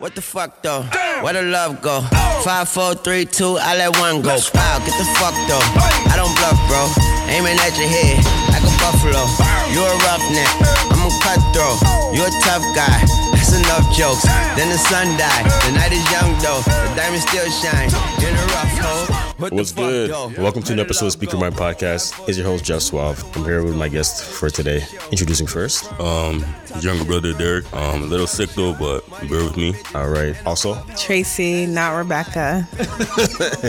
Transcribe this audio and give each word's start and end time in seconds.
What 0.00 0.14
the 0.14 0.22
fuck 0.22 0.62
though? 0.62 0.80
Where 1.20 1.34
the 1.34 1.42
love 1.42 1.82
go? 1.82 2.00
Five, 2.40 2.70
four, 2.70 2.94
three, 2.94 3.26
two, 3.26 3.60
I 3.60 3.76
let 3.76 4.00
one 4.00 4.22
go. 4.22 4.32
Wow, 4.32 4.78
get 4.80 4.96
the 4.96 5.04
fuck 5.20 5.36
though. 5.44 5.60
I 6.08 6.16
don't 6.16 6.32
bluff, 6.40 6.56
bro. 6.72 6.88
Aiming 7.28 7.60
at 7.60 7.76
your 7.76 7.84
head 7.84 8.16
like 8.48 8.64
a 8.64 8.72
buffalo. 8.80 9.28
You 9.68 9.84
a 9.84 9.92
roughneck, 10.08 10.48
I'm 10.88 11.04
a 11.04 11.12
cutthroat. 11.20 12.16
You 12.16 12.24
a 12.24 12.32
tough 12.40 12.64
guy. 12.72 13.04
That's 13.36 13.52
enough 13.52 13.84
jokes. 13.92 14.24
Then 14.56 14.72
the 14.72 14.80
sun 14.80 15.20
died. 15.20 15.44
The 15.68 15.76
night 15.76 15.92
is 15.92 16.10
young 16.10 16.32
though. 16.40 16.64
The 16.64 16.96
diamond 16.96 17.20
still 17.20 17.50
shine. 17.60 17.92
In 18.24 18.32
a 18.32 18.46
rough 18.56 18.72
hole. 18.80 19.29
What 19.40 19.54
What's 19.54 19.72
the 19.72 19.80
fuck, 19.80 19.90
good? 19.90 20.10
though? 20.10 20.42
Welcome 20.42 20.62
to 20.64 20.74
an 20.74 20.80
episode 20.80 20.98
of 20.98 21.02
love 21.04 21.12
Speaker? 21.12 21.38
Mind 21.38 21.54
Podcast. 21.54 22.28
Is 22.28 22.36
your 22.36 22.46
host 22.46 22.62
Jeff 22.62 22.82
Suave. 22.82 23.24
I'm 23.34 23.42
here 23.42 23.64
with 23.64 23.74
my 23.74 23.88
guest 23.88 24.22
for 24.22 24.50
today. 24.50 24.84
Introducing 25.10 25.46
first. 25.46 25.90
Um, 25.98 26.44
younger 26.80 27.06
brother 27.06 27.32
Derek. 27.32 27.64
Um, 27.72 28.02
a 28.02 28.06
little 28.06 28.26
sick 28.26 28.50
though, 28.50 28.74
but 28.74 29.08
bear 29.30 29.42
with 29.42 29.56
me. 29.56 29.74
All 29.94 30.10
right. 30.10 30.36
Also, 30.44 30.74
Tracy, 30.94 31.64
not 31.64 31.96
Rebecca. 31.96 32.68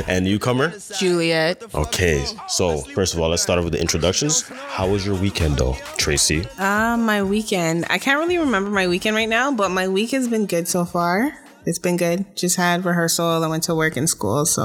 and 0.10 0.26
newcomer. 0.26 0.74
Juliet. 1.00 1.64
Okay. 1.74 2.26
So 2.50 2.80
first 2.80 3.14
of 3.14 3.22
all, 3.22 3.30
let's 3.30 3.42
start 3.42 3.58
off 3.58 3.64
with 3.64 3.72
the 3.74 3.80
introductions. 3.80 4.42
How 4.50 4.90
was 4.90 5.06
your 5.06 5.16
weekend, 5.16 5.56
though, 5.56 5.78
Tracy? 5.96 6.44
Uh, 6.58 6.98
my 6.98 7.24
weekend. 7.24 7.86
I 7.90 7.98
can't 7.98 8.20
really 8.20 8.38
remember 8.38 8.70
my 8.72 8.90
weekend 8.90 9.16
right 9.16 9.30
now, 9.30 9.54
but 9.54 9.72
my 9.72 9.88
week 9.88 10.12
has 10.12 10.28
been 10.28 10.48
good 10.48 10.68
so 10.68 10.84
far. 10.84 11.32
It's 11.66 11.80
been 11.80 11.98
good. 11.98 12.26
Just 12.36 12.56
had 12.58 12.86
rehearsal. 12.86 13.44
I 13.44 13.48
went 13.48 13.64
to 13.64 13.76
work 13.76 13.98
and 13.98 14.10
school. 14.10 14.46
So 14.46 14.62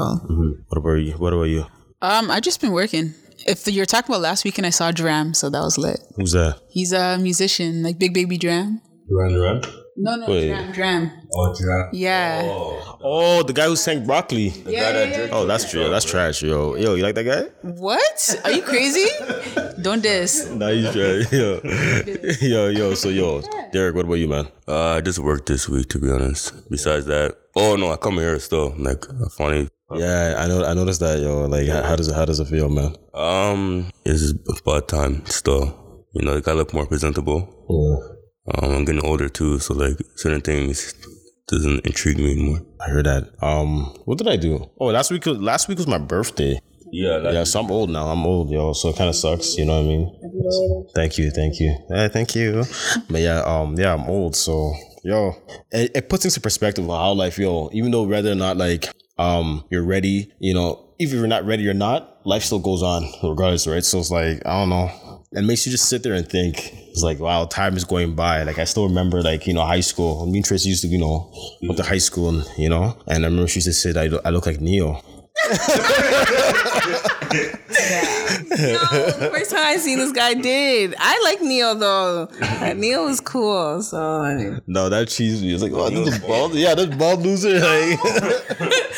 What 0.68 0.78
about 0.78 0.94
you? 0.94 1.12
What 1.12 1.32
about 1.32 1.44
you? 1.44 1.66
Um, 2.02 2.30
I 2.30 2.40
just 2.40 2.60
been 2.60 2.72
working. 2.72 3.14
If 3.46 3.66
you're 3.66 3.86
talking 3.86 4.12
about 4.12 4.22
last 4.22 4.44
weekend, 4.44 4.66
I 4.66 4.70
saw 4.70 4.90
Dram, 4.90 5.34
so 5.34 5.50
that 5.50 5.60
was 5.60 5.78
lit. 5.78 6.00
Who's 6.16 6.32
that? 6.32 6.58
He's 6.70 6.92
a 6.92 7.18
musician, 7.18 7.82
like 7.82 7.98
Big 7.98 8.14
Baby 8.14 8.38
Dram. 8.38 8.80
Duran 9.08 9.32
Duran. 9.34 9.62
No, 9.98 10.14
no, 10.16 10.26
Wait. 10.28 10.48
Dram, 10.48 10.72
Dram. 10.72 11.10
Oh, 11.34 11.54
Duran. 11.54 11.88
Yeah. 11.92 12.42
Oh, 13.00 13.42
the 13.42 13.52
guy 13.52 13.64
who 13.66 13.76
sang 13.76 14.04
broccoli. 14.06 14.48
yeah, 14.66 14.90
yeah, 14.92 15.04
yeah. 15.04 15.28
Oh, 15.32 15.46
that's 15.46 15.70
true. 15.70 15.88
That's 15.88 16.04
trash, 16.04 16.42
yo. 16.42 16.74
Yo, 16.74 16.94
you 16.94 17.02
like 17.02 17.14
that 17.14 17.24
guy? 17.24 17.44
What? 17.62 18.36
Are 18.44 18.50
you 18.50 18.62
crazy? 18.62 19.06
Don't 19.80 20.02
diss. 20.02 20.50
Nah, 20.56 20.68
he's 20.68 20.92
trash. 20.92 21.32
Yo, 21.32 21.60
yo, 22.42 22.68
yo. 22.68 22.94
So, 22.94 23.08
yo, 23.08 23.42
Derek, 23.72 23.94
what 23.94 24.04
about 24.04 24.14
you, 24.14 24.28
man? 24.28 24.48
Uh, 24.68 24.96
I 24.96 25.00
just 25.00 25.18
worked 25.18 25.46
this 25.46 25.68
week 25.68 25.88
to 25.90 25.98
be 25.98 26.10
honest. 26.10 26.52
Besides 26.70 27.06
that, 27.06 27.36
oh 27.54 27.76
no, 27.76 27.90
I 27.90 27.96
come 27.96 28.14
here 28.18 28.38
still. 28.38 28.74
Like 28.76 29.04
funny. 29.32 29.68
Yeah, 29.94 30.34
I 30.36 30.46
know. 30.48 30.64
I 30.64 30.74
noticed 30.74 31.00
that, 31.00 31.20
yo. 31.20 31.46
Like, 31.46 31.68
how, 31.68 31.82
how 31.82 31.96
does 31.96 32.08
it? 32.08 32.14
How 32.14 32.24
does 32.24 32.40
it 32.40 32.48
feel, 32.48 32.68
man? 32.68 32.96
Um, 33.14 33.90
it's 34.04 34.32
about 34.60 34.88
time 34.88 35.24
still. 35.26 36.06
You 36.12 36.24
know, 36.24 36.36
I 36.36 36.40
gotta 36.40 36.58
look 36.58 36.74
more 36.74 36.86
presentable. 36.86 38.15
Um, 38.54 38.70
I'm 38.72 38.84
getting 38.84 39.04
older 39.04 39.28
too, 39.28 39.58
so 39.58 39.74
like 39.74 39.98
certain 40.16 40.40
things 40.40 40.94
doesn't 41.48 41.84
intrigue 41.86 42.18
me 42.18 42.32
anymore. 42.32 42.60
I 42.80 42.90
heard 42.90 43.06
that. 43.06 43.30
Um, 43.42 43.86
what 44.04 44.18
did 44.18 44.28
I 44.28 44.36
do? 44.36 44.68
Oh, 44.80 44.86
last 44.86 45.10
week. 45.10 45.26
was- 45.26 45.38
Last 45.38 45.68
week 45.68 45.78
was 45.78 45.86
my 45.86 45.98
birthday. 45.98 46.60
Yeah, 46.92 47.30
Yeah, 47.32 47.44
so 47.44 47.60
I'm 47.60 47.70
old 47.70 47.90
now. 47.90 48.06
I'm 48.06 48.24
old, 48.24 48.48
yo. 48.50 48.72
So 48.72 48.90
it 48.90 48.96
kind 48.96 49.10
of 49.10 49.16
sucks. 49.16 49.56
You 49.58 49.64
know 49.64 49.74
what 49.82 49.86
I 49.86 49.88
mean? 49.88 50.86
Thank 50.94 51.18
you, 51.18 51.30
thank 51.30 51.58
you, 51.60 51.76
yeah, 51.90 52.08
thank 52.08 52.34
you. 52.36 52.62
But 53.10 53.20
yeah, 53.20 53.40
um, 53.44 53.74
yeah, 53.76 53.92
I'm 53.94 54.08
old. 54.08 54.36
So 54.36 54.72
yo, 55.02 55.32
it, 55.72 55.90
it 55.96 56.08
puts 56.08 56.24
into 56.24 56.40
perspective 56.40 56.86
how 56.86 57.12
life, 57.12 57.38
yo. 57.38 57.70
Even 57.72 57.90
though 57.90 58.04
whether 58.04 58.30
or 58.30 58.36
not 58.36 58.56
like 58.56 58.88
um 59.18 59.64
you're 59.70 59.84
ready, 59.84 60.32
you 60.38 60.54
know, 60.54 60.94
if 60.98 61.12
you're 61.12 61.26
not 61.26 61.44
ready 61.44 61.68
or 61.68 61.74
not, 61.74 62.24
life 62.24 62.44
still 62.44 62.60
goes 62.60 62.82
on 62.82 63.02
regardless, 63.22 63.66
right? 63.66 63.84
So 63.84 63.98
it's 63.98 64.10
like 64.12 64.46
I 64.46 64.60
don't 64.60 64.70
know. 64.70 64.90
It 65.32 65.42
makes 65.42 65.66
you 65.66 65.72
just 65.72 65.88
sit 65.88 66.02
there 66.02 66.14
and 66.14 66.26
think. 66.28 66.72
It's 66.90 67.02
like 67.02 67.18
wow, 67.18 67.44
time 67.46 67.76
is 67.76 67.84
going 67.84 68.14
by. 68.14 68.42
Like 68.44 68.58
I 68.58 68.64
still 68.64 68.86
remember, 68.88 69.22
like 69.22 69.46
you 69.46 69.52
know, 69.54 69.64
high 69.64 69.80
school. 69.80 70.24
Me 70.26 70.38
and 70.38 70.44
Tracy 70.44 70.68
used 70.70 70.82
to, 70.82 70.88
you 70.88 70.98
know, 70.98 71.30
went 71.62 71.76
to 71.78 71.82
high 71.84 71.98
school, 71.98 72.28
and 72.30 72.44
you 72.56 72.68
know, 72.68 72.96
and 73.06 73.24
I 73.24 73.28
remember 73.28 73.48
she 73.48 73.58
used 73.58 73.66
to 73.66 73.72
say 73.72 73.92
that 73.92 74.04
I, 74.04 74.06
look- 74.06 74.22
I 74.24 74.30
look 74.30 74.46
like 74.46 74.60
Neo. 74.60 75.02
no, 78.58 78.78
first 79.30 79.50
time 79.50 79.64
I 79.66 79.76
seen 79.78 79.98
this 79.98 80.12
guy 80.12 80.34
did. 80.34 80.94
I 80.98 81.20
like 81.24 81.42
Neil 81.42 81.74
though. 81.74 82.28
Neil 82.74 83.04
was 83.04 83.20
cool. 83.20 83.82
So 83.82 83.98
I 84.22 84.34
mean, 84.34 84.60
No, 84.66 84.88
that 84.88 85.08
cheese 85.08 85.42
me. 85.42 85.52
It's 85.52 85.62
like, 85.62 85.72
oh, 85.72 85.90
this 85.90 86.14
is 86.14 86.18
bald. 86.20 86.54
Yeah, 86.54 86.74
this 86.74 86.94
bald 86.96 87.20
loser. 87.22 87.58
Like, 87.60 87.98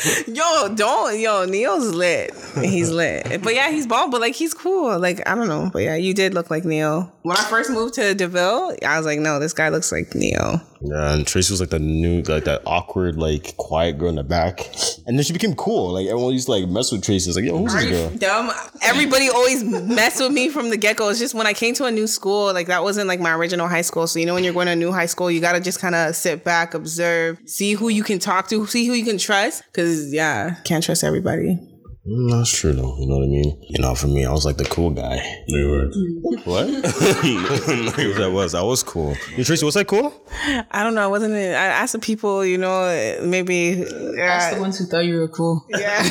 yo, 0.27 0.73
don't 0.75 1.19
yo. 1.19 1.45
Neil's 1.45 1.93
lit. 1.93 2.33
He's 2.61 2.89
lit. 2.89 3.41
But 3.43 3.55
yeah, 3.55 3.71
he's 3.71 3.87
bald. 3.87 4.11
But 4.11 4.21
like, 4.21 4.35
he's 4.35 4.53
cool. 4.53 4.97
Like 4.99 5.27
I 5.27 5.35
don't 5.35 5.47
know. 5.47 5.69
But 5.71 5.83
yeah, 5.83 5.95
you 5.95 6.13
did 6.13 6.33
look 6.33 6.49
like 6.49 6.65
Neil. 6.65 7.11
When 7.23 7.37
I 7.37 7.43
first 7.43 7.69
moved 7.69 7.95
to 7.95 8.13
Deville, 8.13 8.75
I 8.85 8.97
was 8.97 9.05
like, 9.05 9.19
no, 9.19 9.39
this 9.39 9.53
guy 9.53 9.69
looks 9.69 9.91
like 9.91 10.13
Neil. 10.15 10.61
Yeah, 10.81 11.13
and 11.13 11.27
Tracy 11.27 11.51
was 11.51 11.59
like 11.59 11.69
the 11.69 11.79
new, 11.79 12.21
like 12.23 12.45
that 12.45 12.61
awkward, 12.65 13.17
like 13.17 13.55
quiet 13.57 13.97
girl 13.97 14.09
in 14.09 14.15
the 14.15 14.23
back, 14.23 14.67
and 15.05 15.17
then 15.17 15.23
she 15.23 15.33
became 15.33 15.55
cool. 15.55 15.91
Like 15.91 16.07
everyone 16.07 16.33
used 16.33 16.45
to 16.45 16.51
like 16.51 16.67
mess 16.69 16.91
with 16.91 17.03
Tracy. 17.03 17.29
It's 17.29 17.35
like, 17.35 17.45
yo, 17.45 17.57
who's 17.57 17.73
this 17.73 17.85
girl? 17.85 18.09
Dumb. 18.17 18.51
Everybody 18.81 19.29
always 19.29 19.63
mess 19.63 20.19
with 20.19 20.31
me 20.31 20.49
from 20.49 20.69
the 20.69 20.77
get 20.77 20.95
go. 20.95 21.09
It's 21.09 21.19
just 21.19 21.33
when 21.35 21.47
I 21.47 21.53
came 21.53 21.73
to 21.75 21.85
a 21.85 21.91
new 21.91 22.07
school, 22.07 22.53
like 22.53 22.67
that 22.67 22.83
wasn't 22.83 23.07
like 23.07 23.19
my 23.19 23.33
original 23.33 23.67
high 23.67 23.81
school. 23.81 24.07
So 24.07 24.19
you 24.19 24.25
know 24.25 24.33
when 24.33 24.43
you're 24.43 24.53
going 24.53 24.67
to 24.67 24.73
a 24.73 24.75
new 24.75 24.91
high 24.91 25.07
school, 25.07 25.29
you 25.29 25.41
gotta 25.41 25.59
just 25.59 25.79
kind 25.79 25.95
of 25.95 26.15
sit 26.15 26.43
back, 26.43 26.73
observe, 26.73 27.39
see 27.45 27.73
who 27.73 27.89
you 27.89 28.03
can 28.03 28.19
talk 28.19 28.47
to, 28.49 28.65
see 28.67 28.87
who 28.87 28.93
you 28.93 29.05
can 29.05 29.17
trust. 29.17 29.63
Cause 29.73 30.13
yeah, 30.13 30.55
can't 30.63 30.83
trust 30.83 31.03
everybody. 31.03 31.59
Mm, 32.09 32.31
that's 32.31 32.57
true 32.57 32.73
though. 32.73 32.97
You 32.97 33.05
know 33.07 33.17
what 33.17 33.25
I 33.25 33.27
mean? 33.27 33.61
You 33.61 33.81
know, 33.81 33.93
for 33.93 34.07
me, 34.07 34.25
I 34.25 34.31
was 34.31 34.45
like 34.45 34.57
the 34.57 34.65
cool 34.65 34.89
guy. 34.89 35.21
you 35.47 35.69
were. 35.69 35.85
What? 36.43 36.65
that 38.17 38.31
was. 38.33 38.55
I 38.55 38.63
was 38.63 38.81
cool. 38.81 39.15
You 39.35 39.43
Tracy, 39.43 39.63
was 39.63 39.75
that 39.75 39.85
cool? 39.87 40.11
I 40.71 40.83
don't 40.83 40.95
know. 40.95 41.03
I 41.03 41.07
wasn't. 41.07 41.33
I 41.33 41.65
asked 41.65 41.93
the 41.93 41.99
people, 41.99 42.43
you 42.43 42.57
know, 42.57 43.19
maybe. 43.21 43.75
That's 43.75 44.55
the 44.55 44.61
ones 44.61 44.79
who 44.79 44.85
thought 44.85 45.05
you 45.05 45.19
were 45.19 45.27
cool. 45.27 45.63
yeah. 45.69 46.01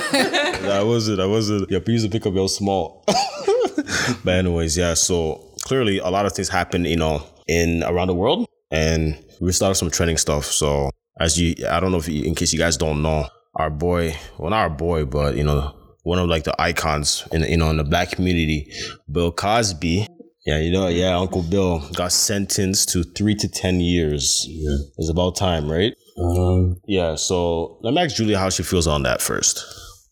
I 0.65 0.83
wasn't. 0.85 1.21
I 1.21 1.27
wasn't. 1.27 1.69
Yeah, 1.69 1.81
please 1.81 2.07
pick 2.07 2.27
up 2.27 2.35
your 2.35 2.49
small. 2.49 3.05
but 4.25 4.35
anyways, 4.35 4.77
yeah. 4.77 4.95
So 4.95 5.45
clearly, 5.63 5.99
a 5.99 6.09
lot 6.11 6.27
of 6.27 6.33
things 6.33 6.49
happen, 6.49 6.85
you 6.85 6.97
know, 6.97 7.27
in 7.49 7.83
around 7.83 8.07
the 8.07 8.15
world, 8.15 8.47
and 8.71 9.19
we 9.41 9.51
started 9.51 9.75
some 9.75 9.91
trending 9.91 10.17
stuff. 10.17 10.45
So 10.45 10.91
as 11.19 11.41
you, 11.41 11.55
I 11.69 11.81
don't 11.81 11.91
know 11.91 11.99
if 11.99 12.09
you, 12.09 12.23
in 12.23 12.37
case 12.37 12.53
you 12.53 12.59
guys 12.59 12.77
don't 12.77 13.03
know, 13.03 13.27
our 13.57 13.71
boy, 13.71 14.15
well, 14.39 14.51
not 14.51 14.61
our 14.61 14.71
boy, 14.71 15.05
but 15.05 15.37
you 15.37 15.43
know, 15.43 15.75
one 16.09 16.19
of 16.19 16.27
like 16.27 16.45
the 16.45 16.61
icons 16.61 17.29
in 17.33 17.43
you 17.43 17.59
know 17.59 17.69
in 17.69 17.77
the 17.77 17.85
black 17.85 18.11
community, 18.11 18.73
Bill 19.13 19.31
Cosby. 19.31 20.07
Yeah, 20.47 20.59
you 20.59 20.73
know, 20.73 20.89
yeah, 20.89 21.19
Uncle 21.19 21.43
Bill 21.43 21.87
got 21.93 22.11
sentenced 22.11 22.89
to 22.91 23.05
three 23.05 23.35
to 23.35 23.49
ten 23.49 23.81
years. 23.81 24.47
Yeah. 24.49 24.77
It's 24.97 25.11
about 25.11 25.37
time, 25.37 25.71
right? 25.71 25.93
Um, 26.19 26.81
Yeah. 26.87 27.17
So 27.17 27.79
let 27.83 27.93
me 27.93 28.01
ask 28.01 28.17
Julia 28.17 28.39
how 28.39 28.49
she 28.49 28.63
feels 28.63 28.87
on 28.87 29.03
that 29.03 29.21
first. 29.21 29.63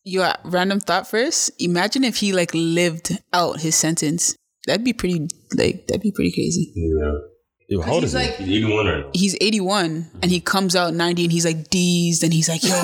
You 0.05 0.19
got 0.21 0.41
random 0.45 0.81
thought 0.81 1.09
first. 1.09 1.51
Imagine 1.59 2.05
if 2.05 2.17
he 2.19 2.35
like 2.35 2.51
lived 2.53 3.19
out 3.33 3.61
his 3.61 3.75
sentence. 3.75 4.37
That'd 4.67 4.85
be 4.85 4.93
pretty 4.93 5.27
like 5.57 5.87
that'd 5.87 6.03
be 6.03 6.13
pretty 6.13 6.33
crazy. 6.33 6.73
yeah. 6.77 7.13
Yo, 7.69 7.81
how 7.81 7.95
old 7.95 8.03
He's 8.05 8.13
he? 8.13 8.19
like 8.19 8.37
He's 8.37 8.49
81 8.65 8.87
right 8.87 9.01
now. 9.01 9.11
he's 9.13 9.37
81 9.41 10.11
and 10.23 10.31
he 10.31 10.41
comes 10.41 10.77
out 10.77 10.95
90 10.95 11.25
and 11.25 11.33
he's 11.33 11.45
like 11.45 11.69
D's 11.69 12.23
and 12.23 12.33
he's 12.33 12.49
like 12.49 12.63
yo 12.63 12.71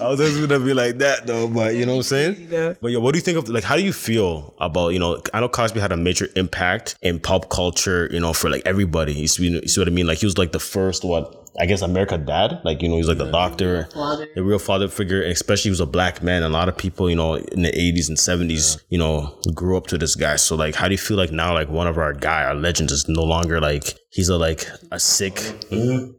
I 0.00 0.08
was 0.10 0.18
just 0.18 0.40
gonna 0.48 0.64
be 0.64 0.74
like 0.74 0.98
that 0.98 1.26
though, 1.26 1.48
but 1.48 1.74
you 1.74 1.86
know 1.86 1.92
what 1.92 2.12
I'm 2.12 2.36
saying? 2.36 2.48
But 2.80 2.90
yo, 2.92 3.00
what 3.00 3.12
do 3.12 3.18
you 3.18 3.22
think 3.22 3.38
of 3.38 3.48
like 3.48 3.64
how 3.64 3.76
do 3.76 3.82
you 3.82 3.92
feel 3.92 4.54
about, 4.60 4.88
you 4.90 4.98
know, 4.98 5.22
I 5.32 5.40
know 5.40 5.48
Cosby 5.48 5.80
had 5.80 5.92
a 5.92 5.96
major 5.96 6.28
impact 6.36 6.96
in 7.02 7.18
pop 7.20 7.48
culture, 7.50 8.08
you 8.12 8.20
know, 8.20 8.32
for 8.32 8.50
like 8.50 8.62
everybody. 8.66 9.14
You 9.14 9.28
see, 9.28 9.48
you 9.48 9.66
see 9.68 9.80
what 9.80 9.88
I 9.88 9.90
mean? 9.90 10.06
Like 10.06 10.18
he 10.18 10.26
was 10.26 10.38
like 10.38 10.52
the 10.52 10.60
first 10.60 11.04
what 11.04 11.47
I 11.60 11.66
guess 11.66 11.82
America 11.82 12.16
dad. 12.18 12.60
Like, 12.64 12.82
you 12.82 12.88
know, 12.88 12.96
he's 12.96 13.08
like 13.08 13.18
the 13.18 13.30
doctor, 13.30 13.88
the 14.34 14.42
real 14.44 14.58
father 14.58 14.88
figure, 14.88 15.22
and 15.22 15.32
especially 15.32 15.68
he 15.68 15.70
was 15.70 15.80
a 15.80 15.86
black 15.86 16.22
man. 16.22 16.42
A 16.42 16.48
lot 16.48 16.68
of 16.68 16.76
people, 16.76 17.10
you 17.10 17.16
know, 17.16 17.34
in 17.34 17.62
the 17.62 17.70
eighties 17.76 18.08
and 18.08 18.18
seventies, 18.18 18.78
you 18.90 18.98
know, 18.98 19.36
grew 19.54 19.76
up 19.76 19.86
to 19.88 19.98
this 19.98 20.14
guy. 20.14 20.36
So 20.36 20.54
like 20.56 20.74
how 20.74 20.86
do 20.86 20.92
you 20.94 20.98
feel 20.98 21.16
like 21.16 21.32
now 21.32 21.52
like 21.54 21.68
one 21.68 21.86
of 21.86 21.98
our 21.98 22.12
guy, 22.12 22.44
our 22.44 22.54
legends 22.54 22.92
is 22.92 23.08
no 23.08 23.22
longer 23.24 23.60
like 23.60 23.94
he's 24.10 24.28
a 24.28 24.36
like 24.38 24.66
a 24.92 25.00
sick 25.00 25.40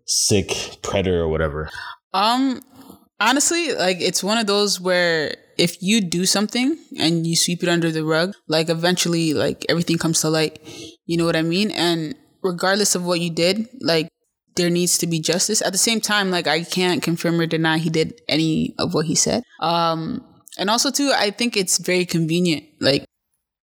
sick 0.06 0.78
predator 0.82 1.22
or 1.22 1.28
whatever. 1.30 1.70
um 2.14 2.62
honestly 3.20 3.74
like 3.74 3.98
it's 4.00 4.24
one 4.24 4.38
of 4.38 4.48
those 4.48 4.80
where 4.80 5.36
if 5.58 5.82
you 5.82 6.02
do 6.02 6.26
something 6.26 6.78
and 6.98 7.28
you 7.28 7.36
sweep 7.36 7.62
it 7.62 7.70
under 7.70 7.92
the 7.92 8.04
rug 8.04 8.34
like 8.48 8.70
eventually 8.70 9.34
like 9.34 9.66
everything 9.70 9.98
comes 9.98 10.22
to 10.22 10.30
light 10.30 10.58
you 11.06 11.18
know 11.18 11.26
what 11.26 11.36
i 11.36 11.42
mean 11.42 11.70
and 11.72 12.16
regardless 12.42 12.96
of 12.96 13.06
what 13.06 13.20
you 13.20 13.30
did 13.30 13.68
like 13.82 14.08
there 14.56 14.70
needs 14.70 14.98
to 15.00 15.08
be 15.08 15.20
justice. 15.20 15.62
At 15.62 15.72
the 15.72 15.78
same 15.78 16.02
time 16.02 16.32
like 16.32 16.48
i 16.48 16.64
can't 16.64 17.02
confirm 17.04 17.40
or 17.40 17.46
deny 17.46 17.78
he 17.78 17.90
did 17.90 18.22
any 18.28 18.76
of 18.80 18.94
what 18.94 19.06
he 19.06 19.16
said. 19.16 19.44
Um 19.60 20.24
and 20.58 20.70
also 20.70 20.92
too 20.92 21.12
i 21.16 21.32
think 21.32 21.56
it's 21.56 21.78
very 21.78 22.06
convenient. 22.06 22.66
Like 22.80 23.06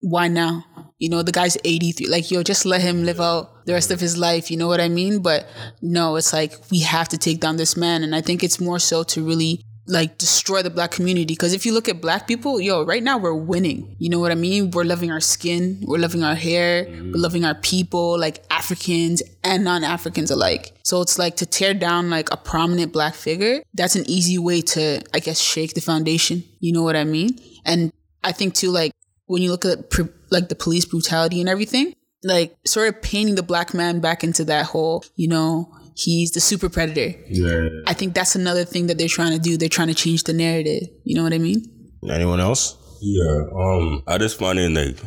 why 0.02 0.28
now? 0.28 0.66
You 0.98 1.10
know 1.10 1.24
the 1.24 1.32
guy's 1.32 1.58
83 1.64 2.08
like 2.08 2.30
yo 2.32 2.44
just 2.44 2.66
let 2.66 2.82
him 2.82 3.06
live 3.06 3.22
out 3.22 3.66
the 3.66 3.74
rest 3.74 3.92
of 3.92 4.00
his 4.00 4.18
life. 4.18 4.52
You 4.52 4.58
know 4.58 4.68
what 4.68 4.82
i 4.82 4.90
mean? 4.90 5.22
But 5.22 5.48
no 5.82 6.16
it's 6.16 6.34
like 6.34 6.54
we 6.72 6.80
have 6.82 7.10
to 7.10 7.18
take 7.18 7.40
down 7.40 7.58
this 7.58 7.78
man. 7.78 8.04
And 8.04 8.16
i 8.16 8.22
think 8.22 8.44
it's 8.44 8.60
more 8.60 8.80
so 8.80 9.04
to 9.04 9.26
really 9.26 9.64
like 9.90 10.18
destroy 10.20 10.62
the 10.62 10.70
black 10.70 10.92
community. 10.92 11.26
Because 11.26 11.52
if 11.54 11.66
you 11.66 11.74
look 11.74 11.90
at 11.90 12.00
black 12.00 12.28
people, 12.28 12.62
yo, 12.62 12.86
right 12.86 13.02
now 13.02 13.18
we're 13.18 13.34
winning. 13.34 13.96
You 13.98 14.10
know 14.10 14.20
what 14.20 14.32
I 14.32 14.36
mean? 14.36 14.72
We're 14.72 14.84
loving 14.84 15.12
our 15.12 15.20
skin, 15.20 15.84
we're 15.86 15.98
loving 15.98 16.24
our 16.24 16.36
hair, 16.36 16.86
mm-hmm. 16.86 17.12
we're 17.12 17.20
loving 17.20 17.44
our 17.44 17.56
people, 17.56 18.18
like 18.18 18.44
Africans 18.52 19.24
and 19.44 19.64
non-Africans 19.64 20.32
alike. 20.32 20.74
So 20.84 21.02
it's 21.02 21.18
like 21.18 21.36
to 21.38 21.46
tear 21.46 21.74
down 21.74 22.10
like 22.10 22.32
a 22.32 22.38
prominent 22.38 22.94
black 22.94 23.16
figure, 23.16 23.64
that's 23.74 23.96
an 23.96 24.08
easy 24.08 24.38
way 24.38 24.62
to, 24.62 25.02
I 25.14 25.20
guess, 25.20 25.40
shake 25.40 25.74
the 25.74 25.82
foundation. 25.82 26.44
You 26.60 26.72
know 26.72 26.84
what 26.84 26.96
I 26.96 27.04
mean? 27.04 27.40
And 27.66 27.92
I 28.24 28.32
think 28.32 28.54
too, 28.54 28.70
like 28.70 28.92
when 29.26 29.42
you 29.42 29.50
look 29.50 29.66
at 29.66 29.92
like 30.30 30.50
the 30.50 30.56
police 30.56 30.86
brutality 30.86 31.40
and 31.40 31.50
everything, 31.50 31.94
like 32.24 32.56
sort 32.66 32.90
of 32.90 33.02
painting 33.02 33.36
the 33.36 33.44
black 33.44 33.74
man 33.74 34.02
back 34.02 34.24
into 34.24 34.44
that 34.46 34.66
whole, 34.66 35.04
you 35.16 35.28
know, 35.28 35.74
he's 36.00 36.32
the 36.32 36.40
super 36.40 36.70
predator. 36.70 37.18
Yeah. 37.28 37.70
I 37.88 37.94
think 37.94 38.14
that's 38.14 38.36
another 38.36 38.66
thing 38.66 38.88
that 38.88 38.98
they're 38.98 39.08
trying 39.08 39.34
to 39.34 39.40
do. 39.40 39.58
They're 39.58 39.70
trying 39.70 39.90
to 39.90 39.94
change 39.94 40.24
the 40.24 40.34
narrative. 40.34 40.90
You 41.04 41.16
know 41.16 41.24
what 41.24 41.34
I 41.34 41.38
mean? 41.38 41.64
Anyone 42.10 42.40
else? 42.40 42.78
Yeah, 43.02 43.44
um, 43.56 44.04
I 44.08 44.18
just 44.18 44.38
find 44.38 44.60
it 44.60 44.72
like 44.72 44.98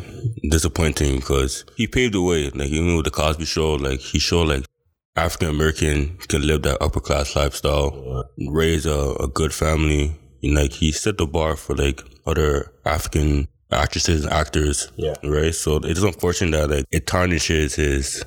disappointing 0.51 1.17
because 1.17 1.65
he 1.77 1.87
paved 1.87 2.15
the 2.15 2.23
way. 2.23 2.49
Like 2.51 2.71
even 2.71 2.97
with 2.97 3.05
the 3.05 3.11
Cosby 3.11 3.45
Show, 3.45 3.75
like 3.75 4.01
he 4.01 4.19
showed 4.19 4.49
like 4.49 4.65
African 5.17 5.51
American 5.51 6.17
can 6.29 6.47
live 6.47 6.63
that 6.63 6.81
upper 6.81 7.01
class 7.01 7.37
lifestyle, 7.37 8.25
raise 8.49 8.87
a, 8.87 9.15
a 9.21 9.29
good 9.29 9.53
family, 9.53 10.17
and 10.43 10.55
like 10.55 10.73
he 10.73 10.91
set 10.91 11.19
the 11.19 11.27
bar 11.27 11.55
for 11.57 11.77
like 11.77 12.03
other 12.27 12.73
African 12.87 13.47
actresses 13.71 14.25
and 14.25 14.33
actors. 14.33 14.91
Yeah. 14.97 15.15
right. 15.23 15.55
So 15.55 15.77
it 15.77 15.97
is 15.97 16.03
unfortunate 16.03 16.53
that 16.53 16.71
like 16.71 16.85
it 16.91 17.07
tarnishes 17.07 17.75
his 17.75 18.25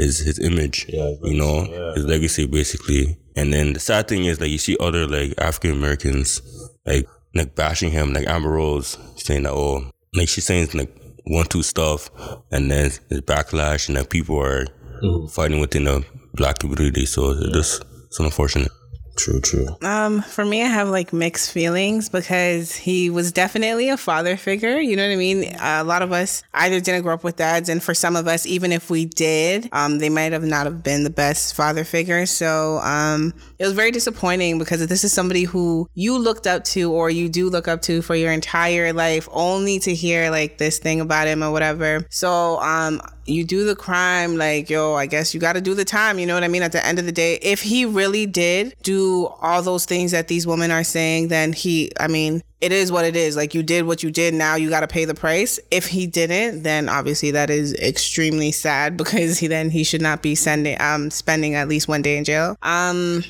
his 0.00 0.18
his 0.18 0.38
image. 0.38 0.86
Yeah, 0.88 1.14
you 1.22 1.36
know 1.36 1.64
yeah. 1.64 1.94
his 1.94 2.04
legacy 2.04 2.46
basically. 2.46 3.16
And 3.36 3.52
then 3.52 3.72
the 3.74 3.80
sad 3.80 4.08
thing 4.08 4.24
is 4.24 4.40
like 4.40 4.50
you 4.50 4.58
see 4.58 4.76
other 4.80 5.06
like 5.06 5.34
African 5.38 5.72
Americans 5.72 6.42
like 6.86 7.06
like 7.34 7.54
bashing 7.54 7.90
him, 7.90 8.12
like 8.12 8.26
Amber 8.26 8.50
Rose 8.50 8.98
saying 9.16 9.44
that 9.44 9.52
oh 9.52 9.90
like 10.14 10.28
she's 10.28 10.44
saying 10.44 10.68
like 10.74 10.94
one 11.26 11.46
two 11.46 11.62
stuff 11.62 12.10
and 12.50 12.70
then 12.70 12.90
there's 13.08 13.22
backlash 13.22 13.88
and 13.88 13.96
like 13.96 14.10
people 14.10 14.38
are 14.38 14.66
mm-hmm. 15.02 15.26
fighting 15.26 15.60
within 15.60 15.84
the 15.84 16.04
black 16.34 16.58
community. 16.58 17.06
So 17.06 17.30
it's 17.30 17.52
just 17.52 17.84
it's 18.06 18.18
unfortunate. 18.18 18.72
True, 19.20 19.38
true. 19.40 19.66
Um, 19.82 20.22
for 20.22 20.46
me, 20.46 20.62
I 20.62 20.66
have 20.66 20.88
like 20.88 21.12
mixed 21.12 21.52
feelings 21.52 22.08
because 22.08 22.74
he 22.74 23.10
was 23.10 23.32
definitely 23.32 23.90
a 23.90 23.98
father 23.98 24.34
figure. 24.38 24.80
You 24.80 24.96
know 24.96 25.06
what 25.06 25.12
I 25.12 25.16
mean? 25.16 25.54
a 25.60 25.84
lot 25.84 26.00
of 26.00 26.10
us 26.10 26.42
either 26.54 26.80
didn't 26.80 27.02
grow 27.02 27.12
up 27.12 27.22
with 27.22 27.36
dads, 27.36 27.68
and 27.68 27.82
for 27.82 27.92
some 27.92 28.16
of 28.16 28.26
us, 28.26 28.46
even 28.46 28.72
if 28.72 28.88
we 28.88 29.04
did, 29.04 29.68
um, 29.72 29.98
they 29.98 30.08
might 30.08 30.32
have 30.32 30.42
not 30.42 30.64
have 30.64 30.82
been 30.82 31.04
the 31.04 31.10
best 31.10 31.54
father 31.54 31.84
figure. 31.84 32.24
So, 32.24 32.78
um, 32.78 33.34
it 33.58 33.64
was 33.64 33.74
very 33.74 33.90
disappointing 33.90 34.58
because 34.58 34.86
this 34.86 35.04
is 35.04 35.12
somebody 35.12 35.44
who 35.44 35.86
you 35.92 36.16
looked 36.16 36.46
up 36.46 36.64
to 36.64 36.90
or 36.90 37.10
you 37.10 37.28
do 37.28 37.50
look 37.50 37.68
up 37.68 37.82
to 37.82 38.00
for 38.00 38.14
your 38.14 38.32
entire 38.32 38.94
life, 38.94 39.28
only 39.32 39.78
to 39.80 39.94
hear 39.94 40.30
like 40.30 40.56
this 40.56 40.78
thing 40.78 40.98
about 40.98 41.28
him 41.28 41.42
or 41.42 41.52
whatever. 41.52 42.06
So, 42.08 42.58
um, 42.60 43.02
you 43.26 43.44
do 43.44 43.64
the 43.64 43.76
crime, 43.76 44.36
like, 44.36 44.68
yo, 44.68 44.94
I 44.94 45.06
guess 45.06 45.34
you 45.34 45.40
got 45.40 45.52
to 45.52 45.60
do 45.60 45.74
the 45.74 45.84
time. 45.84 46.18
You 46.18 46.26
know 46.26 46.34
what 46.34 46.42
I 46.42 46.48
mean? 46.48 46.62
At 46.62 46.72
the 46.72 46.84
end 46.84 46.98
of 46.98 47.04
the 47.04 47.12
day, 47.12 47.34
if 47.42 47.62
he 47.62 47.84
really 47.84 48.26
did 48.26 48.74
do 48.82 49.09
all 49.40 49.62
those 49.62 49.84
things 49.84 50.12
that 50.12 50.28
these 50.28 50.46
women 50.46 50.70
are 50.70 50.84
saying, 50.84 51.28
then 51.28 51.52
he, 51.52 51.92
I 51.98 52.08
mean, 52.08 52.42
it 52.60 52.72
is 52.72 52.92
what 52.92 53.04
it 53.04 53.16
is. 53.16 53.36
Like, 53.36 53.54
you 53.54 53.62
did 53.62 53.86
what 53.86 54.02
you 54.02 54.10
did. 54.10 54.34
Now 54.34 54.56
you 54.56 54.68
got 54.68 54.80
to 54.80 54.88
pay 54.88 55.04
the 55.04 55.14
price. 55.14 55.58
If 55.70 55.86
he 55.86 56.06
didn't, 56.06 56.62
then 56.62 56.88
obviously 56.88 57.30
that 57.32 57.50
is 57.50 57.74
extremely 57.74 58.52
sad 58.52 58.96
because 58.96 59.38
he 59.38 59.46
then 59.46 59.70
he 59.70 59.84
should 59.84 60.02
not 60.02 60.22
be 60.22 60.34
sending, 60.34 60.80
um, 60.80 61.10
spending 61.10 61.54
at 61.54 61.68
least 61.68 61.88
one 61.88 62.02
day 62.02 62.16
in 62.16 62.24
jail. 62.24 62.56
Um, 62.62 63.24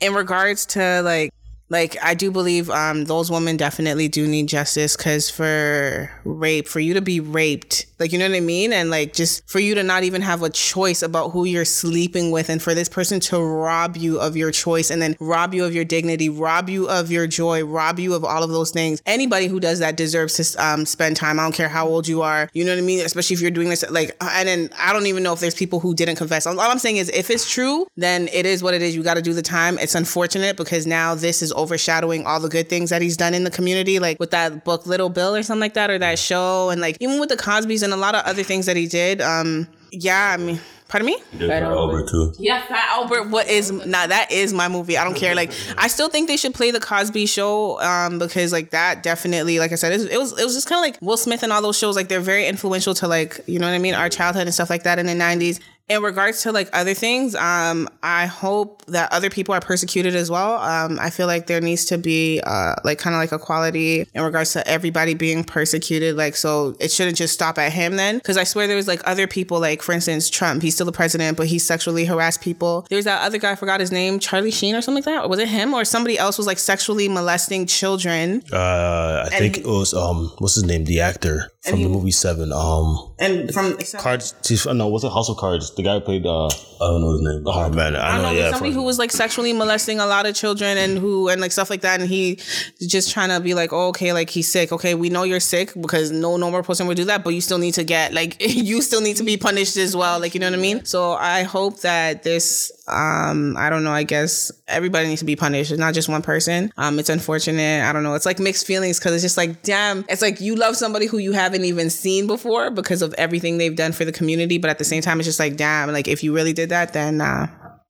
in 0.00 0.14
regards 0.14 0.66
to 0.66 1.02
like, 1.02 1.30
like 1.68 1.96
I 2.02 2.14
do 2.14 2.30
believe 2.30 2.70
um 2.70 3.04
those 3.04 3.30
women 3.30 3.56
definitely 3.56 4.08
do 4.08 4.26
need 4.26 4.48
justice 4.48 4.96
because 4.96 5.30
for 5.30 6.10
rape, 6.24 6.68
for 6.68 6.80
you 6.80 6.94
to 6.94 7.00
be 7.00 7.20
raped, 7.20 7.86
like 7.98 8.12
you 8.12 8.18
know 8.18 8.28
what 8.28 8.36
I 8.36 8.40
mean, 8.40 8.72
and 8.72 8.90
like 8.90 9.12
just 9.12 9.48
for 9.48 9.58
you 9.58 9.74
to 9.74 9.82
not 9.82 10.04
even 10.04 10.22
have 10.22 10.42
a 10.42 10.50
choice 10.50 11.02
about 11.02 11.30
who 11.30 11.44
you're 11.44 11.64
sleeping 11.64 12.30
with, 12.30 12.48
and 12.48 12.62
for 12.62 12.74
this 12.74 12.88
person 12.88 13.18
to 13.20 13.40
rob 13.40 13.96
you 13.96 14.20
of 14.20 14.36
your 14.36 14.52
choice, 14.52 14.90
and 14.90 15.02
then 15.02 15.16
rob 15.18 15.54
you 15.54 15.64
of 15.64 15.74
your 15.74 15.84
dignity, 15.84 16.28
rob 16.28 16.68
you 16.68 16.88
of 16.88 17.10
your 17.10 17.26
joy, 17.26 17.64
rob 17.64 17.98
you 17.98 18.14
of 18.14 18.24
all 18.24 18.42
of 18.42 18.50
those 18.50 18.70
things. 18.70 19.02
Anybody 19.06 19.48
who 19.48 19.58
does 19.58 19.80
that 19.80 19.96
deserves 19.96 20.34
to 20.34 20.64
um 20.64 20.86
spend 20.86 21.16
time. 21.16 21.40
I 21.40 21.42
don't 21.42 21.52
care 21.52 21.68
how 21.68 21.88
old 21.88 22.06
you 22.06 22.22
are, 22.22 22.48
you 22.52 22.64
know 22.64 22.72
what 22.72 22.78
I 22.78 22.82
mean, 22.82 23.04
especially 23.04 23.34
if 23.34 23.40
you're 23.40 23.50
doing 23.50 23.68
this 23.70 23.84
like, 23.90 24.16
and 24.20 24.48
then 24.48 24.70
I 24.78 24.92
don't 24.92 25.06
even 25.06 25.22
know 25.22 25.32
if 25.32 25.40
there's 25.40 25.54
people 25.54 25.80
who 25.80 25.94
didn't 25.94 26.16
confess. 26.16 26.46
All 26.46 26.58
I'm 26.60 26.78
saying 26.78 26.98
is, 26.98 27.08
if 27.10 27.30
it's 27.30 27.50
true, 27.50 27.86
then 27.96 28.28
it 28.32 28.46
is 28.46 28.62
what 28.62 28.74
it 28.74 28.82
is. 28.82 28.94
You 28.94 29.02
got 29.02 29.14
to 29.14 29.22
do 29.22 29.32
the 29.32 29.42
time. 29.42 29.78
It's 29.78 29.94
unfortunate 29.94 30.56
because 30.56 30.86
now 30.86 31.14
this 31.14 31.42
is 31.42 31.52
overshadowing 31.56 32.26
all 32.26 32.40
the 32.40 32.48
good 32.48 32.68
things 32.68 32.90
that 32.90 33.02
he's 33.02 33.16
done 33.16 33.34
in 33.34 33.44
the 33.44 33.50
community, 33.50 33.98
like 33.98 34.20
with 34.20 34.30
that 34.30 34.64
book 34.64 34.86
Little 34.86 35.08
Bill 35.08 35.34
or 35.34 35.42
something 35.42 35.60
like 35.60 35.74
that, 35.74 35.90
or 35.90 35.98
that 35.98 36.18
show, 36.18 36.70
and 36.70 36.80
like 36.80 36.96
even 37.00 37.18
with 37.18 37.28
the 37.28 37.36
Cosbys 37.36 37.82
and 37.82 37.92
a 37.92 37.96
lot 37.96 38.14
of 38.14 38.24
other 38.24 38.42
things 38.42 38.66
that 38.66 38.76
he 38.76 38.86
did. 38.86 39.20
Um, 39.20 39.66
yeah, 39.90 40.34
I 40.34 40.36
mean. 40.36 40.60
Pardon 40.88 41.06
me? 41.06 41.18
Yeah, 41.36 41.68
Albert 41.68 42.08
too. 42.08 42.32
Yeah, 42.38 42.64
Fat 42.64 42.86
Albert. 42.90 43.30
What 43.30 43.48
is 43.48 43.72
nah? 43.72 44.06
That 44.06 44.30
is 44.30 44.52
my 44.52 44.68
movie. 44.68 44.96
I 44.96 45.02
don't 45.02 45.16
care. 45.16 45.34
Like, 45.34 45.50
I 45.76 45.88
still 45.88 46.08
think 46.08 46.28
they 46.28 46.36
should 46.36 46.54
play 46.54 46.70
the 46.70 46.78
Cosby 46.78 47.26
Show, 47.26 47.80
um, 47.80 48.20
because 48.20 48.52
like 48.52 48.70
that 48.70 49.02
definitely, 49.02 49.58
like 49.58 49.72
I 49.72 49.74
said, 49.74 49.92
it 49.92 50.12
it 50.12 50.18
was, 50.18 50.38
it 50.38 50.44
was 50.44 50.54
just 50.54 50.68
kind 50.68 50.78
of 50.78 50.82
like 50.88 51.02
Will 51.02 51.16
Smith 51.16 51.42
and 51.42 51.52
all 51.52 51.60
those 51.60 51.76
shows. 51.76 51.96
Like 51.96 52.06
they're 52.08 52.20
very 52.20 52.46
influential 52.46 52.94
to 52.94 53.08
like 53.08 53.40
you 53.48 53.58
know 53.58 53.66
what 53.66 53.74
I 53.74 53.78
mean, 53.78 53.94
our 53.94 54.08
childhood 54.08 54.46
and 54.46 54.54
stuff 54.54 54.70
like 54.70 54.84
that 54.84 55.00
in 55.00 55.06
the 55.06 55.12
'90s. 55.14 55.58
In 55.88 56.02
regards 56.02 56.42
to 56.42 56.50
like 56.50 56.68
other 56.72 56.94
things, 56.94 57.36
um, 57.36 57.88
I 58.02 58.26
hope 58.26 58.84
that 58.86 59.12
other 59.12 59.30
people 59.30 59.54
are 59.54 59.60
persecuted 59.60 60.16
as 60.16 60.28
well. 60.28 60.54
Um, 60.56 60.98
I 61.00 61.10
feel 61.10 61.28
like 61.28 61.46
there 61.46 61.60
needs 61.60 61.84
to 61.86 61.96
be 61.98 62.40
uh, 62.44 62.74
like 62.82 62.98
kind 62.98 63.14
of 63.14 63.20
like 63.20 63.30
equality 63.30 64.04
in 64.12 64.22
regards 64.22 64.52
to 64.54 64.66
everybody 64.66 65.14
being 65.14 65.44
persecuted. 65.44 66.16
Like, 66.16 66.34
so 66.34 66.74
it 66.80 66.90
shouldn't 66.90 67.16
just 67.16 67.34
stop 67.34 67.56
at 67.56 67.72
him 67.72 67.94
then, 67.94 68.18
because 68.18 68.36
I 68.36 68.42
swear 68.42 68.66
there 68.66 68.74
was 68.74 68.88
like 68.88 69.00
other 69.04 69.28
people, 69.28 69.60
like 69.60 69.80
for 69.80 69.92
instance 69.92 70.28
Trump. 70.28 70.60
He's 70.62 70.74
still 70.74 70.86
the 70.86 70.90
president, 70.92 71.36
but 71.36 71.46
he 71.46 71.60
sexually 71.60 72.04
harassed 72.04 72.40
people. 72.40 72.84
There's 72.90 73.04
that 73.04 73.22
other 73.24 73.38
guy, 73.38 73.52
I 73.52 73.54
forgot 73.54 73.78
his 73.78 73.92
name, 73.92 74.18
Charlie 74.18 74.50
Sheen 74.50 74.74
or 74.74 74.82
something 74.82 75.04
like 75.04 75.14
that. 75.14 75.24
Or 75.24 75.28
was 75.28 75.38
it 75.38 75.46
him 75.46 75.72
or 75.72 75.84
somebody 75.84 76.18
else 76.18 76.36
was 76.36 76.48
like 76.48 76.58
sexually 76.58 77.08
molesting 77.08 77.64
children? 77.64 78.42
Uh, 78.52 79.22
I 79.30 79.38
think 79.38 79.54
he- 79.54 79.60
it 79.60 79.66
was 79.68 79.94
um, 79.94 80.32
what's 80.38 80.56
his 80.56 80.64
name? 80.64 80.84
The 80.84 80.98
actor 80.98 81.48
from 81.70 81.82
the 81.82 81.88
movie 81.88 82.10
Seven. 82.10 82.52
Um, 82.52 83.12
And 83.18 83.52
from 83.52 83.76
Cards. 83.98 84.34
No, 84.66 84.86
what's 84.88 85.04
it? 85.04 85.10
House 85.12 85.28
of 85.28 85.36
Cards. 85.36 85.74
The 85.74 85.82
guy 85.82 85.94
who 85.94 86.00
played. 86.00 86.26
Uh, 86.26 86.48
I 86.80 86.86
don't 86.86 87.00
know 87.00 87.12
his 87.12 87.22
name. 87.22 87.42
oh 87.46 87.70
man, 87.70 87.96
I, 87.96 87.98
I 87.98 88.16
know. 88.16 88.22
don't 88.22 88.34
know, 88.34 88.40
yeah, 88.40 88.50
somebody 88.50 88.72
who 88.72 88.82
was 88.82 88.98
like 88.98 89.10
sexually 89.10 89.52
molesting 89.52 89.98
a 89.98 90.06
lot 90.06 90.26
of 90.26 90.34
children 90.34 90.76
and 90.76 90.98
who 90.98 91.28
and 91.28 91.40
like 91.40 91.52
stuff 91.52 91.70
like 91.70 91.80
that, 91.80 92.00
and 92.00 92.08
he 92.08 92.38
just 92.80 93.10
trying 93.10 93.30
to 93.30 93.40
be 93.40 93.54
like, 93.54 93.72
oh, 93.72 93.88
okay, 93.88 94.12
like 94.12 94.30
he's 94.30 94.50
sick. 94.50 94.72
Okay, 94.72 94.94
we 94.94 95.08
know 95.08 95.22
you're 95.22 95.40
sick 95.40 95.72
because 95.80 96.10
no 96.10 96.36
normal 96.36 96.62
person 96.62 96.86
would 96.86 96.96
do 96.96 97.04
that, 97.04 97.24
but 97.24 97.30
you 97.30 97.40
still 97.40 97.58
need 97.58 97.74
to 97.74 97.84
get 97.84 98.12
like 98.12 98.36
you 98.40 98.82
still 98.82 99.00
need 99.00 99.16
to 99.16 99.24
be 99.24 99.36
punished 99.36 99.76
as 99.76 99.96
well. 99.96 100.20
Like 100.20 100.34
you 100.34 100.40
know 100.40 100.50
what 100.50 100.58
I 100.58 100.62
mean? 100.62 100.84
So 100.84 101.12
I 101.12 101.42
hope 101.42 101.80
that 101.80 102.22
this, 102.22 102.70
um, 102.88 103.56
I 103.56 103.70
don't 103.70 103.84
know. 103.84 103.92
I 103.92 104.02
guess 104.02 104.52
everybody 104.68 105.08
needs 105.08 105.20
to 105.20 105.24
be 105.24 105.36
punished. 105.36 105.70
It's 105.70 105.80
not 105.80 105.94
just 105.94 106.08
one 106.08 106.22
person. 106.22 106.72
Um, 106.76 106.98
it's 106.98 107.08
unfortunate. 107.08 107.84
I 107.84 107.92
don't 107.92 108.02
know. 108.02 108.14
It's 108.14 108.26
like 108.26 108.38
mixed 108.38 108.66
feelings 108.66 108.98
because 108.98 109.14
it's 109.14 109.22
just 109.22 109.36
like, 109.36 109.62
damn, 109.62 110.04
it's 110.08 110.22
like 110.22 110.40
you 110.40 110.56
love 110.56 110.76
somebody 110.76 111.06
who 111.06 111.18
you 111.18 111.32
haven't 111.32 111.64
even 111.64 111.90
seen 111.90 112.26
before 112.26 112.70
because 112.70 113.02
of 113.02 113.14
everything 113.14 113.58
they've 113.58 113.76
done 113.76 113.92
for 113.92 114.04
the 114.04 114.12
community, 114.12 114.58
but 114.58 114.70
at 114.70 114.78
the 114.78 114.84
same 114.84 115.02
time, 115.02 115.20
it's 115.20 115.26
just 115.26 115.38
like, 115.38 115.56
damn, 115.56 115.90
like 115.92 116.08
if 116.08 116.22
you 116.22 116.34
really 116.34 116.52
did 116.52 116.65
that, 116.66 116.92
then 116.92 117.20
uh 117.20 117.46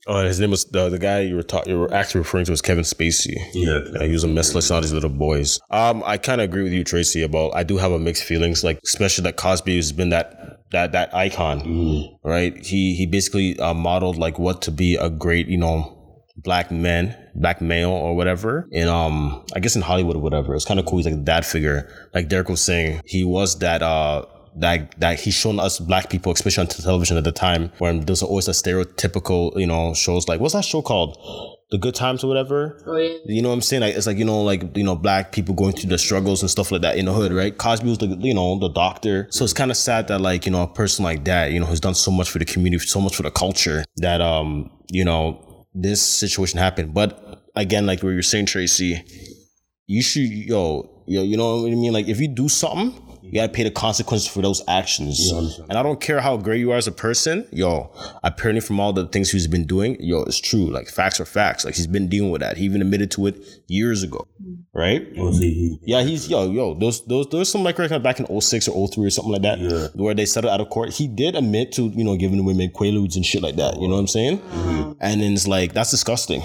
Oh, 0.09 0.25
his 0.25 0.39
name 0.39 0.51
was 0.51 0.65
the 0.67 0.89
the 0.89 1.01
guy 1.01 1.21
you 1.21 1.35
were 1.35 1.43
talking. 1.43 1.73
You 1.73 1.81
were 1.81 1.93
actually 1.93 2.21
referring 2.21 2.45
to 2.45 2.53
was 2.53 2.63
Kevin 2.63 2.85
Spacey. 2.85 3.35
Yeah. 3.53 4.07
he 4.07 4.13
was 4.13 4.23
a 4.23 4.29
mess 4.29 4.55
like 4.55 4.71
all 4.71 4.81
these 4.81 4.93
little 4.93 5.11
boys. 5.11 5.59
Um, 5.71 6.03
I 6.07 6.17
kind 6.17 6.41
of 6.41 6.45
agree 6.45 6.63
with 6.63 6.73
you, 6.73 6.85
Tracy. 6.85 7.23
About 7.23 7.57
I 7.57 7.65
do 7.65 7.77
have 7.77 7.91
a 7.91 7.99
mixed 7.99 8.23
feelings, 8.23 8.63
like 8.63 8.79
especially 8.85 9.25
that 9.25 9.37
Cosby 9.37 9.75
has 9.75 9.91
been 9.91 10.11
that 10.11 10.61
that 10.71 10.93
that 10.93 11.13
icon, 11.13 12.09
right? 12.23 12.57
He 12.65 12.95
he 12.95 13.07
basically 13.07 13.59
uh, 13.59 13.75
modeled 13.75 14.17
like 14.17 14.39
what 14.39 14.63
to 14.63 14.71
be 14.71 14.95
a 14.95 15.11
great, 15.11 15.49
you 15.49 15.59
know, 15.59 15.97
black 16.37 16.71
man, 16.71 17.17
black 17.35 17.61
male 17.61 17.91
or 17.91 18.15
whatever. 18.15 18.69
And 18.73 18.89
um, 18.89 19.45
I 19.57 19.61
guess 19.61 19.75
in 19.75 19.83
Hollywood 19.83 20.15
or 20.15 20.21
whatever, 20.21 20.55
it's 20.55 20.65
kind 20.65 20.79
of 20.79 20.87
cool. 20.87 20.99
He's 20.99 21.07
like 21.07 21.15
a 21.15 21.19
dad 21.19 21.45
figure, 21.45 21.91
like 22.15 22.29
Derek 22.29 22.49
was 22.49 22.61
saying. 22.61 23.01
He 23.05 23.25
was 23.25 23.59
that 23.59 23.83
uh 23.83 24.25
that 24.57 24.99
that 25.01 25.21
he's 25.21 25.35
shown 25.35 25.61
us 25.61 25.79
black 25.79 26.11
people, 26.11 26.33
especially 26.33 26.63
on 26.63 26.69
television 26.69 27.17
at 27.17 27.25
the 27.25 27.33
time, 27.33 27.71
when 27.79 28.01
there's 28.01 28.23
always 28.23 28.49
a 28.49 28.53
stereotypical, 28.53 29.59
you 29.59 29.67
know, 29.67 29.95
shows 29.95 30.29
like 30.29 30.41
what's 30.41 30.55
that 30.55 30.65
show 30.65 30.83
called? 30.83 31.19
The 31.71 31.79
Good 31.79 31.97
Times 31.97 32.23
or 32.23 32.29
whatever. 32.29 32.81
Oh, 32.87 32.97
yeah. 32.97 33.17
You 33.25 33.43
know 33.43 33.49
what 33.49 33.57
I'm 33.57 33.61
saying? 33.61 33.83
Like 33.83 33.97
it's 33.97 34.07
like 34.07 34.19
you 34.19 34.25
know, 34.25 34.43
like 34.43 34.77
you 34.77 34.85
know, 34.85 34.95
black 34.97 35.33
people 35.33 35.55
going 35.55 35.73
through 35.73 35.91
the 35.91 35.99
struggles 35.99 36.41
and 36.41 36.51
stuff 36.51 36.71
like 36.71 36.83
that 36.83 36.97
in 36.97 37.07
the 37.07 37.13
hood, 37.13 37.33
right? 37.33 37.57
Cosby 37.57 37.89
was 37.89 37.99
the 37.99 38.07
you 38.21 38.35
know 38.35 38.59
the 38.59 38.69
doctor, 38.69 39.27
so 39.31 39.45
it's 39.45 39.53
kind 39.53 39.71
of 39.71 39.77
sad 39.77 40.09
that 40.09 40.21
like 40.21 40.47
you 40.47 40.53
know 40.53 40.63
a 40.63 40.69
person 40.69 41.05
like 41.05 41.25
that, 41.25 41.53
you 41.53 41.61
know, 41.61 41.67
has 41.67 41.81
done 41.81 41.95
so 41.95 42.11
much 42.11 42.31
for 42.31 42.39
the 42.39 42.45
community, 42.45 42.87
so 42.87 43.01
much 43.01 43.17
for 43.17 43.23
the 43.23 43.31
culture 43.31 43.85
that 43.97 44.21
um 44.21 44.71
you 44.91 45.05
know 45.05 45.67
this 45.75 46.01
situation 46.01 46.59
happened. 46.59 46.95
But 46.95 47.43
again, 47.55 47.85
like 47.85 48.03
what 48.03 48.11
you're 48.11 48.23
saying, 48.23 48.47
Tracy, 48.47 49.05
you 49.87 50.03
should 50.03 50.23
yo 50.23 51.03
yo 51.07 51.23
you 51.23 51.37
know 51.37 51.63
what 51.63 51.73
I 51.73 51.75
mean? 51.75 51.93
Like 51.93 52.07
if 52.07 52.21
you 52.21 52.29
do 52.29 52.49
something 52.49 53.06
you 53.27 53.41
gotta 53.41 53.53
pay 53.53 53.63
the 53.65 53.71
consequences 53.71 54.29
for 54.29 54.43
those 54.43 54.63
actions. 54.69 55.31
and 55.69 55.79
I 55.79 55.83
don't 55.83 56.01
care 56.01 56.21
how 56.21 56.37
great 56.37 56.61
you 56.61 56.73
are 56.73 56.77
as 56.77 56.87
a 56.87 56.93
person, 56.93 57.47
yo. 57.51 57.91
Apparently, 58.23 58.61
from 58.61 58.81
all 58.81 58.93
the 58.93 59.07
things 59.07 59.31
he's 59.31 59.47
been 59.47 59.67
doing, 59.67 59.97
yo, 60.01 60.23
it's 60.23 60.39
true. 60.41 60.67
Like 60.71 60.89
facts 60.89 61.21
are 61.21 61.25
facts. 61.25 61.65
Like 61.65 61.75
he's 61.75 61.87
been 61.87 62.09
dealing 62.09 62.31
with 62.31 62.41
that. 62.41 62.57
He 62.57 62.65
even 62.65 62.81
admitted 62.83 63.11
to 63.13 63.27
it 63.27 63.37
years 63.69 64.03
ago, 64.03 64.27
mm-hmm. 64.43 64.79
right? 64.79 65.07
Yeah, 65.83 66.03
he's 66.03 66.29
yo 66.29 66.51
yo. 66.51 66.75
Those 66.75 67.05
those 67.07 67.29
there's 67.31 67.49
some 67.51 67.63
like 67.63 67.79
records 67.79 68.03
back 68.03 68.21
in 68.21 68.41
06 68.41 68.69
or 68.69 68.89
03 68.89 69.07
or 69.07 69.11
something 69.11 69.33
like 69.33 69.43
that, 69.43 69.59
Yeah. 69.59 69.89
where 69.95 70.15
they 70.15 70.27
settled 70.27 70.53
out 70.53 70.61
of 70.61 70.69
court. 70.71 70.91
He 70.93 71.07
did 71.09 71.35
admit 71.37 71.73
to 71.73 71.89
you 71.89 72.05
know 72.05 72.17
giving 72.17 72.37
the 72.39 72.45
women 72.45 72.71
quaaludes 72.71 73.17
and 73.17 73.25
shit 73.25 73.43
like 73.43 73.57
that. 73.57 73.75
You 73.81 73.89
know 73.89 73.95
what 73.95 74.01
I'm 74.01 74.07
saying? 74.09 74.41
And 75.01 75.21
then 75.21 75.33
it's 75.35 75.47
like 75.47 75.73
that's 75.73 75.91
disgusting. 75.91 76.43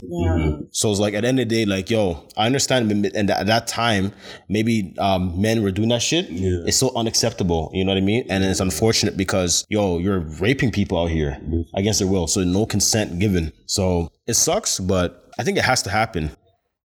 So 0.71 0.91
it's 0.91 0.99
like 0.99 1.13
at 1.13 1.21
the 1.21 1.27
end 1.27 1.39
of 1.39 1.47
the 1.49 1.55
day, 1.55 1.65
like 1.65 1.89
yo, 1.89 2.23
I 2.37 2.45
understand, 2.45 2.91
and 2.91 3.29
at 3.29 3.47
that 3.47 3.67
time, 3.67 4.11
maybe 4.49 4.93
um, 4.97 5.39
men 5.41 5.61
were 5.63 5.71
doing 5.71 5.89
that 5.89 6.01
shit. 6.01 6.29
Yeah. 6.29 6.59
It's 6.71 6.79
so 6.79 6.95
unacceptable. 6.95 7.69
You 7.73 7.83
know 7.83 7.91
what 7.91 7.97
I 7.97 8.01
mean? 8.01 8.25
And 8.29 8.45
it's 8.45 8.61
unfortunate 8.61 9.17
because 9.17 9.65
yo, 9.67 9.97
you're 9.97 10.21
raping 10.21 10.71
people 10.71 10.97
out 10.97 11.09
here 11.09 11.37
against 11.75 11.99
their 11.99 12.07
will, 12.07 12.27
so 12.27 12.45
no 12.45 12.65
consent 12.65 13.19
given. 13.19 13.51
So 13.65 14.09
it 14.25 14.35
sucks, 14.35 14.79
but 14.79 15.29
I 15.37 15.43
think 15.43 15.57
it 15.57 15.65
has 15.65 15.81
to 15.81 15.89
happen. 15.89 16.31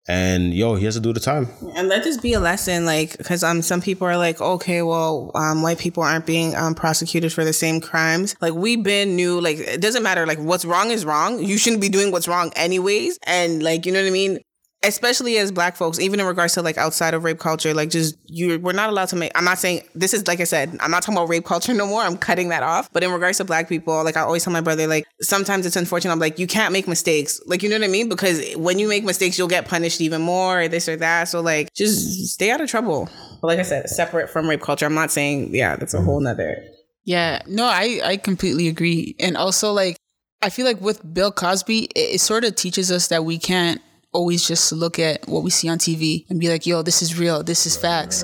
And 0.07 0.55
yo, 0.55 0.73
he 0.73 0.85
has 0.85 0.95
to 0.95 1.01
do 1.01 1.13
the 1.13 1.19
time. 1.19 1.49
And 1.75 1.87
let 1.87 2.03
this 2.03 2.17
be 2.17 2.33
a 2.33 2.39
lesson, 2.39 2.85
like, 2.85 3.15
because 3.19 3.43
um, 3.43 3.61
some 3.61 3.79
people 3.79 4.07
are 4.07 4.17
like, 4.17 4.41
okay, 4.41 4.81
well, 4.81 5.29
um, 5.35 5.61
white 5.61 5.77
people 5.77 6.01
aren't 6.01 6.25
being 6.25 6.55
um 6.55 6.73
prosecuted 6.73 7.31
for 7.31 7.43
the 7.43 7.53
same 7.53 7.79
crimes. 7.79 8.35
Like, 8.41 8.53
we've 8.53 8.81
been 8.81 9.15
new 9.15 9.39
like, 9.39 9.57
it 9.57 9.81
doesn't 9.81 10.01
matter. 10.01 10.25
Like, 10.25 10.39
what's 10.39 10.65
wrong 10.65 10.89
is 10.89 11.05
wrong. 11.05 11.43
You 11.43 11.59
shouldn't 11.59 11.81
be 11.81 11.89
doing 11.89 12.11
what's 12.11 12.27
wrong 12.27 12.51
anyways. 12.55 13.19
And 13.23 13.61
like, 13.61 13.85
you 13.85 13.91
know 13.91 14.01
what 14.01 14.07
I 14.07 14.11
mean? 14.11 14.39
Especially 14.85 15.37
as 15.37 15.51
black 15.51 15.75
folks, 15.75 15.99
even 15.99 16.19
in 16.19 16.25
regards 16.25 16.53
to 16.53 16.61
like 16.61 16.77
outside 16.77 17.13
of 17.13 17.23
rape 17.23 17.39
culture, 17.39 17.73
like 17.73 17.89
just 17.89 18.15
you, 18.25 18.59
we're 18.59 18.71
not 18.71 18.89
allowed 18.89 19.09
to 19.09 19.15
make. 19.15 19.31
I'm 19.35 19.43
not 19.43 19.57
saying 19.57 19.81
this 19.95 20.13
is 20.13 20.27
like 20.27 20.39
I 20.39 20.43
said. 20.43 20.77
I'm 20.79 20.91
not 20.91 21.03
talking 21.03 21.17
about 21.17 21.29
rape 21.29 21.45
culture 21.45 21.73
no 21.75 21.87
more. 21.87 22.01
I'm 22.01 22.17
cutting 22.17 22.49
that 22.49 22.63
off. 22.63 22.91
But 22.93 23.03
in 23.03 23.11
regards 23.11 23.37
to 23.39 23.43
black 23.43 23.67
people, 23.67 24.03
like 24.03 24.17
I 24.17 24.21
always 24.21 24.43
tell 24.43 24.53
my 24.53 24.61
brother, 24.61 24.87
like 24.87 25.05
sometimes 25.21 25.65
it's 25.65 25.75
unfortunate. 25.75 26.11
I'm 26.11 26.19
like, 26.19 26.39
you 26.39 26.47
can't 26.47 26.71
make 26.71 26.87
mistakes. 26.87 27.41
Like 27.45 27.63
you 27.63 27.69
know 27.69 27.77
what 27.77 27.85
I 27.85 27.89
mean? 27.89 28.09
Because 28.09 28.55
when 28.55 28.79
you 28.79 28.87
make 28.87 29.03
mistakes, 29.03 29.37
you'll 29.37 29.47
get 29.47 29.67
punished 29.67 30.01
even 30.01 30.21
more, 30.21 30.61
or 30.61 30.67
this 30.67 30.87
or 30.87 30.95
that. 30.97 31.27
So 31.27 31.41
like, 31.41 31.73
just 31.73 32.33
stay 32.33 32.51
out 32.51 32.61
of 32.61 32.69
trouble. 32.69 33.09
But 33.41 33.47
like 33.47 33.59
I 33.59 33.63
said, 33.63 33.89
separate 33.89 34.29
from 34.29 34.47
rape 34.47 34.61
culture. 34.61 34.85
I'm 34.85 34.93
not 34.93 35.11
saying 35.11 35.53
yeah, 35.53 35.75
that's 35.75 35.93
a 35.93 36.01
whole 36.01 36.19
nother. 36.19 36.63
Yeah, 37.03 37.41
no, 37.47 37.65
I 37.65 38.01
I 38.03 38.17
completely 38.17 38.67
agree. 38.67 39.15
And 39.19 39.37
also 39.37 39.71
like 39.71 39.97
I 40.41 40.49
feel 40.49 40.65
like 40.65 40.79
with 40.81 41.01
Bill 41.13 41.31
Cosby, 41.31 41.85
it, 41.95 42.15
it 42.15 42.21
sort 42.21 42.43
of 42.43 42.55
teaches 42.55 42.91
us 42.91 43.07
that 43.07 43.25
we 43.25 43.37
can't 43.37 43.81
always 44.15 44.47
just 44.47 44.71
look 44.71 44.97
at 44.99 45.27
what 45.27 45.43
we 45.43 45.49
see 45.49 45.69
on 45.69 45.77
TV 45.77 46.25
and 46.29 46.39
be 46.39 46.49
like, 46.49 46.65
"Yo, 46.65 46.81
this 46.81 47.01
is 47.01 47.19
real. 47.19 47.43
This 47.43 47.65
is 47.65 47.77
facts." 47.77 48.23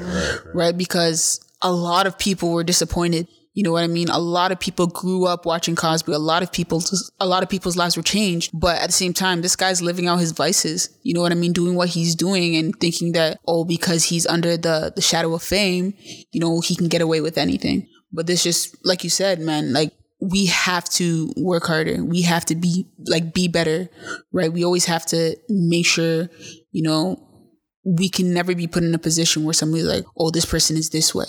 Right? 0.53 0.75
Because 0.75 1.39
a 1.61 1.71
lot 1.71 2.07
of 2.07 2.17
people 2.17 2.51
were 2.51 2.63
disappointed. 2.63 3.27
You 3.53 3.63
know 3.63 3.73
what 3.73 3.83
I 3.83 3.87
mean? 3.87 4.07
A 4.07 4.17
lot 4.17 4.53
of 4.53 4.61
people 4.61 4.87
grew 4.87 5.25
up 5.25 5.45
watching 5.45 5.75
Cosby. 5.75 6.13
A 6.13 6.19
lot 6.19 6.41
of 6.41 6.53
people, 6.53 6.81
a 7.19 7.25
lot 7.25 7.43
of 7.43 7.49
people's 7.49 7.75
lives 7.75 7.97
were 7.97 8.03
changed. 8.03 8.51
But 8.53 8.77
at 8.77 8.87
the 8.87 8.93
same 8.93 9.13
time, 9.13 9.41
this 9.41 9.57
guy's 9.57 9.81
living 9.81 10.07
out 10.07 10.21
his 10.21 10.31
vices. 10.31 10.89
You 11.03 11.13
know 11.13 11.21
what 11.21 11.33
I 11.33 11.35
mean? 11.35 11.51
Doing 11.51 11.75
what 11.75 11.89
he's 11.89 12.15
doing 12.15 12.55
and 12.55 12.73
thinking 12.79 13.11
that, 13.11 13.39
oh, 13.45 13.65
because 13.65 14.05
he's 14.05 14.25
under 14.25 14.55
the, 14.55 14.93
the 14.95 15.01
shadow 15.01 15.33
of 15.33 15.43
fame, 15.43 15.93
you 16.31 16.39
know, 16.39 16.61
he 16.61 16.77
can 16.77 16.87
get 16.87 17.01
away 17.01 17.19
with 17.19 17.37
anything. 17.37 17.89
But 18.13 18.25
this 18.25 18.43
just, 18.43 18.77
like 18.85 19.03
you 19.03 19.09
said, 19.09 19.41
man, 19.41 19.73
like 19.73 19.91
we 20.21 20.45
have 20.45 20.87
to 20.89 21.33
work 21.35 21.65
harder. 21.65 22.03
We 22.03 22.21
have 22.21 22.45
to 22.45 22.55
be 22.55 22.87
like, 23.07 23.33
be 23.33 23.47
better, 23.47 23.89
right? 24.31 24.53
We 24.53 24.63
always 24.63 24.85
have 24.85 25.05
to 25.07 25.35
make 25.49 25.85
sure, 25.85 26.29
you 26.71 26.83
know, 26.83 27.27
we 27.83 28.09
can 28.09 28.33
never 28.33 28.53
be 28.53 28.67
put 28.67 28.83
in 28.83 28.93
a 28.93 28.99
position 28.99 29.43
where 29.43 29.53
somebody's 29.53 29.87
like, 29.87 30.05
oh, 30.17 30.29
this 30.29 30.45
person 30.45 30.77
is 30.77 30.91
this 30.91 31.15
way. 31.15 31.25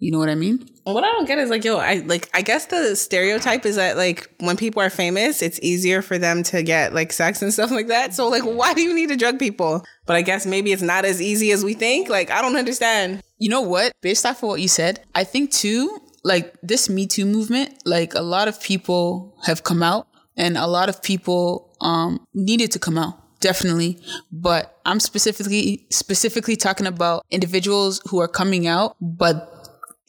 You 0.00 0.10
know 0.10 0.18
what 0.18 0.30
I 0.30 0.34
mean? 0.34 0.66
What 0.84 1.04
I 1.04 1.08
don't 1.08 1.26
get 1.26 1.38
is 1.38 1.50
like, 1.50 1.62
yo, 1.62 1.76
I 1.76 1.96
like 2.06 2.30
I 2.32 2.40
guess 2.40 2.66
the 2.66 2.96
stereotype 2.96 3.66
is 3.66 3.76
that 3.76 3.98
like 3.98 4.30
when 4.40 4.56
people 4.56 4.80
are 4.80 4.88
famous, 4.88 5.42
it's 5.42 5.60
easier 5.62 6.00
for 6.00 6.16
them 6.16 6.42
to 6.44 6.62
get 6.62 6.94
like 6.94 7.12
sex 7.12 7.42
and 7.42 7.52
stuff 7.52 7.70
like 7.70 7.88
that. 7.88 8.14
So 8.14 8.28
like 8.28 8.42
why 8.42 8.72
do 8.72 8.80
you 8.80 8.94
need 8.94 9.10
to 9.10 9.16
drug 9.16 9.38
people? 9.38 9.84
But 10.06 10.16
I 10.16 10.22
guess 10.22 10.46
maybe 10.46 10.72
it's 10.72 10.80
not 10.80 11.04
as 11.04 11.20
easy 11.20 11.52
as 11.52 11.62
we 11.62 11.74
think. 11.74 12.08
Like 12.08 12.30
I 12.30 12.40
don't 12.40 12.56
understand. 12.56 13.22
You 13.38 13.50
know 13.50 13.60
what? 13.60 13.92
Based 14.00 14.24
off 14.24 14.42
of 14.42 14.48
what 14.48 14.60
you 14.62 14.68
said, 14.68 15.04
I 15.14 15.24
think 15.24 15.50
too, 15.52 16.00
like 16.24 16.54
this 16.62 16.88
Me 16.88 17.06
Too 17.06 17.24
movement, 17.24 17.82
like 17.84 18.14
a 18.14 18.22
lot 18.22 18.48
of 18.48 18.60
people 18.60 19.36
have 19.44 19.64
come 19.64 19.82
out 19.82 20.06
and 20.36 20.56
a 20.56 20.66
lot 20.66 20.88
of 20.88 21.02
people 21.02 21.76
um 21.80 22.26
needed 22.34 22.72
to 22.72 22.78
come 22.78 22.98
out. 22.98 23.14
Definitely. 23.40 23.98
But 24.30 24.78
I'm 24.84 25.00
specifically 25.00 25.86
specifically 25.90 26.56
talking 26.56 26.86
about 26.86 27.24
individuals 27.30 28.02
who 28.08 28.20
are 28.20 28.28
coming 28.28 28.66
out, 28.66 28.96
but 29.00 29.50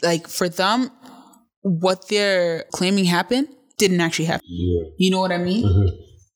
like 0.03 0.27
for 0.27 0.49
them, 0.49 0.91
what 1.61 2.07
they're 2.09 2.65
claiming 2.73 3.05
happened 3.05 3.47
didn't 3.77 4.01
actually 4.01 4.25
happen. 4.25 4.45
You 4.97 5.11
know 5.11 5.19
what 5.19 5.31
I 5.31 5.37
mean? 5.37 5.65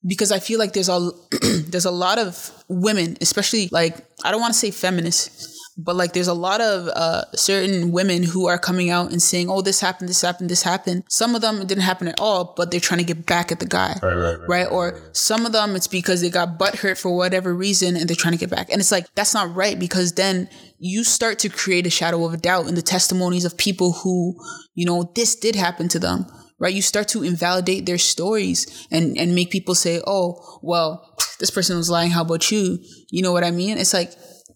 Because 0.08 0.32
I 0.32 0.40
feel 0.40 0.60
like 0.60 0.74
there's 0.74 0.90
a 0.90 1.12
there's 1.68 1.86
a 1.86 1.92
lot 1.92 2.18
of 2.18 2.52
women, 2.70 3.18
especially 3.22 3.70
like 3.72 3.98
I 4.24 4.32
don't 4.32 4.40
want 4.40 4.54
to 4.54 4.60
say 4.60 4.72
feminists, 4.72 5.55
but 5.78 5.96
like 5.96 6.14
there's 6.14 6.28
a 6.28 6.34
lot 6.34 6.62
of 6.62 6.88
uh, 6.88 7.24
certain 7.34 7.92
women 7.92 8.24
who 8.24 8.48
are 8.48 8.58
coming 8.58 8.90
out 8.90 9.12
and 9.12 9.22
saying, 9.22 9.50
"Oh, 9.50 9.62
this 9.62 9.82
happened, 9.82 10.08
this 10.08 10.22
happened, 10.22 10.50
this 10.50 10.64
happened." 10.64 11.04
Some 11.10 11.36
of 11.36 11.42
them 11.42 11.62
it 11.62 11.68
didn't 11.68 11.84
happen 11.84 12.08
at 12.08 12.20
all, 12.20 12.54
but 12.56 12.72
they're 12.72 12.80
trying 12.80 13.00
to 13.00 13.06
get 13.06 13.26
back 13.26 13.52
at 13.52 13.60
the 13.60 13.66
guy, 13.66 14.00
right? 14.02 14.16
right, 14.16 14.40
right, 14.40 14.50
right? 14.50 14.68
Or 14.72 15.02
some 15.12 15.46
of 15.46 15.52
them 15.52 15.76
it's 15.76 15.88
because 15.88 16.22
they 16.22 16.30
got 16.30 16.58
butt 16.58 16.76
hurt 16.76 16.98
for 16.98 17.16
whatever 17.16 17.54
reason 17.54 17.98
and 17.98 18.08
they're 18.08 18.16
trying 18.16 18.34
to 18.34 18.40
get 18.40 18.50
back, 18.50 18.70
and 18.72 18.80
it's 18.80 18.92
like 18.92 19.14
that's 19.16 19.34
not 19.34 19.54
right 19.54 19.78
because 19.78 20.14
then 20.14 20.50
you 20.80 21.04
start 21.04 21.40
to 21.40 21.50
create 21.50 21.86
a 21.86 21.90
shadow 21.90 22.26
of 22.26 22.34
a 22.34 22.38
doubt 22.38 22.68
in 22.68 22.76
the 22.76 22.82
testimonies 22.82 23.46
of 23.46 23.58
people 23.58 23.92
who, 23.92 24.36
you 24.76 24.86
know, 24.86 25.12
this 25.16 25.36
did 25.36 25.56
happen 25.56 25.88
to 25.90 26.00
them. 26.00 26.26
Right, 26.58 26.74
you 26.74 26.82
start 26.82 27.10
to 27.10 27.24
invalidate 27.24 27.86
their 27.86 27.98
stories 27.98 28.88
and 28.90 29.18
and 29.18 29.36
make 29.36 29.50
people 29.50 29.76
say, 29.76 30.02
"Oh, 30.08 30.60
well, 30.62 31.18
this 31.38 31.52
person 31.52 31.76
was 31.76 31.90
lying. 31.90 32.12
How 32.12 32.22
about 32.22 32.50
you?" 32.50 32.80
You 33.12 33.22
know 33.22 33.34
what 33.34 33.44
I 33.44 33.52
mean? 33.52 33.78
It's 33.78 33.94
like, 33.94 34.14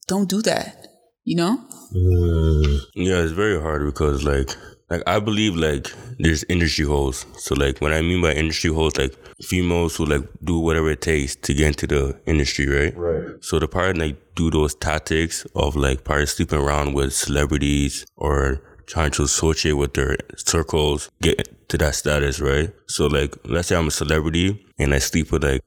don't 0.08 0.30
do 0.30 0.42
that. 0.44 0.89
You 1.30 1.36
know? 1.36 1.64
Mm. 1.94 2.80
Yeah, 2.96 3.22
it's 3.22 3.34
very 3.34 3.62
hard 3.62 3.86
because 3.86 4.24
like 4.24 4.50
like 4.90 5.04
I 5.06 5.20
believe 5.20 5.56
like 5.56 5.86
there's 6.18 6.44
industry 6.46 6.86
holes. 6.86 7.28
So 7.38 7.54
like 7.54 7.78
when 7.82 7.94
I 7.94 8.02
mean 8.02 8.24
by 8.24 8.34
industry 8.34 8.74
holes, 8.74 8.98
like 8.98 9.14
females 9.40 9.96
who 9.96 10.06
like 10.06 10.24
do 10.44 10.58
whatever 10.58 10.90
it 10.90 11.02
takes 11.02 11.36
to 11.36 11.54
get 11.54 11.68
into 11.68 11.86
the 11.86 12.20
industry, 12.26 12.66
right? 12.66 12.98
Right. 12.98 13.44
So 13.44 13.60
the 13.60 13.68
part 13.68 13.96
like 13.96 14.18
do 14.34 14.50
those 14.50 14.74
tactics 14.74 15.46
of 15.54 15.76
like 15.76 16.04
probably 16.04 16.26
sleeping 16.26 16.58
around 16.58 16.96
with 16.96 17.14
celebrities 17.14 18.08
or 18.16 18.64
trying 18.88 19.12
to 19.12 19.22
associate 19.22 19.74
with 19.74 19.94
their 19.94 20.18
circles, 20.36 21.12
get 21.22 21.70
to 21.70 21.78
that 21.78 21.94
status, 21.94 22.40
right? 22.40 22.74
So 22.88 23.06
like 23.06 23.36
let's 23.46 23.68
say 23.68 23.76
I'm 23.76 23.90
a 23.90 23.92
celebrity 23.92 24.66
and 24.80 24.96
I 24.96 24.98
sleep 24.98 25.32
with 25.32 25.44
like 25.44 25.62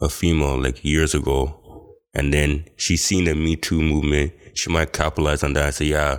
a 0.00 0.08
female 0.08 0.60
like 0.60 0.84
years 0.84 1.14
ago 1.14 1.60
and 2.14 2.32
then 2.32 2.64
she's 2.76 3.04
seen 3.04 3.24
the 3.24 3.34
Me 3.34 3.56
Too 3.56 3.80
movement, 3.80 4.32
she 4.54 4.70
might 4.70 4.92
capitalize 4.92 5.42
on 5.42 5.52
that 5.54 5.64
and 5.66 5.74
say, 5.74 5.86
yeah, 5.86 6.18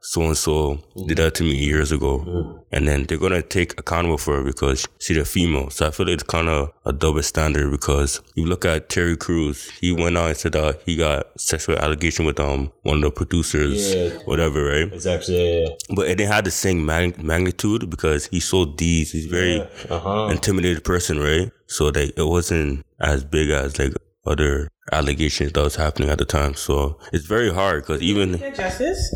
so 0.00 0.22
and 0.22 0.36
so 0.36 0.78
did 1.06 1.18
that 1.18 1.34
to 1.34 1.42
me 1.42 1.54
years 1.56 1.90
ago. 1.90 2.62
And 2.70 2.86
then 2.86 3.04
they're 3.04 3.18
gonna 3.18 3.42
take 3.42 3.72
accountable 3.80 4.18
for 4.18 4.40
it 4.40 4.44
because 4.44 4.86
she's 5.00 5.16
a 5.16 5.24
female. 5.24 5.70
So 5.70 5.86
I 5.86 5.90
feel 5.90 6.06
like 6.06 6.14
it's 6.14 6.22
kind 6.22 6.48
of 6.48 6.70
a 6.84 6.92
double 6.92 7.22
standard 7.22 7.70
because 7.72 8.20
you 8.36 8.46
look 8.46 8.64
at 8.64 8.88
Terry 8.88 9.16
Crews, 9.16 9.68
he 9.80 9.90
went 9.92 10.16
out 10.16 10.28
and 10.28 10.36
said 10.36 10.54
uh, 10.54 10.74
he 10.84 10.96
got 10.96 11.26
sexual 11.40 11.76
allegation 11.78 12.24
with 12.24 12.38
um 12.38 12.70
one 12.82 12.98
of 12.98 13.02
the 13.02 13.10
producers, 13.10 13.94
Yeah. 13.94 14.10
whatever, 14.26 14.64
right? 14.66 14.92
Exactly. 14.92 15.34
Yeah. 15.36 15.66
yeah. 15.68 15.74
But 15.96 16.08
it 16.08 16.16
didn't 16.18 16.32
have 16.32 16.44
the 16.44 16.50
same 16.52 16.86
mag- 16.86 17.20
magnitude 17.22 17.90
because 17.90 18.26
he's 18.26 18.44
so 18.44 18.64
D's. 18.64 19.10
He's 19.12 19.26
a 19.26 19.30
very 19.30 19.60
Uh-huh. 19.90 20.28
intimidated 20.30 20.84
person, 20.84 21.18
right? 21.18 21.50
So 21.66 21.86
like 21.86 22.12
it 22.16 22.26
wasn't 22.26 22.84
as 23.00 23.24
big 23.24 23.50
as 23.50 23.78
like 23.78 23.92
other 24.24 24.68
allegations 24.92 25.52
that 25.52 25.62
was 25.62 25.76
happening 25.76 26.08
at 26.10 26.18
the 26.18 26.24
time. 26.24 26.54
So 26.54 26.98
it's 27.12 27.26
very 27.26 27.52
hard 27.52 27.82
because 27.84 28.02
even 28.02 28.38
Justice? 28.54 29.14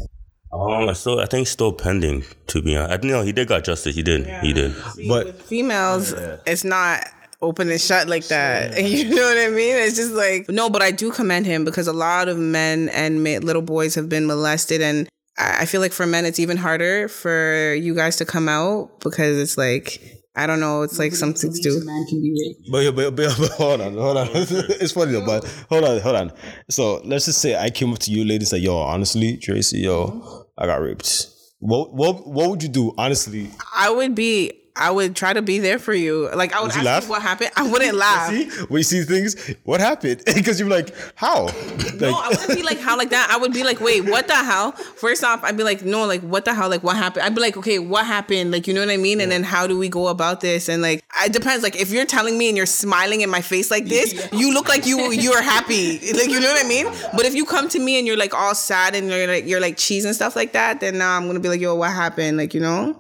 um, 0.53 0.89
I 0.89 0.93
still 0.95 1.21
I 1.21 1.27
think 1.27 1.47
still 1.47 1.73
pending 1.73 2.25
to 2.49 2.63
be 2.63 2.77
honest. 2.77 3.05
I 3.05 3.07
know 3.07 3.23
he 3.23 3.33
did 3.33 3.49
got 3.49 3.65
justice. 3.65 3.95
He 3.95 4.03
did. 4.03 4.27
He 4.43 4.53
did. 4.53 4.75
But 5.09 5.27
With 5.27 5.43
females, 5.43 6.13
it's 6.47 6.65
not 6.65 7.05
open 7.43 7.71
and 7.71 7.81
shut 7.81 8.09
like 8.09 8.27
that. 8.29 8.77
You 8.83 9.15
know 9.15 9.23
what 9.23 9.39
I 9.39 9.49
mean? 9.49 9.77
It's 9.77 9.97
just 9.97 10.13
like 10.13 10.49
no, 10.49 10.69
but 10.69 10.83
I 10.83 10.91
do 10.91 11.11
commend 11.11 11.47
him 11.47 11.65
because 11.65 11.87
a 11.87 11.93
lot 11.93 12.29
of 12.29 12.37
men 12.39 12.89
and 12.91 13.23
ma- 13.23 13.39
little 13.41 13.63
boys 13.63 13.95
have 13.95 14.09
been 14.09 14.27
molested, 14.27 14.83
and 14.83 15.09
I 15.39 15.63
I 15.63 15.67
feel 15.67 15.81
like 15.81 15.93
for 15.93 16.07
men 16.07 16.25
it's 16.27 16.39
even 16.39 16.57
harder 16.57 17.09
for 17.09 17.75
you 17.75 17.95
guys 17.95 18.17
to 18.17 18.25
come 18.25 18.49
out 18.49 19.01
because 19.01 19.39
it's 19.39 19.57
like 19.57 20.20
I 20.37 20.47
don't 20.47 20.61
know, 20.61 20.83
it's 20.83 20.99
like 20.99 21.13
something 21.13 21.53
to 21.53 21.61
do. 21.61 21.85
man 21.85 22.07
can 22.09 22.23
be 22.23 22.31
raped. 22.31 22.71
But, 22.71 22.95
but, 22.95 23.17
but, 23.17 23.37
but 23.39 23.51
hold 23.53 23.81
on, 23.81 23.95
hold 23.95 24.17
on. 24.17 24.29
it's 24.35 24.93
funny 24.93 25.13
though, 25.13 25.27
but 25.27 25.45
hold 25.69 25.85
on, 25.85 26.01
hold 26.01 26.17
on. 26.17 26.33
So 26.69 27.01
let's 27.05 27.25
just 27.27 27.41
say 27.41 27.57
I 27.57 27.71
came 27.71 27.93
up 27.93 27.99
to 28.01 28.13
you 28.13 28.25
ladies 28.25 28.53
like, 28.53 28.63
yo, 28.63 28.77
honestly, 28.77 29.39
Tracy, 29.39 29.81
yo, 29.81 30.47
I 30.57 30.67
got 30.67 30.81
raped. 30.81 31.27
What 31.59 31.93
what 31.93 32.27
what 32.27 32.49
would 32.49 32.63
you 32.63 32.69
do? 32.69 32.95
Honestly, 32.97 33.51
I 33.77 33.91
would 33.91 34.15
be 34.15 34.60
I 34.77 34.91
would 34.91 35.17
try 35.17 35.33
to 35.33 35.43
be 35.43 35.59
there 35.59 35.79
for 35.79 35.93
you. 35.93 36.31
Like 36.35 36.55
I 36.55 36.61
would, 36.61 36.69
Would 36.69 36.77
ask 36.77 36.85
laugh? 36.85 37.03
you 37.05 37.11
what 37.11 37.23
happened. 37.23 37.51
I 37.57 37.69
wouldn't 37.69 37.95
laugh. 38.07 38.31
See, 38.31 38.51
you 38.71 38.83
see 38.83 39.03
things, 39.03 39.37
what 39.65 39.81
happened? 39.81 40.23
Because 40.41 40.59
you're 40.59 40.69
like, 40.71 40.95
how? 41.17 41.45
Like, 41.47 42.01
No, 42.01 42.15
I 42.19 42.29
wouldn't 42.31 42.57
be 42.57 42.63
like 42.63 42.79
how 42.79 42.97
like 42.97 43.11
that. 43.11 43.29
I 43.31 43.37
would 43.37 43.53
be 43.53 43.63
like, 43.63 43.81
wait, 43.81 44.03
what 44.03 44.27
the 44.27 44.35
hell? 44.37 44.73
First 44.73 45.23
off, 45.23 45.45
I'd 45.45 45.57
be 45.57 45.65
like, 45.65 45.83
no, 45.85 46.07
like 46.07 46.23
what 46.23 46.45
the 46.45 46.55
hell? 46.55 46.69
Like 46.71 46.83
what 46.83 46.97
happened? 46.97 47.25
I'd 47.25 47.35
be 47.35 47.41
like, 47.41 47.57
okay, 47.57 47.79
what 47.79 48.07
happened? 48.07 48.51
Like 48.53 48.67
you 48.67 48.73
know 48.75 48.81
what 48.81 48.91
I 48.91 48.97
mean? 48.97 49.21
And 49.21 49.31
then 49.31 49.43
how 49.43 49.67
do 49.67 49.77
we 49.77 49.89
go 49.89 50.09
about 50.09 50.41
this? 50.41 50.69
And 50.69 50.83
like 50.83 51.05
it 51.25 51.33
depends. 51.33 51.63
Like 51.63 51.77
if 51.77 51.91
you're 51.91 52.07
telling 52.07 52.39
me 52.39 52.49
and 52.49 52.57
you're 52.57 52.67
smiling 52.67 53.21
in 53.21 53.29
my 53.31 53.43
face 53.43 53.71
like 53.71 53.85
this, 53.87 54.29
you 54.33 54.55
look 54.55 54.69
like 54.69 54.87
you 54.87 55.11
you're 55.13 55.43
happy. 55.43 55.99
Like 56.13 56.31
you 56.31 56.41
know 56.41 56.51
what 56.53 56.65
I 56.65 56.69
mean? 56.69 56.87
But 57.15 57.27
if 57.27 57.35
you 57.35 57.45
come 57.45 57.69
to 57.71 57.79
me 57.79 57.99
and 57.99 58.07
you're 58.07 58.17
like 58.17 58.33
all 58.35 58.55
sad 58.55 58.95
and 58.95 59.09
you're 59.09 59.27
like 59.27 59.47
you're 59.47 59.61
like 59.61 59.77
cheese 59.77 60.05
and 60.05 60.15
stuff 60.15 60.37
like 60.37 60.53
that, 60.53 60.81
then 60.81 60.99
now 60.99 61.17
I'm 61.17 61.27
gonna 61.27 61.41
be 61.41 61.49
like, 61.49 61.61
yo, 61.61 61.75
what 61.75 61.91
happened? 61.93 62.37
Like 62.39 62.55
you 62.55 62.61
know? 62.61 62.97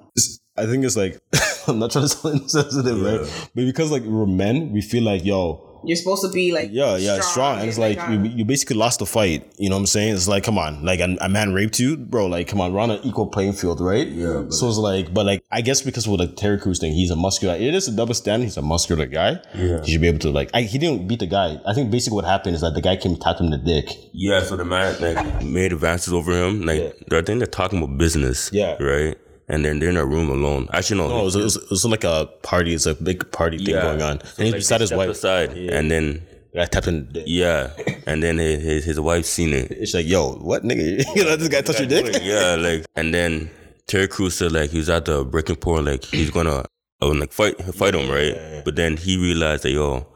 I 0.56 0.66
think 0.66 0.84
it's 0.84 0.96
like 0.96 1.20
I'm 1.68 1.78
not 1.78 1.90
trying 1.90 2.04
to 2.04 2.08
sound 2.08 2.40
insensitive, 2.42 3.00
right? 3.02 3.50
But 3.54 3.64
because 3.64 3.90
like 3.90 4.02
we're 4.02 4.26
men, 4.26 4.72
we 4.72 4.80
feel 4.80 5.02
like 5.02 5.24
yo, 5.24 5.80
You're 5.84 5.96
supposed 5.96 6.22
to 6.22 6.30
be 6.30 6.52
like 6.52 6.68
yeah, 6.72 6.96
yeah, 6.96 7.20
strong, 7.20 7.60
and 7.60 7.68
it's 7.68 7.78
like 7.78 7.96
you, 7.96 8.02
um, 8.02 8.24
you 8.24 8.44
basically 8.44 8.76
lost 8.76 8.98
the 8.98 9.06
fight. 9.06 9.50
You 9.58 9.70
know 9.70 9.76
what 9.76 9.80
I'm 9.80 9.86
saying? 9.86 10.14
It's 10.14 10.28
like, 10.28 10.42
come 10.44 10.58
on, 10.58 10.84
like 10.84 11.00
a, 11.00 11.16
a 11.20 11.28
man 11.28 11.54
raped 11.54 11.78
you, 11.78 11.96
bro. 11.96 12.26
Like, 12.26 12.48
come 12.48 12.60
on, 12.60 12.72
we're 12.72 12.80
on 12.80 12.90
an 12.90 13.00
equal 13.04 13.28
playing 13.28 13.54
field, 13.54 13.80
right? 13.80 14.06
Yeah. 14.06 14.46
So 14.50 14.68
it's 14.68 14.76
like, 14.76 15.14
but 15.14 15.24
like, 15.24 15.42
I 15.50 15.60
guess 15.62 15.80
because 15.80 16.06
with 16.06 16.20
like 16.20 16.36
Terry 16.36 16.58
Crews 16.58 16.78
thing, 16.80 16.92
he's 16.92 17.10
a 17.10 17.16
muscular. 17.16 17.54
It 17.54 17.74
is 17.74 17.88
a 17.88 17.92
double 17.96 18.14
standard. 18.14 18.44
He's 18.44 18.56
a 18.56 18.62
muscular 18.62 19.06
guy. 19.06 19.40
Yeah. 19.54 19.82
He 19.82 19.92
should 19.92 20.00
be 20.00 20.08
able 20.08 20.18
to 20.20 20.30
like. 20.30 20.50
I, 20.52 20.62
he 20.62 20.78
didn't 20.78 21.08
beat 21.08 21.20
the 21.20 21.26
guy. 21.26 21.58
I 21.66 21.72
think 21.72 21.90
basically 21.90 22.16
what 22.16 22.24
happened 22.24 22.56
is 22.56 22.60
that 22.60 22.74
the 22.74 22.82
guy 22.82 22.96
came 22.96 23.12
and 23.12 23.20
tapped 23.20 23.40
him 23.40 23.46
in 23.46 23.52
the 23.52 23.58
dick. 23.58 23.96
Yeah, 24.12 24.42
so 24.42 24.56
the 24.56 24.64
man 24.64 25.00
like 25.00 25.44
made 25.44 25.72
advances 25.72 26.12
over 26.12 26.32
him. 26.32 26.62
Like 26.62 26.94
I 27.12 27.22
think 27.22 27.38
they're 27.38 27.46
talking 27.46 27.82
about 27.82 27.96
business. 27.96 28.50
Yeah. 28.52 28.76
Right. 28.82 29.16
And 29.50 29.64
then 29.64 29.80
they're 29.80 29.90
in 29.90 29.96
a 29.96 30.04
room 30.06 30.30
alone. 30.30 30.68
Actually, 30.72 30.98
no. 31.00 31.08
No, 31.08 31.20
it 31.20 31.24
was, 31.24 31.36
it 31.36 31.42
was, 31.42 31.56
it 31.56 31.70
was 31.70 31.84
like 31.84 32.04
a 32.04 32.28
party. 32.42 32.72
It's 32.72 32.86
a 32.86 32.94
big 32.94 33.30
party 33.32 33.58
thing 33.58 33.74
yeah. 33.74 33.82
going 33.82 34.00
on, 34.02 34.20
So, 34.20 34.34
and 34.38 34.44
he's 34.44 34.52
like, 34.52 34.58
beside 34.60 34.78
they 34.78 34.82
his 34.84 34.92
wife. 34.92 35.10
Aside, 35.10 35.50
and 35.56 35.90
then 35.90 36.22
I 36.56 36.64
tapped 36.66 36.86
him. 36.86 36.94
in 36.94 37.06
the 37.06 37.12
dick. 37.12 37.24
yeah, 37.26 37.70
and 38.06 38.22
then 38.22 38.38
his 38.38 38.62
his, 38.62 38.84
his 38.84 39.00
wife 39.00 39.24
seen 39.26 39.52
it. 39.52 39.70
It's 39.72 39.92
like, 39.92 40.06
yo, 40.06 40.32
what 40.34 40.62
nigga? 40.62 41.04
you 41.16 41.24
know, 41.24 41.36
this 41.36 41.48
guy 41.48 41.60
touched 41.62 41.80
your 41.80 41.88
dick. 41.88 42.22
yeah, 42.22 42.54
like, 42.54 42.86
and 42.96 43.12
then 43.12 43.50
Terry 43.86 44.06
Crews 44.08 44.36
said 44.36 44.52
like 44.52 44.70
he 44.70 44.78
was 44.78 44.88
at 44.88 45.04
the 45.04 45.24
breaking 45.24 45.56
point, 45.56 45.84
like 45.86 46.04
he's 46.04 46.30
gonna 46.30 46.64
uh, 47.02 47.14
like 47.14 47.32
fight 47.32 47.56
fight 47.74 47.94
him, 47.94 48.08
right? 48.10 48.62
But 48.64 48.76
then 48.76 48.96
he 48.96 49.16
realized 49.16 49.64
that 49.64 49.70
yo, 49.72 50.06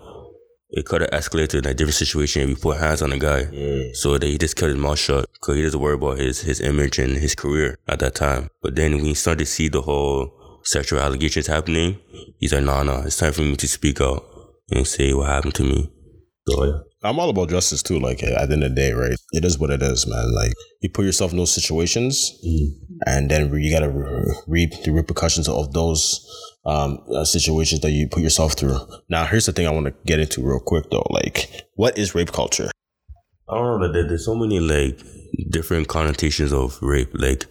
it 0.77 0.87
could 0.87 1.03
have 1.03 1.11
escalated 1.11 1.63
to 1.63 1.71
a 1.71 1.75
different 1.75 1.95
situation 1.95 2.43
if 2.43 2.49
we 2.49 2.55
put 2.57 2.79
hands 2.79 3.01
on 3.01 3.11
the 3.11 3.19
guy. 3.19 3.93
So 3.93 4.19
that 4.19 4.27
he 4.27 4.39
just 4.39 4.57
kept 4.57 4.71
his 4.71 4.79
mouth 4.79 4.99
shut 4.99 5.31
because 5.35 5.57
he 5.57 5.63
doesn't 5.63 5.81
worry 5.81 5.95
about 5.95 6.19
his 6.19 6.41
his 6.41 6.61
image 6.61 6.99
and 6.99 7.17
his 7.17 7.35
career 7.35 7.79
at 7.87 8.01
that 8.01 8.17
time. 8.17 8.49
But 8.61 8.75
then 8.75 8.95
when 8.95 9.05
he 9.05 9.15
started 9.15 9.41
to 9.41 9.47
see 9.47 9.69
the 9.69 9.83
whole 9.83 10.61
sexual 10.65 11.01
allegations 11.01 11.47
happening, 11.47 12.01
he's 12.39 12.53
like, 12.53 12.65
nah, 12.65 12.83
nah, 12.83 13.03
it's 13.03 13.17
time 13.17 13.33
for 13.33 13.43
me 13.43 13.55
to 13.57 13.69
speak 13.69 14.01
out 14.01 14.25
and 14.71 14.87
say 14.87 15.15
what 15.15 15.29
happened 15.29 15.55
to 15.57 15.63
me. 15.63 15.91
So 16.49 16.65
yeah. 16.65 16.79
I'm 17.05 17.21
all 17.21 17.29
about 17.29 17.51
justice 17.51 17.83
too. 17.83 18.01
Like 18.01 18.23
at 18.25 18.49
the 18.49 18.55
end 18.55 18.65
of 18.65 18.71
the 18.71 18.75
day, 18.75 18.93
right? 18.93 19.17
It 19.33 19.45
is 19.45 19.59
what 19.59 19.71
it 19.71 19.83
is, 19.83 20.07
man. 20.07 20.35
Like 20.35 20.53
you 20.81 20.91
put 20.91 21.05
yourself 21.05 21.31
in 21.31 21.39
those 21.39 21.53
situations, 21.53 22.37
mm. 22.45 22.69
and 23.07 23.31
then 23.31 23.55
you 23.55 23.73
gotta 23.73 23.91
re- 23.91 24.35
reap 24.49 24.83
the 24.83 24.91
repercussions 24.91 25.49
of 25.49 25.73
those 25.73 26.27
um, 26.67 26.99
uh, 27.15 27.25
situations 27.25 27.81
that 27.83 27.91
you 27.91 28.09
put 28.09 28.23
yourself 28.23 28.55
through. 28.55 28.79
Now, 29.09 29.25
here's 29.27 29.47
the 29.47 29.53
thing 29.53 29.67
I 29.67 29.71
want 29.71 29.87
to 29.87 29.95
get 30.07 30.21
into 30.21 30.43
real 30.43 30.61
quick 30.61 30.91
though. 30.91 31.07
Like, 31.11 31.51
what 31.75 31.99
is 31.99 32.15
rape 32.15 32.33
culture? 32.33 32.71
I 33.49 33.55
don't 33.57 33.81
know. 33.81 33.93
There, 33.93 34.09
there's 34.09 34.25
so 34.25 34.35
many 34.35 34.59
like 34.61 34.99
different 35.51 35.89
connotations 35.89 36.53
of 36.53 36.79
rape. 36.81 37.11
Like 37.13 37.45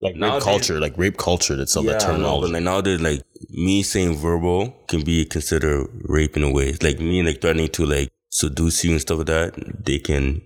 Like 0.00 0.16
rape 0.18 0.42
culture, 0.42 0.80
like 0.80 0.96
rape 0.96 1.16
culture 1.18 1.60
itself, 1.60 1.86
that 1.86 2.02
I 2.02 2.06
know, 2.16 2.40
but 2.40 2.48
terminology. 2.48 2.52
like 2.54 2.62
nowadays, 2.62 3.00
like 3.00 3.22
me 3.50 3.82
saying 3.82 4.16
verbal 4.16 4.70
can 4.88 5.02
be 5.04 5.24
considered 5.26 5.88
rape 6.04 6.36
in 6.36 6.42
a 6.42 6.50
way. 6.50 6.74
Like 6.82 6.98
me 6.98 7.22
like 7.22 7.40
threatening 7.40 7.68
to 7.70 7.84
like 7.86 8.08
seduce 8.30 8.82
you 8.84 8.92
and 8.92 9.00
stuff 9.00 9.18
like 9.18 9.26
that. 9.26 9.84
They 9.84 9.98
can. 9.98 10.40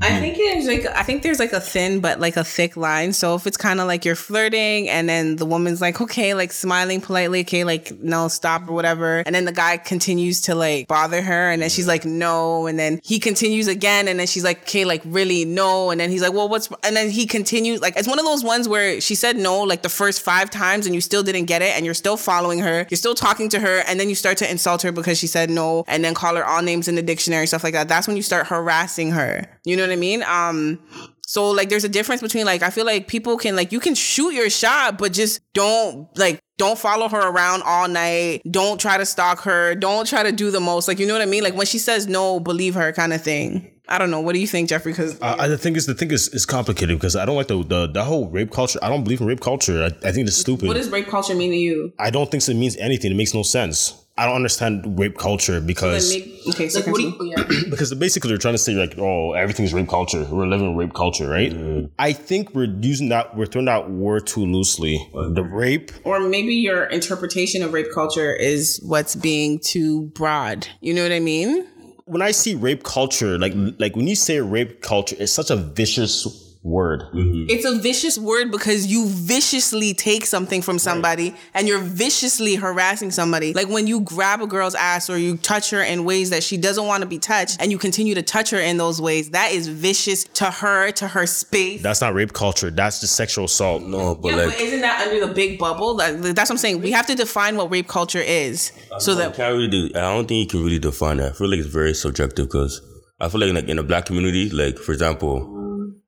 I 0.00 0.08
mm-hmm. 0.08 0.20
think 0.20 0.36
there's 0.38 0.66
like 0.66 0.96
I 0.96 1.02
think 1.02 1.22
there's 1.22 1.38
like 1.38 1.52
a 1.52 1.60
thin 1.60 2.00
but 2.00 2.18
like 2.18 2.38
a 2.38 2.44
thick 2.44 2.78
line. 2.78 3.12
So 3.12 3.34
if 3.34 3.46
it's 3.46 3.58
kind 3.58 3.78
of 3.78 3.86
like 3.86 4.06
you're 4.06 4.16
flirting 4.16 4.88
and 4.88 5.06
then 5.06 5.36
the 5.36 5.44
woman's 5.44 5.82
like 5.82 6.00
okay, 6.00 6.32
like 6.32 6.50
smiling 6.50 7.02
politely, 7.02 7.42
okay, 7.42 7.64
like 7.64 7.92
no, 8.00 8.28
stop 8.28 8.68
or 8.68 8.72
whatever, 8.72 9.18
and 9.26 9.34
then 9.34 9.44
the 9.44 9.52
guy 9.52 9.76
continues 9.76 10.40
to 10.42 10.54
like 10.54 10.88
bother 10.88 11.20
her, 11.20 11.50
and 11.50 11.60
then 11.60 11.68
she's 11.68 11.86
like 11.86 12.06
no, 12.06 12.66
and 12.66 12.78
then 12.78 13.00
he 13.04 13.18
continues 13.18 13.68
again, 13.68 14.08
and 14.08 14.18
then 14.18 14.26
she's 14.26 14.44
like 14.44 14.62
okay, 14.62 14.86
like 14.86 15.02
really 15.04 15.44
no, 15.44 15.90
and 15.90 16.00
then 16.00 16.08
he's 16.08 16.22
like 16.22 16.32
well 16.32 16.48
what's, 16.48 16.70
and 16.82 16.96
then 16.96 17.10
he 17.10 17.26
continues 17.26 17.82
like 17.82 17.94
it's 17.98 18.08
one 18.08 18.18
of 18.18 18.24
those 18.24 18.42
ones 18.42 18.66
where 18.66 18.98
she 18.98 19.14
said 19.14 19.36
no 19.36 19.60
like 19.60 19.82
the 19.82 19.90
first 19.90 20.22
five 20.22 20.48
times 20.48 20.86
and 20.86 20.94
you 20.94 21.02
still 21.02 21.22
didn't 21.22 21.44
get 21.44 21.60
it, 21.60 21.76
and 21.76 21.84
you're 21.84 21.92
still 21.92 22.16
following 22.16 22.60
her, 22.60 22.86
you're 22.88 22.96
still 22.96 23.14
talking 23.14 23.50
to 23.50 23.60
her, 23.60 23.82
and 23.86 24.00
then 24.00 24.08
you 24.08 24.14
start 24.14 24.38
to 24.38 24.50
insult 24.50 24.80
her 24.80 24.90
because 24.90 25.18
she 25.18 25.26
said 25.26 25.50
no, 25.50 25.84
and 25.86 26.02
then 26.02 26.14
call 26.14 26.34
her 26.34 26.46
all 26.46 26.62
names 26.62 26.88
in 26.88 26.94
the 26.94 27.02
dictionary 27.02 27.46
stuff 27.46 27.62
like 27.62 27.74
that. 27.74 27.88
That's 27.88 28.06
when 28.06 28.16
you 28.16 28.22
start 28.22 28.46
harassing 28.46 29.10
her. 29.10 29.46
You 29.64 29.76
know 29.76 29.81
what 29.86 29.92
I 29.92 29.96
mean? 29.96 30.22
Um, 30.22 30.80
so 31.26 31.50
like 31.50 31.68
there's 31.70 31.84
a 31.84 31.88
difference 31.88 32.20
between 32.20 32.44
like 32.44 32.62
I 32.62 32.70
feel 32.70 32.84
like 32.84 33.08
people 33.08 33.38
can 33.38 33.56
like 33.56 33.72
you 33.72 33.80
can 33.80 33.94
shoot 33.94 34.34
your 34.34 34.50
shot, 34.50 34.98
but 34.98 35.12
just 35.12 35.40
don't 35.54 36.06
like 36.18 36.40
don't 36.58 36.78
follow 36.78 37.08
her 37.08 37.28
around 37.28 37.62
all 37.62 37.88
night. 37.88 38.42
Don't 38.50 38.80
try 38.80 38.98
to 38.98 39.06
stalk 39.06 39.40
her. 39.40 39.74
Don't 39.74 40.06
try 40.06 40.22
to 40.22 40.32
do 40.32 40.50
the 40.50 40.60
most. 40.60 40.88
Like 40.88 40.98
you 40.98 41.06
know 41.06 41.14
what 41.14 41.22
I 41.22 41.26
mean? 41.26 41.42
Like 41.42 41.54
when 41.54 41.66
she 41.66 41.78
says 41.78 42.06
no, 42.06 42.38
believe 42.38 42.74
her 42.74 42.92
kind 42.92 43.12
of 43.12 43.22
thing. 43.22 43.72
I 43.88 43.98
don't 43.98 44.10
know. 44.10 44.20
What 44.20 44.34
do 44.34 44.38
you 44.38 44.46
think, 44.46 44.68
Jeffrey? 44.68 44.92
Because 44.92 45.20
I, 45.20 45.48
the 45.48 45.58
thing 45.58 45.74
is, 45.74 45.86
the 45.86 45.94
thing 45.94 46.12
is, 46.12 46.28
is 46.28 46.46
complicated 46.46 46.96
because 46.96 47.16
I 47.16 47.26
don't 47.26 47.36
like 47.36 47.48
the, 47.48 47.62
the 47.64 47.86
the 47.88 48.04
whole 48.04 48.28
rape 48.28 48.50
culture. 48.50 48.78
I 48.80 48.88
don't 48.88 49.02
believe 49.02 49.20
in 49.20 49.26
rape 49.26 49.40
culture. 49.40 49.82
I, 49.82 50.08
I 50.08 50.12
think 50.12 50.28
it's 50.28 50.36
stupid. 50.36 50.68
what 50.68 50.76
does 50.76 50.88
rape 50.88 51.08
culture 51.08 51.34
mean 51.34 51.50
to 51.50 51.56
you? 51.56 51.92
I 51.98 52.10
don't 52.10 52.30
think 52.30 52.46
it 52.48 52.54
means 52.54 52.76
anything. 52.76 53.10
It 53.10 53.16
makes 53.16 53.34
no 53.34 53.42
sense. 53.42 53.94
I 54.18 54.26
don't 54.26 54.36
understand 54.36 54.98
rape 54.98 55.16
culture 55.16 55.60
because 55.60 56.14
okay, 56.48 56.68
so 56.68 56.80
Like, 56.80 56.86
what 56.88 56.96
do 56.96 57.02
you, 57.02 57.34
yeah. 57.36 57.44
because 57.70 57.94
basically 57.94 58.28
they're 58.28 58.38
trying 58.38 58.54
to 58.54 58.58
say 58.58 58.74
like, 58.74 58.98
oh, 58.98 59.32
everything's 59.32 59.72
rape 59.72 59.88
culture. 59.88 60.24
We're 60.30 60.46
living 60.46 60.70
in 60.70 60.76
rape 60.76 60.92
culture, 60.92 61.28
right? 61.28 61.88
I 61.98 62.12
think 62.12 62.54
we're 62.54 62.74
using 62.80 63.08
that 63.08 63.34
we're 63.36 63.46
throwing 63.46 63.66
that 63.66 63.90
word 63.90 64.26
too 64.26 64.44
loosely. 64.44 64.98
The 65.14 65.42
rape, 65.42 65.92
or 66.04 66.20
maybe 66.20 66.54
your 66.54 66.84
interpretation 66.84 67.62
of 67.62 67.72
rape 67.72 67.90
culture 67.92 68.34
is 68.34 68.80
what's 68.84 69.14
being 69.14 69.58
too 69.58 70.02
broad. 70.14 70.68
You 70.80 70.92
know 70.92 71.02
what 71.02 71.12
I 71.12 71.20
mean? 71.20 71.66
when 72.04 72.20
I 72.22 72.32
see 72.32 72.54
rape 72.54 72.82
culture, 72.82 73.38
like 73.38 73.54
like 73.78 73.96
when 73.96 74.06
you 74.06 74.16
say 74.16 74.40
rape 74.40 74.82
culture, 74.82 75.16
it's 75.18 75.32
such 75.32 75.50
a 75.50 75.56
vicious 75.56 76.26
word. 76.62 77.02
Mm-hmm. 77.12 77.46
It's 77.48 77.64
a 77.64 77.78
vicious 77.78 78.16
word 78.16 78.50
because 78.50 78.86
you 78.86 79.06
viciously 79.08 79.94
take 79.94 80.26
something 80.26 80.62
from 80.62 80.78
somebody 80.78 81.34
and 81.54 81.66
you're 81.66 81.80
viciously 81.80 82.54
harassing 82.54 83.10
somebody. 83.10 83.52
Like 83.52 83.68
when 83.68 83.86
you 83.86 84.00
grab 84.00 84.40
a 84.40 84.46
girl's 84.46 84.74
ass 84.74 85.10
or 85.10 85.18
you 85.18 85.36
touch 85.36 85.70
her 85.70 85.82
in 85.82 86.04
ways 86.04 86.30
that 86.30 86.42
she 86.42 86.56
doesn't 86.56 86.86
want 86.86 87.02
to 87.02 87.08
be 87.08 87.18
touched 87.18 87.60
and 87.60 87.72
you 87.72 87.78
continue 87.78 88.14
to 88.14 88.22
touch 88.22 88.50
her 88.50 88.60
in 88.60 88.76
those 88.76 89.00
ways, 89.00 89.30
that 89.30 89.52
is 89.52 89.66
vicious 89.66 90.24
to 90.24 90.44
her, 90.44 90.92
to 90.92 91.08
her 91.08 91.26
space. 91.26 91.82
That's 91.82 92.00
not 92.00 92.14
rape 92.14 92.32
culture. 92.32 92.70
That's 92.70 93.00
just 93.00 93.16
sexual 93.16 93.46
assault. 93.46 93.82
No, 93.82 94.14
but 94.14 94.28
yeah, 94.28 94.36
like 94.36 94.46
but 94.50 94.60
isn't 94.60 94.80
that 94.82 95.06
under 95.06 95.26
the 95.26 95.34
big 95.34 95.58
bubble? 95.58 95.96
Like, 95.96 96.20
that's 96.20 96.48
what 96.48 96.52
I'm 96.52 96.58
saying. 96.58 96.80
We 96.80 96.92
have 96.92 97.06
to 97.06 97.14
define 97.14 97.56
what 97.56 97.70
rape 97.70 97.88
culture 97.88 98.20
is 98.20 98.72
so 98.98 99.14
that 99.16 99.34
can't 99.34 99.54
really 99.54 99.68
do. 99.68 99.86
I 99.96 100.00
don't 100.00 100.28
think 100.28 100.52
you 100.52 100.58
can 100.58 100.64
really 100.64 100.78
define 100.78 101.16
that. 101.16 101.32
I 101.32 101.34
feel 101.34 101.48
like 101.48 101.58
it's 101.58 101.68
very 101.68 101.94
subjective 101.94 102.46
because 102.46 102.80
I 103.20 103.28
feel 103.28 103.40
like 103.40 103.52
like 103.52 103.68
in 103.68 103.76
the 103.76 103.82
black 103.82 104.06
community, 104.06 104.50
like 104.50 104.78
for 104.78 104.92
example, 104.92 105.48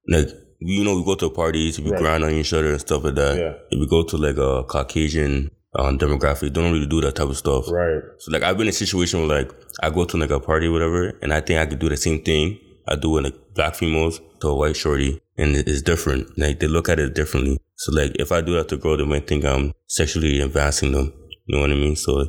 like 0.08 0.28
you 0.66 0.84
know 0.84 0.96
we 0.96 1.04
go 1.04 1.14
to 1.16 1.30
parties, 1.30 1.80
we 1.80 1.90
grind 1.90 2.24
on 2.24 2.32
each 2.32 2.52
other 2.52 2.72
and 2.72 2.80
stuff 2.80 3.04
like 3.04 3.14
that. 3.16 3.36
Yeah. 3.38 3.52
If 3.70 3.80
we 3.80 3.86
go 3.86 4.02
to 4.04 4.16
like 4.16 4.36
a 4.36 4.64
Caucasian 4.64 5.50
um, 5.76 5.98
demographic, 5.98 6.40
they 6.40 6.50
don't 6.50 6.72
really 6.72 6.86
do 6.86 7.00
that 7.02 7.16
type 7.16 7.28
of 7.28 7.36
stuff. 7.36 7.70
Right. 7.70 8.02
So 8.18 8.32
like 8.32 8.42
I've 8.42 8.56
been 8.56 8.66
in 8.66 8.70
a 8.70 8.72
situation 8.72 9.20
where 9.20 9.42
like 9.42 9.52
I 9.82 9.90
go 9.90 10.04
to 10.04 10.16
like 10.16 10.30
a 10.30 10.40
party 10.40 10.66
or 10.66 10.72
whatever, 10.72 11.08
and 11.22 11.32
I 11.32 11.40
think 11.40 11.60
I 11.60 11.66
could 11.66 11.78
do 11.78 11.88
the 11.88 11.96
same 11.96 12.22
thing 12.22 12.58
I 12.86 12.96
do 12.96 13.10
with 13.10 13.24
like 13.24 13.34
black 13.54 13.74
females 13.74 14.20
to 14.40 14.48
a 14.48 14.54
white 14.54 14.76
shorty, 14.76 15.20
and 15.36 15.56
it's 15.56 15.82
different. 15.82 16.38
Like 16.38 16.60
they 16.60 16.66
look 16.66 16.88
at 16.88 16.98
it 16.98 17.14
differently. 17.14 17.58
So 17.76 17.92
like 17.92 18.12
if 18.16 18.32
I 18.32 18.40
do 18.40 18.54
that 18.54 18.68
to 18.68 18.76
a 18.76 18.78
girl, 18.78 18.96
they 18.96 19.04
might 19.04 19.26
think 19.26 19.44
I'm 19.44 19.72
sexually 19.86 20.40
advancing 20.40 20.92
them. 20.92 21.12
You 21.46 21.56
know 21.56 21.62
what 21.62 21.70
I 21.70 21.74
mean? 21.74 21.96
So 21.96 22.24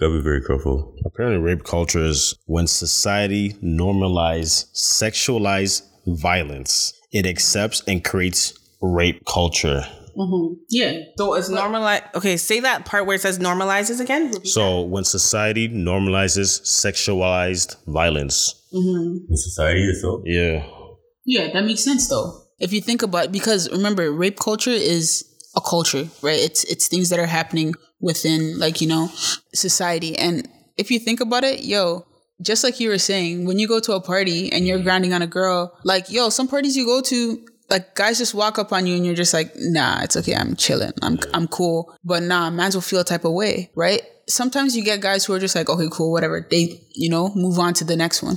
gotta 0.00 0.12
be 0.12 0.20
very 0.22 0.42
careful. 0.42 0.94
Apparently, 1.04 1.40
rape 1.40 1.64
culture 1.64 2.04
is 2.04 2.34
when 2.46 2.66
society 2.66 3.54
normalize 3.62 4.66
sexualize 4.74 5.82
violence. 6.06 6.92
It 7.12 7.26
accepts 7.26 7.82
and 7.86 8.04
creates 8.04 8.58
rape 8.80 9.24
culture. 9.26 9.84
Mm-hmm. 10.16 10.54
Yeah. 10.70 11.00
so 11.18 11.34
it's 11.34 11.50
normalized. 11.50 12.04
Okay, 12.14 12.36
say 12.38 12.60
that 12.60 12.86
part 12.86 13.04
where 13.06 13.16
it 13.16 13.20
says 13.20 13.38
normalizes 13.38 14.00
again. 14.00 14.30
Repeat 14.32 14.48
So 14.48 14.80
when 14.80 15.04
society 15.04 15.68
normalizes 15.68 16.62
sexualized 16.62 17.76
violence, 17.86 18.54
mm-hmm. 18.72 19.30
In 19.30 19.36
society 19.36 19.82
itself. 19.84 20.22
yeah, 20.24 20.66
Yeah, 21.26 21.52
that 21.52 21.64
makes 21.64 21.84
sense 21.84 22.08
though. 22.08 22.42
If 22.58 22.72
you 22.72 22.80
think 22.80 23.02
about 23.02 23.30
because 23.30 23.70
remember, 23.70 24.10
rape 24.10 24.38
culture 24.38 24.70
is 24.70 25.24
a 25.54 25.60
culture, 25.60 26.08
right? 26.22 26.40
It's 26.40 26.64
it's 26.64 26.88
things 26.88 27.10
that 27.10 27.18
are 27.18 27.26
happening 27.26 27.74
within 28.00 28.58
like, 28.58 28.80
you 28.80 28.88
know, 28.88 29.10
society. 29.54 30.16
And 30.16 30.48
if 30.78 30.90
you 30.90 30.98
think 30.98 31.20
about 31.20 31.44
it, 31.44 31.64
yo, 31.64 32.06
just 32.42 32.62
like 32.64 32.80
you 32.80 32.88
were 32.88 32.98
saying, 32.98 33.46
when 33.46 33.58
you 33.58 33.66
go 33.66 33.80
to 33.80 33.92
a 33.92 34.00
party 34.00 34.52
and 34.52 34.66
you're 34.66 34.82
grinding 34.82 35.12
on 35.12 35.22
a 35.22 35.26
girl, 35.26 35.78
like, 35.84 36.10
yo, 36.10 36.28
some 36.28 36.48
parties 36.48 36.76
you 36.76 36.84
go 36.84 37.00
to, 37.02 37.44
like 37.68 37.94
guys 37.94 38.18
just 38.18 38.34
walk 38.34 38.58
up 38.58 38.72
on 38.72 38.86
you 38.86 38.94
and 38.94 39.04
you're 39.04 39.14
just 39.14 39.34
like, 39.34 39.52
nah, 39.56 40.00
it's 40.02 40.16
okay, 40.16 40.34
I'm 40.34 40.54
chilling, 40.54 40.92
I'm 41.02 41.18
I'm 41.34 41.48
cool. 41.48 41.92
But 42.04 42.22
nah, 42.22 42.48
mans 42.50 42.74
will 42.74 42.82
feel 42.82 43.00
a 43.00 43.04
type 43.04 43.24
of 43.24 43.32
way, 43.32 43.70
right? 43.74 44.02
Sometimes 44.28 44.76
you 44.76 44.84
get 44.84 45.00
guys 45.00 45.24
who 45.24 45.32
are 45.34 45.38
just 45.38 45.54
like, 45.54 45.68
okay, 45.68 45.88
cool, 45.90 46.12
whatever. 46.12 46.46
They, 46.48 46.80
you 46.94 47.08
know, 47.08 47.32
move 47.34 47.58
on 47.58 47.74
to 47.74 47.84
the 47.84 47.96
next 47.96 48.22
one. 48.22 48.36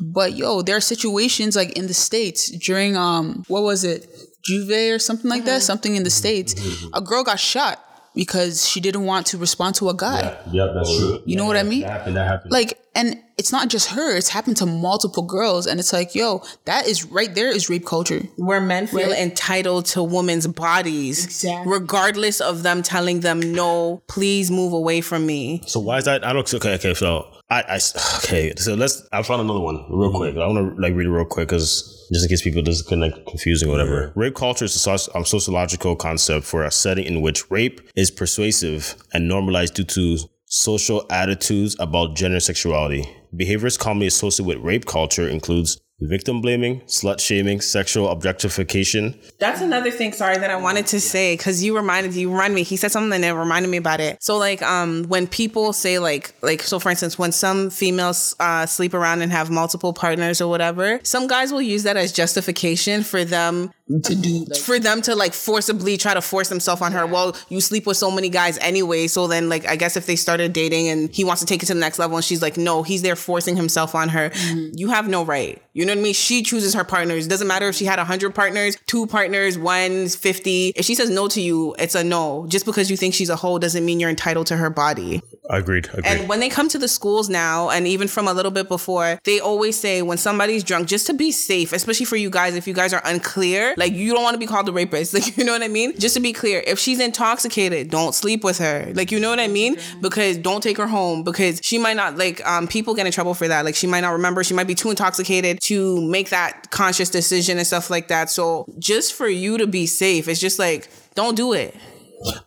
But 0.00 0.34
yo, 0.34 0.62
there 0.62 0.76
are 0.76 0.80
situations 0.80 1.56
like 1.56 1.72
in 1.72 1.86
the 1.86 1.94
states 1.94 2.50
during 2.50 2.96
um, 2.96 3.44
what 3.48 3.62
was 3.62 3.84
it, 3.84 4.06
Juve 4.44 4.94
or 4.94 4.98
something 4.98 5.30
like 5.30 5.44
that, 5.44 5.62
something 5.62 5.96
in 5.96 6.02
the 6.02 6.10
states. 6.10 6.54
A 6.92 7.00
girl 7.00 7.24
got 7.24 7.40
shot 7.40 7.78
because 8.14 8.68
she 8.68 8.80
didn't 8.80 9.04
want 9.04 9.26
to 9.28 9.38
respond 9.38 9.74
to 9.76 9.88
a 9.88 9.94
guy. 9.94 10.36
Yeah, 10.50 10.72
that's 10.74 10.96
true. 10.98 11.22
You 11.24 11.36
know 11.36 11.46
what 11.46 11.56
I 11.56 11.62
mean? 11.62 11.82
That 11.82 11.90
happened. 11.90 12.16
That 12.16 12.26
happened. 12.26 12.52
Like, 12.52 12.78
and 12.94 13.16
it's 13.38 13.50
not 13.52 13.68
just 13.68 13.88
her; 13.90 14.16
it's 14.16 14.28
happened 14.28 14.56
to 14.58 14.66
multiple 14.66 15.22
girls, 15.22 15.66
and 15.66 15.80
it's 15.80 15.92
like, 15.92 16.14
yo, 16.14 16.42
that 16.66 16.86
is 16.86 17.04
right 17.04 17.34
there 17.34 17.48
is 17.48 17.68
rape 17.70 17.86
culture. 17.86 18.22
where 18.36 18.60
men 18.60 18.86
feel 18.86 19.08
Right. 19.10 19.18
entitled 19.18 19.86
to 19.86 20.02
women's 20.02 20.46
bodies, 20.46 21.24
Exactly. 21.24 21.72
regardless 21.72 22.40
of 22.40 22.62
them 22.62 22.82
telling 22.82 23.20
them, 23.20 23.40
"No, 23.52 24.02
please 24.08 24.50
move 24.50 24.72
away 24.72 25.00
from 25.00 25.26
me." 25.26 25.62
So 25.66 25.80
why 25.80 25.98
is 25.98 26.04
that? 26.04 26.24
I 26.24 26.32
don't. 26.32 26.52
Okay, 26.54 26.74
okay. 26.74 26.94
So 26.94 27.26
I, 27.50 27.62
I 27.62 27.80
okay. 28.18 28.52
So 28.56 28.74
let's. 28.74 29.02
I 29.12 29.22
found 29.22 29.40
another 29.40 29.60
one 29.60 29.84
real 29.90 30.12
quick. 30.12 30.36
I 30.36 30.46
want 30.46 30.76
to 30.76 30.80
like 30.80 30.94
read 30.94 31.06
it 31.06 31.10
real 31.10 31.24
quick 31.24 31.48
because 31.48 31.98
just 32.12 32.24
in 32.24 32.28
case 32.28 32.42
people 32.42 32.60
just 32.62 32.88
get 32.88 32.98
like 32.98 33.14
confusing 33.26 33.68
or 33.68 33.72
whatever. 33.72 34.12
Rape 34.14 34.34
culture 34.34 34.66
is 34.66 34.76
a 34.76 34.88
soci- 34.90 35.14
um, 35.16 35.24
sociological 35.24 35.96
concept 35.96 36.44
for 36.44 36.62
a 36.62 36.70
setting 36.70 37.04
in 37.06 37.22
which 37.22 37.50
rape 37.50 37.80
is 37.96 38.10
persuasive 38.10 38.94
and 39.14 39.28
normalized 39.28 39.74
due 39.74 39.84
to 39.84 40.18
social 40.52 41.06
attitudes 41.08 41.74
about 41.80 42.14
gender 42.14 42.38
sexuality. 42.38 43.08
Behaviors 43.34 43.78
commonly 43.78 44.06
associated 44.06 44.46
with 44.46 44.58
rape 44.58 44.84
culture 44.84 45.26
includes 45.26 45.80
victim 46.00 46.40
blaming, 46.40 46.80
slut 46.82 47.20
shaming, 47.20 47.60
sexual 47.60 48.08
objectification, 48.08 49.18
That's 49.38 49.60
another 49.60 49.90
thing. 49.90 50.12
Sorry 50.12 50.36
that 50.38 50.50
I 50.50 50.56
wanted 50.56 50.86
to 50.88 51.00
say 51.00 51.36
because 51.36 51.62
you 51.62 51.76
reminded 51.76 52.14
you 52.14 52.30
reminded 52.30 52.54
me. 52.56 52.62
He 52.62 52.76
said 52.76 52.90
something 52.90 53.20
that 53.20 53.34
reminded 53.34 53.68
me 53.70 53.76
about 53.76 54.00
it. 54.00 54.22
So 54.22 54.36
like 54.38 54.62
um 54.62 55.04
when 55.04 55.26
people 55.26 55.72
say 55.72 55.98
like 55.98 56.34
like 56.42 56.62
so 56.62 56.78
for 56.78 56.90
instance 56.90 57.18
when 57.18 57.32
some 57.32 57.70
females 57.70 58.34
uh, 58.40 58.66
sleep 58.66 58.94
around 58.94 59.22
and 59.22 59.30
have 59.32 59.50
multiple 59.50 59.92
partners 59.92 60.40
or 60.40 60.48
whatever, 60.48 61.00
some 61.02 61.26
guys 61.26 61.52
will 61.52 61.62
use 61.62 61.84
that 61.84 61.96
as 61.96 62.12
justification 62.12 63.02
for 63.02 63.24
them 63.24 63.72
To 63.88 64.14
do 64.14 64.44
like, 64.48 64.58
for 64.58 64.78
them 64.78 65.02
to 65.02 65.14
like 65.14 65.32
forcibly 65.34 65.96
try 65.96 66.14
to 66.14 66.22
force 66.22 66.48
themselves 66.48 66.82
on 66.82 66.92
her. 66.92 67.06
Well, 67.06 67.36
you 67.48 67.60
sleep 67.60 67.86
with 67.86 67.96
so 67.96 68.10
many 68.10 68.28
guys 68.28 68.58
anyway, 68.58 69.06
so 69.06 69.26
then 69.28 69.48
like 69.48 69.66
I 69.68 69.76
guess 69.76 69.96
if 69.96 70.06
they 70.06 70.16
started 70.16 70.52
dating 70.52 70.88
and 70.88 71.10
he 71.14 71.24
wants 71.24 71.40
to 71.42 71.46
take 71.46 71.62
it 71.62 71.66
to 71.66 71.74
the 71.74 71.80
next 71.80 71.98
level 71.98 72.16
and 72.16 72.24
she's 72.24 72.42
like, 72.42 72.56
no, 72.56 72.82
he's 72.82 73.02
there 73.02 73.16
forcing 73.16 73.56
himself 73.56 73.94
on 73.94 74.08
her. 74.10 74.30
You 74.74 74.88
have 74.88 75.08
no 75.08 75.24
right. 75.24 75.62
You 75.74 75.86
know 75.86 75.91
what 75.92 75.98
I 75.98 76.02
mean? 76.02 76.14
She 76.14 76.42
chooses 76.42 76.74
her 76.74 76.84
partners. 76.84 77.26
Doesn't 77.28 77.48
matter 77.48 77.68
if 77.68 77.74
she 77.74 77.84
had 77.84 77.98
hundred 77.98 78.34
partners, 78.34 78.76
two 78.86 79.06
partners, 79.06 79.58
one 79.58 80.08
fifty. 80.08 80.72
If 80.76 80.84
she 80.84 80.94
says 80.94 81.10
no 81.10 81.28
to 81.28 81.40
you, 81.40 81.74
it's 81.78 81.94
a 81.94 82.02
no. 82.02 82.46
Just 82.48 82.66
because 82.66 82.90
you 82.90 82.96
think 82.96 83.14
she's 83.14 83.30
a 83.30 83.36
hoe 83.36 83.58
doesn't 83.58 83.84
mean 83.84 84.00
you're 84.00 84.10
entitled 84.10 84.46
to 84.48 84.56
her 84.56 84.70
body. 84.70 85.22
Agreed. 85.50 85.86
Agreed. 85.88 86.06
And 86.06 86.28
when 86.28 86.40
they 86.40 86.48
come 86.48 86.68
to 86.68 86.78
the 86.78 86.88
schools 86.88 87.28
now, 87.28 87.68
and 87.70 87.86
even 87.86 88.08
from 88.08 88.28
a 88.28 88.32
little 88.32 88.50
bit 88.50 88.68
before, 88.68 89.20
they 89.24 89.40
always 89.40 89.78
say 89.78 90.00
when 90.02 90.18
somebody's 90.18 90.64
drunk, 90.64 90.88
just 90.88 91.06
to 91.08 91.14
be 91.14 91.30
safe, 91.32 91.72
especially 91.72 92.06
for 92.06 92.16
you 92.16 92.30
guys, 92.30 92.54
if 92.54 92.66
you 92.66 92.74
guys 92.74 92.92
are 92.92 93.02
unclear, 93.04 93.74
like 93.76 93.92
you 93.92 94.12
don't 94.12 94.22
want 94.22 94.34
to 94.34 94.38
be 94.38 94.46
called 94.46 94.68
a 94.68 94.72
rapist. 94.72 95.12
Like, 95.22 95.36
you 95.36 95.44
know 95.44 95.52
what 95.52 95.62
I 95.62 95.68
mean? 95.68 95.98
Just 95.98 96.14
to 96.14 96.20
be 96.20 96.32
clear, 96.32 96.64
if 96.66 96.78
she's 96.78 96.98
intoxicated, 96.98 97.90
don't 97.90 98.14
sleep 98.14 98.42
with 98.42 98.58
her. 98.58 98.90
Like, 98.94 99.12
you 99.12 99.20
know 99.20 99.30
what 99.30 99.38
I 99.38 99.46
mean? 99.46 99.76
Because 100.00 100.36
don't 100.36 100.62
take 100.62 100.78
her 100.78 100.86
home 100.86 101.22
because 101.22 101.60
she 101.62 101.78
might 101.78 101.96
not, 101.96 102.16
like, 102.16 102.44
um, 102.46 102.66
people 102.66 102.94
get 102.94 103.06
in 103.06 103.12
trouble 103.12 103.34
for 103.34 103.46
that. 103.46 103.64
Like, 103.64 103.74
she 103.74 103.86
might 103.86 104.00
not 104.00 104.12
remember. 104.12 104.42
She 104.42 104.54
might 104.54 104.66
be 104.66 104.74
too 104.74 104.90
intoxicated 104.90 105.60
to 105.76 106.00
make 106.08 106.30
that 106.30 106.70
conscious 106.70 107.10
decision 107.10 107.58
and 107.58 107.66
stuff 107.66 107.90
like 107.90 108.08
that. 108.08 108.30
So, 108.30 108.66
just 108.78 109.14
for 109.14 109.28
you 109.28 109.58
to 109.58 109.66
be 109.66 109.86
safe, 109.86 110.28
it's 110.28 110.40
just 110.40 110.58
like, 110.58 110.88
don't 111.14 111.34
do 111.36 111.52
it. 111.52 111.74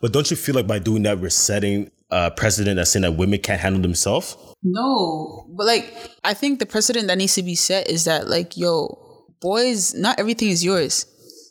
but 0.00 0.12
don't 0.12 0.30
you 0.30 0.36
feel 0.36 0.54
like 0.54 0.66
by 0.66 0.78
doing 0.78 1.02
that 1.02 1.18
we're 1.18 1.30
setting 1.30 1.90
a 2.10 2.30
precedent 2.30 2.76
that's 2.76 2.90
saying 2.92 3.02
that 3.02 3.12
women 3.12 3.40
can't 3.40 3.60
handle 3.60 3.82
themselves? 3.82 4.36
no, 4.62 5.46
but 5.50 5.66
like 5.66 5.94
I 6.24 6.34
think 6.34 6.58
the 6.58 6.66
precedent 6.66 7.06
that 7.08 7.18
needs 7.18 7.34
to 7.34 7.42
be 7.42 7.54
set 7.54 7.88
is 7.88 8.04
that 8.04 8.28
like, 8.28 8.56
yo, 8.56 8.98
boys, 9.40 9.94
not 9.94 10.18
everything 10.18 10.48
is 10.48 10.64
yours. 10.64 11.06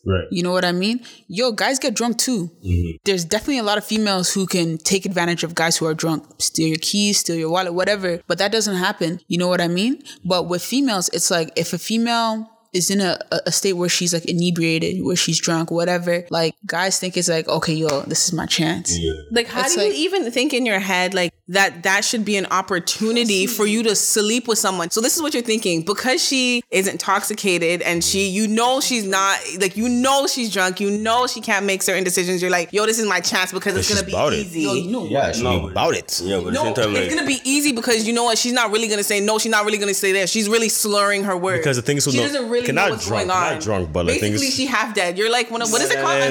Right. 0.06 0.28
You 0.30 0.44
know 0.44 0.52
what 0.52 0.66
I 0.66 0.72
mean? 0.72 1.00
Yo, 1.28 1.52
guys 1.52 1.80
get 1.80 1.96
drunk 1.96 2.18
too. 2.18 2.52
Mm-hmm. 2.64 2.98
There's 3.06 3.26
definitely 3.26 3.58
a 3.58 3.64
lot 3.64 3.78
of 3.78 3.86
females 3.86 4.34
who 4.34 4.46
can 4.46 4.78
take 4.78 5.06
advantage 5.06 5.44
of 5.44 5.56
guys 5.56 5.78
who 5.78 5.86
are 5.88 5.96
drunk, 5.96 6.26
steal 6.38 6.68
your 6.68 6.78
keys, 6.80 7.20
steal 7.20 7.36
your 7.36 7.50
wallet, 7.50 7.74
whatever. 7.74 8.22
But 8.28 8.38
that 8.38 8.52
doesn't 8.52 8.76
happen. 8.76 9.20
You 9.28 9.40
know 9.40 9.48
what 9.48 9.62
I 9.62 9.68
mean? 9.68 10.04
But 10.24 10.48
with 10.48 10.62
females, 10.62 11.10
it's 11.10 11.32
like 11.32 11.52
if 11.56 11.74
a 11.74 11.80
female 11.80 12.50
is 12.76 12.90
in 12.92 13.02
a, 13.02 13.18
a 13.32 13.40
a 13.48 13.52
state 13.52 13.74
where 13.74 13.90
she's 13.90 14.14
like 14.14 14.26
inebriated, 14.26 15.04
where 15.04 15.16
she's 15.16 15.40
drunk, 15.40 15.72
whatever, 15.72 16.26
like 16.30 16.54
guys 16.66 17.00
think 17.00 17.16
it's 17.18 17.30
like, 17.30 17.48
okay, 17.48 17.74
yo, 17.74 18.02
this 18.02 18.28
is 18.28 18.34
my 18.34 18.46
chance. 18.46 18.98
Like, 19.32 19.48
how 19.48 19.62
It's 19.62 19.76
do 19.76 19.82
like- 19.82 19.94
you 19.94 20.04
even 20.06 20.30
think 20.32 20.54
in 20.54 20.66
your 20.66 20.80
head 20.80 21.14
like 21.14 21.34
that? 21.50 21.84
That 21.84 22.04
should 22.06 22.26
be 22.26 22.36
an 22.38 22.48
opportunity 22.52 23.48
for 23.48 23.66
you 23.66 23.84
to 23.84 23.96
sleep 23.96 24.48
with 24.48 24.58
someone. 24.60 24.90
So 24.92 25.02
this 25.02 25.16
is 25.16 25.22
what 25.22 25.34
you're 25.34 25.44
thinking 25.44 25.84
because 25.84 26.24
she 26.24 26.64
is 26.72 26.88
intoxicated 26.88 27.82
and 27.82 28.04
she, 28.04 28.28
you 28.30 28.48
know, 28.48 28.82
she's 28.82 29.06
not 29.06 29.40
like 29.60 29.78
you 29.78 29.88
know 29.90 30.28
she's 30.28 30.52
drunk. 30.54 30.80
You 30.80 30.92
know 30.92 31.28
she 31.28 31.42
can't 31.42 31.66
make 31.66 31.82
certain 31.84 32.04
decisions. 32.04 32.42
You're 32.42 32.52
like, 32.52 32.72
yo, 32.74 32.86
this 32.86 33.00
is 33.00 33.08
my 33.08 33.20
chance 33.22 33.52
because 33.52 33.76
it's 33.78 33.90
gonna 33.94 34.06
be 34.06 34.12
about 34.12 34.34
it. 34.34 34.40
easy. 34.48 34.62
Yeah, 35.10 35.32
she 35.32 35.44
No, 35.44 35.70
about 35.70 35.94
it. 35.96 36.20
Yeah, 36.24 36.42
but 36.44 36.54
No, 36.54 36.64
same 36.66 36.74
time, 36.74 36.96
it's 36.96 37.14
gonna 37.14 37.28
be 37.28 37.40
easy 37.44 37.72
because 37.72 38.08
you 38.08 38.14
know 38.14 38.24
what? 38.26 38.38
She's 38.38 38.54
not 38.54 38.72
really 38.72 38.88
gonna 38.88 39.04
say 39.04 39.20
no. 39.20 39.38
She's 39.40 39.52
not 39.52 39.66
really 39.66 39.78
gonna 39.78 39.94
say 39.94 40.12
that. 40.14 40.30
She's 40.30 40.50
really 40.50 40.70
slurring 40.70 41.24
her 41.24 41.38
words 41.38 41.60
Because 41.60 41.78
the 41.78 41.82
thing 41.82 41.98
is, 41.98 42.04
she 42.06 42.18
no- 42.18 42.24
doesn't 42.24 42.50
really 42.50 42.65
okay, 42.66 42.72
know 42.74 42.82
not 42.82 42.92
what's 42.92 43.08
drunk, 43.08 43.28
going 43.28 43.38
on. 43.44 43.54
not 43.54 43.62
drunk, 43.62 43.92
but 43.94 44.04
the 44.04 44.14
thing 44.20 44.34
basically, 44.34 44.52
she 44.52 44.66
half 44.66 44.94
dead. 44.94 45.18
You're 45.18 45.32
like, 45.32 45.50
what 45.50 45.62
is 45.62 45.74
it 45.74 46.02
called? 46.02 46.22
A 46.22 46.28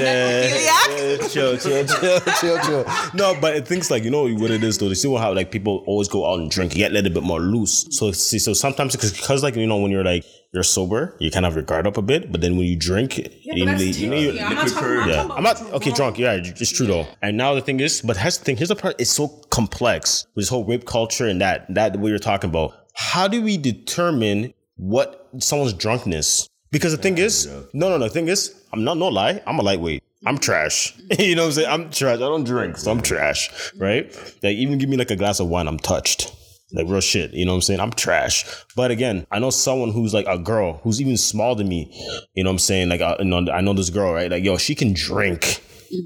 necrophiliac? 0.49 1.33
chill, 1.33 1.57
chill, 1.57 1.85
chill, 1.87 2.21
chill, 2.41 2.59
chill. 2.85 2.85
No, 3.15 3.39
but 3.41 3.67
things 3.67 3.91
like 3.91 4.05
you 4.05 4.11
know 4.11 4.29
what 4.35 4.51
it 4.51 4.63
is 4.63 4.79
though. 4.79 4.87
You 4.87 4.95
see 4.95 5.15
how 5.17 5.33
like 5.33 5.51
people 5.51 5.83
always 5.87 6.09
go 6.09 6.31
out 6.31 6.41
and 6.41 6.51
drink, 6.51 6.73
you 6.75 6.79
get 6.79 6.91
a 6.91 6.95
little 6.95 7.13
bit 7.13 7.23
more 7.23 7.41
loose. 7.41 7.87
So 7.91 8.13
see, 8.13 8.39
so 8.39 8.53
sometimes 8.53 8.95
because 8.97 9.43
like 9.43 9.57
you 9.57 9.67
know 9.67 9.79
when 9.79 9.91
you're 9.91 10.05
like 10.05 10.25
you're 10.53 10.63
sober, 10.63 11.17
you 11.19 11.31
kind 11.33 11.45
of 11.45 11.51
have 11.53 11.57
your 11.57 11.65
guard 11.65 11.85
up 11.87 11.97
a 11.97 12.03
bit, 12.03 12.31
but 12.31 12.41
then 12.41 12.57
when 12.57 12.67
you 12.67 12.77
drink, 12.77 13.19
you, 13.19 13.65
that's 13.67 13.99
you 13.99 14.09
know, 14.09 14.17
you, 14.17 14.33
terrible. 14.35 14.45
I'm 14.45 14.55
not 14.55 14.69
talking- 14.69 14.89
I'm 14.89 15.09
yeah, 15.09 15.29
I'm 15.35 15.43
not 15.43 15.63
okay. 15.73 15.91
Drunk, 15.91 16.19
yeah, 16.19 16.35
it's 16.35 16.71
true 16.71 16.87
though. 16.87 17.07
And 17.23 17.37
now 17.37 17.55
the 17.55 17.61
thing 17.61 17.81
is, 17.81 18.03
but 18.03 18.17
here's 18.17 18.39
the 18.39 18.45
thing. 18.45 18.57
Here's 18.57 18.69
the 18.69 18.77
part. 18.77 18.95
It's 19.01 19.11
so 19.11 19.29
complex 19.51 20.27
with 20.37 20.45
this 20.45 20.49
whole 20.49 20.65
rape 20.65 20.87
culture 20.87 21.27
and 21.27 21.41
that 21.41 21.67
that 21.75 21.97
what 21.97 22.09
you're 22.09 22.19
talking 22.19 22.51
about. 22.51 22.73
How 22.95 23.27
do 23.27 23.43
we 23.43 23.57
determine 23.57 24.55
what 24.77 25.29
someone's 25.39 25.73
drunkenness? 25.73 26.49
Because 26.71 26.91
the 26.91 27.01
thing 27.01 27.19
is, 27.19 27.47
no, 27.73 27.89
no, 27.89 27.99
no. 27.99 28.05
The 28.05 28.11
thing 28.11 28.29
is, 28.29 28.55
I'm 28.73 28.83
not 28.83 28.97
no 28.97 29.09
lie. 29.09 29.41
I'm 29.47 29.59
a 29.59 29.63
lightweight. 29.63 30.03
I'm 30.27 30.39
trash. 30.39 30.97
you 31.19 31.37
know 31.37 31.43
what 31.43 31.47
I'm 31.49 31.53
saying? 31.53 31.69
I'm 31.69 31.91
trash. 31.91 32.17
I 32.17 32.19
don't 32.19 32.45
drink, 32.45 32.79
so 32.79 32.91
I'm 32.91 33.01
trash. 33.01 33.73
Right? 33.77 34.13
Like 34.43 34.57
even 34.57 34.79
give 34.79 34.89
me 34.89 34.97
like 34.97 35.11
a 35.11 35.17
glass 35.17 35.41
of 35.41 35.49
wine, 35.49 35.69
I'm 35.69 35.79
touched. 35.79 36.35
Like 36.73 36.89
real 36.89 37.01
shit. 37.01 37.33
You 37.33 37.45
know 37.45 37.53
what 37.53 37.57
I'm 37.57 37.63
saying? 37.63 37.81
I'm 37.81 37.93
trash. 37.93 38.45
But 38.75 38.91
again, 38.91 39.27
I 39.31 39.39
know 39.39 39.51
someone 39.51 39.93
who's 39.93 40.13
like 40.13 40.27
a 40.27 40.39
girl 40.39 40.81
who's 40.83 41.01
even 41.01 41.17
smaller 41.17 41.55
than 41.55 41.69
me. 41.69 41.89
You 42.35 42.43
know 42.43 42.51
what 42.51 42.55
I'm 42.55 42.59
saying? 42.59 42.89
Like 42.89 43.01
I, 43.01 43.17
you 43.21 43.27
know, 43.27 43.47
I 43.53 43.61
know 43.61 43.75
this 43.75 43.91
girl, 43.91 44.13
right? 44.13 44.31
Like 44.31 44.43
yo, 44.43 44.57
she 44.57 44.75
can 44.75 44.93
drink. 44.93 45.63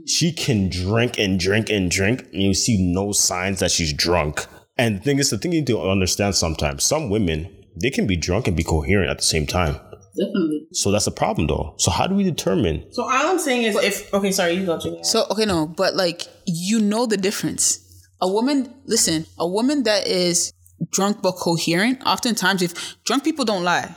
She 0.07 0.33
can 0.33 0.69
drink 0.69 1.19
and 1.19 1.41
drink 1.41 1.71
and 1.71 1.91
drink, 1.91 2.25
and 2.35 2.43
you 2.43 2.53
see 2.53 2.77
no 2.93 3.13
signs 3.13 3.61
that 3.61 3.71
she's 3.71 3.95
drunk. 3.95 4.45
And 4.77 4.97
the 4.97 5.01
thing 5.01 5.19
is, 5.19 5.31
the 5.31 5.39
thing 5.39 5.53
you 5.53 5.61
need 5.61 5.67
to 5.69 5.81
understand 5.81 6.35
sometimes, 6.35 6.85
some 6.85 7.09
women 7.09 7.49
they 7.81 7.91
can 7.91 8.07
be 8.07 8.17
drunk 8.17 8.49
and 8.49 8.57
be 8.57 8.64
coherent 8.64 9.11
at 9.11 9.19
the 9.19 9.25
same 9.25 9.47
time. 9.47 9.75
Definitely. 10.17 10.67
So 10.73 10.91
that's 10.91 11.07
a 11.07 11.12
problem, 11.12 11.47
though. 11.47 11.75
So 11.79 11.91
how 11.91 12.07
do 12.07 12.14
we 12.14 12.25
determine? 12.25 12.93
So 12.93 13.03
all 13.05 13.11
I'm 13.12 13.38
saying 13.38 13.62
is, 13.62 13.77
if 13.77 14.12
okay, 14.12 14.33
sorry, 14.33 14.53
you 14.55 14.67
go, 14.67 14.79
Julia. 14.79 15.05
So 15.05 15.27
okay, 15.31 15.45
no, 15.45 15.67
but 15.67 15.95
like 15.95 16.27
you 16.47 16.81
know 16.81 17.07
the 17.07 17.17
difference. 17.17 17.85
A 18.21 18.29
woman, 18.31 18.75
listen, 18.85 19.27
a 19.38 19.47
woman 19.47 19.85
that 19.85 20.09
is 20.09 20.53
drunk 20.91 21.23
but 21.23 21.33
coherent. 21.33 22.03
Oftentimes, 22.05 22.62
if 22.62 22.97
drunk 23.05 23.23
people 23.23 23.45
don't 23.45 23.62
lie, 23.62 23.95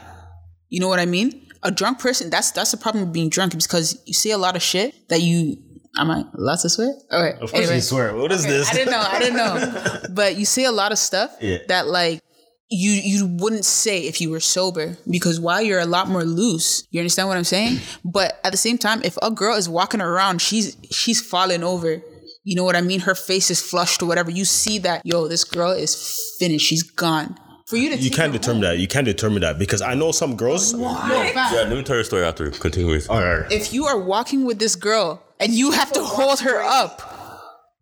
you 0.69 0.79
know 0.79 0.87
what 0.87 0.99
I 0.99 1.05
mean. 1.05 1.47
A 1.63 1.71
drunk 1.71 1.99
person, 1.99 2.29
that's 2.29 2.51
that's 2.51 2.71
the 2.71 2.77
problem 2.77 3.05
with 3.05 3.13
being 3.13 3.29
drunk 3.29 3.53
because 3.57 3.99
you 4.05 4.13
say 4.13 4.29
a 4.31 4.37
lot 4.37 4.55
of 4.55 4.61
shit 4.61 4.93
that 5.09 5.21
you. 5.21 5.57
Am 5.97 6.09
I 6.09 6.23
allowed 6.37 6.59
to 6.59 6.69
swear? 6.69 6.93
All 7.11 7.21
right. 7.21 7.35
Of 7.35 7.51
course, 7.51 7.69
you 7.69 7.81
swear. 7.81 8.15
What 8.15 8.31
is 8.31 8.45
this? 8.45 8.69
I 8.69 8.73
didn't 8.73 8.91
know. 8.91 9.03
I 9.05 9.19
didn't 9.19 9.35
know. 9.35 10.01
But 10.13 10.37
you 10.37 10.45
say 10.45 10.63
a 10.65 10.71
lot 10.71 10.91
of 10.93 10.97
stuff 10.97 11.35
Yeah. 11.41 11.57
that 11.67 11.87
like 11.87 12.21
you 12.71 12.91
you 12.91 13.25
wouldn't 13.39 13.65
say 13.65 13.99
if 13.99 14.21
you 14.21 14.29
were 14.31 14.39
sober 14.39 14.97
because 15.09 15.39
while 15.39 15.61
you're 15.61 15.79
a 15.81 15.85
lot 15.85 16.07
more 16.07 16.23
loose, 16.23 16.87
you 16.89 16.99
understand 17.01 17.27
what 17.27 17.37
I'm 17.37 17.43
saying? 17.43 17.79
But 18.05 18.39
at 18.45 18.51
the 18.51 18.57
same 18.57 18.77
time, 18.77 19.01
if 19.03 19.17
a 19.21 19.29
girl 19.29 19.55
is 19.55 19.67
walking 19.67 19.99
around, 20.01 20.41
she's 20.41 20.77
she's 20.89 21.21
falling 21.21 21.63
over. 21.63 22.01
You 22.43 22.55
know 22.55 22.63
what 22.63 22.75
I 22.75 22.81
mean? 22.81 23.01
Her 23.01 23.13
face 23.13 23.51
is 23.51 23.61
flushed 23.61 24.01
or 24.01 24.07
whatever. 24.07 24.31
You 24.31 24.45
see 24.45 24.79
that, 24.79 25.05
yo, 25.05 25.27
this 25.27 25.43
girl 25.43 25.71
is 25.71 26.19
finished. 26.39 26.65
She's 26.65 26.81
gone. 26.81 27.37
For 27.67 27.75
you 27.75 27.89
to 27.89 27.97
You 27.97 28.09
can't 28.09 28.31
her 28.31 28.39
determine 28.39 28.61
that. 28.63 28.79
You 28.79 28.87
can't 28.87 29.05
determine 29.05 29.41
that 29.41 29.59
because 29.59 29.81
I 29.81 29.93
know 29.93 30.11
some 30.11 30.35
girls. 30.35 30.71
home- 30.71 30.81
Yo, 30.81 31.23
fam, 31.33 31.53
yeah, 31.53 31.61
let 31.61 31.69
me 31.69 31.83
tell 31.83 31.97
you 31.97 32.01
a 32.01 32.05
story 32.05 32.23
after. 32.25 32.49
Continue 32.49 32.89
with. 32.91 33.09
All 33.09 33.21
right. 33.23 33.51
if 33.51 33.73
you 33.73 33.85
are 33.85 33.99
walking 33.99 34.43
with 34.45 34.57
this 34.59 34.75
girl 34.75 35.21
and 35.39 35.53
you 35.53 35.71
have 35.71 35.91
to 35.91 36.03
hold 36.03 36.39
her 36.39 36.61
up, 36.61 37.01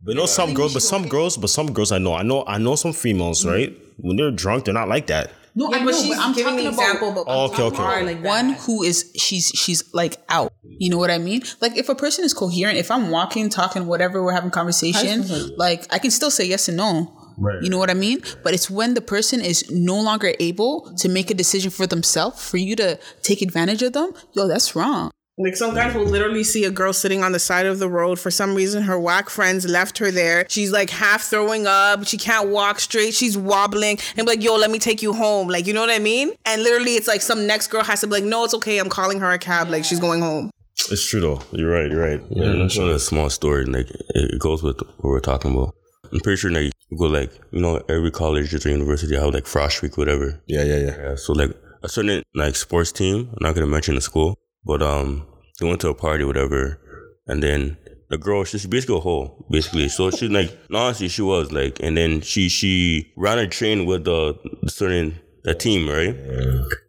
But 0.03 0.15
no, 0.15 0.25
some 0.25 0.53
girls, 0.53 0.73
but 0.73 0.81
some 0.81 1.07
girls, 1.07 1.37
but 1.37 1.49
some 1.49 1.71
girls 1.73 1.91
I 1.91 1.97
know, 1.99 2.13
I 2.13 2.23
know, 2.23 2.43
I 2.47 2.57
know 2.57 2.75
some 2.75 2.93
females, 2.93 3.45
mm-hmm. 3.45 3.49
right? 3.53 3.77
When 4.01 4.17
they're 4.17 4.31
drunk, 4.31 4.65
they're 4.65 4.73
not 4.73 4.87
like 4.89 5.07
that. 5.07 5.31
No, 5.55 5.69
Yeah, 5.71 5.77
I 5.77 5.85
but 5.85 5.91
know, 5.91 5.97
she's 6.01 6.15
but 6.15 6.19
I'm 6.25 6.33
giving 6.33 6.51
talking 6.53 6.65
the 6.65 6.73
about 6.73 6.81
example, 6.83 7.11
but 7.11 7.23
Oh, 7.27 7.45
I'm 7.45 7.51
okay, 7.51 7.63
okay. 7.63 7.75
about 7.75 8.03
like 8.05 8.23
one 8.23 8.49
who 8.51 8.83
is 8.83 9.11
she's 9.17 9.47
she's 9.49 9.93
like 9.93 10.17
out. 10.29 10.53
You 10.63 10.89
know 10.89 10.97
what 10.97 11.11
I 11.11 11.17
mean? 11.17 11.41
Like 11.59 11.75
if 11.77 11.89
a 11.89 11.95
person 11.95 12.23
is 12.23 12.33
coherent, 12.33 12.77
if 12.77 12.89
I'm 12.91 13.09
walking, 13.09 13.49
talking, 13.49 13.87
whatever, 13.87 14.23
we're 14.23 14.31
having 14.33 14.51
conversation, 14.51 15.25
like 15.57 15.85
I 15.93 15.99
can 15.99 16.11
still 16.11 16.31
say 16.31 16.45
yes 16.45 16.67
and 16.67 16.77
no. 16.77 17.15
Right. 17.37 17.61
You 17.63 17.69
know 17.69 17.77
what 17.77 17.89
I 17.89 17.93
mean? 17.93 18.21
But 18.43 18.53
it's 18.53 18.69
when 18.69 18.93
the 18.95 19.01
person 19.01 19.39
is 19.41 19.69
no 19.71 19.99
longer 19.99 20.33
able 20.41 20.93
to 20.97 21.07
make 21.09 21.31
a 21.31 21.33
decision 21.33 21.71
for 21.71 21.87
themselves, 21.87 22.47
for 22.47 22.57
you 22.57 22.75
to 22.75 22.99
take 23.21 23.41
advantage 23.41 23.81
of 23.81 23.93
them, 23.93 24.11
yo, 24.33 24.47
that's 24.47 24.75
wrong. 24.75 25.09
Like 25.41 25.55
some 25.55 25.73
guys 25.73 25.95
will 25.95 26.03
literally 26.03 26.43
see 26.43 26.65
a 26.65 26.69
girl 26.69 26.91
sitting 26.91 27.23
on 27.23 27.31
the 27.31 27.39
side 27.39 27.65
of 27.65 27.79
the 27.79 27.87
road. 27.87 28.19
For 28.19 28.29
some 28.29 28.55
reason, 28.55 28.83
her 28.83 28.99
whack 28.99 29.29
friends 29.29 29.65
left 29.65 29.97
her 29.99 30.11
there. 30.11 30.45
She's 30.49 30.71
like 30.73 30.89
half 30.89 31.23
throwing 31.23 31.65
up. 31.65 32.05
She 32.05 32.17
can't 32.17 32.49
walk 32.49 32.81
straight. 32.81 33.13
She's 33.13 33.37
wobbling. 33.37 33.99
And 34.17 34.25
be 34.27 34.33
like, 34.33 34.43
yo, 34.43 34.57
let 34.57 34.69
me 34.69 34.79
take 34.79 35.01
you 35.01 35.13
home. 35.13 35.47
Like, 35.47 35.65
you 35.65 35.73
know 35.73 35.79
what 35.79 35.89
I 35.89 35.99
mean? 35.99 36.33
And 36.45 36.61
literally, 36.61 36.95
it's 36.95 37.07
like 37.07 37.21
some 37.21 37.47
next 37.47 37.67
girl 37.67 37.83
has 37.83 38.01
to 38.01 38.07
be 38.07 38.15
like, 38.15 38.25
no, 38.25 38.43
it's 38.43 38.53
okay. 38.55 38.79
I'm 38.79 38.89
calling 38.89 39.21
her 39.21 39.31
a 39.31 39.39
cab. 39.39 39.69
Like, 39.69 39.85
she's 39.85 40.01
going 40.01 40.21
home. 40.21 40.51
It's 40.91 41.07
true 41.07 41.21
though. 41.21 41.41
You're 41.51 41.71
right. 41.71 41.91
You're 41.91 42.01
right. 42.01 42.21
Yeah, 42.29 42.53
that's 42.53 42.77
not 42.77 42.89
a 42.89 42.99
small 42.99 43.29
story. 43.29 43.65
Like 43.65 43.89
it 43.89 44.05
it 44.15 44.39
goes 44.39 44.63
with 44.63 44.79
what 44.79 45.03
we're 45.11 45.19
talking 45.19 45.53
about. 45.53 45.75
I'm 46.11 46.19
pretty 46.21 46.37
sure 46.37 46.51
like 46.51 46.71
you 46.89 46.97
go 46.97 47.05
like 47.05 47.31
you 47.51 47.61
know 47.61 47.81
every 47.89 48.11
college 48.11 48.49
just 48.49 48.65
or 48.65 48.69
university 48.69 49.15
I 49.17 49.23
have 49.23 49.33
like 49.33 49.43
frosh 49.43 49.81
week 49.81 49.97
whatever. 49.97 50.41
Yeah, 50.47 50.63
yeah, 50.63 50.77
yeah. 50.77 50.97
Yeah, 50.97 51.15
so 51.15 51.33
like 51.33 51.51
a 51.83 51.89
certain 51.89 52.23
like 52.33 52.55
sports 52.55 52.91
team. 52.91 53.29
I'm 53.29 53.37
not 53.41 53.55
gonna 53.55 53.67
mention 53.67 53.95
the 53.95 54.01
school, 54.01 54.39
but 54.63 54.81
um, 54.81 55.27
they 55.59 55.67
went 55.67 55.81
to 55.81 55.89
a 55.89 55.93
party 55.93 56.23
whatever, 56.23 56.79
and 57.27 57.41
then 57.43 57.77
the 58.09 58.17
girl 58.17 58.43
she's 58.43 58.65
basically 58.65 58.97
a 58.97 58.99
hoe 58.99 59.45
basically. 59.51 59.87
So 59.89 60.09
she's 60.11 60.29
like 60.29 60.55
honestly 60.73 61.07
she 61.09 61.21
was 61.21 61.51
like, 61.51 61.79
and 61.81 61.95
then 61.97 62.21
she 62.21 62.49
she 62.49 63.11
ran 63.15 63.37
a 63.39 63.47
train 63.47 63.85
with 63.85 64.05
the, 64.05 64.37
the 64.63 64.69
certain 64.71 65.19
the 65.43 65.53
team 65.53 65.87
right. 65.89 66.15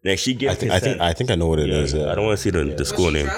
Like 0.05 0.19
she 0.19 0.35
gave 0.35 0.51
I 0.51 0.55
think 0.55 0.73
I 0.73 0.81
think 0.81 1.01
I 1.01 1.13
think 1.13 1.31
I 1.31 1.35
know 1.35 1.47
what 1.49 1.59
it 1.59 1.71
is. 1.71 1.93
yeah, 1.95 2.11
I 2.11 2.15
don't 2.15 2.25
want 2.27 2.39
to 2.39 2.43
see 2.43 2.51
the, 2.51 2.65
the 2.65 2.85
school 2.85 3.11
name. 3.11 3.29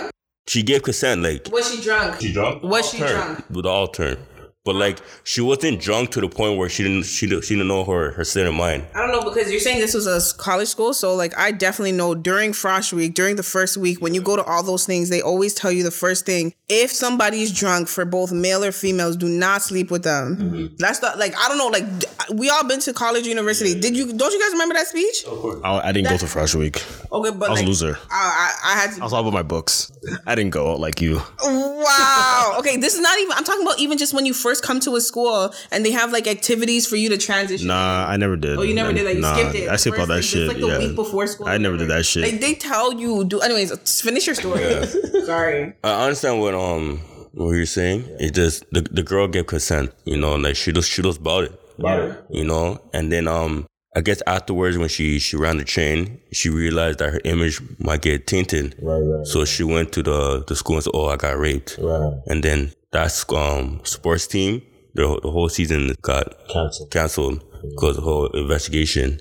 She 0.49 0.63
gave 0.63 0.83
consent 0.83 1.23
like 1.23 1.49
Was 1.53 1.73
she 1.75 1.81
drunk? 1.83 2.21
she 2.21 2.33
drunk? 2.33 2.63
Was 2.63 2.91
she 2.91 2.99
Turn. 2.99 3.09
drunk? 3.11 3.51
With 3.51 3.67
all 3.67 3.89
turn. 3.89 4.17
But 4.65 4.77
like 4.77 5.01
she 5.25 5.41
wasn't 5.41 5.81
drunk 5.81 6.11
to 6.11 6.21
the 6.21 6.29
point 6.29 6.57
where 6.57 6.69
she 6.69 6.85
didn't 6.85 7.03
she 7.03 7.27
didn't, 7.27 7.45
she 7.45 7.55
didn't 7.55 7.67
know 7.67 7.83
her 7.85 8.13
her 8.13 8.25
state 8.25 8.47
of 8.47 8.55
mind. 8.55 8.87
I 8.95 9.01
don't 9.01 9.11
know 9.11 9.29
because 9.29 9.51
you're 9.51 9.59
saying 9.59 9.81
this 9.81 9.93
was 9.93 10.07
a 10.07 10.21
college 10.39 10.69
school, 10.69 10.95
so 10.95 11.17
like 11.17 11.37
I 11.37 11.51
definitely 11.51 11.91
know 11.91 12.15
during 12.15 12.53
Frosh 12.53 12.93
Week, 12.93 13.15
during 13.15 13.35
the 13.35 13.43
first 13.43 13.77
week, 13.77 14.01
when 14.01 14.15
you 14.15 14.23
go 14.23 14.37
to 14.37 14.45
all 14.45 14.63
those 14.63 14.87
things, 14.87 15.09
they 15.09 15.21
always 15.21 15.53
tell 15.53 15.73
you 15.73 15.83
the 15.83 15.91
first 15.91 16.27
thing: 16.27 16.55
if 16.69 16.93
somebody's 16.93 17.51
drunk, 17.51 17.89
for 17.89 18.05
both 18.05 18.31
male 18.31 18.63
or 18.63 18.71
females, 18.71 19.17
do 19.17 19.29
not 19.29 19.63
sleep 19.63 19.91
with 19.91 20.05
them. 20.05 20.37
Mm-hmm. 20.37 20.77
That's 20.79 21.01
the 21.01 21.13
like 21.17 21.35
I 21.37 21.49
don't 21.49 21.59
know, 21.59 21.67
like 21.67 21.85
we 22.33 22.49
all 22.49 22.63
been 22.63 22.79
to 22.81 22.93
college, 22.93 23.27
university. 23.27 23.79
Did 23.79 23.97
you? 23.97 24.13
Don't 24.13 24.33
you 24.33 24.39
guys 24.39 24.53
remember 24.53 24.75
that 24.75 24.87
speech? 24.87 25.25
Of 25.25 25.65
I, 25.65 25.89
I 25.89 25.93
didn't 25.93 26.09
go 26.09 26.19
to 26.19 26.27
Fresh 26.29 26.55
Week. 26.55 26.85
Okay, 27.11 27.37
but 27.37 27.49
I 27.49 27.51
was 27.51 27.63
a 27.63 27.67
loser. 27.67 27.99
I, 28.13 28.55
I, 28.65 28.75
I 28.75 28.81
had 28.81 29.01
I 29.01 29.03
was 29.03 29.13
all 29.13 29.23
about 29.23 29.33
my 29.33 29.43
books. 29.43 29.91
I 30.25 30.37
didn't 30.37 30.53
go 30.53 30.77
like 30.77 31.01
you. 31.01 31.21
Wow. 31.43 32.57
Okay, 32.61 32.77
this 32.77 32.95
is 32.95 33.01
not 33.01 33.19
even. 33.19 33.33
I'm 33.33 33.43
talking 33.43 33.63
about 33.63 33.81
even 33.81 33.99
just 33.99 34.15
when 34.15 34.25
you 34.25 34.33
first 34.33 34.52
come 34.61 34.81
to 34.81 34.97
a 34.97 35.01
school 35.01 35.55
and 35.71 35.85
they 35.85 35.91
have 35.93 36.13
like 36.13 36.27
activities 36.27 36.87
for 36.87 36.97
you 36.97 37.09
to 37.09 37.19
transition. 37.19 37.69
Nah, 37.69 38.07
I 38.09 38.17
never 38.17 38.37
did. 38.37 38.59
Oh, 38.59 38.63
you 38.63 38.75
never 38.75 38.93
did 38.93 39.07
that. 39.07 39.15
You 39.15 39.21
nah, 39.21 39.35
skipped 39.35 39.55
it. 39.55 39.69
I 39.69 39.77
skipped 39.77 39.99
all 39.99 40.07
that 40.07 40.17
First, 40.17 40.29
shit. 40.31 40.49
Just 40.49 40.55
like 40.55 40.61
the 40.61 40.69
yeah. 40.69 40.87
week 40.87 40.97
before 40.97 41.27
school. 41.27 41.49
I 41.49 41.59
never 41.59 41.77
did 41.77 41.89
that 41.89 42.05
shit. 42.05 42.23
Like 42.23 42.41
they 42.41 42.55
tell 42.55 42.93
you 42.93 43.25
do. 43.25 43.41
Anyways, 43.41 44.01
finish 44.01 44.27
your 44.27 44.35
story. 44.35 44.87
Sorry. 45.25 45.75
I 45.85 46.05
understand 46.05 46.41
what 46.41 46.55
um 46.55 46.99
what 47.33 47.53
you're 47.53 47.67
saying. 47.67 48.05
It 48.21 48.35
just 48.35 48.65
the, 48.73 48.83
the 48.83 49.03
girl 49.03 49.29
gave 49.29 49.47
consent, 49.47 49.93
you 50.05 50.17
know, 50.17 50.37
like 50.37 50.57
she 50.57 50.73
just 50.73 50.91
she 50.91 51.03
just 51.03 51.21
about 51.21 51.45
it. 51.45 51.61
Yeah. 51.79 52.17
You 52.31 52.45
know? 52.45 52.81
And 52.93 53.11
then 53.11 53.29
um 53.29 53.67
I 53.95 54.01
guess 54.01 54.23
afterwards 54.27 54.79
when 54.79 54.89
she 54.89 55.19
she 55.19 55.37
ran 55.37 55.59
the 55.59 55.65
chain, 55.65 56.21
she 56.33 56.49
realized 56.49 56.99
that 57.01 57.13
her 57.13 57.21
image 57.25 57.61
might 57.79 58.01
get 58.01 58.27
tainted. 58.27 58.75
Right, 58.81 58.99
right. 58.99 59.27
So 59.27 59.45
she 59.45 59.65
went 59.65 59.93
to 59.93 60.03
the 60.03 60.45
the 60.47 60.57
school 60.57 60.77
and 60.77 60.85
said, 60.85 60.93
"Oh, 60.95 61.09
I 61.09 61.17
got 61.17 61.39
raped." 61.39 61.79
Right. 61.79 62.15
And 62.27 62.43
then 62.43 62.73
that's 62.93 63.25
um 63.33 63.81
sports 63.85 64.27
team. 64.27 64.63
The, 64.95 65.19
the 65.23 65.31
whole 65.31 65.49
season 65.49 65.95
got 66.03 66.35
Cancel. 66.49 66.87
canceled 66.89 67.43
because 67.71 67.97
of 67.97 68.05
the 68.05 68.11
whole 68.11 68.27
investigation, 68.27 69.19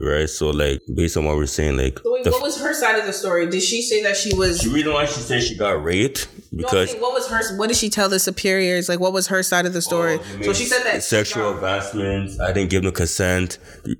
right? 0.00 0.28
So 0.28 0.50
like 0.50 0.82
based 0.94 1.16
on 1.16 1.24
what 1.24 1.36
we're 1.36 1.46
saying, 1.46 1.78
like 1.78 1.98
So 2.00 2.12
wait, 2.12 2.24
the 2.24 2.30
what 2.32 2.42
was 2.42 2.60
her 2.60 2.74
side 2.74 2.98
of 2.98 3.06
the 3.06 3.12
story? 3.14 3.46
Did 3.46 3.62
she 3.62 3.80
say 3.80 4.02
that 4.02 4.16
she 4.18 4.34
was? 4.34 4.60
the 4.60 4.70
reason 4.70 4.92
why 4.92 5.06
she 5.06 5.20
said 5.20 5.42
she 5.42 5.56
got 5.56 5.82
raped 5.82 6.28
because 6.54 6.90
okay, 6.90 7.00
what 7.00 7.14
was 7.14 7.26
her? 7.30 7.56
What 7.56 7.68
did 7.68 7.78
she 7.78 7.88
tell 7.88 8.10
the 8.10 8.18
superiors? 8.18 8.88
Like, 8.88 9.00
what 9.00 9.14
was 9.14 9.28
her 9.28 9.42
side 9.42 9.64
of 9.64 9.72
the 9.72 9.80
story? 9.80 10.18
so 10.42 10.52
she 10.52 10.64
said 10.66 10.82
that 10.84 11.02
sexual 11.02 11.52
got- 11.54 11.54
advancements. 11.54 12.38
I 12.40 12.52
didn't 12.52 12.68
give 12.68 12.82
them 12.82 12.92
consent. 12.92 13.58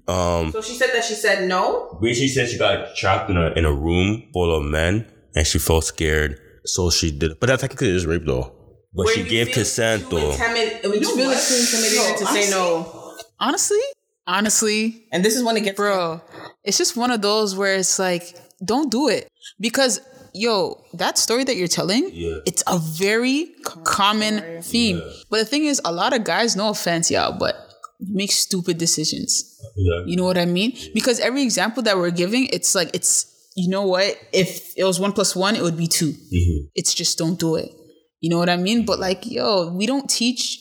Um, 0.09 0.53
So 0.53 0.61
she 0.61 0.75
said 0.75 0.91
that 0.93 1.05
she 1.05 1.15
said 1.15 1.49
no. 1.49 1.99
basically 2.03 2.29
said 2.29 2.49
she 2.51 2.59
got 2.59 2.95
trapped 2.97 3.31
in 3.31 3.39
a 3.39 3.53
in 3.53 3.65
a 3.65 3.73
room 3.73 4.25
full 4.35 4.55
of 4.55 4.63
men 4.65 5.11
and 5.35 5.47
she 5.47 5.59
felt 5.59 5.85
scared, 5.85 6.39
So 6.67 6.91
she 6.91 7.11
did, 7.17 7.41
but 7.41 7.47
that 7.47 7.61
technically 7.61 7.89
is 7.97 8.05
rape 8.05 8.27
though. 8.27 8.53
But 8.93 9.07
Where 9.07 9.15
she 9.15 9.23
gave 9.25 9.47
feel 9.47 9.55
consent 9.55 10.03
too 10.05 10.17
though. 10.17 10.31
Intimidated, 10.33 10.85
you 10.85 11.17
feel 11.17 11.33
too 11.33 11.55
intimidated 11.55 12.19
to 12.19 12.27
say 12.27 12.51
no. 12.51 13.15
Honestly, 13.41 13.81
honestly, 14.27 15.07
And 15.13 15.25
this 15.25 15.37
is 15.37 15.43
when 15.43 15.57
it 15.57 15.63
gets 15.63 15.77
bro, 15.77 16.21
it's 16.65 16.79
just 16.79 16.97
one 16.97 17.11
of 17.11 17.23
those 17.23 17.55
where 17.55 17.77
it's 17.77 17.99
like, 17.99 18.37
don't 18.65 18.91
do 18.91 19.09
it 19.09 19.29
because 19.61 20.01
yo, 20.35 20.85
that 20.95 21.19
story 21.19 21.45
that 21.45 21.57
you're 21.57 21.69
telling, 21.69 22.11
Yeah. 22.13 22.39
it's 22.47 22.63
a 22.67 22.79
very 22.79 23.55
common 23.85 24.63
theme. 24.63 25.03
But 25.31 25.39
the 25.39 25.45
thing 25.45 25.65
is, 25.65 25.81
a 25.85 25.93
lot 25.93 26.13
of 26.13 26.25
guys, 26.25 26.57
no 26.57 26.69
offense, 26.71 27.11
y'all, 27.11 27.37
but 27.39 27.57
make 28.01 28.31
stupid 28.31 28.79
decisions. 28.79 29.59
Yeah. 29.77 30.05
You 30.07 30.17
know 30.17 30.25
what 30.25 30.39
I 30.39 30.45
mean? 30.45 30.77
Because 30.95 31.21
every 31.21 31.43
example 31.43 31.83
that 31.85 31.97
we're 31.97 32.11
giving, 32.11 32.47
it's 32.53 32.75
like 32.75 32.91
it's 32.95 33.35
you 33.57 33.69
know 33.69 33.83
what? 33.83 34.17
If 34.33 34.73
it 34.77 34.85
was 34.85 35.01
one 35.01 35.13
plus 35.13 35.35
one, 35.35 35.57
it 35.57 35.63
would 35.63 35.77
be 35.77 35.89
2 35.89 36.07
mm-hmm. 36.13 36.67
It's 36.77 36.95
just 36.95 37.19
don't 37.19 37.39
do 37.39 37.57
it. 37.57 37.73
You 38.21 38.31
know 38.31 38.39
what 38.39 38.51
I 38.51 38.57
mean? 38.57 38.85
But 38.85 38.99
like, 38.99 39.27
yo, 39.27 39.73
we 39.73 39.87
don't 39.87 40.09
teach 40.09 40.59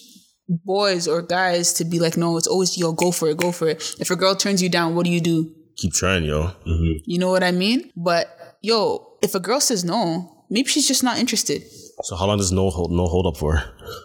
boys 0.48 1.08
or 1.08 1.22
guys 1.22 1.74
to 1.74 1.86
be 1.86 2.00
like, 2.00 2.18
no, 2.18 2.38
it's 2.38 2.48
always 2.48 2.78
yo, 2.78 2.94
go 2.94 3.12
for 3.12 3.30
it, 3.30 3.38
go 3.38 3.52
for 3.52 3.68
it. 3.68 3.96
If 4.00 4.12
a 4.12 4.16
girl 4.16 4.36
turns 4.36 4.62
you 4.62 4.70
down, 4.70 4.96
what 4.96 5.06
do 5.06 5.12
you 5.12 5.22
do? 5.22 5.54
Keep 5.78 5.94
trying, 5.94 6.24
yo. 6.24 6.52
Mm-hmm. 6.66 7.04
You 7.06 7.20
know 7.20 7.30
what 7.30 7.44
I 7.44 7.52
mean? 7.52 7.92
But 7.96 8.28
yo, 8.62 9.18
if 9.22 9.36
a 9.36 9.40
girl 9.40 9.60
says 9.60 9.84
no, 9.84 10.46
maybe 10.50 10.70
she's 10.70 10.88
just 10.88 11.04
not 11.04 11.20
interested. 11.20 11.64
So 12.04 12.16
how 12.16 12.28
long 12.28 12.38
does 12.38 12.52
no 12.52 12.70
hold 12.70 12.92
no 12.92 13.08
hold 13.08 13.26
up 13.26 13.38
for? 13.38 13.64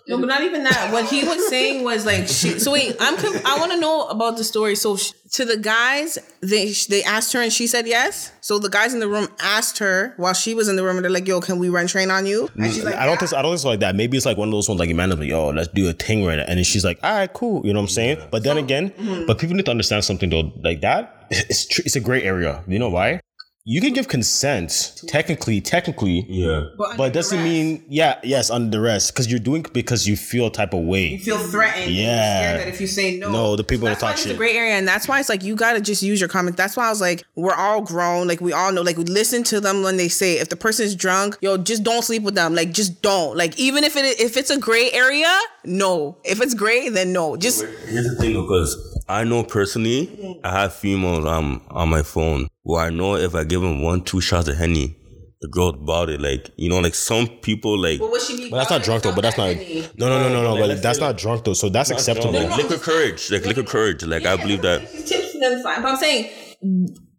No, 0.09 0.18
but 0.18 0.26
not 0.26 0.42
even 0.42 0.64
that. 0.64 0.90
What 0.92 1.05
he 1.07 1.24
was 1.24 1.46
saying 1.48 1.85
was 1.85 2.07
like, 2.07 2.26
she, 2.26 2.59
so 2.59 2.72
wait, 2.72 2.96
I'm. 2.98 3.16
Conf- 3.18 3.44
I 3.44 3.59
want 3.59 3.72
to 3.72 3.78
know 3.78 4.09
about 4.09 4.38
the 4.38 4.44
story. 4.44 4.76
So 4.76 4.96
sh- 4.96 5.12
to 5.33 5.44
the 5.44 5.59
guys, 5.59 6.18
they 6.40 6.72
they 6.88 7.02
asked 7.02 7.35
her 7.35 7.42
and 7.42 7.52
she 7.52 7.66
said 7.66 7.87
yes. 7.87 8.33
So 8.40 8.59
the 8.59 8.70
guys 8.70 8.94
in 8.94 9.00
the 9.00 9.09
room 9.09 9.28
asked 9.40 9.78
her 9.78 10.14
while 10.16 10.33
she 10.33 10.55
was 10.55 10.68
in 10.68 10.76
the 10.76 10.83
room, 10.83 10.96
and 10.96 11.05
they're 11.05 11.12
like, 11.12 11.28
"Yo, 11.28 11.42
can 11.42 11.59
we 11.59 11.68
run 11.68 11.87
train 11.87 12.11
on 12.11 12.24
you?" 12.24 12.48
And 12.57 12.72
she's 12.72 12.83
like, 12.83 12.94
I 12.94 13.05
don't 13.05 13.14
"Yeah." 13.14 13.18
think 13.18 13.28
so, 13.28 13.37
I 13.37 13.42
don't 13.42 13.50
think 13.50 13.61
so 13.61 13.68
like 13.68 13.81
that. 13.81 13.94
Maybe 13.94 14.16
it's 14.16 14.24
like 14.24 14.38
one 14.38 14.48
of 14.48 14.52
those 14.52 14.68
ones 14.70 14.78
like 14.78 14.88
Amanda's 14.88 15.18
like, 15.18 15.28
yo, 15.28 15.50
let's 15.50 15.68
do 15.68 15.87
a 15.88 15.92
thing 15.92 16.24
right 16.24 16.37
now. 16.37 16.44
And 16.48 16.57
then 16.57 16.64
she's 16.64 16.85
like, 16.87 16.98
all 17.02 17.12
right, 17.14 17.33
cool. 17.33 17.64
You 17.66 17.74
know 17.74 17.81
what 17.81 17.85
I'm 17.85 17.88
saying? 17.90 18.26
But 18.31 18.42
then 18.42 18.57
again, 18.57 18.90
mm-hmm. 18.90 19.26
but 19.26 19.38
people 19.38 19.55
need 19.55 19.66
to 19.66 19.70
understand 19.70 20.05
something 20.05 20.31
though. 20.31 20.50
Like 20.62 20.81
that, 20.81 21.26
it's 21.31 21.66
tr- 21.66 21.83
it's 21.85 21.96
a 21.96 22.00
gray 22.00 22.22
area. 22.22 22.64
You 22.66 22.78
know 22.78 22.88
why? 22.88 23.20
You 23.64 23.81
can 23.81 23.92
give 23.92 24.09
consent 24.09 25.01
technically, 25.07 25.61
technically, 25.61 26.27
Yeah. 26.29 26.64
but 26.77 27.01
it 27.05 27.12
doesn't 27.12 27.44
mean 27.44 27.85
yeah, 27.88 28.18
yes, 28.25 28.51
under 28.51 28.77
duress 28.77 29.12
because 29.12 29.31
you're 29.31 29.38
doing 29.38 29.64
because 29.72 30.05
you 30.09 30.16
feel 30.16 30.51
type 30.51 30.75
of 30.75 30.81
way. 30.85 31.07
You 31.11 31.18
feel 31.20 31.38
threatened. 31.38 31.92
Yeah. 31.92 32.03
You're 32.03 32.48
scared 32.57 32.61
that 32.61 32.75
if 32.75 32.81
you 32.81 32.88
say 32.88 33.18
no, 33.18 33.31
No, 33.31 33.55
the 33.55 33.62
people 33.62 33.87
that's 33.87 34.01
that 34.01 34.07
why 34.07 34.11
talk 34.11 34.16
it's 34.18 34.27
shit. 34.27 34.35
a 34.35 34.37
gray 34.37 34.57
area, 34.57 34.72
and 34.75 34.88
that's 34.88 35.07
why 35.07 35.20
it's 35.20 35.29
like 35.29 35.44
you 35.44 35.55
gotta 35.55 35.81
just 35.81 36.03
use 36.03 36.18
your 36.18 36.29
comment. 36.29 36.57
That's 36.57 36.77
why 36.77 36.87
I 36.87 36.90
was 36.90 37.01
like, 37.01 37.22
we're 37.37 37.55
all 37.55 37.83
grown, 37.83 38.27
like 38.27 38.40
we 38.40 38.53
all 38.53 38.72
know, 38.72 38.83
like 38.83 38.96
we 38.96 39.05
listen 39.05 39.44
to 39.44 39.61
them 39.61 39.85
when 39.85 39.96
they 39.96 40.09
say 40.09 40.38
if 40.40 40.48
the 40.48 40.57
person's 40.57 40.96
drunk, 40.96 41.37
yo, 41.40 41.57
just 41.57 41.85
don't 41.85 42.03
sleep 42.03 42.25
with 42.25 42.35
them, 42.35 42.57
like 42.57 42.72
just 42.72 43.01
don't, 43.01 43.37
like 43.37 43.57
even 43.61 43.85
if 43.85 43.94
it 43.96 44.18
if 44.20 44.37
it's 44.37 44.51
a 44.51 44.59
gray 44.59 44.90
area, 44.90 45.33
no. 45.64 46.16
If 46.25 46.40
it's 46.42 46.55
gray, 46.55 46.88
then 46.88 47.12
no. 47.12 47.37
Just 47.37 47.62
Here's 47.62 48.09
the 48.09 48.16
thing, 48.18 48.33
because 48.42 48.98
I 49.09 49.22
know 49.22 49.44
personally, 49.44 50.40
I 50.42 50.62
have 50.62 50.75
females 50.75 51.25
um 51.27 51.62
on 51.70 51.90
my 51.90 52.03
phone 52.03 52.48
where 52.62 52.85
I 52.85 52.90
know 52.90 53.16
if 53.16 53.35
I 53.35 53.44
give 53.44 53.62
him 53.62 53.83
one, 53.83 54.03
two 54.03 54.20
shots 54.20 54.48
of 54.48 54.57
henny, 54.57 54.96
the 55.40 55.48
girl 55.48 55.70
about 55.70 56.09
it. 56.09 56.20
Like 56.20 56.51
you 56.57 56.68
know, 56.68 56.79
like 56.79 56.94
some 56.94 57.27
people 57.27 57.79
like 57.79 57.98
But 57.98 58.11
what 58.11 58.22
she 58.22 58.37
be? 58.37 58.51
But 58.51 58.59
that's 58.59 58.70
not 58.70 58.83
drunk 58.83 59.03
though. 59.03 59.14
But 59.14 59.22
that's 59.22 59.37
not. 59.37 59.57
No, 59.96 60.09
no, 60.09 60.22
no, 60.22 60.29
no, 60.29 60.55
no. 60.55 60.61
But 60.61 60.83
that's 60.83 61.01
not 61.01 61.18
drunk 61.18 61.44
though. 61.44 61.55
So 61.55 61.68
that's 61.68 61.90
acceptable. 61.90 62.33
like 62.33 62.57
liquor 62.57 62.79
courage, 62.79 63.31
like 63.31 63.44
liquor 63.44 63.64
courage. 63.64 64.05
Like 64.05 64.25
I 64.25 64.37
believe 64.37 64.62
that. 64.62 64.88
Tips 64.88 65.33
then 65.42 65.62
fine, 65.62 65.83
but 65.83 65.92
I'm 65.92 65.96
saying 65.96 66.31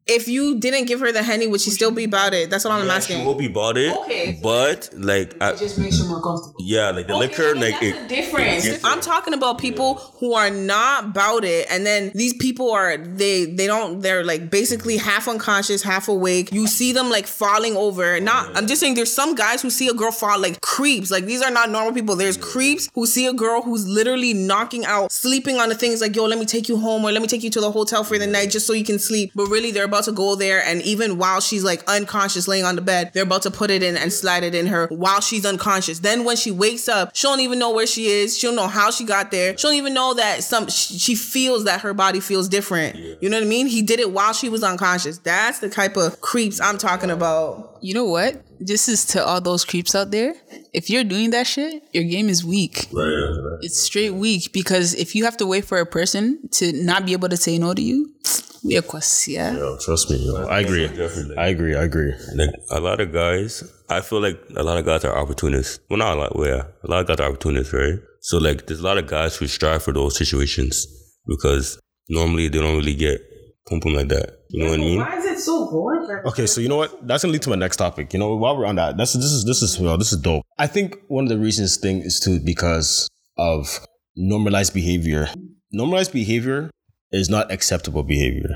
if 0.05 0.27
you 0.27 0.59
didn't 0.59 0.85
give 0.85 0.99
her 0.99 1.11
the 1.11 1.23
henny, 1.23 1.47
would 1.47 1.61
she 1.61 1.69
still 1.69 1.91
be 1.91 2.03
about 2.03 2.33
it? 2.33 2.49
That's 2.49 2.65
what 2.65 2.73
I'm 2.73 2.83
She 2.85 2.89
asking. 2.91 3.25
will 3.25 3.35
be 3.35 3.45
about 3.45 3.77
it, 3.77 3.95
Okay. 3.99 4.39
but 4.43 4.89
like, 4.97 5.35
I, 5.41 5.53
Just 5.55 5.77
makes 5.79 5.97
you 5.99 6.05
more 6.05 6.21
comfortable. 6.21 6.55
yeah, 6.59 6.89
like 6.91 7.07
the 7.07 7.15
liquor, 7.15 7.55
like 7.55 7.79
That's 7.79 7.83
it, 7.83 8.01
the 8.09 8.15
difference. 8.15 8.65
it's 8.65 8.83
I'm 8.83 8.99
talking 9.01 9.33
about 9.33 9.59
people 9.59 9.95
who 10.19 10.33
are 10.33 10.49
not 10.49 11.05
about 11.05 11.45
it, 11.45 11.67
and 11.69 11.85
then 11.85 12.11
these 12.15 12.33
people 12.33 12.71
are 12.71 12.97
they 12.97 13.45
they 13.45 13.67
don't 13.67 14.01
they're 14.01 14.23
like 14.23 14.49
basically 14.49 14.97
mm-hmm. 14.97 15.09
half 15.09 15.27
unconscious, 15.27 15.81
half 15.83 16.07
awake. 16.07 16.51
You 16.51 16.67
see 16.67 16.91
them 16.91 17.09
like 17.09 17.25
falling 17.27 17.75
over. 17.77 18.19
Not 18.19 18.55
I'm 18.57 18.67
just 18.67 18.81
saying 18.81 18.95
there's 18.95 19.13
some 19.13 19.35
guys 19.35 19.61
who 19.61 19.69
see 19.69 19.87
a 19.87 19.93
girl 19.93 20.11
fall 20.11 20.39
like 20.39 20.59
creeps. 20.61 21.11
Like 21.11 21.25
these 21.25 21.41
are 21.41 21.51
not 21.51 21.69
normal 21.69 21.93
people. 21.93 22.15
There's 22.15 22.37
creeps 22.37 22.89
who 22.93 23.05
see 23.05 23.25
a 23.25 23.33
girl 23.33 23.61
who's 23.61 23.87
literally 23.87 24.33
knocking 24.33 24.85
out, 24.85 25.11
sleeping 25.11 25.57
on 25.59 25.69
the 25.69 25.75
things 25.75 26.01
like 26.01 26.15
yo, 26.15 26.25
let 26.25 26.39
me 26.39 26.45
take 26.45 26.67
you 26.67 26.77
home 26.77 27.05
or 27.05 27.11
let 27.11 27.21
me 27.21 27.27
take 27.27 27.43
you 27.43 27.49
to 27.51 27.61
the 27.61 27.71
hotel 27.71 28.03
for 28.03 28.17
the 28.17 28.27
night 28.27 28.49
just 28.51 28.67
so 28.67 28.73
you 28.73 28.83
can 28.83 28.99
sleep. 28.99 29.31
But 29.35 29.47
really 29.47 29.71
they're 29.71 29.87
about 29.93 30.05
to 30.05 30.11
go 30.11 30.35
there, 30.35 30.63
and 30.63 30.81
even 30.81 31.17
while 31.17 31.39
she's 31.39 31.63
like 31.63 31.83
unconscious 31.87 32.47
laying 32.47 32.65
on 32.65 32.75
the 32.75 32.81
bed, 32.81 33.11
they're 33.13 33.23
about 33.23 33.43
to 33.43 33.51
put 33.51 33.69
it 33.69 33.83
in 33.83 33.95
and 33.95 34.11
slide 34.11 34.43
it 34.43 34.55
in 34.55 34.67
her 34.67 34.87
while 34.87 35.21
she's 35.21 35.45
unconscious. 35.45 35.99
Then 35.99 36.23
when 36.23 36.35
she 36.35 36.51
wakes 36.51 36.89
up, 36.89 37.15
she 37.15 37.27
don't 37.27 37.39
even 37.39 37.59
know 37.59 37.71
where 37.71 37.85
she 37.85 38.07
is. 38.07 38.37
She 38.37 38.47
don't 38.47 38.55
know 38.55 38.67
how 38.67 38.89
she 38.91 39.05
got 39.05 39.31
there. 39.31 39.57
She 39.57 39.67
don't 39.67 39.75
even 39.75 39.93
know 39.93 40.15
that 40.15 40.43
some 40.43 40.67
she 40.67 40.97
she 40.97 41.15
feels 41.15 41.65
that 41.65 41.81
her 41.81 41.93
body 41.93 42.19
feels 42.19 42.49
different. 42.49 42.95
You 43.21 43.29
know 43.29 43.37
what 43.37 43.45
I 43.45 43.49
mean? 43.49 43.67
He 43.67 43.81
did 43.81 43.99
it 43.99 44.11
while 44.11 44.33
she 44.33 44.49
was 44.49 44.63
unconscious. 44.63 45.19
That's 45.19 45.59
the 45.59 45.69
type 45.69 45.95
of 45.95 46.21
creeps 46.21 46.59
I'm 46.59 46.77
talking 46.77 47.11
about. 47.11 47.72
You 47.83 47.93
know 47.93 48.05
what? 48.05 48.41
This 48.61 48.87
is 48.87 49.03
to 49.07 49.25
all 49.25 49.41
those 49.41 49.65
creeps 49.65 49.93
out 49.93 50.09
there. 50.09 50.35
If 50.71 50.89
you're 50.89 51.03
doing 51.03 51.31
that 51.31 51.45
shit, 51.45 51.83
your 51.91 52.05
game 52.05 52.29
is 52.29 52.45
weak. 52.45 52.87
It's 53.61 53.77
straight 53.77 54.11
weak 54.11 54.53
because 54.53 54.93
if 54.93 55.13
you 55.15 55.25
have 55.25 55.35
to 55.37 55.45
wait 55.45 55.65
for 55.65 55.77
a 55.79 55.85
person 55.85 56.47
to 56.51 56.71
not 56.71 57.05
be 57.05 57.11
able 57.11 57.27
to 57.27 57.35
say 57.35 57.57
no 57.57 57.73
to 57.73 57.81
you, 57.81 58.15
we 58.63 58.77
are 58.77 58.83
yeah. 59.27 59.57
Yo, 59.57 59.77
trust 59.79 60.09
me. 60.09 60.15
yo. 60.25 60.47
I 60.47 60.61
agree. 60.61 60.87
Definitely. 60.87 61.35
I 61.35 61.47
agree. 61.47 61.75
I 61.75 61.83
agree. 61.83 62.13
like 62.37 62.55
a 62.71 62.79
lot 62.79 63.01
of 63.01 63.11
guys. 63.11 63.69
I 63.89 63.99
feel 63.99 64.21
like 64.21 64.39
a 64.55 64.63
lot 64.63 64.77
of 64.77 64.85
guys 64.85 65.03
are 65.03 65.17
opportunists. 65.17 65.81
Well, 65.89 65.99
not 65.99 66.15
a 66.15 66.21
lot. 66.21 66.37
Well, 66.37 66.47
yeah, 66.47 66.63
a 66.85 66.89
lot 66.89 67.01
of 67.01 67.07
guys 67.07 67.19
are 67.19 67.29
opportunists, 67.29 67.73
right? 67.73 67.99
So 68.21 68.37
like, 68.37 68.67
there's 68.67 68.79
a 68.79 68.83
lot 68.83 68.97
of 68.97 69.07
guys 69.07 69.35
who 69.35 69.47
strive 69.47 69.83
for 69.83 69.91
those 69.91 70.17
situations 70.17 70.87
because 71.27 71.77
normally 72.07 72.47
they 72.47 72.59
don't 72.59 72.77
really 72.77 72.95
get 72.95 73.19
pum 73.67 73.81
pum 73.81 73.93
like 73.93 74.07
that. 74.07 74.37
You 74.53 74.65
know 74.65 74.69
what 74.69 74.79
I 74.79 74.83
mean? 74.83 75.01
is 75.17 75.25
it 75.25 75.39
so 75.39 75.67
boring? 75.71 76.21
Okay, 76.25 76.45
so 76.45 76.61
you 76.61 76.69
know 76.69 76.77
what? 76.77 77.07
That's 77.07 77.23
gonna 77.23 77.31
lead 77.31 77.41
to 77.41 77.49
my 77.49 77.55
next 77.55 77.77
topic. 77.77 78.13
You 78.13 78.19
know, 78.19 78.35
while 78.35 78.55
we're 78.55 78.67
on 78.67 78.75
that, 78.75 78.97
that's 78.97 79.13
this 79.13 79.25
is 79.25 79.45
this 79.45 79.63
is 79.63 79.79
well, 79.79 79.97
this 79.97 80.13
is 80.13 80.21
dope. 80.21 80.45
I 80.59 80.67
think 80.67 80.97
one 81.07 81.23
of 81.23 81.29
the 81.29 81.39
reasons 81.39 81.77
thing 81.77 82.01
is 82.01 82.19
too 82.19 82.39
because 82.39 83.09
of 83.35 83.79
normalized 84.15 84.75
behavior. 84.75 85.27
Normalized 85.71 86.13
behavior 86.13 86.69
is 87.11 87.31
not 87.31 87.51
acceptable 87.51 88.03
behavior. 88.03 88.49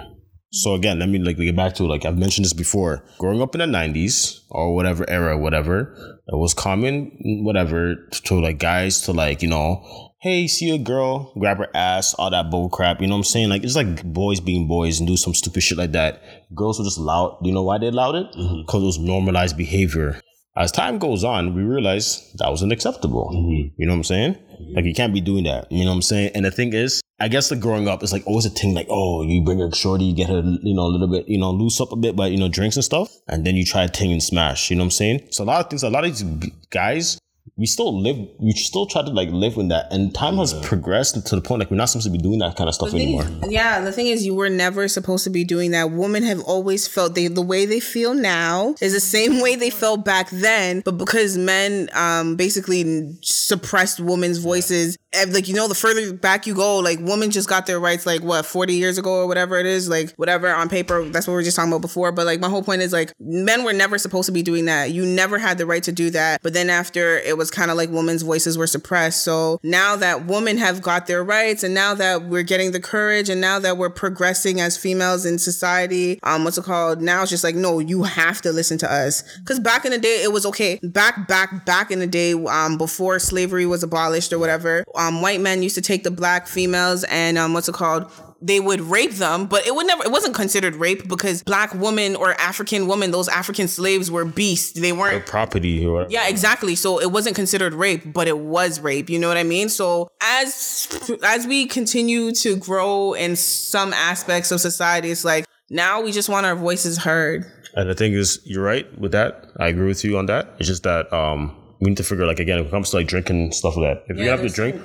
So 0.51 0.75
again, 0.75 0.99
let 0.99 1.09
me 1.09 1.17
like 1.17 1.37
get 1.37 1.55
back 1.55 1.73
to 1.75 1.83
like 1.85 2.05
I've 2.05 2.17
mentioned 2.17 2.45
this 2.45 2.53
before. 2.53 3.03
Growing 3.17 3.41
up 3.41 3.55
in 3.55 3.59
the 3.59 3.77
'90s 3.77 4.41
or 4.51 4.75
whatever 4.75 5.09
era, 5.09 5.35
whatever, 5.35 5.95
it 6.27 6.37
was 6.37 6.53
common, 6.53 7.11
whatever, 7.43 7.95
to 8.11 8.39
like 8.39 8.59
guys 8.59 9.01
to 9.01 9.13
like 9.13 9.41
you 9.41 9.49
know, 9.49 10.06
hey, 10.19 10.47
see 10.47 10.73
a 10.73 10.77
girl, 10.77 11.31
grab 11.37 11.57
her 11.57 11.69
ass, 11.73 12.13
all 12.15 12.31
that 12.31 12.49
bull 12.49 12.69
crap. 12.69 13.01
You 13.01 13.07
know 13.07 13.15
what 13.15 13.19
I'm 13.19 13.23
saying? 13.25 13.49
Like 13.49 13.63
it's 13.63 13.75
like 13.75 14.03
boys 14.03 14.39
being 14.39 14.67
boys 14.67 14.99
and 14.99 15.07
do 15.07 15.17
some 15.17 15.33
stupid 15.33 15.61
shit 15.61 15.77
like 15.77 15.91
that. 15.91 16.21
Girls 16.55 16.79
were 16.79 16.85
just 16.85 16.97
loud. 16.97 17.39
Do 17.41 17.49
you 17.49 17.55
know 17.55 17.63
why 17.63 17.77
they 17.77 17.87
allowed 17.87 18.15
it? 18.15 18.27
Mm-hmm. 18.33 18.61
Because 18.65 18.83
it 18.83 18.85
was 18.85 18.99
normalized 18.99 19.57
behavior. 19.57 20.19
As 20.55 20.71
time 20.71 20.97
goes 20.97 21.23
on, 21.23 21.53
we 21.53 21.61
realize 21.61 22.33
that 22.39 22.49
was 22.49 22.63
unacceptable. 22.63 23.29
Mm-hmm. 23.31 23.75
You 23.77 23.85
know 23.85 23.93
what 23.93 23.97
I'm 23.97 24.03
saying? 24.05 24.33
Mm-hmm. 24.33 24.73
Like 24.75 24.85
you 24.85 24.93
can't 24.93 25.13
be 25.13 25.21
doing 25.21 25.43
that. 25.43 25.71
You 25.71 25.83
know 25.85 25.91
what 25.91 25.97
I'm 25.97 26.01
saying? 26.01 26.31
And 26.33 26.45
the 26.45 26.51
thing 26.51 26.73
is, 26.73 26.99
I 27.19 27.27
guess 27.27 27.51
like 27.51 27.59
growing 27.59 27.87
up, 27.87 28.01
it's 28.01 28.11
like 28.11 28.25
always 28.25 28.45
a 28.45 28.49
thing 28.49 28.73
like, 28.73 28.87
oh, 28.89 29.21
you 29.21 29.43
bring 29.43 29.59
her 29.59 29.71
shorty, 29.71 30.05
you 30.05 30.15
get 30.15 30.29
her, 30.29 30.41
you 30.63 30.73
know, 30.73 30.83
a 30.83 30.91
little 30.91 31.07
bit, 31.07 31.27
you 31.27 31.37
know, 31.37 31.51
loose 31.51 31.79
up 31.79 31.91
a 31.91 31.95
bit 31.95 32.15
but 32.15 32.31
you 32.31 32.37
know, 32.37 32.47
drinks 32.47 32.75
and 32.75 32.85
stuff. 32.85 33.11
And 33.27 33.45
then 33.45 33.55
you 33.55 33.65
try 33.65 33.83
a 33.83 33.87
thing 33.87 34.11
and 34.11 34.21
smash. 34.21 34.71
You 34.71 34.77
know 34.77 34.81
what 34.81 34.85
I'm 34.85 34.91
saying? 34.91 35.27
So 35.29 35.43
a 35.43 35.45
lot 35.45 35.63
of 35.63 35.69
things, 35.69 35.83
a 35.83 35.89
lot 35.91 36.05
of 36.05 36.17
these 36.17 36.51
guys, 36.71 37.19
we 37.57 37.65
still 37.65 37.99
live, 37.99 38.17
we 38.37 38.51
still 38.51 38.85
try 38.85 39.01
to 39.01 39.09
like 39.09 39.29
live 39.31 39.57
with 39.57 39.69
that. 39.69 39.91
And 39.91 40.13
time 40.13 40.37
has 40.37 40.53
progressed 40.53 41.25
to 41.25 41.35
the 41.35 41.41
point 41.41 41.59
like 41.59 41.71
we're 41.71 41.77
not 41.77 41.89
supposed 41.89 42.05
to 42.05 42.11
be 42.11 42.19
doing 42.19 42.37
that 42.39 42.55
kind 42.55 42.67
of 42.67 42.75
stuff 42.75 42.93
anymore. 42.93 43.25
Yeah, 43.47 43.81
the 43.81 43.91
thing 43.91 44.07
is, 44.07 44.23
you 44.25 44.35
were 44.35 44.49
never 44.49 44.87
supposed 44.87 45.23
to 45.23 45.31
be 45.31 45.43
doing 45.43 45.71
that. 45.71 45.91
Women 45.91 46.21
have 46.23 46.39
always 46.41 46.87
felt 46.87 47.15
they 47.15 47.27
the 47.27 47.41
way 47.41 47.65
they 47.65 47.79
feel 47.79 48.13
now 48.13 48.75
is 48.79 48.93
the 48.93 48.99
same 48.99 49.41
way 49.41 49.55
they 49.55 49.71
felt 49.71 50.05
back 50.05 50.29
then, 50.29 50.81
but 50.85 50.97
because 50.99 51.37
men 51.37 51.89
um 51.93 52.35
basically 52.35 53.17
suppressed 53.21 53.99
women's 53.99 54.37
voices, 54.37 54.95
and, 54.95 54.97
like 55.29 55.47
you 55.47 55.55
know, 55.55 55.67
the 55.67 55.75
further 55.75 56.13
back 56.13 56.47
you 56.47 56.55
go, 56.55 56.77
like 56.77 56.99
women 56.99 57.31
just 57.31 57.49
got 57.49 57.65
their 57.65 57.79
rights 57.79 58.05
like 58.05 58.21
what 58.21 58.45
forty 58.45 58.73
years 58.73 58.97
ago 58.97 59.21
or 59.21 59.27
whatever 59.27 59.57
it 59.59 59.65
is, 59.65 59.89
like 59.89 60.13
whatever 60.15 60.53
on 60.53 60.69
paper. 60.69 61.03
That's 61.05 61.27
what 61.27 61.33
we 61.33 61.41
are 61.41 61.43
just 61.43 61.55
talking 61.55 61.71
about 61.71 61.81
before. 61.81 62.11
But 62.11 62.25
like 62.25 62.39
my 62.39 62.49
whole 62.49 62.63
point 62.63 62.81
is 62.81 62.93
like 62.93 63.13
men 63.19 63.63
were 63.63 63.73
never 63.73 63.97
supposed 63.97 64.27
to 64.27 64.31
be 64.31 64.43
doing 64.43 64.65
that. 64.65 64.91
You 64.91 65.05
never 65.05 65.37
had 65.37 65.57
the 65.57 65.65
right 65.65 65.83
to 65.83 65.91
do 65.91 66.09
that. 66.11 66.41
But 66.41 66.53
then 66.53 66.69
after 66.69 67.17
it 67.19 67.37
was 67.37 67.51
kind 67.51 67.71
of 67.71 67.77
like 67.77 67.89
women's 67.89 68.21
voices 68.21 68.57
were 68.57 68.67
suppressed. 68.67 69.23
So 69.23 69.59
now 69.63 69.95
that 69.95 70.25
women 70.25 70.57
have 70.57 70.81
got 70.81 71.07
their 71.07 71.23
rights 71.23 71.63
and 71.63 71.73
now 71.73 71.93
that 71.95 72.23
we're 72.25 72.43
getting 72.43 72.71
the 72.71 72.79
courage 72.79 73.29
and 73.29 73.39
now 73.41 73.59
that 73.59 73.77
we're 73.77 73.89
progressing 73.89 74.59
as 74.59 74.77
females 74.77 75.25
in 75.25 75.39
society, 75.39 76.19
um, 76.23 76.43
what's 76.43 76.57
it 76.57 76.63
called? 76.65 77.01
Now 77.01 77.21
it's 77.21 77.31
just 77.31 77.43
like, 77.43 77.55
no, 77.55 77.79
you 77.79 78.03
have 78.03 78.41
to 78.41 78.51
listen 78.51 78.77
to 78.79 78.91
us. 78.91 79.23
Cause 79.45 79.59
back 79.59 79.85
in 79.85 79.91
the 79.91 79.97
day, 79.97 80.23
it 80.23 80.31
was 80.31 80.45
okay. 80.45 80.79
Back, 80.83 81.27
back, 81.27 81.65
back 81.65 81.91
in 81.91 81.99
the 81.99 82.07
day, 82.07 82.33
um, 82.33 82.77
before 82.77 83.19
slavery 83.19 83.65
was 83.65 83.83
abolished 83.83 84.33
or 84.33 84.39
whatever, 84.39 84.83
um, 84.95 85.06
white 85.15 85.41
men 85.41 85.63
used 85.63 85.75
to 85.75 85.81
take 85.81 86.03
the 86.03 86.11
black 86.11 86.47
females 86.47 87.03
and, 87.05 87.37
um, 87.37 87.53
what's 87.53 87.67
it 87.67 87.75
called? 87.75 88.11
they 88.41 88.59
would 88.59 88.81
rape 88.81 89.13
them, 89.13 89.47
but 89.47 89.65
it 89.65 89.73
would 89.73 89.87
never, 89.87 90.03
it 90.03 90.11
wasn't 90.11 90.35
considered 90.35 90.75
rape 90.75 91.07
because 91.07 91.43
black 91.43 91.73
women 91.73 92.15
or 92.15 92.33
African 92.39 92.87
women, 92.87 93.11
those 93.11 93.27
African 93.27 93.67
slaves 93.67 94.11
were 94.11 94.25
beasts. 94.25 94.79
They 94.79 94.91
weren't 94.91 95.25
Property 95.25 95.85
or 95.85 96.05
yeah, 96.09 96.27
exactly. 96.27 96.75
So 96.75 96.99
it 96.99 97.11
wasn't 97.11 97.35
considered 97.35 97.73
rape, 97.73 98.13
but 98.13 98.27
it 98.27 98.37
was 98.37 98.79
rape. 98.79 99.09
You 99.09 99.19
know 99.19 99.27
what 99.27 99.37
I 99.37 99.43
mean? 99.43 99.69
So 99.69 100.09
as 100.21 100.87
as 101.23 101.47
we 101.47 101.65
continue 101.65 102.31
to 102.33 102.55
grow 102.55 103.13
in 103.13 103.35
some 103.35 103.93
aspects 103.93 104.51
of 104.51 104.61
society, 104.61 105.09
it's 105.09 105.25
like 105.25 105.45
now 105.69 106.01
we 106.01 106.11
just 106.11 106.29
want 106.29 106.45
our 106.45 106.55
voices 106.55 106.97
heard. 106.99 107.45
And 107.73 107.89
the 107.89 107.95
thing 107.95 108.13
is, 108.13 108.39
you're 108.43 108.63
right 108.63 108.87
with 108.99 109.11
that. 109.11 109.51
I 109.59 109.67
agree 109.67 109.87
with 109.87 110.03
you 110.03 110.17
on 110.17 110.27
that. 110.27 110.55
It's 110.59 110.67
just 110.67 110.83
that 110.83 111.11
um, 111.13 111.55
we 111.79 111.89
need 111.89 111.97
to 111.97 112.03
figure 112.03 112.25
like 112.25 112.39
again, 112.39 112.57
when 112.57 112.67
it 112.67 112.71
comes 112.71 112.89
to 112.91 112.97
like 112.97 113.07
drinking 113.07 113.51
stuff 113.51 113.77
like 113.77 114.05
that. 114.05 114.13
If 114.13 114.17
you 114.19 114.29
have 114.29 114.41
to 114.41 114.49
drink, 114.49 114.81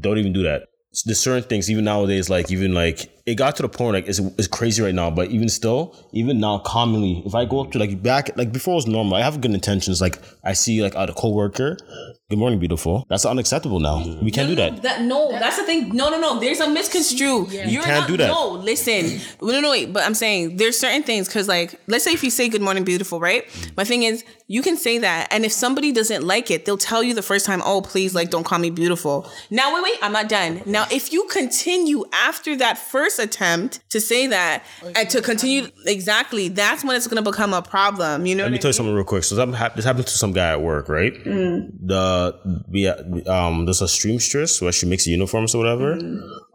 don't 0.00 0.18
even 0.18 0.32
do 0.32 0.42
that. 0.44 0.68
There's 1.04 1.20
certain 1.20 1.46
things, 1.46 1.70
even 1.70 1.84
nowadays, 1.84 2.30
like 2.30 2.50
even 2.50 2.72
like 2.72 3.12
it 3.26 3.34
got 3.34 3.56
to 3.56 3.62
the 3.62 3.68
point 3.68 3.94
like 3.94 4.08
it's, 4.08 4.18
it's 4.18 4.46
crazy 4.46 4.82
right 4.82 4.94
now, 4.94 5.10
but 5.10 5.30
even 5.30 5.48
still, 5.50 5.94
even 6.12 6.40
now, 6.40 6.58
commonly, 6.58 7.22
if 7.26 7.34
I 7.34 7.44
go 7.44 7.60
up 7.60 7.72
to 7.72 7.78
like 7.78 8.02
back 8.02 8.30
like 8.36 8.50
before 8.50 8.72
it 8.72 8.76
was 8.76 8.86
normal, 8.86 9.14
I 9.14 9.20
have 9.20 9.40
good 9.40 9.50
intentions. 9.50 10.00
Like 10.00 10.18
I 10.42 10.54
see 10.54 10.82
like 10.82 10.94
a 10.94 11.12
coworker, 11.12 11.76
good 12.28 12.40
morning, 12.40 12.58
beautiful. 12.58 13.06
That's 13.08 13.24
unacceptable 13.24 13.78
now. 13.78 14.04
We 14.20 14.32
can't 14.32 14.48
do 14.48 14.56
that. 14.56 14.82
That 14.82 15.02
no, 15.02 15.30
that's 15.30 15.58
the 15.58 15.62
thing. 15.62 15.94
No, 15.94 16.10
no, 16.10 16.18
no. 16.18 16.40
There's 16.40 16.58
a 16.58 16.68
misconstrue. 16.68 17.46
You're 17.48 17.82
can't 17.84 18.00
not, 18.00 18.08
do 18.08 18.16
that. 18.16 18.26
No, 18.26 18.50
listen. 18.50 19.20
No, 19.40 19.60
no, 19.60 19.70
wait. 19.70 19.92
But 19.92 20.02
I'm 20.04 20.14
saying 20.14 20.56
there's 20.56 20.76
certain 20.76 21.04
things 21.04 21.28
because, 21.28 21.46
like, 21.46 21.80
let's 21.86 22.04
say 22.04 22.12
if 22.12 22.24
you 22.24 22.30
say 22.30 22.48
"Good 22.48 22.62
morning, 22.62 22.82
beautiful," 22.82 23.20
right? 23.20 23.44
My 23.76 23.84
thing 23.84 24.02
is, 24.02 24.24
you 24.48 24.62
can 24.62 24.76
say 24.76 24.98
that, 24.98 25.28
and 25.30 25.44
if 25.44 25.52
somebody 25.52 25.92
doesn't 25.92 26.24
like 26.24 26.50
it, 26.50 26.64
they'll 26.64 26.76
tell 26.76 27.02
you 27.02 27.14
the 27.14 27.22
first 27.22 27.46
time, 27.46 27.62
"Oh, 27.64 27.80
please, 27.80 28.12
like, 28.12 28.30
don't 28.30 28.44
call 28.44 28.58
me 28.58 28.70
beautiful." 28.70 29.30
Now, 29.50 29.72
wait, 29.72 29.84
wait. 29.84 29.98
I'm 30.02 30.12
not 30.12 30.28
done. 30.28 30.62
Now, 30.66 30.86
if 30.90 31.12
you 31.12 31.28
continue 31.30 32.04
after 32.12 32.56
that 32.56 32.76
first 32.76 33.20
attempt 33.20 33.88
to 33.90 34.00
say 34.00 34.26
that 34.26 34.64
oh, 34.82 34.92
and 34.96 35.08
to 35.10 35.22
continue 35.22 35.68
exactly, 35.86 36.48
that's 36.48 36.82
when 36.82 36.96
it's 36.96 37.06
gonna 37.06 37.22
become 37.22 37.54
a 37.54 37.62
problem. 37.62 38.26
You 38.26 38.34
know? 38.34 38.44
Let 38.44 38.50
me 38.50 38.56
what 38.56 38.60
I 38.60 38.62
tell 38.62 38.68
you 38.70 38.72
something 38.72 38.94
real 38.94 39.04
quick. 39.04 39.22
So 39.22 39.36
this 39.36 39.84
happened 39.84 40.06
to 40.06 40.18
some 40.18 40.32
guy 40.32 40.50
at 40.50 40.60
work, 40.60 40.88
right? 40.88 41.14
Mm. 41.24 41.70
The 41.82 42.15
we 42.70 42.88
um 42.88 43.64
there's 43.66 43.82
a 43.82 43.90
streamstress 43.98 44.60
where 44.62 44.72
she 44.72 44.86
makes 44.86 45.06
uniforms 45.06 45.54
or 45.54 45.58
whatever. 45.58 45.98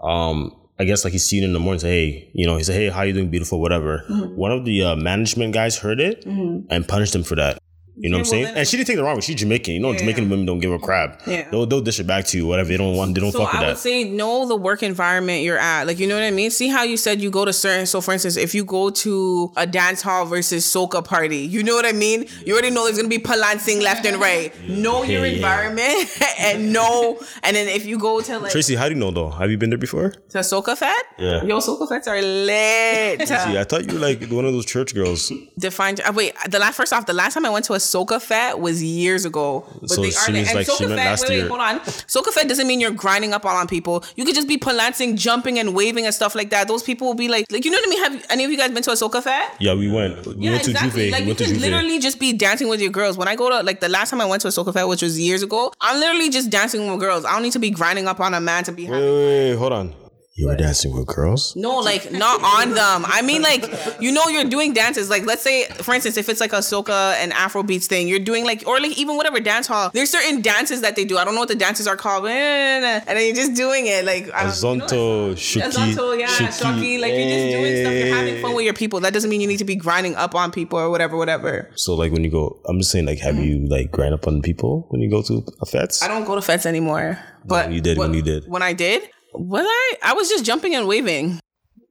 Um, 0.02 0.56
I 0.80 0.84
guess 0.86 1.04
like 1.04 1.14
he's 1.14 1.26
seen 1.26 1.44
in 1.44 1.54
the 1.54 1.60
morning, 1.60 1.80
say, 1.80 1.90
hey, 1.90 2.32
you 2.34 2.46
know, 2.48 2.58
he 2.58 2.64
said, 2.64 2.76
hey, 2.76 2.90
how 2.90 3.04
you 3.04 3.14
doing, 3.14 3.30
beautiful, 3.30 3.62
whatever. 3.62 4.04
One 4.36 4.52
of 4.52 4.66
the 4.66 4.84
uh, 4.84 4.96
management 4.96 5.54
guys 5.54 5.78
heard 5.78 6.00
it 6.00 6.26
and 6.26 6.88
punished 6.88 7.14
him 7.14 7.24
for 7.24 7.36
that. 7.36 7.60
You 7.98 8.10
know 8.10 8.18
what 8.18 8.20
I'm 8.22 8.26
saying? 8.26 8.46
and 8.56 8.68
she 8.68 8.78
didn't 8.78 8.88
take 8.88 8.96
the 8.98 9.04
wrong. 9.04 9.20
She's 9.22 9.36
Jamaican. 9.36 9.74
You 9.74 9.80
know, 9.80 9.94
Jamaican 9.94 10.30
women 10.30 10.46
don't 10.46 10.60
give 10.60 10.72
a 10.72 10.80
crap. 10.80 11.22
Yeah. 11.28 11.48
They'll, 11.52 11.66
they'll 11.66 11.82
dish 11.82 12.00
it 12.00 12.08
back 12.08 12.26
to 12.28 12.38
you, 12.38 12.48
whatever. 12.48 12.70
They 12.70 12.78
don't 12.78 12.96
want. 12.96 13.14
They 13.14 13.22
don't 13.22 13.32
So 13.32 13.40
fuck 13.40 13.52
with 13.54 13.62
I 13.62 13.68
would 13.68 13.76
that. 13.76 13.80
say 13.80 14.06
know 14.06 14.48
the 14.48 14.56
work 14.56 14.82
environment 14.82 15.44
you're 15.44 15.58
at. 15.58 15.86
Like 15.88 16.00
you 16.00 16.08
know 16.08 16.16
what 16.16 16.24
I 16.24 16.32
mean? 16.32 16.50
See 16.52 16.70
how 16.70 16.84
you 16.84 16.98
said 16.98 17.22
you 17.22 17.30
go 17.30 17.46
to 17.46 17.54
certain 17.54 17.86
so 17.86 18.00
for 18.02 18.14
instance, 18.14 18.38
if 18.38 18.56
you 18.56 18.64
go 18.66 18.90
to 18.90 19.52
a 19.58 19.68
dance 19.68 20.02
hall 20.02 20.26
versus 20.26 20.66
soca 20.66 21.04
party, 21.04 21.38
you 21.40 21.64
know 21.64 21.76
what 21.76 21.86
I 21.86 21.92
mean? 21.92 22.26
You 22.46 22.54
already 22.54 22.72
know 22.72 22.86
there's 22.86 22.98
gonna 22.98 23.10
be 23.10 23.20
palancing 23.20 23.82
left 23.82 24.06
and 24.06 24.18
right. 24.22 24.54
Know 24.70 25.04
your 25.04 25.26
Yeah, 25.26 25.32
yeah. 25.32 25.36
environment 25.36 26.18
and 26.40 26.74
know 26.74 27.20
and 27.44 27.56
then 27.56 27.68
if 27.68 27.86
you 27.86 28.00
go 28.00 28.22
to 28.22 28.40
like 28.40 28.52
Tracy, 28.52 28.76
how 28.76 28.88
do 28.88 28.94
you 28.96 29.00
know 29.00 29.12
though? 29.12 29.30
Have 29.30 29.52
you 29.52 29.58
been 29.58 29.70
there 29.70 29.78
before? 29.78 30.12
to 30.30 30.40
soca 30.40 30.78
fest, 30.78 31.04
Yeah. 31.20 31.44
yo 31.44 31.60
soca 31.60 31.88
fests 31.90 32.08
are 32.08 32.22
lit. 32.22 33.28
See, 33.28 33.58
I 33.58 33.64
thought 33.66 33.86
you 33.86 33.94
were 34.00 34.00
like 34.00 34.26
one 34.30 34.46
of 34.46 34.54
those 34.54 34.66
church 34.66 34.94
girls. 34.96 35.32
Defined. 35.60 36.02
uh, 36.02 36.14
wait, 36.16 36.34
the 36.50 36.58
last 36.60 36.76
first 36.78 36.94
off, 36.94 37.06
the 37.06 37.14
last 37.14 37.34
time 37.34 37.46
I 37.46 37.50
went 37.50 37.66
to 37.66 37.74
a 37.74 37.80
Soca 37.82 38.22
Fat 38.22 38.60
was 38.60 38.82
years 38.84 39.26
ago. 39.26 39.66
But 39.82 39.90
So 39.90 40.02
they 40.02 40.10
are 40.10 40.32
like 40.56 40.66
she 40.66 40.72
Soca 40.72 40.88
meant 40.90 41.02
Fest, 41.02 41.24
last 41.24 41.30
wait, 41.30 41.42
wait, 41.42 41.48
hold 41.50 41.62
on. 41.62 41.80
Soca 41.82 42.32
Fest 42.32 42.48
doesn't 42.48 42.68
mean 42.68 42.80
you're 42.80 42.92
grinding 42.92 43.34
up 43.34 43.46
on 43.46 43.68
people. 43.68 44.04
You 44.16 44.26
could 44.26 44.36
just 44.36 44.48
be 44.48 44.58
palancing, 44.58 45.18
jumping, 45.18 45.60
and 45.60 45.76
waving 45.76 46.06
and 46.06 46.14
stuff 46.14 46.36
like 46.36 46.50
that. 46.52 46.68
Those 46.68 46.84
people 46.84 47.08
will 47.08 47.16
be 47.16 47.28
like, 47.28 47.46
like 47.52 47.66
you 47.66 47.72
know 47.72 47.78
what 47.78 47.88
I 47.88 47.90
mean? 47.90 48.04
Have 48.04 48.26
any 48.30 48.44
of 48.46 48.52
you 48.52 48.58
guys 48.58 48.72
been 48.72 48.84
to 48.84 48.92
a 48.92 48.94
Soca 48.94 49.22
Fest? 49.24 49.52
Yeah, 49.60 49.74
we 49.74 49.92
went. 49.92 50.26
We 50.26 50.36
Yeah, 50.46 50.52
went 50.52 50.64
to 50.66 50.72
exactly. 50.72 51.10
J'ouvert. 51.10 51.12
Like 51.12 51.24
we 51.24 51.30
you 51.30 51.36
can 51.36 51.60
literally 51.60 52.00
just 52.00 52.20
be 52.20 52.34
dancing 52.34 52.68
with 52.70 52.82
your 52.82 52.92
girls. 52.92 53.18
When 53.18 53.28
I 53.28 53.36
go 53.36 53.50
to 53.50 53.64
like 53.64 53.80
the 53.80 53.90
last 53.90 54.10
time 54.12 54.22
I 54.22 54.26
went 54.26 54.42
to 54.44 54.48
a 54.48 54.52
Soca 54.52 54.74
Fest, 54.74 54.88
which 54.88 55.02
was 55.02 55.20
years 55.20 55.44
ago, 55.44 55.72
I'm 55.82 56.00
literally 56.00 56.30
just 56.30 56.50
dancing 56.50 56.90
with 56.90 57.00
girls. 57.00 57.26
I 57.26 57.34
don't 57.34 57.44
need 57.44 57.54
to 57.54 57.60
be 57.60 57.70
grinding 57.72 58.08
up 58.08 58.20
on 58.20 58.34
a 58.34 58.42
man 58.42 58.64
to 58.66 58.72
be 58.72 58.90
Wait, 58.90 59.00
wait, 59.02 59.50
wait, 59.50 59.56
hold 59.56 59.74
on. 59.74 59.94
You 60.42 60.48
were 60.48 60.56
dancing 60.56 60.92
with 60.92 61.06
girls? 61.06 61.56
No, 61.56 61.78
like 61.78 62.12
not 62.12 62.42
on 62.42 62.72
them. 62.74 63.06
I 63.06 63.22
mean, 63.22 63.44
like 63.44 63.64
you 64.02 64.12
know, 64.12 64.26
you're 64.28 64.50
doing 64.50 64.74
dances. 64.74 65.08
Like 65.08 65.24
let's 65.24 65.44
say, 65.44 65.66
for 65.66 65.94
instance, 65.94 66.18
if 66.18 66.30
it's 66.30 66.42
like 66.42 66.52
a 66.52 66.64
soca 66.66 67.14
and 67.18 67.32
Afro 67.34 67.62
beats 67.62 67.86
thing, 67.86 68.08
you're 68.08 68.18
doing 68.18 68.44
like, 68.44 68.64
or 68.66 68.80
like 68.80 68.98
even 68.98 69.18
whatever 69.18 69.40
dance 69.40 69.68
hall. 69.68 69.92
There's 69.94 70.10
certain 70.10 70.42
dances 70.42 70.82
that 70.82 70.96
they 70.96 71.06
do. 71.06 71.20
I 71.20 71.26
don't 71.26 71.36
know 71.36 71.42
what 71.42 71.50
the 71.50 71.54
dances 71.54 71.88
are 71.88 71.96
called, 71.96 72.26
and 72.26 73.06
then 73.06 73.24
you're 73.24 73.36
just 73.36 73.54
doing 73.54 73.86
it. 73.86 74.04
Like 74.04 74.34
I 74.34 74.46
don't- 74.46 74.64
you 74.64 74.80
know 74.80 74.86
Azonto, 74.88 75.28
what- 75.30 75.38
Shuki, 75.38 75.62
Azonto, 75.62 76.20
yeah, 76.20 76.26
Shuki. 76.26 76.48
Shoki. 76.48 77.00
Like 77.00 77.14
you're 77.14 77.30
just 77.30 77.52
doing 77.52 77.78
stuff. 77.78 77.94
You're 77.94 78.16
having 78.16 78.42
fun 78.42 78.56
with 78.56 78.66
your 78.66 78.74
people. 78.74 79.00
That 79.00 79.14
doesn't 79.14 79.30
mean 79.30 79.42
you 79.42 79.48
need 79.48 79.60
to 79.60 79.66
be 79.66 79.76
grinding 79.76 80.16
up 80.16 80.34
on 80.34 80.52
people 80.52 80.80
or 80.80 80.90
whatever, 80.90 81.18
whatever. 81.18 81.70
So 81.76 81.94
like 81.94 82.12
when 82.12 82.24
you 82.24 82.32
go, 82.32 82.60
I'm 82.68 82.80
just 82.80 82.90
saying 82.90 83.06
like, 83.06 83.20
have 83.20 83.36
mm-hmm. 83.36 83.44
you 83.44 83.68
like 83.68 83.92
grind 83.92 84.16
up 84.16 84.26
on 84.26 84.42
people 84.42 84.88
when 84.90 85.02
you 85.02 85.10
go 85.12 85.22
to 85.22 85.46
a 85.62 85.68
fest? 85.68 86.04
I 86.04 86.08
don't 86.08 86.26
go 86.26 86.34
to 86.34 86.42
feds 86.42 86.66
anymore. 86.66 87.20
But 87.46 87.72
you 87.72 87.80
did 87.80 88.00
when 88.00 88.10
what- 88.10 88.16
you 88.16 88.24
did. 88.24 88.48
When 88.48 88.64
I 88.64 88.74
did, 88.74 89.08
was 89.34 89.66
I? 89.68 89.96
I 90.04 90.14
was 90.14 90.30
just 90.30 90.46
jumping 90.46 90.76
and 90.76 90.88
waving. 90.88 91.40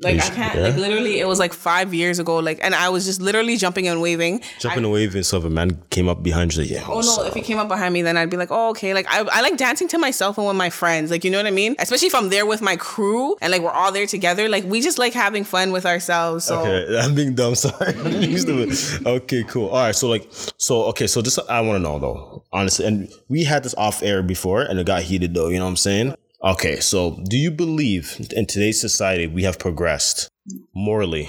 Like 0.02 0.16
I 0.16 0.28
can't. 0.30 0.54
yeah? 0.56 0.62
Like 0.62 0.76
literally, 0.76 1.20
it 1.20 1.26
was 1.26 1.38
like 1.38 1.52
five 1.52 1.92
years 1.92 2.18
ago. 2.18 2.38
Like, 2.38 2.58
and 2.62 2.74
I 2.74 2.88
was 2.88 3.04
just 3.04 3.20
literally 3.20 3.58
jumping 3.58 3.86
and 3.86 4.00
waving. 4.00 4.40
Jumping 4.58 4.84
away 4.84 5.04
and 5.04 5.10
waving. 5.12 5.22
so 5.24 5.36
if 5.36 5.44
a 5.44 5.50
man 5.50 5.82
came 5.90 6.08
up 6.08 6.22
behind 6.22 6.54
you, 6.54 6.62
like, 6.62 6.70
yeah. 6.70 6.86
Oh 6.88 7.02
no! 7.02 7.24
If 7.24 7.34
he 7.34 7.42
came 7.42 7.58
up 7.58 7.68
behind 7.68 7.92
me, 7.92 8.00
then 8.00 8.16
I'd 8.16 8.30
be 8.30 8.38
like, 8.38 8.48
"Oh, 8.50 8.70
okay." 8.70 8.94
Like 8.94 9.04
I, 9.10 9.20
I 9.30 9.42
like 9.42 9.58
dancing 9.58 9.88
to 9.88 9.98
myself 9.98 10.38
and 10.38 10.46
with 10.46 10.56
my 10.56 10.70
friends. 10.70 11.10
Like 11.10 11.22
you 11.22 11.30
know 11.30 11.36
what 11.36 11.46
I 11.46 11.50
mean? 11.50 11.76
Especially 11.78 12.06
if 12.08 12.14
I'm 12.14 12.30
there 12.30 12.46
with 12.46 12.62
my 12.62 12.76
crew 12.76 13.36
and 13.42 13.52
like 13.52 13.60
we're 13.60 13.72
all 13.72 13.92
there 13.92 14.06
together. 14.06 14.48
Like 14.48 14.64
we 14.64 14.80
just 14.80 14.96
like 14.98 15.12
having 15.12 15.44
fun 15.44 15.70
with 15.70 15.84
ourselves. 15.84 16.46
So 16.46 16.60
Okay, 16.60 16.98
I'm 17.02 17.14
being 17.14 17.34
dumb. 17.34 17.54
Sorry. 17.66 17.92
I'm 17.94 18.04
being 18.04 18.38
stupid. 18.38 19.06
okay, 19.06 19.44
cool. 19.44 19.68
All 19.68 19.82
right, 19.84 19.94
so 19.94 20.08
like, 20.08 20.26
so 20.56 20.84
okay, 20.84 21.08
so 21.08 21.20
this 21.20 21.38
I 21.46 21.60
want 21.60 21.76
to 21.76 21.82
know 21.82 21.98
though, 21.98 22.42
honestly, 22.54 22.86
and 22.86 23.12
we 23.28 23.44
had 23.44 23.64
this 23.64 23.74
off 23.74 24.02
air 24.02 24.22
before, 24.22 24.62
and 24.62 24.80
it 24.80 24.86
got 24.86 25.02
heated 25.02 25.34
though. 25.34 25.48
You 25.48 25.58
know 25.58 25.64
what 25.64 25.72
I'm 25.72 25.76
saying? 25.76 26.14
Okay, 26.42 26.80
so 26.80 27.22
do 27.28 27.36
you 27.36 27.50
believe 27.50 28.16
in 28.34 28.46
today's 28.46 28.80
society 28.80 29.26
we 29.26 29.42
have 29.42 29.58
progressed 29.58 30.30
morally? 30.74 31.28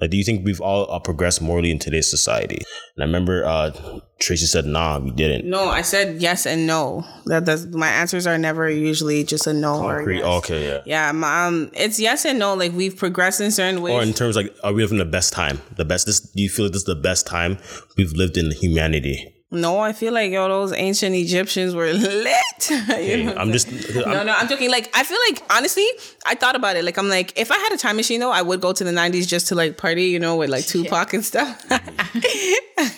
Like, 0.00 0.10
do 0.10 0.16
you 0.16 0.22
think 0.22 0.44
we've 0.44 0.60
all 0.60 0.90
uh, 0.90 1.00
progressed 1.00 1.42
morally 1.42 1.70
in 1.72 1.80
today's 1.80 2.08
society? 2.08 2.58
And 2.96 3.02
I 3.02 3.06
remember 3.06 3.44
uh, 3.44 3.72
Tracy 4.20 4.46
said, 4.46 4.64
"Nah, 4.64 5.00
we 5.00 5.10
didn't." 5.10 5.48
no, 5.48 5.68
I 5.68 5.82
said 5.82 6.22
yes 6.22 6.46
and 6.46 6.66
no. 6.66 7.04
That 7.26 7.44
that's 7.44 7.66
my 7.66 7.88
answers 7.88 8.24
are 8.26 8.38
never 8.38 8.68
usually 8.68 9.24
just 9.24 9.48
a 9.48 9.52
no 9.52 9.82
or 9.82 9.94
a 9.94 9.96
Concrete. 9.96 10.18
yes. 10.18 10.24
Okay, 10.26 10.68
yeah. 10.68 10.80
Yeah, 10.86 11.12
my, 11.12 11.46
um, 11.46 11.70
it's 11.74 11.98
yes 11.98 12.24
and 12.24 12.38
no. 12.38 12.54
Like 12.54 12.72
we've 12.72 12.96
progressed 12.96 13.40
in 13.40 13.50
certain 13.50 13.82
ways. 13.82 13.94
Or 13.94 14.02
in 14.02 14.12
terms 14.12 14.36
like, 14.36 14.54
are 14.62 14.72
we 14.72 14.82
living 14.82 14.98
the 14.98 15.04
best 15.04 15.32
time? 15.32 15.60
The 15.76 15.84
best. 15.84 16.06
This 16.06 16.20
do 16.20 16.40
you 16.40 16.48
feel 16.48 16.66
like 16.66 16.72
this 16.72 16.82
is 16.82 16.86
the 16.86 16.94
best 16.94 17.26
time 17.26 17.58
we've 17.96 18.12
lived 18.12 18.36
in 18.36 18.52
humanity? 18.52 19.31
No, 19.52 19.78
I 19.80 19.92
feel 19.92 20.14
like 20.14 20.32
yo, 20.32 20.48
those 20.48 20.72
ancient 20.72 21.14
Egyptians 21.14 21.74
were 21.74 21.92
lit. 21.92 22.36
Know? 22.92 23.34
I'm 23.36 23.52
just. 23.52 23.70
No, 23.94 24.04
I'm, 24.04 24.26
no, 24.26 24.32
I'm 24.32 24.48
joking. 24.48 24.70
Like, 24.70 24.88
I 24.94 25.02
feel 25.02 25.18
like 25.28 25.42
honestly, 25.50 25.86
I 26.24 26.34
thought 26.36 26.54
about 26.54 26.76
it. 26.76 26.84
Like, 26.84 26.96
I'm 26.96 27.08
like, 27.08 27.36
if 27.36 27.50
I 27.50 27.58
had 27.58 27.72
a 27.72 27.76
time 27.76 27.96
machine 27.96 28.20
though, 28.20 28.30
I 28.30 28.40
would 28.40 28.60
go 28.60 28.72
to 28.72 28.84
the 28.84 28.92
'90s 28.92 29.26
just 29.26 29.48
to 29.48 29.54
like 29.54 29.76
party, 29.76 30.04
you 30.04 30.18
know, 30.18 30.36
with 30.36 30.48
like 30.48 30.64
Tupac 30.72 31.12
and 31.12 31.24
stuff. 31.24 31.60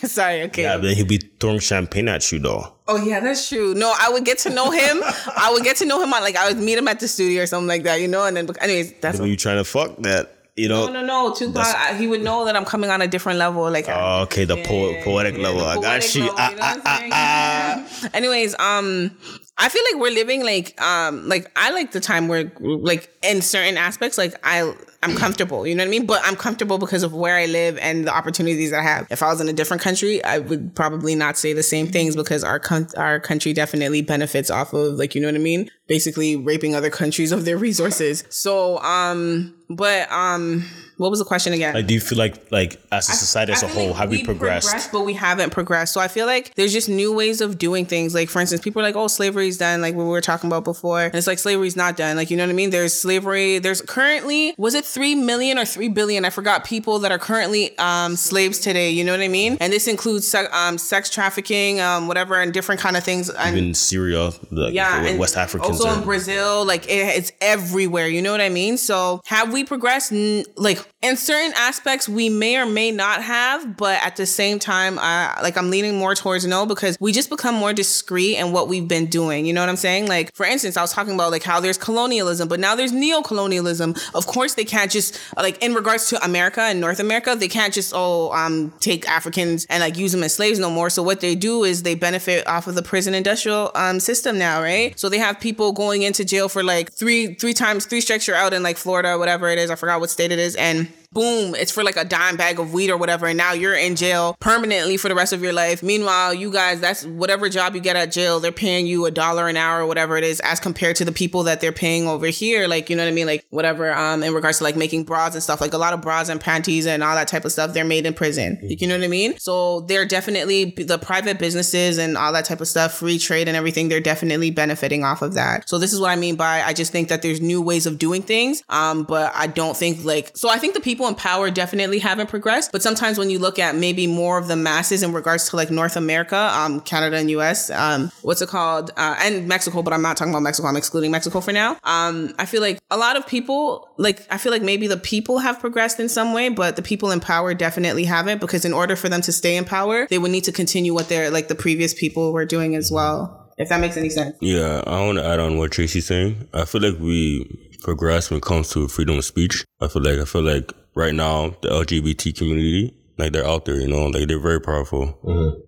Sorry, 0.03 0.43
okay. 0.43 0.63
yeah, 0.63 0.77
then 0.77 0.95
he'd 0.95 1.07
be 1.07 1.17
throwing 1.39 1.59
champagne 1.59 2.07
at 2.07 2.31
you 2.31 2.39
though. 2.39 2.73
Oh 2.87 3.03
yeah, 3.03 3.19
that's 3.19 3.49
true. 3.49 3.73
No, 3.73 3.93
I 3.99 4.09
would 4.09 4.23
get 4.23 4.37
to 4.39 4.49
know 4.49 4.69
him. 4.71 5.01
I 5.03 5.49
would 5.51 5.63
get 5.63 5.77
to 5.77 5.85
know 5.85 6.01
him 6.01 6.13
on 6.13 6.21
like 6.21 6.35
I 6.35 6.47
would 6.47 6.57
meet 6.57 6.77
him 6.77 6.87
at 6.87 6.99
the 6.99 7.07
studio 7.07 7.43
or 7.43 7.47
something 7.47 7.67
like 7.67 7.83
that, 7.83 7.99
you 8.01 8.07
know. 8.07 8.25
And 8.25 8.37
then, 8.37 8.47
anyways, 8.61 8.93
that's 9.01 9.19
When 9.19 9.29
you 9.29 9.35
trying 9.37 9.57
to 9.57 9.63
fuck 9.65 9.97
that, 9.97 10.34
you 10.55 10.69
know. 10.69 10.87
no, 10.87 10.93
no, 11.01 11.05
no. 11.05 11.33
Tupac, 11.33 11.95
he 11.97 12.07
would 12.07 12.21
know 12.23 12.45
that 12.45 12.55
I'm 12.55 12.65
coming 12.65 12.89
on 12.89 13.01
a 13.01 13.07
different 13.07 13.39
level. 13.39 13.69
Like, 13.69 13.85
Oh, 13.89 14.21
okay, 14.23 14.45
the 14.45 14.55
po- 14.63 15.01
poetic 15.03 15.37
level. 15.37 15.61
the 15.61 15.65
I 15.67 15.75
got 15.81 16.15
you. 16.15 16.21
level, 16.23 16.35
Ah, 16.37 16.49
you 16.49 16.55
know 16.55 16.81
ah, 16.85 17.01
ah. 17.11 18.09
Anyways, 18.13 18.55
um, 18.59 19.11
I 19.57 19.69
feel 19.69 19.83
like 19.91 20.01
we're 20.01 20.13
living 20.13 20.43
like 20.43 20.79
um 20.81 21.27
like 21.29 21.49
I 21.55 21.71
like 21.71 21.91
the 21.91 21.99
time 22.01 22.27
where 22.27 22.51
like 22.59 23.09
in 23.23 23.41
certain 23.41 23.77
aspects 23.77 24.17
like 24.17 24.33
I 24.43 24.73
I'm 25.05 25.15
comfortable, 25.15 25.67
you 25.67 25.75
know 25.75 25.83
what 25.83 25.87
I 25.87 25.91
mean? 25.91 26.05
But 26.05 26.21
I'm 26.25 26.35
comfortable 26.35 26.77
because 26.77 27.03
of 27.03 27.13
where 27.13 27.35
I 27.35 27.45
live 27.45 27.77
and 27.77 28.07
the 28.07 28.15
opportunities 28.15 28.73
I 28.73 28.81
have. 28.81 29.07
If 29.11 29.21
I 29.21 29.27
was 29.27 29.39
in 29.39 29.47
a 29.47 29.53
different 29.53 29.81
country, 29.81 30.23
I 30.23 30.39
would 30.39 30.75
probably 30.75 31.13
not 31.15 31.37
say 31.37 31.53
the 31.53 31.63
same 31.63 31.87
things 31.87 32.15
because 32.15 32.43
our 32.43 32.59
con- 32.59 32.87
our 32.97 33.19
country 33.19 33.53
definitely 33.53 34.01
benefits 34.01 34.49
off 34.49 34.73
of 34.73 34.95
like 34.95 35.13
you 35.15 35.21
know 35.21 35.27
what 35.27 35.35
I 35.35 35.39
mean? 35.39 35.69
Basically 35.87 36.35
raping 36.35 36.73
other 36.73 36.89
countries 36.89 37.31
of 37.31 37.45
their 37.45 37.57
resources. 37.57 38.23
So 38.29 38.79
um 38.79 39.53
but 39.69 40.11
um 40.11 40.65
what 40.97 41.09
was 41.09 41.19
the 41.19 41.25
question 41.25 41.51
again? 41.53 41.73
Like, 41.73 41.87
do 41.87 41.93
you 41.93 41.99
feel 41.99 42.17
like, 42.17 42.51
like 42.51 42.79
as 42.91 43.09
a 43.09 43.13
society 43.13 43.51
as 43.51 43.63
I 43.63 43.67
a 43.67 43.69
feel 43.69 43.79
whole, 43.79 43.89
like 43.89 43.97
have 43.97 44.09
we 44.09 44.23
progressed? 44.23 44.91
but 44.91 45.01
we 45.01 45.13
haven't 45.13 45.49
progressed. 45.51 45.93
So 45.93 45.99
I 45.99 46.07
feel 46.07 46.25
like 46.25 46.55
there's 46.55 46.71
just 46.71 46.87
new 46.87 47.13
ways 47.13 47.41
of 47.41 47.57
doing 47.57 47.85
things. 47.85 48.15
Like 48.15 48.29
for 48.29 48.39
instance, 48.39 48.61
people 48.61 48.81
are 48.81 48.85
like, 48.85 48.95
"Oh, 48.95 49.07
slavery's 49.07 49.57
done," 49.57 49.81
like 49.81 49.93
we 49.93 50.03
were 50.03 50.21
talking 50.21 50.47
about 50.47 50.63
before, 50.63 51.01
and 51.01 51.15
it's 51.15 51.27
like 51.27 51.39
slavery's 51.39 51.75
not 51.75 51.97
done. 51.97 52.15
Like 52.15 52.31
you 52.31 52.37
know 52.37 52.43
what 52.43 52.49
I 52.49 52.53
mean? 52.53 52.69
There's 52.69 52.93
slavery. 52.93 53.59
There's 53.59 53.81
currently 53.81 54.55
was 54.57 54.73
it 54.73 54.85
three 54.95 55.13
million 55.13 55.59
or 55.59 55.65
three 55.65 55.89
billion? 55.89 56.25
I 56.25 56.29
forgot 56.31 56.63
people 56.65 56.99
that 56.99 57.11
are 57.11 57.19
currently 57.19 57.77
um, 57.77 58.15
slaves 58.15 58.57
today. 58.59 58.89
You 58.89 59.03
know 59.03 59.11
what 59.11 59.21
I 59.21 59.27
mean? 59.27 59.57
And 59.59 59.71
this 59.71 59.87
includes 59.87 60.27
se- 60.27 60.47
um, 60.51 60.77
sex 60.77 61.09
trafficking, 61.11 61.79
um, 61.81 62.07
whatever, 62.07 62.35
and 62.41 62.53
different 62.53 62.81
kind 62.81 62.95
of 62.97 63.03
things. 63.03 63.29
And 63.29 63.57
in 63.57 63.73
Syria, 63.73 64.31
the 64.51 64.71
yeah, 64.71 65.15
West 65.17 65.37
Africans. 65.37 65.79
Also 65.79 65.89
are- 65.89 65.97
in 65.99 66.03
Brazil, 66.03 66.65
like 66.65 66.85
it, 66.85 67.17
it's 67.17 67.31
everywhere. 67.41 68.07
You 68.07 68.21
know 68.21 68.31
what 68.31 68.41
I 68.41 68.49
mean? 68.49 68.77
So 68.77 69.21
have 69.25 69.53
we 69.53 69.63
progressed? 69.63 70.11
N- 70.11 70.45
Like 70.55 70.79
in 71.01 71.17
certain 71.17 71.53
aspects, 71.55 72.07
we 72.09 72.29
may 72.29 72.57
or 72.57 72.65
may 72.65 72.89
not 72.91 73.21
have, 73.21 73.77
but 73.77 74.01
at 74.03 74.15
the 74.15 74.25
same 74.25 74.57
time, 74.59 74.97
I 74.99 75.39
like 75.43 75.57
I'm 75.57 75.69
leaning 75.69 75.97
more 75.97 76.15
towards 76.15 76.47
no 76.47 76.65
because 76.65 76.97
we 76.99 77.11
just 77.11 77.29
become 77.29 77.53
more 77.55 77.73
discreet 77.73 78.37
in 78.37 78.51
what 78.53 78.67
we've 78.69 78.87
been 78.87 79.07
doing. 79.07 79.45
You 79.45 79.53
know 79.53 79.61
what 79.61 79.69
I'm 79.69 79.75
saying? 79.87 80.07
Like 80.07 80.33
for 80.33 80.45
instance, 80.45 80.77
I 80.77 80.81
was 80.81 80.93
talking 80.93 81.13
about 81.13 81.31
like 81.31 81.43
how 81.43 81.59
there's 81.59 81.77
colonialism, 81.77 82.47
but 82.47 82.59
now 82.59 82.73
there's 82.75 82.93
neo-colonialism. 82.93 83.95
Of 84.13 84.25
course, 84.27 84.53
they 84.55 84.65
can't 84.65 84.84
just 84.89 85.19
like 85.37 85.61
in 85.63 85.73
regards 85.73 86.09
to 86.09 86.23
America 86.23 86.61
and 86.61 86.79
North 86.79 86.99
America, 86.99 87.35
they 87.35 87.47
can't 87.47 87.73
just 87.73 87.93
oh 87.95 88.31
um 88.31 88.73
take 88.79 89.07
Africans 89.07 89.65
and 89.69 89.81
like 89.81 89.97
use 89.97 90.11
them 90.11 90.23
as 90.23 90.35
slaves 90.35 90.59
no 90.59 90.69
more. 90.69 90.89
So 90.89 91.03
what 91.03 91.21
they 91.21 91.35
do 91.35 91.63
is 91.63 91.83
they 91.83 91.95
benefit 91.95 92.47
off 92.47 92.67
of 92.67 92.75
the 92.75 92.83
prison 92.83 93.13
industrial 93.13 93.71
um 93.75 93.99
system 93.99 94.37
now, 94.37 94.61
right? 94.61 94.97
So 94.99 95.09
they 95.09 95.19
have 95.19 95.39
people 95.39 95.71
going 95.71 96.03
into 96.03 96.25
jail 96.25 96.49
for 96.49 96.63
like 96.63 96.91
three 96.93 97.35
three 97.35 97.53
times 97.53 97.85
three 97.85 98.01
strikes 98.01 98.27
you're 98.27 98.35
out 98.35 98.53
in 98.53 98.63
like 98.63 98.77
Florida 98.77 99.13
or 99.13 99.17
whatever 99.17 99.49
it 99.49 99.57
is. 99.59 99.69
I 99.69 99.75
forgot 99.75 99.99
what 99.99 100.09
state 100.09 100.31
it 100.31 100.39
is, 100.39 100.55
and 100.55 100.87
boom, 101.15 101.55
it's 101.55 101.71
for 101.71 101.83
like 101.83 101.95
a 101.95 102.05
dime 102.05 102.35
bag 102.35 102.59
of 102.59 102.73
weed 102.73 102.91
or 102.91 102.97
whatever, 102.97 103.25
and 103.25 103.37
now 103.37 103.53
you're 103.53 103.73
in 103.73 103.95
jail 103.95 104.35
permanently 104.39 104.97
for 104.97 105.09
the 105.09 105.15
rest 105.15 105.33
of 105.33 105.41
your 105.41 105.53
life. 105.53 105.81
Meanwhile, 105.81 106.35
you 106.35 106.51
guys, 106.51 106.79
that's 106.81 107.05
whatever 107.05 107.49
job 107.49 107.73
you 107.73 107.81
get 107.81 107.95
at 107.95 108.11
jail, 108.11 108.39
they're 108.39 108.51
paying 108.51 108.85
you 108.85 109.05
a 109.05 109.11
dollar 109.11 109.47
an 109.47 109.57
hour 109.57 109.81
or 109.81 109.87
whatever 109.87 110.17
it 110.17 110.23
is, 110.23 110.39
as 110.41 110.59
compared 110.59 110.97
to 110.97 111.05
the 111.05 111.11
people 111.11 111.43
that 111.43 111.61
they're 111.61 111.71
paying 111.71 112.07
over 112.07 112.27
here. 112.27 112.67
Like, 112.67 112.89
you 112.89 112.95
know 112.95 113.03
what 113.03 113.09
I 113.09 113.13
mean? 113.13 113.27
Like 113.27 113.45
whatever, 113.49 113.93
um, 113.93 114.21
in 114.21 114.33
regards 114.33 114.59
to 114.59 114.65
like 114.65 114.75
making 114.75 115.05
bras 115.05 115.33
and 115.33 115.41
stuff, 115.41 115.61
like 115.61 115.73
a 115.73 115.77
lot 115.77 115.93
of 115.93 116.01
bras 116.01 116.29
and 116.29 116.39
panties 116.39 116.85
and 116.85 117.01
all 117.01 117.15
that 117.15 117.29
type 117.29 117.45
of 117.45 117.51
stuff, 117.51 117.73
they're 117.73 117.85
made 117.85 118.05
in 118.05 118.13
prison. 118.13 118.59
You 118.61 118.87
know 118.87 118.97
what 118.97 119.03
I 119.05 119.07
mean? 119.07 119.39
So 119.39 119.81
they're 119.81 120.05
definitely 120.05 120.75
the 120.77 120.99
private 120.99 121.39
businesses 121.39 121.97
and 121.97 122.17
all 122.17 122.33
that 122.33 122.45
type 122.45 122.59
of 122.59 122.67
stuff, 122.67 122.93
free 122.93 123.17
trade 123.17 123.47
and 123.47 123.55
everything, 123.55 123.87
they're 123.87 124.01
definitely 124.01 124.51
benefiting 124.51 125.05
off 125.05 125.21
of 125.21 125.33
that. 125.35 125.69
So 125.69 125.79
this 125.79 125.93
is 125.93 126.01
what 126.01 126.09
I 126.09 126.17
mean 126.17 126.35
by 126.35 126.61
I 126.61 126.73
just 126.73 126.91
think 126.91 127.07
that 127.07 127.21
there's 127.21 127.39
new 127.39 127.61
ways 127.61 127.85
of 127.85 127.97
doing 127.97 128.21
things. 128.21 128.63
Um, 128.67 129.03
but 129.03 129.31
I 129.33 129.47
don't 129.47 129.77
think 129.77 130.03
like 130.03 130.35
so 130.35 130.49
I 130.49 130.57
think 130.57 130.73
the 130.73 130.81
people 130.81 131.04
in 131.07 131.15
power 131.15 131.49
definitely 131.51 131.99
haven't 131.99 132.29
progressed. 132.29 132.71
But 132.71 132.81
sometimes 132.81 133.17
when 133.17 133.29
you 133.29 133.39
look 133.39 133.59
at 133.59 133.75
maybe 133.75 134.07
more 134.07 134.37
of 134.37 134.47
the 134.47 134.55
masses 134.55 135.03
in 135.03 135.13
regards 135.13 135.49
to 135.49 135.55
like 135.55 135.71
North 135.71 135.95
America, 135.95 136.49
um, 136.53 136.81
Canada 136.81 137.17
and 137.17 137.29
US, 137.31 137.69
um, 137.71 138.11
what's 138.21 138.41
it 138.41 138.49
called? 138.49 138.91
Uh, 138.97 139.15
and 139.19 139.47
Mexico, 139.47 139.81
but 139.81 139.93
I'm 139.93 140.01
not 140.01 140.17
talking 140.17 140.33
about 140.33 140.43
Mexico. 140.43 140.67
I'm 140.67 140.77
excluding 140.77 141.11
Mexico 141.11 141.41
for 141.41 141.51
now. 141.51 141.77
Um, 141.83 142.33
I 142.39 142.45
feel 142.45 142.61
like 142.61 142.79
a 142.91 142.97
lot 142.97 143.17
of 143.17 143.27
people, 143.27 143.89
like, 143.97 144.25
I 144.31 144.37
feel 144.37 144.51
like 144.51 144.61
maybe 144.61 144.87
the 144.87 144.97
people 144.97 145.39
have 145.39 145.59
progressed 145.59 145.99
in 145.99 146.09
some 146.09 146.33
way, 146.33 146.49
but 146.49 146.75
the 146.75 146.81
people 146.81 147.11
in 147.11 147.19
power 147.19 147.53
definitely 147.53 148.05
haven't 148.05 148.41
because 148.41 148.65
in 148.65 148.73
order 148.73 148.95
for 148.95 149.09
them 149.09 149.21
to 149.21 149.31
stay 149.31 149.55
in 149.57 149.65
power, 149.65 150.07
they 150.09 150.17
would 150.17 150.31
need 150.31 150.43
to 150.45 150.51
continue 150.51 150.93
what 150.93 151.09
they're 151.09 151.29
like 151.29 151.47
the 151.47 151.55
previous 151.55 151.93
people 151.93 152.33
were 152.33 152.45
doing 152.45 152.75
as 152.75 152.91
well. 152.91 153.51
If 153.57 153.69
that 153.69 153.79
makes 153.79 153.95
any 153.95 154.09
sense. 154.09 154.35
Yeah, 154.41 154.83
I 154.85 155.05
want 155.05 155.17
to 155.17 155.25
add 155.25 155.39
on 155.39 155.57
what 155.57 155.71
Tracy's 155.71 156.07
saying. 156.07 156.49
I 156.53 156.65
feel 156.65 156.81
like 156.81 156.99
we 156.99 157.45
progress 157.85 158.29
when 158.29 158.37
it 158.37 158.43
comes 158.43 158.69
to 158.71 158.87
freedom 158.87 159.17
of 159.17 159.25
speech. 159.25 159.63
I 159.79 159.87
feel 159.87 160.01
like 160.01 160.19
I 160.19 160.25
feel 160.25 160.41
like 160.41 160.73
right 160.95 161.13
now 161.13 161.55
the 161.61 161.69
LGBT 161.69 162.35
community, 162.37 162.95
like 163.17 163.33
they're 163.33 163.45
out 163.47 163.65
there, 163.65 163.79
you 163.79 163.87
know, 163.87 164.05
like 164.07 164.27
they're 164.27 164.39
very 164.39 164.61
powerful. 164.61 165.19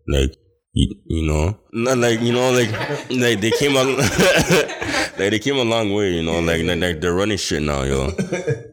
Like 0.07 0.36
you, 0.73 0.95
you 1.05 1.28
know, 1.28 1.57
not 1.73 1.97
like 1.97 2.21
you 2.21 2.34
know, 2.34 2.51
like 2.51 2.71
like 3.09 3.41
they 3.41 3.51
came 3.51 3.75
a 3.75 3.84
like 5.17 5.32
they 5.32 5.39
came 5.39 5.57
a 5.57 5.63
long 5.63 5.93
way, 5.93 6.13
you 6.13 6.23
know, 6.23 6.39
like 6.39 6.63
like, 6.63 6.80
like 6.80 7.01
they're 7.01 7.13
running 7.13 7.38
shit 7.38 7.61
now, 7.61 7.84
yo. 7.84 8.11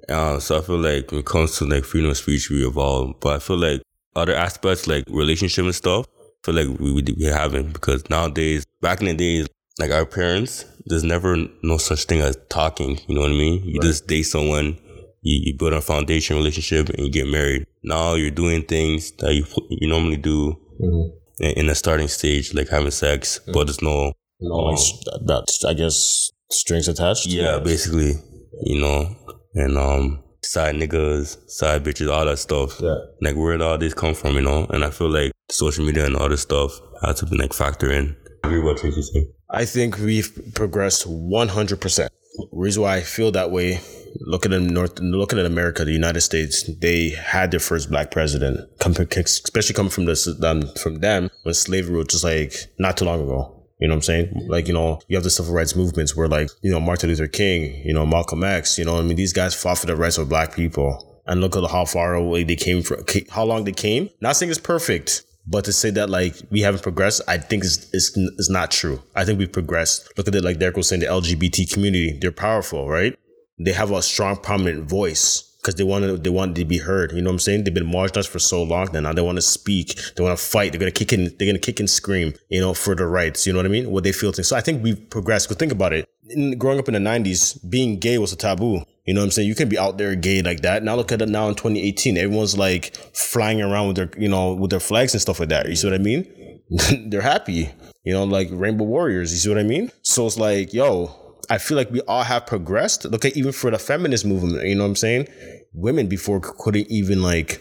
Uh, 0.06 0.38
so 0.38 0.58
I 0.58 0.60
feel 0.60 0.76
like 0.76 1.10
when 1.10 1.20
it 1.20 1.26
comes 1.26 1.56
to 1.56 1.64
like 1.64 1.82
freedom 1.82 2.10
of 2.10 2.16
speech, 2.18 2.50
we 2.50 2.66
evolve. 2.66 3.18
But 3.20 3.36
I 3.36 3.38
feel 3.38 3.56
like 3.56 3.80
other 4.14 4.34
aspects 4.34 4.86
like 4.86 5.04
relationship 5.08 5.64
and 5.64 5.74
stuff, 5.74 6.06
feel 6.42 6.54
like 6.54 6.78
we, 6.78 6.92
we, 6.92 7.02
we 7.18 7.24
haven't 7.24 7.72
because 7.72 8.08
nowadays, 8.10 8.66
back 8.82 9.00
in 9.00 9.06
the 9.06 9.14
days, 9.14 9.48
like 9.78 9.90
our 9.90 10.04
parents, 10.04 10.66
there's 10.86 11.04
never 11.04 11.36
no 11.62 11.78
such 11.78 12.04
thing 12.04 12.20
as 12.20 12.36
talking. 12.50 13.00
You 13.06 13.14
know 13.14 13.22
what 13.22 13.30
I 13.30 13.34
mean? 13.34 13.64
You 13.64 13.80
just 13.80 14.06
date 14.06 14.24
someone, 14.24 14.78
you, 15.24 15.40
you 15.52 15.58
build 15.58 15.72
a 15.72 15.80
foundation 15.80 16.36
relationship, 16.36 16.88
and 16.90 17.00
you 17.00 17.10
get 17.10 17.26
married. 17.26 17.66
Now 17.82 18.14
you're 18.14 18.30
doing 18.30 18.62
things 18.62 19.10
that 19.18 19.34
you 19.34 19.44
you 19.68 19.88
normally 19.88 20.18
do 20.18 20.56
mm-hmm. 20.80 21.44
in, 21.44 21.50
in 21.58 21.66
the 21.66 21.74
starting 21.74 22.08
stage, 22.08 22.54
like 22.54 22.68
having 22.68 22.92
sex, 22.92 23.40
mm-hmm. 23.40 23.52
but 23.52 23.66
there's 23.66 23.82
no 23.82 24.12
No, 24.40 24.54
um, 24.54 24.74
like, 24.74 25.26
that, 25.26 25.66
I 25.68 25.74
guess 25.74 26.30
strings 26.50 26.86
attached. 26.86 27.26
yeah, 27.26 27.58
basically, 27.58 28.14
you 28.62 28.80
know, 28.80 29.16
and 29.54 29.76
um, 29.76 30.24
side 30.44 30.74
niggas, 30.76 31.38
side 31.50 31.84
bitches, 31.84 32.10
all 32.10 32.24
that 32.24 32.38
stuff. 32.38 32.80
Yeah. 32.80 32.96
Like 33.20 33.36
where 33.36 33.52
did 33.52 33.62
all 33.62 33.78
this 33.78 33.94
come 33.94 34.14
from, 34.14 34.34
you 34.34 34.42
know? 34.42 34.66
And 34.70 34.84
I 34.84 34.90
feel 34.90 35.10
like 35.10 35.32
social 35.50 35.84
media 35.84 36.06
and 36.06 36.16
all 36.16 36.28
this 36.28 36.42
stuff 36.42 36.80
had 37.02 37.16
to 37.16 37.26
be 37.26 37.36
like 37.36 37.52
factor 37.52 37.90
in. 37.90 38.16
Agree 38.44 38.60
what 38.60 38.78
Tracy 38.78 39.02
said. 39.02 39.22
I 39.50 39.64
think 39.64 39.98
we've 39.98 40.54
progressed 40.54 41.08
100%. 41.08 42.08
Reason 42.52 42.82
why 42.82 42.96
I 42.96 43.00
feel 43.02 43.30
that 43.32 43.50
way, 43.50 43.80
looking 44.20 44.52
at 44.52 44.62
North, 44.62 44.98
looking 45.00 45.38
at 45.38 45.46
America, 45.46 45.84
the 45.84 45.92
United 45.92 46.20
States, 46.20 46.64
they 46.80 47.10
had 47.10 47.50
their 47.50 47.60
first 47.60 47.90
black 47.90 48.10
president, 48.10 48.68
especially 48.80 49.74
coming 49.74 49.90
from 49.90 50.06
this, 50.06 50.28
um, 50.42 50.62
from 50.80 51.00
them 51.00 51.30
when 51.42 51.54
slavery 51.54 51.96
was 51.96 52.08
just 52.08 52.24
like 52.24 52.54
not 52.78 52.96
too 52.96 53.04
long 53.04 53.22
ago. 53.22 53.50
You 53.80 53.88
know 53.88 53.94
what 53.94 53.98
I'm 53.98 54.02
saying? 54.02 54.46
Like, 54.48 54.68
you 54.68 54.74
know, 54.74 55.00
you 55.08 55.16
have 55.16 55.24
the 55.24 55.30
civil 55.30 55.52
rights 55.52 55.74
movements 55.74 56.16
where 56.16 56.28
like, 56.28 56.48
you 56.62 56.70
know, 56.70 56.80
Martin 56.80 57.10
Luther 57.10 57.26
King, 57.26 57.82
you 57.84 57.92
know, 57.92 58.06
Malcolm 58.06 58.44
X, 58.44 58.78
you 58.78 58.84
know, 58.84 58.98
I 58.98 59.02
mean, 59.02 59.16
these 59.16 59.32
guys 59.32 59.54
fought 59.54 59.78
for 59.78 59.86
the 59.86 59.96
rights 59.96 60.16
of 60.16 60.28
black 60.28 60.54
people. 60.54 61.10
And 61.26 61.40
look 61.40 61.56
at 61.56 61.70
how 61.70 61.86
far 61.86 62.14
away 62.14 62.44
they 62.44 62.54
came 62.54 62.82
from, 62.82 63.02
how 63.30 63.44
long 63.44 63.64
they 63.64 63.72
came. 63.72 64.10
Not 64.20 64.36
saying 64.36 64.50
it's 64.50 64.60
perfect, 64.60 65.24
but 65.46 65.64
to 65.64 65.72
say 65.72 65.90
that 65.90 66.10
like 66.10 66.36
we 66.50 66.60
haven't 66.60 66.82
progressed, 66.82 67.22
I 67.26 67.38
think 67.38 67.64
is 67.64 67.88
is 67.94 68.14
is 68.38 68.50
not 68.50 68.70
true. 68.70 69.02
I 69.14 69.24
think 69.24 69.38
we've 69.38 69.50
progressed. 69.50 70.12
Look 70.18 70.28
at 70.28 70.34
it 70.34 70.44
like 70.44 70.58
Derek 70.58 70.76
was 70.76 70.88
saying, 70.88 71.00
the 71.00 71.06
LGBT 71.06 71.72
community, 71.72 72.18
they're 72.20 72.30
powerful, 72.32 72.88
right? 72.88 73.18
They 73.58 73.72
have 73.72 73.90
a 73.90 74.02
strong, 74.02 74.36
prominent 74.36 74.88
voice 74.88 75.54
because 75.64 75.76
they 75.76 75.84
wanted 75.84 76.22
they 76.22 76.30
wanted 76.30 76.56
to 76.56 76.64
be 76.64 76.78
heard. 76.78 77.12
You 77.12 77.22
know 77.22 77.30
what 77.30 77.34
I'm 77.34 77.38
saying? 77.38 77.64
They've 77.64 77.72
been 77.72 77.90
marginalized 77.90 78.28
for 78.28 78.38
so 78.38 78.62
long 78.62 78.86
that 78.92 79.00
now 79.00 79.12
they 79.12 79.22
want 79.22 79.36
to 79.36 79.42
speak. 79.42 79.98
They 80.14 80.22
want 80.22 80.38
to 80.38 80.44
fight. 80.44 80.72
They're 80.72 80.78
gonna 80.78 80.90
kick 80.90 81.12
in. 81.12 81.34
They're 81.38 81.46
gonna 81.46 81.58
kick 81.58 81.80
and 81.80 81.88
scream. 81.88 82.34
You 82.48 82.60
know, 82.60 82.74
for 82.74 82.94
the 82.94 83.06
rights. 83.06 83.46
You 83.46 83.52
know 83.52 83.60
what 83.60 83.66
I 83.66 83.70
mean? 83.70 83.90
What 83.90 84.04
they 84.04 84.12
feel. 84.12 84.32
To. 84.32 84.44
So 84.44 84.56
I 84.56 84.60
think 84.60 84.82
we've 84.82 85.08
progressed. 85.08 85.48
Because 85.48 85.58
think 85.58 85.72
about 85.72 85.92
it. 85.92 86.06
In, 86.28 86.58
growing 86.58 86.78
up 86.78 86.88
in 86.88 86.94
the 86.94 87.00
'90s, 87.00 87.58
being 87.68 87.98
gay 87.98 88.18
was 88.18 88.32
a 88.32 88.36
taboo. 88.36 88.82
You 89.06 89.12
know 89.12 89.20
what 89.20 89.26
I'm 89.26 89.30
saying? 89.32 89.48
You 89.48 89.54
can 89.54 89.68
be 89.68 89.78
out 89.78 89.98
there 89.98 90.14
gay 90.14 90.42
like 90.42 90.62
that. 90.62 90.82
Now 90.82 90.96
look 90.96 91.12
at 91.12 91.22
it 91.22 91.28
now 91.28 91.48
in 91.48 91.54
2018. 91.54 92.16
Everyone's 92.16 92.56
like 92.56 92.96
flying 93.14 93.60
around 93.60 93.88
with 93.88 93.96
their, 93.96 94.10
you 94.18 94.28
know, 94.28 94.54
with 94.54 94.70
their 94.70 94.80
flags 94.80 95.12
and 95.12 95.20
stuff 95.20 95.40
like 95.40 95.50
that. 95.50 95.68
You 95.68 95.76
see 95.76 95.86
what 95.86 95.94
I 95.94 95.98
mean? 95.98 96.60
They're 97.10 97.20
happy. 97.20 97.70
You 98.02 98.14
know, 98.14 98.24
like 98.24 98.48
Rainbow 98.50 98.84
Warriors. 98.84 99.32
You 99.32 99.38
see 99.38 99.48
what 99.50 99.58
I 99.58 99.62
mean? 99.62 99.90
So 100.02 100.26
it's 100.26 100.38
like, 100.38 100.72
yo, 100.72 101.23
I 101.50 101.58
feel 101.58 101.76
like 101.76 101.90
we 101.90 102.00
all 102.02 102.22
have 102.22 102.46
progressed. 102.46 103.04
Look 103.04 103.24
at 103.24 103.36
even 103.36 103.52
for 103.52 103.70
the 103.70 103.78
feminist 103.78 104.24
movement. 104.24 104.66
You 104.66 104.74
know 104.74 104.84
what 104.84 104.90
I'm 104.90 104.96
saying? 104.96 105.28
Women 105.72 106.08
before 106.08 106.40
couldn't 106.40 106.88
even 106.90 107.22
like 107.22 107.60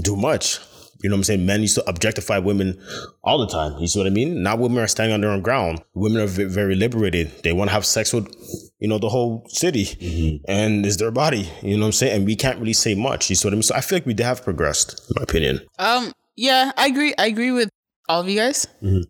do 0.00 0.16
much. 0.16 0.58
You 1.02 1.10
know 1.10 1.14
what 1.14 1.20
I'm 1.20 1.24
saying? 1.24 1.46
Men 1.46 1.60
used 1.60 1.74
to 1.74 1.88
objectify 1.88 2.38
women 2.38 2.80
all 3.22 3.38
the 3.38 3.46
time. 3.46 3.78
You 3.78 3.86
see 3.86 3.98
what 3.98 4.06
I 4.06 4.10
mean? 4.10 4.42
Now 4.42 4.56
women 4.56 4.82
are 4.82 4.86
standing 4.86 5.12
on 5.14 5.20
their 5.20 5.30
own 5.30 5.42
ground. 5.42 5.82
Women 5.94 6.22
are 6.22 6.26
very 6.26 6.74
liberated. 6.74 7.30
They 7.42 7.52
want 7.52 7.68
to 7.68 7.74
have 7.74 7.84
sex 7.84 8.12
with, 8.12 8.34
you 8.78 8.88
know, 8.88 8.98
the 8.98 9.10
whole 9.10 9.44
city 9.48 10.42
and 10.48 10.86
it's 10.86 10.96
their 10.96 11.10
body. 11.10 11.50
You 11.62 11.76
know 11.76 11.82
what 11.82 11.86
I'm 11.88 11.92
saying? 11.92 12.16
And 12.16 12.26
we 12.26 12.34
can't 12.34 12.58
really 12.58 12.72
say 12.72 12.94
much. 12.94 13.28
You 13.28 13.36
see 13.36 13.46
what 13.46 13.52
I 13.52 13.56
mean? 13.56 13.62
So 13.62 13.74
I 13.74 13.82
feel 13.82 13.96
like 13.96 14.06
we 14.06 14.14
have 14.22 14.42
progressed, 14.42 15.00
in 15.10 15.14
my 15.16 15.22
opinion. 15.22 15.60
Um, 15.78 16.12
yeah, 16.34 16.72
I 16.76 16.86
agree. 16.86 17.14
I 17.18 17.26
agree 17.26 17.52
with 17.52 17.68
all 18.08 18.20
of 18.20 18.28
you 18.28 18.38
guys. 18.38 18.66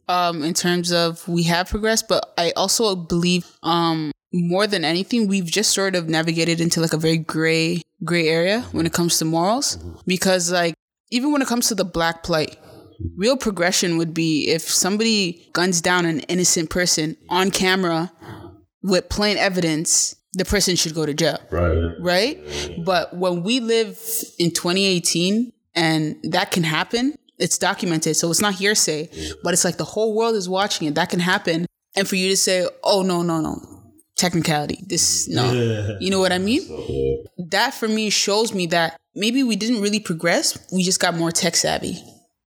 Um, 0.09 0.43
in 0.43 0.55
terms 0.55 0.93
of 0.93 1.27
we 1.29 1.45
have 1.45 1.69
progressed, 1.69 2.09
but 2.09 2.33
I 2.39 2.53
also 2.57 2.95
believe, 2.97 3.47
um, 3.63 4.13
more 4.33 4.67
than 4.67 4.85
anything, 4.85 5.29
we've 5.29 5.47
just 5.47 5.73
sort 5.73 5.95
of 5.95 6.09
navigated 6.09 6.61
into 6.61 6.81
like 6.81 6.93
a 6.93 6.99
very 6.99 7.19
gray, 7.19 7.83
gray 8.05 8.29
area 8.29 8.63
when 8.73 8.85
it 8.87 8.93
comes 8.93 9.19
to 9.19 9.25
morals. 9.25 9.79
Because 10.07 10.51
like, 10.53 10.75
even 11.11 11.33
when 11.33 11.41
it 11.43 11.49
comes 11.49 11.69
to 11.69 11.75
the 11.75 11.85
black 11.85 12.23
plight, 12.23 12.59
real 13.17 13.37
progression 13.37 13.97
would 13.99 14.13
be 14.13 14.49
if 14.49 14.63
somebody 14.63 15.49
guns 15.53 15.81
down 15.81 16.05
an 16.07 16.21
innocent 16.21 16.71
person 16.71 17.17
on 17.29 17.51
camera 17.51 18.13
with 18.83 19.09
plain 19.09 19.37
evidence, 19.37 20.17
the 20.33 20.45
person 20.45 20.77
should 20.77 20.95
go 20.95 21.07
to 21.07 21.15
jail 21.15 21.39
Right. 21.51 21.93
right? 22.01 22.39
But 22.85 23.17
when 23.17 23.43
we 23.43 23.61
live 23.61 23.99
in 24.39 24.51
2018 24.51 25.53
and 25.75 26.17
that 26.25 26.51
can 26.51 26.63
happen, 26.65 27.15
it's 27.39 27.59
documented. 27.59 28.17
So 28.17 28.31
it's 28.31 28.41
not 28.41 28.55
hearsay, 28.55 29.09
but 29.43 29.53
it's 29.53 29.65
like 29.65 29.77
the 29.77 29.85
whole 29.85 30.15
world 30.15 30.37
is 30.37 30.49
watching 30.49 30.89
it. 30.89 30.95
That 30.95 31.11
can 31.11 31.21
happen. 31.21 31.67
And 31.97 32.09
for 32.09 32.17
you 32.17 32.29
to 32.31 32.37
say, 32.37 32.67
oh, 32.85 33.03
no, 33.03 33.23
no, 33.23 33.41
no, 33.41 33.57
technicality, 34.17 34.85
this, 34.87 35.29
no. 35.29 35.97
You 36.01 36.11
know 36.11 36.21
what 36.21 36.33
I 36.33 36.39
mean? 36.39 36.63
That 37.51 37.75
for 37.75 37.89
me 37.89 38.11
shows 38.11 38.53
me 38.53 38.67
that 38.67 38.97
maybe 39.15 39.43
we 39.43 39.57
didn't 39.57 39.81
really 39.81 40.01
progress. 40.01 40.59
We 40.73 40.83
just 40.83 41.01
got 41.01 41.17
more 41.17 41.31
tech 41.31 41.57
savvy, 41.57 41.95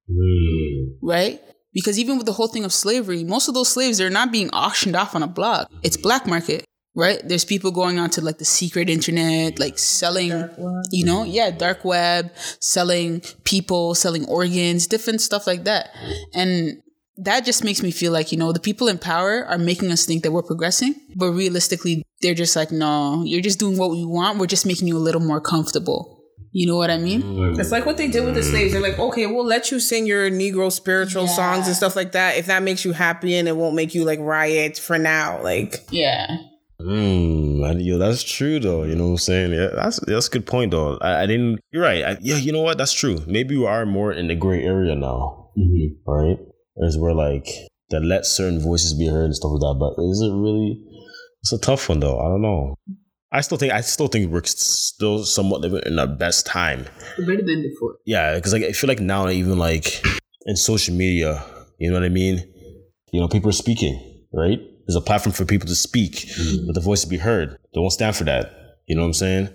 hmm. 0.08 1.06
right? 1.06 1.40
Because 1.72 1.98
even 1.98 2.16
with 2.16 2.26
the 2.26 2.32
whole 2.32 2.48
thing 2.48 2.64
of 2.64 2.72
slavery, 2.72 3.24
most 3.24 3.48
of 3.48 3.54
those 3.54 3.68
slaves, 3.68 3.98
they're 3.98 4.10
not 4.10 4.32
being 4.32 4.50
auctioned 4.50 4.96
off 4.96 5.14
on 5.14 5.22
a 5.22 5.28
block. 5.28 5.70
It's 5.82 5.96
mm-hmm. 5.96 6.02
black 6.02 6.26
market, 6.26 6.64
right? 6.94 7.20
There's 7.24 7.44
people 7.44 7.70
going 7.70 7.98
onto 7.98 8.20
like 8.20 8.38
the 8.38 8.44
secret 8.44 8.90
internet, 8.90 9.58
like 9.58 9.78
selling, 9.78 10.30
you 10.90 11.04
know, 11.04 11.24
yeah, 11.24 11.50
dark 11.50 11.84
web, 11.84 12.32
selling 12.60 13.22
people, 13.44 13.94
selling 13.94 14.26
organs, 14.26 14.86
different 14.86 15.20
stuff 15.20 15.46
like 15.46 15.64
that. 15.64 15.90
And 16.34 16.82
that 17.18 17.44
just 17.44 17.64
makes 17.64 17.82
me 17.82 17.90
feel 17.90 18.12
like, 18.12 18.32
you 18.32 18.38
know, 18.38 18.52
the 18.52 18.60
people 18.60 18.88
in 18.88 18.98
power 18.98 19.44
are 19.44 19.58
making 19.58 19.92
us 19.92 20.06
think 20.06 20.22
that 20.22 20.32
we're 20.32 20.42
progressing, 20.42 20.94
but 21.16 21.30
realistically, 21.32 22.02
they're 22.22 22.34
just 22.34 22.56
like, 22.56 22.72
no, 22.72 23.22
you're 23.24 23.42
just 23.42 23.58
doing 23.58 23.76
what 23.78 23.90
we 23.90 24.04
want. 24.04 24.38
We're 24.38 24.46
just 24.46 24.66
making 24.66 24.88
you 24.88 24.96
a 24.96 24.98
little 24.98 25.20
more 25.20 25.40
comfortable. 25.40 26.18
You 26.52 26.66
know 26.66 26.76
what 26.76 26.90
I 26.90 26.98
mean? 26.98 27.22
It's 27.60 27.70
like 27.70 27.86
what 27.86 27.96
they 27.96 28.08
did 28.08 28.24
with 28.24 28.34
the 28.34 28.42
slaves. 28.42 28.72
They're 28.72 28.82
like, 28.82 28.98
okay, 28.98 29.26
we'll 29.26 29.44
let 29.44 29.70
you 29.70 29.78
sing 29.78 30.04
your 30.06 30.28
Negro 30.30 30.72
spiritual 30.72 31.28
songs 31.28 31.68
and 31.68 31.76
stuff 31.76 31.94
like 31.94 32.12
that 32.12 32.38
if 32.38 32.46
that 32.46 32.64
makes 32.64 32.84
you 32.84 32.92
happy 32.92 33.36
and 33.36 33.46
it 33.46 33.56
won't 33.56 33.76
make 33.76 33.94
you 33.94 34.04
like 34.04 34.18
riot 34.18 34.76
for 34.76 34.98
now. 34.98 35.40
Like, 35.42 35.86
Yeah. 35.90 36.26
Mm, 36.80 37.84
yo, 37.84 37.98
that's 37.98 38.22
true 38.22 38.58
though. 38.58 38.84
You 38.84 38.94
know 38.94 39.04
what 39.04 39.10
I'm 39.10 39.18
saying? 39.18 39.52
Yeah, 39.52 39.68
that's 39.74 40.00
that's 40.00 40.28
a 40.28 40.30
good 40.30 40.46
point 40.46 40.70
though. 40.70 40.96
I, 40.98 41.22
I 41.22 41.26
didn't. 41.26 41.60
You're 41.70 41.82
right. 41.82 42.04
I, 42.04 42.18
yeah, 42.20 42.36
you 42.36 42.52
know 42.52 42.62
what? 42.62 42.78
That's 42.78 42.92
true. 42.92 43.22
Maybe 43.26 43.56
we 43.56 43.66
are 43.66 43.84
more 43.84 44.12
in 44.12 44.28
the 44.28 44.34
gray 44.34 44.62
area 44.62 44.94
now, 44.94 45.50
right? 46.06 46.38
As 46.86 46.96
we're 46.96 47.12
like 47.12 47.46
that 47.90 48.00
let 48.00 48.24
certain 48.24 48.60
voices 48.60 48.94
be 48.94 49.06
heard 49.06 49.26
and 49.26 49.36
stuff 49.36 49.52
like 49.52 49.60
that. 49.60 49.76
But 49.78 50.02
is 50.02 50.20
it 50.22 50.32
really? 50.32 50.80
It's 51.42 51.52
a 51.52 51.58
tough 51.58 51.88
one 51.88 52.00
though. 52.00 52.18
I 52.18 52.28
don't 52.28 52.42
know. 52.42 52.74
I 53.32 53.42
still 53.42 53.58
think 53.58 53.72
I 53.72 53.80
still 53.80 54.08
think 54.08 54.30
we're 54.30 54.42
still 54.44 55.24
somewhat 55.24 55.60
living 55.60 55.82
in 55.86 55.98
our 55.98 56.06
best 56.06 56.46
time. 56.46 56.86
Better 57.18 57.42
than 57.42 57.62
before. 57.62 57.96
Yeah, 58.04 58.34
because 58.36 58.52
like 58.52 58.62
I 58.62 58.72
feel 58.72 58.88
like 58.88 59.00
now 59.00 59.28
even 59.28 59.58
like 59.58 60.02
in 60.46 60.56
social 60.56 60.94
media, 60.94 61.44
you 61.78 61.90
know 61.90 61.96
what 61.96 62.04
I 62.04 62.08
mean. 62.08 62.38
You 63.12 63.20
know, 63.20 63.28
people 63.28 63.50
are 63.50 63.52
speaking, 63.52 64.26
right? 64.32 64.58
There's 64.90 64.96
a 64.96 65.06
platform 65.06 65.32
for 65.32 65.44
people 65.44 65.68
to 65.68 65.76
speak, 65.76 66.14
mm-hmm. 66.14 66.66
but 66.66 66.74
the 66.74 66.80
voice 66.80 67.02
to 67.02 67.06
be 67.06 67.16
heard. 67.16 67.56
They 67.72 67.80
won't 67.80 67.92
stand 67.92 68.16
for 68.16 68.24
that. 68.24 68.52
You 68.88 68.96
know 68.96 69.02
what 69.02 69.06
I'm 69.06 69.14
saying? 69.14 69.48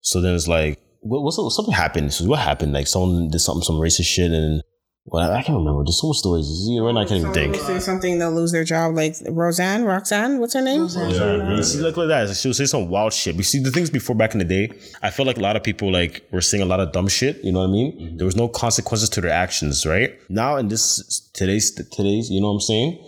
So 0.00 0.22
then 0.22 0.34
it's 0.34 0.48
like, 0.48 0.80
what, 1.00 1.22
what's 1.22 1.36
something 1.54 1.74
happened? 1.74 2.14
So 2.14 2.24
what 2.24 2.38
happened? 2.38 2.72
Like 2.72 2.86
someone 2.86 3.28
did 3.28 3.40
something, 3.40 3.62
some 3.62 3.76
racist 3.76 4.06
shit, 4.06 4.30
and 4.30 4.62
well, 5.04 5.30
I 5.30 5.42
can't 5.42 5.58
remember. 5.58 5.84
There's 5.84 6.00
so 6.00 6.08
much 6.08 6.16
stories. 6.16 6.46
You 6.68 6.78
know, 6.78 6.86
right 6.86 6.94
now 6.94 7.00
I 7.00 7.04
can't 7.04 7.20
even 7.20 7.34
think. 7.34 7.56
say 7.56 7.78
something, 7.80 8.18
they'll 8.18 8.32
lose 8.32 8.50
their 8.52 8.64
job. 8.64 8.94
Like 8.94 9.16
Roseanne, 9.28 9.84
Roxanne, 9.84 10.38
what's 10.38 10.54
her 10.54 10.62
name? 10.62 10.88
Yeah, 10.90 11.54
you 11.54 11.62
see, 11.62 11.80
like 11.80 11.98
like 11.98 12.08
that. 12.08 12.34
She'll 12.34 12.54
say 12.54 12.64
some 12.64 12.88
wild 12.88 13.12
shit. 13.12 13.36
We 13.36 13.42
see 13.42 13.58
the 13.58 13.70
things 13.70 13.90
before 13.90 14.16
back 14.16 14.32
in 14.32 14.38
the 14.38 14.46
day. 14.46 14.70
I 15.02 15.10
felt 15.10 15.26
like 15.26 15.36
a 15.36 15.42
lot 15.42 15.56
of 15.56 15.62
people 15.62 15.92
like 15.92 16.26
were 16.32 16.40
saying 16.40 16.62
a 16.62 16.66
lot 16.66 16.80
of 16.80 16.92
dumb 16.92 17.08
shit. 17.08 17.44
You 17.44 17.52
know 17.52 17.60
what 17.60 17.68
I 17.68 17.72
mean? 17.72 17.92
Mm-hmm. 17.92 18.16
There 18.16 18.24
was 18.24 18.36
no 18.36 18.48
consequences 18.48 19.10
to 19.10 19.20
their 19.20 19.30
actions, 19.30 19.84
right? 19.84 20.18
Now 20.30 20.56
in 20.56 20.68
this 20.68 21.28
today's 21.34 21.72
today's, 21.72 22.30
you 22.30 22.40
know 22.40 22.48
what 22.48 22.54
I'm 22.54 22.60
saying? 22.60 22.98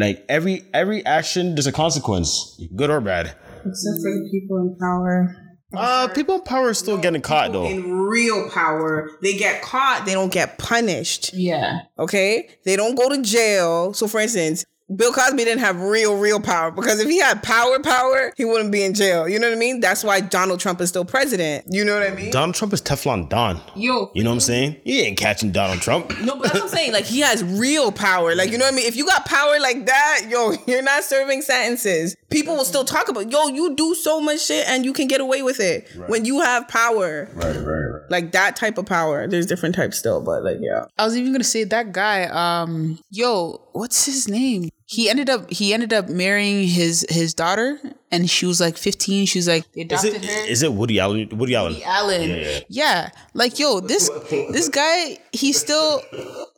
Like 0.00 0.24
every 0.28 0.64
every 0.72 1.04
action, 1.04 1.54
there's 1.54 1.66
a 1.66 1.72
consequence, 1.72 2.60
good 2.74 2.90
or 2.90 3.00
bad. 3.00 3.26
Except 3.26 3.96
for 4.02 4.10
the 4.10 4.28
people 4.32 4.56
in 4.58 4.76
power. 4.80 5.36
Uh, 5.76 6.08
people 6.08 6.36
in 6.36 6.42
power 6.42 6.68
are 6.68 6.74
still 6.74 6.96
getting 6.96 7.20
caught 7.20 7.52
though. 7.52 7.66
In 7.66 7.92
real 7.92 8.48
power, 8.50 9.10
they 9.22 9.36
get 9.36 9.62
caught, 9.62 10.04
they 10.06 10.14
don't 10.14 10.32
get 10.32 10.58
punished. 10.58 11.32
Yeah. 11.34 11.80
Okay? 11.98 12.48
They 12.64 12.76
don't 12.76 12.96
go 12.96 13.08
to 13.10 13.22
jail. 13.22 13.92
So 13.92 14.08
for 14.08 14.20
instance, 14.20 14.64
Bill 14.94 15.12
Cosby 15.12 15.44
didn't 15.44 15.60
have 15.60 15.80
real, 15.80 16.16
real 16.18 16.40
power 16.40 16.72
because 16.72 16.98
if 16.98 17.08
he 17.08 17.20
had 17.20 17.44
power, 17.44 17.78
power, 17.78 18.32
he 18.36 18.44
wouldn't 18.44 18.72
be 18.72 18.82
in 18.82 18.92
jail. 18.92 19.28
You 19.28 19.38
know 19.38 19.48
what 19.48 19.56
I 19.56 19.58
mean? 19.58 19.78
That's 19.78 20.02
why 20.02 20.20
Donald 20.20 20.58
Trump 20.58 20.80
is 20.80 20.88
still 20.88 21.04
president. 21.04 21.66
You 21.70 21.84
know 21.84 21.94
what 21.98 22.08
I 22.08 22.14
mean? 22.14 22.32
Donald 22.32 22.56
Trump 22.56 22.72
is 22.72 22.82
Teflon 22.82 23.28
Don. 23.28 23.60
Yo, 23.76 24.10
You 24.14 24.24
know 24.24 24.30
what 24.30 24.34
I'm 24.34 24.40
saying? 24.40 24.76
You 24.84 24.98
ain't 25.02 25.16
catching 25.16 25.52
Donald 25.52 25.80
Trump. 25.80 26.12
No, 26.20 26.36
but 26.36 26.44
that's 26.44 26.54
what 26.56 26.62
I'm 26.64 26.68
saying. 26.68 26.92
Like 26.92 27.06
he 27.06 27.20
has 27.20 27.42
real 27.42 27.90
power. 27.90 28.34
Like 28.34 28.50
you 28.50 28.58
know 28.58 28.66
what 28.66 28.74
I 28.74 28.76
mean? 28.76 28.86
If 28.86 28.94
you 28.94 29.06
got 29.06 29.24
power 29.24 29.58
like 29.58 29.86
that, 29.86 30.26
yo, 30.28 30.52
you're 30.66 30.82
not 30.82 31.02
serving 31.02 31.42
sentences. 31.42 32.14
People 32.28 32.56
will 32.56 32.64
still 32.64 32.84
talk 32.84 33.08
about, 33.08 33.32
yo, 33.32 33.48
you 33.48 33.74
do 33.74 33.94
so 33.94 34.20
much 34.20 34.44
shit 34.44 34.68
and 34.68 34.84
you 34.84 34.92
can 34.92 35.06
get 35.08 35.20
away 35.20 35.42
with 35.42 35.60
it 35.60 35.88
when 36.08 36.24
you 36.24 36.40
have 36.40 36.68
power. 36.68 37.28
Right, 37.32 37.56
right, 37.56 37.64
right. 37.64 38.02
Like 38.10 38.32
that 38.32 38.54
type 38.54 38.76
of 38.76 38.86
power. 38.86 39.26
There's 39.26 39.46
different 39.46 39.74
types 39.74 39.98
still, 39.98 40.20
but 40.20 40.44
like 40.44 40.58
yeah. 40.60 40.84
I 40.98 41.04
was 41.06 41.16
even 41.16 41.32
gonna 41.32 41.42
say 41.42 41.64
that 41.64 41.92
guy. 41.92 42.24
Um, 42.24 42.98
yo, 43.10 43.62
what's 43.72 44.04
his 44.04 44.28
name? 44.28 44.68
He 44.90 45.08
ended 45.08 45.30
up 45.30 45.48
he 45.52 45.72
ended 45.72 45.92
up 45.92 46.08
marrying 46.08 46.66
his 46.66 47.06
his 47.08 47.32
daughter, 47.32 47.78
and 48.10 48.28
she 48.28 48.44
was 48.44 48.60
like 48.60 48.76
15. 48.76 49.26
She 49.26 49.38
was 49.38 49.46
like 49.46 49.70
they 49.72 49.82
Is 49.82 49.86
adopted 50.04 50.14
it 50.16 50.24
her. 50.24 50.46
is 50.50 50.62
it 50.64 50.72
Woody 50.72 50.98
Allen? 50.98 51.28
Woody 51.30 51.54
Allen. 51.54 51.74
Woody 51.74 51.84
Allen. 51.84 52.62
Yeah, 52.68 53.10
like 53.32 53.60
yo, 53.60 53.78
this 53.78 54.10
this 54.50 54.68
guy, 54.68 55.18
he's 55.32 55.60
still, 55.60 56.02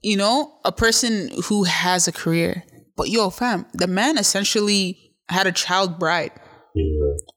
you 0.03 0.17
know, 0.17 0.51
a 0.65 0.73
person 0.73 1.31
who 1.45 1.65
has 1.65 2.09
a 2.09 2.13
career. 2.13 2.65
But 2.97 3.11
yo, 3.11 3.29
fam, 3.29 3.67
the 3.75 3.87
man 3.87 4.17
essentially 4.17 5.15
had 5.29 5.47
a 5.47 5.53
child 5.53 5.99
bride, 5.99 6.33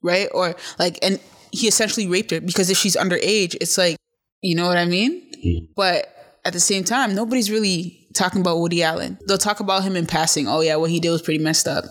right? 0.01 0.29
Or 0.33 0.55
like, 0.79 0.97
and 1.01 1.19
he 1.51 1.67
essentially 1.67 2.07
raped 2.07 2.31
her 2.31 2.39
because 2.41 2.69
if 2.69 2.77
she's 2.77 2.95
underage, 2.95 3.55
it's 3.59 3.77
like, 3.77 3.97
you 4.41 4.55
know 4.55 4.67
what 4.67 4.77
I 4.77 4.85
mean? 4.85 5.69
But 5.75 6.07
at 6.45 6.53
the 6.53 6.59
same 6.59 6.83
time, 6.85 7.15
nobody's 7.15 7.51
really 7.51 8.04
talking 8.16 8.41
about 8.41 8.59
Woody 8.59 8.82
Allen. 8.84 9.18
They'll 9.28 9.38
talk 9.38 9.59
about 9.59 9.84
him 9.84 9.95
in 9.95 10.05
passing. 10.07 10.47
Oh 10.47 10.61
yeah, 10.61 10.76
what 10.78 10.89
he 10.89 10.99
did 10.99 11.11
was 11.11 11.22
pretty 11.22 11.43
messed 11.43 11.68
up. 11.68 11.86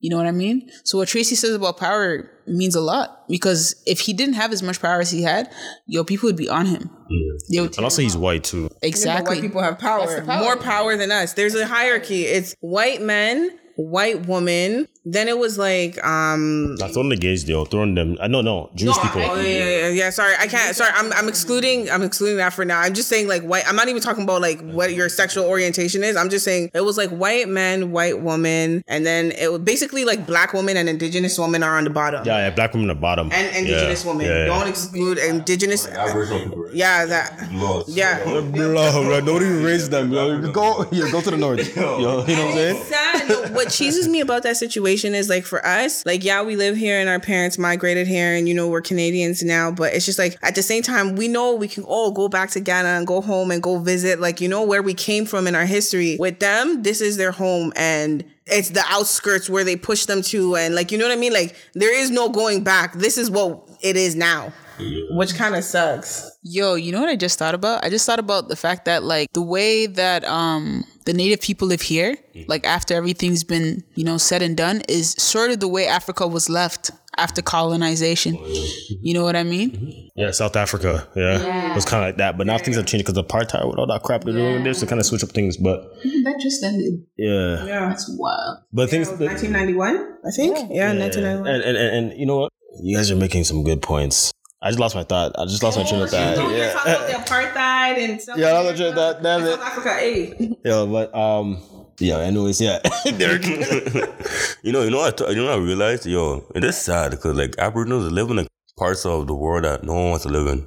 You 0.00 0.10
know 0.10 0.16
what 0.16 0.26
I 0.26 0.32
mean? 0.32 0.70
So 0.84 0.98
what 0.98 1.08
Tracy 1.08 1.34
says 1.34 1.54
about 1.54 1.76
power 1.76 2.30
means 2.46 2.76
a 2.76 2.80
lot 2.80 3.24
because 3.28 3.82
if 3.84 3.98
he 4.00 4.12
didn't 4.12 4.34
have 4.34 4.52
as 4.52 4.62
much 4.62 4.80
power 4.80 5.00
as 5.00 5.10
he 5.10 5.22
had, 5.22 5.52
yo, 5.86 6.04
people 6.04 6.28
would 6.28 6.36
be 6.36 6.48
on 6.48 6.66
him. 6.66 6.88
They 7.50 7.60
would 7.60 7.76
And 7.76 7.84
also, 7.84 8.02
he's 8.02 8.16
white 8.16 8.44
too. 8.44 8.62
Yeah, 8.62 8.68
but 8.68 8.86
exactly. 8.88 9.36
white 9.36 9.42
people 9.42 9.60
have 9.60 9.78
power. 9.78 10.22
Power. 10.24 10.40
More 10.44 10.56
power 10.56 10.96
than 10.96 11.10
us. 11.10 11.32
There's 11.32 11.54
a 11.56 11.66
hierarchy. 11.66 12.22
It's 12.26 12.54
white 12.60 13.02
men, 13.02 13.58
white 13.76 14.26
woman. 14.26 14.86
Then 15.04 15.28
it 15.28 15.38
was 15.38 15.56
like 15.58 16.02
um 16.04 16.74
Not 16.74 16.92
throwing 16.92 17.08
the 17.08 17.16
gays, 17.16 17.44
though. 17.44 17.64
Throwing 17.64 17.94
them. 17.94 18.16
I 18.20 18.26
no, 18.26 18.40
no. 18.40 18.70
Jewish 18.74 18.98
people. 18.98 19.22
Oh 19.22 19.36
yeah, 19.36 19.42
yeah, 19.42 19.64
yeah, 19.64 19.88
yeah. 19.88 20.10
Sorry, 20.10 20.34
I 20.38 20.46
can't. 20.46 20.74
Sorry, 20.74 20.90
I'm, 20.94 21.12
I'm 21.12 21.28
excluding. 21.28 21.90
I'm 21.90 22.02
excluding 22.02 22.36
that 22.38 22.52
for 22.52 22.64
now. 22.64 22.80
I'm 22.80 22.94
just 22.94 23.08
saying 23.08 23.28
like 23.28 23.42
white. 23.42 23.66
I'm 23.68 23.76
not 23.76 23.88
even 23.88 24.02
talking 24.02 24.24
about 24.24 24.42
like 24.42 24.60
what 24.60 24.92
your 24.92 25.08
sexual 25.08 25.44
orientation 25.44 26.02
is. 26.02 26.16
I'm 26.16 26.28
just 26.28 26.44
saying 26.44 26.70
it 26.74 26.82
was 26.82 26.98
like 26.98 27.10
white 27.10 27.48
men, 27.48 27.92
white 27.92 28.20
woman, 28.20 28.82
and 28.88 29.06
then 29.06 29.32
it 29.32 29.50
was 29.52 29.60
basically 29.60 30.04
like 30.04 30.26
black 30.26 30.52
woman 30.52 30.76
and 30.76 30.88
indigenous 30.88 31.38
woman 31.38 31.62
are 31.62 31.78
on 31.78 31.84
the 31.84 31.90
bottom. 31.90 32.26
Yeah, 32.26 32.38
yeah. 32.38 32.50
Black 32.50 32.74
women 32.74 32.90
at 32.90 32.96
the 32.96 33.00
bottom. 33.00 33.30
And 33.32 33.56
indigenous 33.56 34.04
yeah, 34.04 34.10
women. 34.10 34.26
Yeah, 34.26 34.38
yeah. 34.38 34.44
Don't 34.46 34.68
exclude 34.68 35.18
indigenous. 35.18 35.86
Aboriginal 35.86 36.40
people. 36.40 36.62
right? 36.64 36.74
Yeah, 36.74 37.06
that. 37.06 37.52
Laws. 37.52 37.88
Yeah. 37.88 38.22
Bro, 38.24 38.50
bro, 38.50 39.20
nobody 39.20 39.46
raised 39.46 39.90
them. 39.90 40.12
Yo. 40.12 40.50
Go, 40.52 40.86
yeah, 40.90 41.10
go 41.10 41.20
to 41.20 41.30
the 41.30 41.36
north. 41.36 41.76
Yo, 41.76 41.98
you 41.98 42.02
know 42.02 42.16
what 42.16 42.28
I'm 42.28 42.52
saying? 42.54 42.84
sad. 42.84 43.54
What 43.54 43.70
cheeses 43.70 44.08
me 44.08 44.20
about 44.20 44.42
that 44.42 44.56
situation 44.56 44.87
is 44.88 45.28
like 45.28 45.44
for 45.44 45.64
us, 45.64 46.04
like 46.06 46.24
yeah, 46.24 46.42
we 46.42 46.56
live 46.56 46.76
here 46.76 46.98
and 46.98 47.08
our 47.08 47.20
parents 47.20 47.58
migrated 47.58 48.06
here, 48.06 48.34
and 48.34 48.48
you 48.48 48.54
know 48.54 48.68
we're 48.68 48.80
Canadians 48.80 49.42
now. 49.42 49.70
But 49.70 49.94
it's 49.94 50.06
just 50.06 50.18
like 50.18 50.38
at 50.42 50.54
the 50.54 50.62
same 50.62 50.82
time, 50.82 51.16
we 51.16 51.28
know 51.28 51.54
we 51.54 51.68
can 51.68 51.84
all 51.84 52.10
go 52.10 52.28
back 52.28 52.50
to 52.50 52.60
Ghana 52.60 52.88
and 52.88 53.06
go 53.06 53.20
home 53.20 53.50
and 53.50 53.62
go 53.62 53.78
visit, 53.78 54.20
like 54.20 54.40
you 54.40 54.48
know 54.48 54.62
where 54.62 54.82
we 54.82 54.94
came 54.94 55.26
from 55.26 55.46
in 55.46 55.54
our 55.54 55.66
history. 55.66 56.16
With 56.18 56.40
them, 56.40 56.82
this 56.82 57.00
is 57.00 57.16
their 57.16 57.32
home 57.32 57.72
and. 57.76 58.24
It's 58.50 58.70
the 58.70 58.84
outskirts 58.88 59.48
where 59.48 59.64
they 59.64 59.76
push 59.76 60.06
them 60.06 60.22
to, 60.22 60.56
and 60.56 60.74
like 60.74 60.90
you 60.92 60.98
know 60.98 61.06
what 61.06 61.16
I 61.16 61.20
mean. 61.20 61.32
Like 61.32 61.56
there 61.74 61.94
is 61.94 62.10
no 62.10 62.28
going 62.28 62.64
back. 62.64 62.94
This 62.94 63.18
is 63.18 63.30
what 63.30 63.68
it 63.82 63.96
is 63.96 64.14
now, 64.16 64.52
which 65.10 65.34
kind 65.34 65.54
of 65.54 65.64
sucks. 65.64 66.30
Yo, 66.42 66.74
you 66.74 66.92
know 66.92 67.00
what 67.00 67.08
I 67.08 67.16
just 67.16 67.38
thought 67.38 67.54
about? 67.54 67.84
I 67.84 67.90
just 67.90 68.06
thought 68.06 68.18
about 68.18 68.48
the 68.48 68.56
fact 68.56 68.84
that 68.86 69.02
like 69.02 69.32
the 69.32 69.42
way 69.42 69.86
that 69.86 70.24
um 70.24 70.84
the 71.04 71.12
native 71.12 71.40
people 71.40 71.68
live 71.68 71.82
here, 71.82 72.16
like 72.48 72.66
after 72.66 72.94
everything's 72.94 73.44
been, 73.44 73.82
you 73.94 74.04
know, 74.04 74.18
said 74.18 74.42
and 74.42 74.56
done, 74.56 74.82
is 74.88 75.12
sort 75.12 75.50
of 75.50 75.60
the 75.60 75.68
way 75.68 75.86
Africa 75.86 76.26
was 76.26 76.48
left 76.48 76.90
after 77.18 77.42
colonization. 77.42 78.36
You 79.02 79.14
know 79.14 79.24
what 79.24 79.36
I 79.36 79.42
mean? 79.44 80.10
Yeah, 80.16 80.30
South 80.30 80.56
Africa. 80.56 81.06
Yeah, 81.14 81.70
it 81.70 81.74
was 81.74 81.84
kind 81.84 82.02
of 82.02 82.08
like 82.08 82.16
that. 82.16 82.38
But 82.38 82.46
now 82.46 82.58
things 82.58 82.76
have 82.76 82.86
changed 82.86 83.06
because 83.06 83.16
of 83.18 83.26
apartheid 83.26 83.66
with 83.68 83.78
all 83.78 83.86
that 83.86 84.02
crap 84.02 84.24
they're 84.24 84.32
doing 84.34 84.64
there, 84.64 84.74
so 84.74 84.86
kind 84.86 85.00
of 85.00 85.06
switch 85.06 85.22
up 85.22 85.30
things. 85.30 85.56
But 85.56 85.82
That 86.24 86.38
just 86.40 86.62
ended. 86.62 87.04
yeah, 87.16 87.64
Yeah, 87.64 87.88
That's 87.88 88.08
wild. 88.18 88.58
but 88.72 88.90
things. 88.90 89.08
1991, 89.08 90.18
I 90.26 90.30
think. 90.30 90.56
Yeah, 90.70 90.92
1991. 90.92 91.46
And, 91.46 91.62
and, 91.64 91.76
and, 91.76 92.10
and 92.10 92.18
you 92.20 92.26
know 92.26 92.38
what? 92.38 92.52
You 92.82 92.96
guys 92.96 93.10
are 93.10 93.16
making 93.16 93.44
some 93.44 93.62
good 93.64 93.82
points. 93.82 94.30
I 94.60 94.70
just 94.70 94.80
lost 94.80 94.96
my 94.96 95.04
thought. 95.04 95.32
I 95.38 95.44
just 95.44 95.62
lost 95.62 95.78
my 95.78 95.84
train 95.84 96.02
of 96.02 96.10
thought. 96.10 96.36
You're 96.36 96.50
Yeah, 96.56 96.72
talking 96.72 96.92
about 96.92 97.06
the 97.06 97.14
apartheid 97.14 97.98
and 98.10 98.20
stuff. 98.20 98.38
yeah, 98.38 98.48
I 98.48 98.52
lost 98.60 98.70
my 98.70 98.76
train 98.76 98.88
of 98.88 98.94
thought. 98.96 99.22
Damn 99.22 99.40
South 99.42 99.60
it. 99.60 99.60
Africa, 99.64 99.94
hey. 99.94 100.56
Yeah, 100.64 100.84
but 100.90 101.14
um, 101.14 101.62
yeah. 101.98 102.18
Anyways, 102.18 102.60
yeah. 102.60 102.78
Derek. 103.18 103.44
You 104.62 104.72
know, 104.72 104.82
you 104.82 104.90
know, 104.90 105.02
I 105.02 105.12
t- 105.12 105.26
you 105.28 105.36
know, 105.36 105.52
I 105.52 105.56
realized, 105.56 106.04
yo, 106.04 106.44
it 106.54 106.64
is 106.64 106.76
sad 106.76 107.12
because 107.12 107.36
like 107.36 107.54
Aboriginals 107.58 108.10
live 108.10 108.28
in 108.30 108.36
like 108.38 108.48
parts 108.76 109.06
of 109.06 109.26
the 109.28 109.34
world 109.34 109.64
that 109.64 109.84
no 109.84 109.94
one 109.94 110.10
wants 110.10 110.24
to 110.24 110.30
live 110.30 110.48
in. 110.48 110.66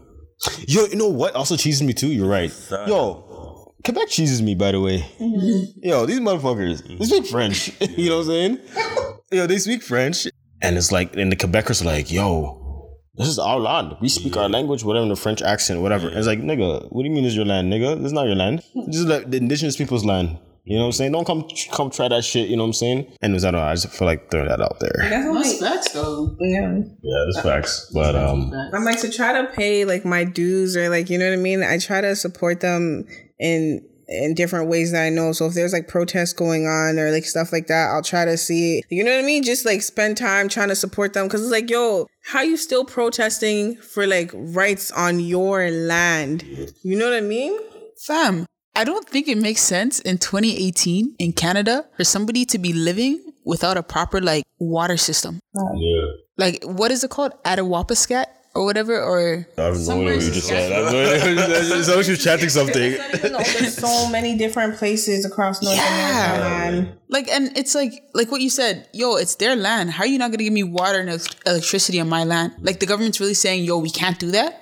Yo, 0.67 0.85
you 0.85 0.95
know 0.95 1.09
what? 1.09 1.35
Also 1.35 1.57
cheeses 1.57 1.83
me 1.83 1.93
too. 1.93 2.07
You're 2.07 2.27
right. 2.27 2.51
Yo, 2.87 3.73
Quebec 3.83 4.07
cheeses 4.07 4.41
me. 4.41 4.55
By 4.55 4.71
the 4.71 4.79
way. 4.79 4.99
Mm-hmm. 5.19 5.87
Yo, 5.87 6.05
these 6.05 6.19
motherfuckers. 6.19 6.87
They 6.87 6.95
mm-hmm. 6.95 7.03
speak 7.03 7.25
French. 7.27 7.81
you 7.97 8.09
know 8.09 8.17
what 8.17 8.21
I'm 8.23 8.27
saying? 8.27 8.59
Yo, 9.31 9.45
they 9.45 9.57
speak 9.57 9.83
French, 9.83 10.27
and 10.61 10.77
it's 10.77 10.91
like, 10.91 11.15
and 11.15 11.31
the 11.31 11.35
Quebecers 11.35 11.81
are 11.81 11.85
like, 11.85 12.11
yo. 12.11 12.57
This 13.15 13.27
is 13.27 13.37
our 13.37 13.59
land. 13.59 13.97
We 14.01 14.07
speak 14.07 14.37
our 14.37 14.47
language, 14.47 14.85
whatever, 14.85 15.03
in 15.03 15.09
the 15.09 15.17
French 15.17 15.41
accent, 15.41 15.81
whatever. 15.81 16.07
And 16.07 16.17
it's 16.17 16.27
like, 16.27 16.39
nigga, 16.39 16.87
what 16.91 17.03
do 17.03 17.09
you 17.09 17.13
mean 17.13 17.25
is 17.25 17.35
your 17.35 17.45
land, 17.45 17.71
nigga? 17.71 17.97
This 17.97 18.07
is 18.07 18.13
not 18.13 18.25
your 18.25 18.37
land. 18.37 18.63
This 18.87 18.95
is 18.95 19.05
like 19.05 19.29
the 19.29 19.37
indigenous 19.37 19.75
people's 19.75 20.05
land. 20.05 20.39
You 20.63 20.75
know 20.75 20.83
what 20.83 20.87
I'm 20.87 20.91
saying? 20.93 21.11
Don't 21.11 21.25
come 21.25 21.47
come 21.71 21.89
try 21.89 22.07
that 22.07 22.23
shit, 22.23 22.49
you 22.49 22.55
know 22.55 22.63
what 22.63 22.67
I'm 22.67 22.73
saying? 22.73 23.17
And 23.21 23.35
I 23.35 23.39
don't 23.39 23.53
know, 23.53 23.61
I 23.61 23.73
just 23.73 23.89
feel 23.89 24.07
like 24.07 24.29
throwing 24.29 24.47
that 24.47 24.61
out 24.61 24.79
there. 24.79 24.93
That's 24.97 25.59
facts 25.59 25.91
though. 25.91 26.35
Yeah. 26.39 26.77
Yeah, 27.01 27.25
that's 27.33 27.41
facts. 27.45 27.91
But 27.93 28.15
um 28.15 28.53
I'm 28.73 28.83
like 28.83 28.99
to 29.01 29.09
try 29.11 29.41
to 29.41 29.47
pay 29.47 29.85
like 29.85 30.05
my 30.05 30.23
dues 30.23 30.77
or 30.77 30.89
like 30.89 31.09
you 31.09 31.17
know 31.17 31.29
what 31.29 31.33
I 31.39 31.41
mean. 31.41 31.63
I 31.63 31.77
try 31.79 32.01
to 32.01 32.15
support 32.15 32.61
them 32.61 33.07
in 33.39 33.81
in 34.11 34.33
different 34.33 34.69
ways 34.69 34.91
that 34.91 35.03
I 35.03 35.09
know. 35.09 35.31
So 35.31 35.45
if 35.45 35.53
there's 35.53 35.73
like 35.73 35.87
protests 35.87 36.33
going 36.33 36.67
on 36.67 36.99
or 36.99 37.11
like 37.11 37.23
stuff 37.23 37.51
like 37.51 37.67
that, 37.67 37.89
I'll 37.89 38.03
try 38.03 38.25
to 38.25 38.37
see. 38.37 38.83
You 38.89 39.03
know 39.03 39.11
what 39.11 39.23
I 39.23 39.25
mean? 39.25 39.41
Just 39.41 39.65
like 39.65 39.81
spend 39.81 40.17
time 40.17 40.49
trying 40.49 40.67
to 40.67 40.75
support 40.75 41.13
them 41.13 41.27
because 41.27 41.41
it's 41.41 41.51
like, 41.51 41.69
yo, 41.69 42.07
how 42.23 42.41
you 42.41 42.57
still 42.57 42.83
protesting 42.83 43.77
for 43.77 44.05
like 44.05 44.31
rights 44.33 44.91
on 44.91 45.21
your 45.21 45.71
land? 45.71 46.43
You 46.83 46.97
know 46.97 47.05
what 47.05 47.17
I 47.17 47.21
mean? 47.21 47.57
Fam, 48.05 48.45
I 48.75 48.83
don't 48.83 49.07
think 49.07 49.27
it 49.27 49.37
makes 49.37 49.61
sense 49.61 49.99
in 49.99 50.17
2018 50.17 51.15
in 51.19 51.33
Canada 51.33 51.85
for 51.97 52.03
somebody 52.03 52.45
to 52.45 52.57
be 52.57 52.71
living 52.73 53.21
without 53.45 53.77
a 53.77 53.83
proper 53.83 54.21
like 54.21 54.45
water 54.59 54.97
system. 54.97 55.39
Yeah. 55.55 56.01
Like 56.37 56.63
what 56.63 56.91
is 56.91 57.03
it 57.03 57.09
called? 57.11 57.33
Attawapiskat 57.43 58.25
or 58.53 58.65
whatever 58.65 59.01
or 59.01 59.47
I 59.57 59.61
have 59.61 59.79
no 59.87 60.01
idea 60.01 60.15
what 60.15 60.23
you 60.23 60.31
just 60.31 60.47
said. 60.47 60.71
It's 60.71 61.89
always 61.89 62.07
you're 62.09 62.17
chanting 62.17 62.49
something. 62.49 62.97
There's 63.21 63.75
so 63.77 64.09
many 64.09 64.37
different 64.37 64.77
places 64.77 65.25
across 65.25 65.61
North 65.61 65.75
Yeah. 65.75 66.35
America, 66.35 66.81
man. 66.87 66.97
like 67.09 67.27
and 67.29 67.57
it's 67.57 67.75
like 67.75 68.03
like 68.13 68.31
what 68.31 68.41
you 68.41 68.49
said, 68.49 68.87
yo, 68.93 69.15
it's 69.15 69.35
their 69.35 69.55
land. 69.55 69.91
How 69.91 70.03
are 70.03 70.07
you 70.07 70.17
not 70.17 70.31
gonna 70.31 70.43
give 70.43 70.53
me 70.53 70.63
water 70.63 70.99
and 70.99 71.09
electricity 71.45 71.99
on 71.99 72.09
my 72.09 72.23
land? 72.23 72.53
Like 72.61 72.79
the 72.79 72.85
government's 72.85 73.19
really 73.19 73.33
saying, 73.35 73.63
yo, 73.65 73.77
we 73.79 73.89
can't 73.89 74.17
do 74.19 74.31
that? 74.31 74.60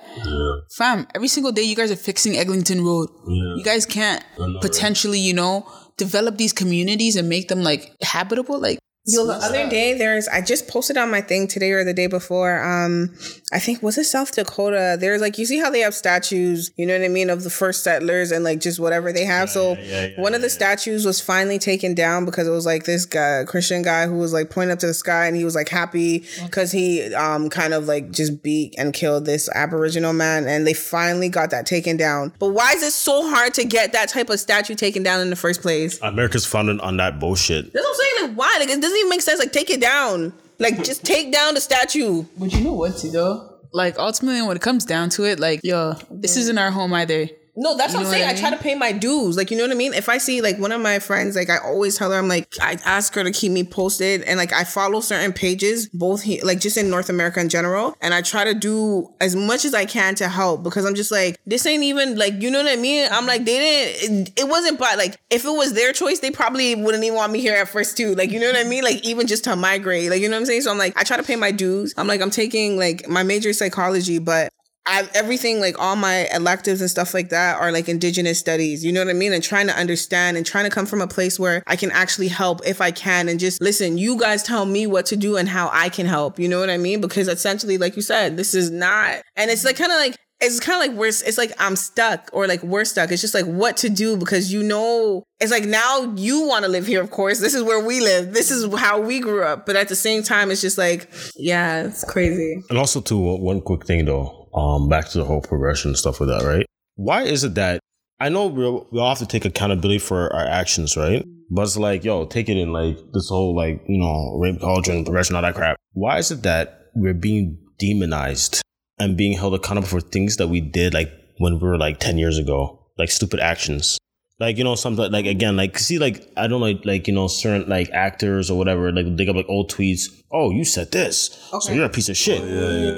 Fam, 0.70 1.06
every 1.14 1.28
single 1.28 1.52
day 1.52 1.62
you 1.62 1.76
guys 1.76 1.90
are 1.90 1.96
fixing 1.96 2.36
Eglinton 2.36 2.84
Road. 2.84 3.08
You 3.26 3.62
guys 3.64 3.86
can't 3.86 4.24
potentially, 4.60 5.18
you 5.18 5.34
know, 5.34 5.66
develop 5.96 6.36
these 6.38 6.52
communities 6.52 7.16
and 7.16 7.28
make 7.28 7.48
them 7.48 7.62
like 7.62 7.94
habitable. 8.02 8.58
Like 8.58 8.78
Yo, 9.06 9.26
the 9.26 9.32
other 9.32 9.66
day 9.70 9.96
there's 9.96 10.28
I 10.28 10.42
just 10.42 10.68
posted 10.68 10.98
on 10.98 11.10
my 11.10 11.22
thing 11.22 11.48
today 11.48 11.70
or 11.72 11.84
the 11.84 11.94
day 11.94 12.06
before. 12.06 12.62
Um, 12.62 13.08
I 13.50 13.58
think 13.58 13.82
was 13.82 13.96
it 13.96 14.04
South 14.04 14.34
Dakota? 14.34 14.98
There's 15.00 15.22
like 15.22 15.38
you 15.38 15.46
see 15.46 15.58
how 15.58 15.70
they 15.70 15.80
have 15.80 15.94
statues, 15.94 16.70
you 16.76 16.84
know 16.84 16.92
what 16.98 17.04
I 17.04 17.08
mean, 17.08 17.30
of 17.30 17.42
the 17.42 17.48
first 17.48 17.82
settlers 17.82 18.30
and 18.30 18.44
like 18.44 18.60
just 18.60 18.78
whatever 18.78 19.10
they 19.10 19.24
have. 19.24 19.48
so 19.48 19.74
one 20.18 20.34
of 20.34 20.42
the 20.42 20.50
statues 20.50 21.06
was 21.06 21.18
finally 21.18 21.58
taken 21.58 21.94
down 21.94 22.26
because 22.26 22.46
it 22.46 22.50
was 22.50 22.66
like 22.66 22.84
this 22.84 23.06
guy, 23.06 23.42
Christian 23.46 23.80
guy, 23.80 24.06
who 24.06 24.18
was 24.18 24.34
like 24.34 24.50
pointing 24.50 24.72
up 24.72 24.78
to 24.80 24.86
the 24.86 24.94
sky 24.94 25.26
and 25.26 25.34
he 25.34 25.44
was 25.44 25.54
like 25.54 25.70
happy 25.70 26.24
because 26.44 26.70
he 26.70 27.14
um 27.14 27.48
kind 27.48 27.72
of 27.72 27.88
like 27.88 28.10
just 28.10 28.42
beat 28.42 28.74
and 28.76 28.92
killed 28.92 29.24
this 29.24 29.48
Aboriginal 29.54 30.12
man 30.12 30.46
and 30.46 30.66
they 30.66 30.74
finally 30.74 31.30
got 31.30 31.50
that 31.50 31.64
taken 31.64 31.96
down. 31.96 32.34
But 32.38 32.50
why 32.50 32.72
is 32.72 32.82
it 32.82 32.92
so 32.92 33.28
hard 33.30 33.54
to 33.54 33.64
get 33.64 33.92
that 33.92 34.10
type 34.10 34.28
of 34.28 34.38
statue 34.38 34.74
taken 34.74 35.02
down 35.02 35.20
in 35.22 35.30
the 35.30 35.36
first 35.36 35.62
place? 35.62 35.98
America's 36.02 36.44
founded 36.44 36.80
on 36.80 36.98
that 36.98 37.18
bullshit. 37.18 37.72
That's 37.72 37.82
what 37.82 37.88
I'm 37.88 37.94
saying. 37.94 38.28
Like, 38.28 38.38
why? 38.38 38.56
Like, 38.60 38.68
it 38.68 38.80
doesn't 38.90 38.98
even 38.98 39.10
make 39.10 39.22
sense. 39.22 39.38
Like, 39.38 39.52
take 39.52 39.70
it 39.70 39.80
down. 39.80 40.32
Like, 40.58 40.84
just 40.84 41.04
take 41.04 41.32
down 41.32 41.54
the 41.54 41.60
statue. 41.60 42.24
But 42.36 42.52
you 42.52 42.64
know 42.64 42.74
what, 42.74 43.02
though? 43.12 43.50
Like 43.72 43.98
ultimately, 43.98 44.42
when 44.42 44.56
it 44.56 44.62
comes 44.62 44.84
down 44.84 45.10
to 45.10 45.24
it, 45.24 45.38
like 45.38 45.60
yo, 45.62 45.94
this 46.10 46.36
isn't 46.36 46.58
our 46.58 46.70
home 46.70 46.92
either. 46.92 47.28
No, 47.62 47.76
that's 47.76 47.92
You 47.92 47.98
what 47.98 48.06
I'm 48.06 48.12
saying. 48.12 48.26
what 48.26 48.34
I, 48.34 48.38
I 48.38 48.40
try 48.40 48.50
to 48.56 48.56
pay 48.56 48.74
my 48.74 48.90
dues. 48.90 49.36
Like, 49.36 49.50
you 49.50 49.56
know 49.58 49.64
what 49.64 49.70
I 49.70 49.74
mean? 49.74 49.92
If 49.92 50.08
I 50.08 50.16
see 50.16 50.40
like 50.40 50.58
one 50.58 50.72
of 50.72 50.80
my 50.80 50.98
friends, 50.98 51.36
like 51.36 51.50
I 51.50 51.58
always 51.58 51.94
tell 51.98 52.10
her, 52.10 52.16
I'm 52.16 52.26
like, 52.26 52.48
I 52.58 52.78
ask 52.86 53.14
her 53.14 53.22
to 53.22 53.30
keep 53.30 53.52
me 53.52 53.64
posted, 53.64 54.22
and 54.22 54.38
like 54.38 54.50
I 54.54 54.64
follow 54.64 55.00
certain 55.00 55.34
pages, 55.34 55.86
both 55.90 56.26
like 56.42 56.58
just 56.58 56.78
in 56.78 56.88
North 56.88 57.10
America 57.10 57.38
in 57.38 57.50
general, 57.50 57.94
and 58.00 58.14
I 58.14 58.22
try 58.22 58.44
to 58.44 58.54
do 58.54 59.12
as 59.20 59.36
much 59.36 59.66
as 59.66 59.74
I 59.74 59.84
can 59.84 60.14
to 60.14 60.28
help 60.28 60.62
because 60.62 60.86
I'm 60.86 60.94
just 60.94 61.10
like, 61.12 61.38
this 61.44 61.66
ain't 61.66 61.82
even 61.82 62.16
like, 62.16 62.40
you 62.40 62.50
know 62.50 62.62
what 62.62 62.72
I 62.72 62.76
mean? 62.76 63.06
I'm 63.12 63.26
like, 63.26 63.44
they 63.44 63.58
didn't. 63.58 64.28
It, 64.28 64.40
it 64.40 64.48
wasn't, 64.48 64.78
but 64.78 64.96
like, 64.96 65.20
if 65.28 65.44
it 65.44 65.50
was 65.50 65.74
their 65.74 65.92
choice, 65.92 66.20
they 66.20 66.30
probably 66.30 66.74
wouldn't 66.74 67.04
even 67.04 67.16
want 67.16 67.30
me 67.30 67.40
here 67.40 67.54
at 67.54 67.68
first 67.68 67.94
too. 67.94 68.14
Like, 68.14 68.30
you 68.30 68.40
know 68.40 68.46
what 68.46 68.56
I 68.56 68.64
mean? 68.66 68.84
Like, 68.84 69.04
even 69.04 69.26
just 69.26 69.44
to 69.44 69.54
migrate, 69.54 70.08
like, 70.08 70.22
you 70.22 70.30
know 70.30 70.36
what 70.36 70.40
I'm 70.40 70.46
saying? 70.46 70.62
So 70.62 70.70
I'm 70.70 70.78
like, 70.78 70.96
I 70.96 71.02
try 71.02 71.18
to 71.18 71.22
pay 71.22 71.36
my 71.36 71.50
dues. 71.50 71.92
I'm 71.98 72.06
like, 72.06 72.22
I'm 72.22 72.30
taking 72.30 72.78
like 72.78 73.06
my 73.06 73.22
major 73.22 73.52
psychology, 73.52 74.18
but 74.18 74.50
I 74.86 75.08
everything 75.14 75.60
like 75.60 75.78
all 75.78 75.96
my 75.96 76.28
electives 76.32 76.80
and 76.80 76.90
stuff 76.90 77.14
like 77.14 77.28
that 77.28 77.60
are 77.60 77.70
like 77.70 77.88
indigenous 77.88 78.38
studies. 78.38 78.84
You 78.84 78.92
know 78.92 79.00
what 79.04 79.10
I 79.10 79.14
mean? 79.14 79.32
And 79.32 79.42
trying 79.42 79.66
to 79.66 79.76
understand 79.76 80.36
and 80.36 80.46
trying 80.46 80.64
to 80.64 80.70
come 80.70 80.86
from 80.86 81.00
a 81.00 81.06
place 81.06 81.38
where 81.38 81.62
I 81.66 81.76
can 81.76 81.90
actually 81.90 82.28
help 82.28 82.60
if 82.66 82.80
I 82.80 82.90
can 82.90 83.28
and 83.28 83.38
just 83.38 83.60
listen, 83.60 83.98
you 83.98 84.18
guys 84.18 84.42
tell 84.42 84.66
me 84.66 84.86
what 84.86 85.06
to 85.06 85.16
do 85.16 85.36
and 85.36 85.48
how 85.48 85.70
I 85.72 85.88
can 85.88 86.06
help. 86.06 86.38
You 86.38 86.48
know 86.48 86.60
what 86.60 86.70
I 86.70 86.78
mean? 86.78 87.00
Because 87.00 87.28
essentially, 87.28 87.78
like 87.78 87.96
you 87.96 88.02
said, 88.02 88.36
this 88.36 88.54
is 88.54 88.70
not 88.70 89.22
and 89.36 89.50
it's 89.50 89.64
like 89.64 89.76
kind 89.76 89.92
of 89.92 89.98
like 89.98 90.16
it's 90.40 90.58
kind 90.58 90.82
of 90.82 90.88
like 90.88 90.98
we're 90.98 91.08
it's 91.08 91.36
like 91.38 91.52
I'm 91.58 91.76
stuck 91.76 92.30
or 92.32 92.46
like 92.46 92.62
we're 92.62 92.84
stuck. 92.84 93.12
It's 93.12 93.20
just 93.20 93.34
like 93.34 93.44
what 93.44 93.76
to 93.78 93.90
do 93.90 94.16
because 94.16 94.52
you 94.52 94.62
know 94.62 95.24
it's 95.38 95.52
like 95.52 95.64
now 95.64 96.14
you 96.16 96.46
want 96.46 96.64
to 96.64 96.70
live 96.70 96.86
here, 96.86 97.02
of 97.02 97.10
course. 97.10 97.40
This 97.40 97.54
is 97.54 97.62
where 97.62 97.84
we 97.84 98.00
live. 98.00 98.32
This 98.32 98.50
is 98.50 98.72
how 98.78 99.00
we 99.00 99.20
grew 99.20 99.42
up. 99.44 99.66
But 99.66 99.76
at 99.76 99.88
the 99.88 99.96
same 99.96 100.22
time, 100.22 100.50
it's 100.50 100.60
just 100.62 100.78
like, 100.78 101.10
yeah, 101.36 101.84
it's 101.84 102.04
crazy. 102.04 102.62
And 102.70 102.78
also, 102.78 103.00
too, 103.00 103.18
one 103.18 103.40
one 103.40 103.60
quick 103.60 103.86
thing 103.86 104.06
though, 104.06 104.39
um, 104.54 104.88
back 104.88 105.08
to 105.10 105.18
the 105.18 105.24
whole 105.24 105.40
progression 105.40 105.90
and 105.90 105.98
stuff 105.98 106.20
with 106.20 106.28
that, 106.28 106.44
right? 106.44 106.66
Why 106.96 107.22
is 107.22 107.44
it 107.44 107.54
that 107.54 107.80
I 108.20 108.28
know 108.28 108.48
we 108.48 108.68
we 108.92 109.00
all 109.00 109.08
have 109.08 109.18
to 109.18 109.26
take 109.26 109.44
accountability 109.46 109.98
for 109.98 110.32
our 110.34 110.46
actions, 110.46 110.96
right? 110.96 111.24
But 111.50 111.62
it's 111.62 111.76
like, 111.76 112.04
yo, 112.04 112.26
take 112.26 112.48
it 112.48 112.58
in 112.58 112.72
like 112.72 112.98
this 113.12 113.28
whole 113.28 113.56
like 113.56 113.82
you 113.88 113.98
know 113.98 114.36
rape 114.38 114.60
culture 114.60 114.92
and 114.92 115.06
progression, 115.06 115.36
all 115.36 115.42
that 115.42 115.54
crap. 115.54 115.76
Why 115.92 116.18
is 116.18 116.30
it 116.30 116.42
that 116.42 116.90
we're 116.94 117.14
being 117.14 117.58
demonized 117.78 118.62
and 118.98 119.16
being 119.16 119.32
held 119.32 119.54
accountable 119.54 119.88
for 119.88 120.00
things 120.00 120.36
that 120.36 120.48
we 120.48 120.60
did 120.60 120.92
like 120.92 121.10
when 121.38 121.58
we 121.58 121.66
were 121.66 121.78
like 121.78 121.98
ten 121.98 122.18
years 122.18 122.36
ago, 122.36 122.78
like 122.98 123.10
stupid 123.10 123.40
actions? 123.40 123.98
Like 124.40 124.56
you 124.56 124.64
know, 124.64 124.74
something 124.74 125.12
like 125.12 125.26
again, 125.26 125.56
like 125.56 125.78
see, 125.78 125.98
like 125.98 126.32
I 126.34 126.46
don't 126.46 126.62
like 126.62 126.86
like 126.86 127.06
you 127.06 127.12
know 127.12 127.28
certain 127.28 127.68
like 127.68 127.90
actors 127.90 128.50
or 128.50 128.56
whatever, 128.56 128.90
like 128.90 129.14
dig 129.14 129.28
up 129.28 129.36
like 129.36 129.44
old 129.50 129.70
tweets. 129.70 130.08
Oh, 130.32 130.50
you 130.50 130.64
said 130.64 130.90
this, 130.92 131.50
so 131.60 131.72
you're 131.72 131.84
a 131.84 131.90
piece 131.90 132.08
of 132.08 132.16
shit. 132.16 132.40
Oh, 132.40 132.46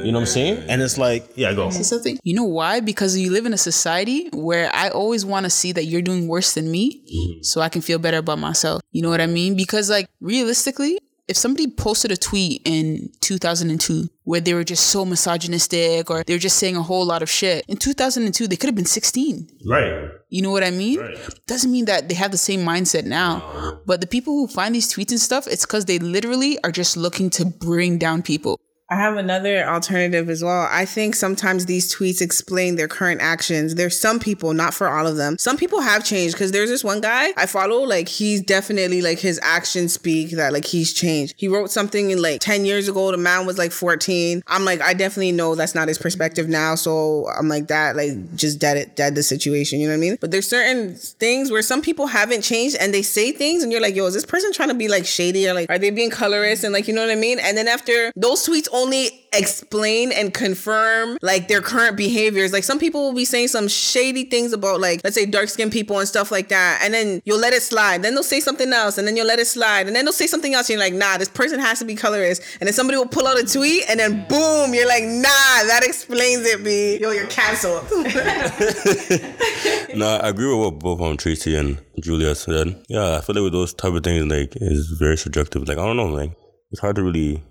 you 0.04 0.12
know 0.12 0.18
what 0.18 0.20
I'm 0.20 0.26
saying? 0.26 0.64
And 0.68 0.80
it's 0.80 0.98
like, 0.98 1.28
yeah, 1.34 1.52
go. 1.52 1.70
Say 1.70 1.82
something. 1.82 2.18
You 2.22 2.36
know 2.36 2.44
why? 2.44 2.78
Because 2.78 3.18
you 3.18 3.32
live 3.32 3.44
in 3.44 3.52
a 3.52 3.58
society 3.58 4.28
where 4.32 4.70
I 4.72 4.90
always 4.90 5.24
want 5.24 5.44
to 5.44 5.50
see 5.50 5.72
that 5.72 5.86
you're 5.86 6.02
doing 6.02 6.28
worse 6.28 6.54
than 6.54 6.70
me, 6.70 7.02
mm-hmm. 7.12 7.42
so 7.42 7.60
I 7.60 7.68
can 7.68 7.82
feel 7.82 7.98
better 7.98 8.18
about 8.18 8.38
myself. 8.38 8.80
You 8.92 9.02
know 9.02 9.10
what 9.10 9.20
I 9.20 9.26
mean? 9.26 9.56
Because 9.56 9.90
like 9.90 10.06
realistically, 10.20 11.00
if 11.28 11.36
somebody 11.36 11.70
posted 11.70 12.10
a 12.10 12.16
tweet 12.16 12.62
in 12.64 13.10
2002 13.20 14.08
where 14.24 14.40
they 14.40 14.54
were 14.54 14.64
just 14.64 14.88
so 14.88 15.04
misogynistic 15.04 16.10
or 16.10 16.22
they 16.24 16.34
were 16.34 16.38
just 16.38 16.58
saying 16.58 16.76
a 16.76 16.82
whole 16.82 17.04
lot 17.04 17.22
of 17.22 17.30
shit, 17.30 17.64
in 17.68 17.76
2002 17.76 18.46
they 18.48 18.56
could 18.56 18.68
have 18.68 18.74
been 18.74 18.84
16. 18.84 19.48
Right. 19.66 20.08
You 20.28 20.42
know 20.42 20.50
what 20.50 20.64
I 20.64 20.70
mean? 20.70 21.00
Doesn't 21.46 21.70
mean 21.70 21.84
that 21.86 22.08
they 22.08 22.14
have 22.14 22.30
the 22.30 22.38
same 22.38 22.60
mindset 22.60 23.04
now. 23.04 23.80
But 23.86 24.00
the 24.00 24.06
people 24.06 24.34
who 24.34 24.48
find 24.48 24.74
these 24.74 24.92
tweets 24.92 25.10
and 25.10 25.20
stuff, 25.20 25.46
it's 25.46 25.66
because 25.66 25.84
they 25.84 25.98
literally 25.98 26.58
are 26.64 26.72
just 26.72 26.96
looking 26.96 27.30
to 27.30 27.44
bring 27.44 27.98
down 27.98 28.22
people. 28.22 28.58
I 28.92 28.96
have 28.96 29.16
another 29.16 29.66
alternative 29.66 30.28
as 30.28 30.44
well. 30.44 30.68
I 30.70 30.84
think 30.84 31.14
sometimes 31.14 31.64
these 31.64 31.94
tweets 31.94 32.20
explain 32.20 32.76
their 32.76 32.88
current 32.88 33.22
actions. 33.22 33.74
There's 33.74 33.98
some 33.98 34.20
people, 34.20 34.52
not 34.52 34.74
for 34.74 34.86
all 34.86 35.06
of 35.06 35.16
them. 35.16 35.38
Some 35.38 35.56
people 35.56 35.80
have 35.80 36.04
changed 36.04 36.34
because 36.34 36.52
there's 36.52 36.68
this 36.68 36.84
one 36.84 37.00
guy 37.00 37.32
I 37.38 37.46
follow, 37.46 37.78
like 37.84 38.06
he's 38.06 38.42
definitely 38.42 39.00
like 39.00 39.18
his 39.18 39.40
actions 39.42 39.94
speak 39.94 40.32
that 40.32 40.52
like 40.52 40.66
he's 40.66 40.92
changed. 40.92 41.32
He 41.38 41.48
wrote 41.48 41.70
something 41.70 42.10
in 42.10 42.20
like 42.20 42.42
10 42.42 42.66
years 42.66 42.86
ago, 42.86 43.10
the 43.10 43.16
man 43.16 43.46
was 43.46 43.56
like 43.56 43.72
14. 43.72 44.42
I'm 44.46 44.66
like, 44.66 44.82
I 44.82 44.92
definitely 44.92 45.32
know 45.32 45.54
that's 45.54 45.74
not 45.74 45.88
his 45.88 45.96
perspective 45.96 46.50
now. 46.50 46.74
So 46.74 47.28
I'm 47.28 47.48
like 47.48 47.68
that, 47.68 47.96
like 47.96 48.34
just 48.36 48.58
dead 48.58 48.76
it, 48.76 48.94
dead 48.94 49.14
the 49.14 49.22
situation. 49.22 49.80
You 49.80 49.86
know 49.86 49.94
what 49.94 49.96
I 49.96 50.00
mean? 50.00 50.18
But 50.20 50.32
there's 50.32 50.46
certain 50.46 50.96
things 50.96 51.50
where 51.50 51.62
some 51.62 51.80
people 51.80 52.08
haven't 52.08 52.42
changed 52.42 52.76
and 52.78 52.92
they 52.92 53.00
say 53.00 53.32
things 53.32 53.62
and 53.62 53.72
you're 53.72 53.80
like, 53.80 53.96
yo, 53.96 54.04
is 54.04 54.12
this 54.12 54.26
person 54.26 54.52
trying 54.52 54.68
to 54.68 54.74
be 54.74 54.88
like 54.88 55.06
shady 55.06 55.48
or 55.48 55.54
like, 55.54 55.70
are 55.70 55.78
they 55.78 55.88
being 55.88 56.10
colorist? 56.10 56.62
And 56.62 56.74
like, 56.74 56.86
you 56.88 56.92
know 56.92 57.00
what 57.00 57.10
I 57.10 57.18
mean? 57.18 57.38
And 57.38 57.56
then 57.56 57.68
after 57.68 58.12
those 58.16 58.46
tweets 58.46 58.68
only 58.82 59.22
explain 59.34 60.12
and 60.12 60.34
confirm 60.34 61.16
like 61.22 61.48
their 61.48 61.60
current 61.62 61.96
behaviors. 61.96 62.52
Like 62.52 62.64
some 62.64 62.78
people 62.78 63.02
will 63.02 63.14
be 63.14 63.24
saying 63.24 63.48
some 63.48 63.66
shady 63.68 64.24
things 64.24 64.52
about 64.52 64.80
like 64.80 65.00
let's 65.04 65.16
say 65.16 65.24
dark 65.26 65.48
skinned 65.48 65.72
people 65.72 65.98
and 65.98 66.08
stuff 66.08 66.30
like 66.30 66.48
that. 66.48 66.80
And 66.82 66.92
then 66.92 67.22
you'll 67.24 67.38
let 67.38 67.52
it 67.52 67.62
slide. 67.62 68.02
Then 68.02 68.14
they'll 68.14 68.22
say 68.22 68.40
something 68.40 68.72
else 68.72 68.98
and 68.98 69.06
then 69.06 69.16
you'll 69.16 69.26
let 69.26 69.38
it 69.38 69.46
slide. 69.46 69.86
And 69.86 69.96
then 69.96 70.04
they'll 70.04 70.12
say 70.12 70.26
something 70.26 70.54
else. 70.54 70.68
And 70.68 70.78
you're 70.78 70.84
like, 70.84 70.94
nah, 70.94 71.16
this 71.16 71.28
person 71.28 71.60
has 71.60 71.78
to 71.78 71.84
be 71.84 71.94
colorist. 71.94 72.42
And 72.60 72.66
then 72.66 72.74
somebody 72.74 72.98
will 72.98 73.06
pull 73.06 73.26
out 73.26 73.38
a 73.38 73.44
tweet 73.46 73.84
and 73.88 73.98
then 73.98 74.26
boom, 74.28 74.74
you're 74.74 74.88
like, 74.88 75.04
nah, 75.04 75.64
that 75.68 75.80
explains 75.82 76.46
it, 76.46 76.62
B. 76.62 76.98
Yo, 77.00 77.10
you're 77.10 77.26
canceled. 77.28 77.86
No, 79.94 80.06
I 80.08 80.30
agree 80.30 80.46
with 80.46 80.58
what 80.58 80.78
both 80.78 81.00
um 81.02 81.16
Tracy 81.18 81.54
and 81.54 81.78
Julia 82.00 82.34
said. 82.34 82.82
Yeah, 82.88 83.18
I 83.18 83.20
feel 83.20 83.34
like 83.36 83.44
with 83.44 83.52
those 83.52 83.74
type 83.74 83.92
of 83.92 84.02
things, 84.02 84.24
like, 84.24 84.56
is 84.56 84.88
very 84.98 85.18
subjective. 85.18 85.68
Like, 85.68 85.76
I 85.76 85.84
don't 85.84 85.96
know, 85.98 86.06
like, 86.06 86.32
it's 86.72 86.80
hard 86.80 86.96
to 86.96 87.02
really, 87.04 87.42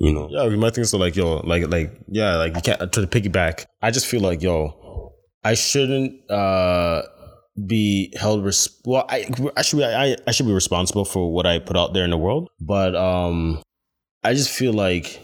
you 0.00 0.12
know. 0.12 0.28
Yeah, 0.30 0.48
we 0.48 0.56
might 0.56 0.74
think 0.74 0.86
so 0.86 0.96
like, 0.98 1.14
yo, 1.14 1.36
like, 1.44 1.68
like, 1.68 1.92
yeah, 2.08 2.36
like 2.36 2.56
you 2.56 2.62
can't 2.62 2.78
try 2.92 3.04
to 3.04 3.06
piggyback. 3.06 3.66
I 3.82 3.90
just 3.90 4.06
feel 4.06 4.20
like, 4.22 4.42
yo, 4.42 5.12
I 5.44 5.54
shouldn't 5.54 6.28
uh 6.30 7.02
be 7.66 8.12
held 8.18 8.44
res- 8.44 8.80
well. 8.84 9.04
I 9.08 9.26
I 9.56 9.62
should 9.62 9.76
be 9.78 9.84
I, 9.84 10.16
I 10.26 10.30
should 10.30 10.46
be 10.46 10.52
responsible 10.52 11.04
for 11.04 11.32
what 11.32 11.46
I 11.46 11.58
put 11.58 11.76
out 11.76 11.94
there 11.94 12.04
in 12.04 12.10
the 12.10 12.18
world, 12.18 12.48
but 12.60 12.96
um, 12.96 13.62
I 14.24 14.32
just 14.34 14.50
feel 14.50 14.72
like 14.72 15.20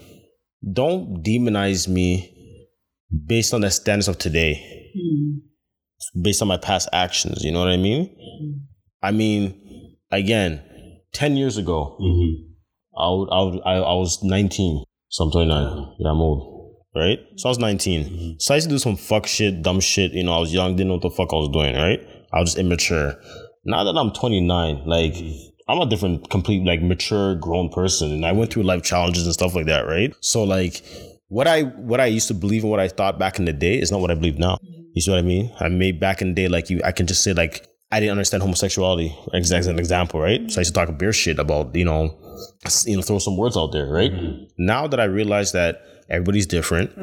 don't 0.73 1.23
demonize 1.23 1.89
me 1.89 2.29
based 3.27 3.53
on 3.53 3.63
the 3.63 3.71
standards 3.71 4.09
of 4.09 4.19
today, 4.19 4.55
based 6.21 6.41
on 6.43 6.49
my 6.49 6.57
past 6.59 6.89
actions. 6.93 7.43
You 7.43 7.53
know 7.53 7.59
what 7.61 7.69
I 7.69 7.77
mean? 7.77 8.15
I 9.03 9.11
mean, 9.13 9.97
again, 10.11 10.63
ten 11.13 11.37
years 11.37 11.57
ago. 11.57 11.97
I, 12.97 13.09
would, 13.11 13.29
I, 13.31 13.43
would, 13.43 13.61
I, 13.65 13.73
I 13.75 13.95
was 13.95 14.23
19, 14.23 14.85
so 15.09 15.25
I'm 15.25 15.31
29. 15.31 15.97
Yeah, 15.99 16.11
I'm 16.11 16.21
old, 16.21 16.77
right? 16.95 17.19
So 17.37 17.49
I 17.49 17.51
was 17.51 17.59
19. 17.59 18.05
Mm-hmm. 18.05 18.31
So 18.39 18.55
I 18.55 18.57
used 18.57 18.69
to 18.69 18.75
do 18.75 18.79
some 18.79 18.97
fuck 18.97 19.27
shit, 19.27 19.63
dumb 19.63 19.81
shit. 19.81 20.13
You 20.13 20.25
know, 20.25 20.35
I 20.35 20.41
was 20.41 20.53
young, 20.53 20.77
didn't 20.77 20.89
know 20.89 20.95
what 20.95 21.03
the 21.03 21.11
fuck 21.11 21.33
I 21.33 21.37
was 21.37 21.49
doing, 21.49 21.75
right? 21.75 22.01
I 22.33 22.41
was 22.41 22.51
just 22.51 22.59
immature. 22.59 23.17
Now 23.65 23.85
that 23.85 23.99
I'm 23.99 24.13
29, 24.13 24.85
like, 24.87 25.15
I'm 25.69 25.81
a 25.81 25.87
different, 25.87 26.29
complete, 26.31 26.67
like, 26.67 26.83
mature, 26.83 27.35
grown 27.37 27.71
person. 27.71 28.13
And 28.13 28.27
I 28.27 28.33
went 28.33 28.53
through 28.53 28.65
life 28.65 28.83
challenges 28.83 29.25
and 29.25 29.33
stuff 29.33 29.55
like 29.55 29.67
that, 29.67 29.87
right? 29.87 30.15
So, 30.21 30.43
like, 30.43 30.83
what 31.29 31.47
I 31.47 31.63
what 31.63 32.01
I 32.01 32.07
used 32.07 32.29
to 32.29 32.35
believe 32.35 32.63
and 32.63 32.71
what 32.71 32.81
I 32.81 32.89
thought 32.89 33.19
back 33.19 33.39
in 33.39 33.47
the 33.47 33.53
day 33.55 33.79
is 33.79 33.91
not 33.91 34.01
what 34.01 34.11
I 34.11 34.15
believe 34.15 34.39
now. 34.39 34.57
Mm-hmm. 34.57 34.83
You 34.95 35.01
see 35.01 35.11
what 35.11 35.19
I 35.19 35.23
mean? 35.23 35.51
I 35.61 35.69
made 35.69 35.99
back 36.01 36.21
in 36.21 36.29
the 36.29 36.35
day, 36.35 36.49
like, 36.49 36.69
you, 36.69 36.81
I 36.85 36.93
can 36.93 37.07
just 37.07 37.23
say, 37.23 37.33
like, 37.33 37.67
I 37.93 38.01
didn't 38.01 38.13
understand 38.13 38.43
homosexuality 38.43 39.15
as 39.35 39.51
an 39.67 39.79
example, 39.79 40.19
right? 40.19 40.51
So 40.51 40.59
I 40.59 40.63
used 40.63 40.75
to 40.75 40.87
talk 40.87 40.99
beer 40.99 41.13
shit 41.13 41.39
about, 41.39 41.75
you 41.77 41.85
know, 41.85 42.19
you 42.87 42.97
know, 42.97 43.03
throw 43.03 43.19
some 43.19 43.37
words 43.37 43.57
out 43.57 43.73
there, 43.73 43.87
right? 43.87 44.13
Now 44.59 44.87
that 44.87 45.01
I 45.01 45.05
realize 45.05 45.53
that 45.53 45.83
everybody's 46.09 46.47
different, 46.47 46.97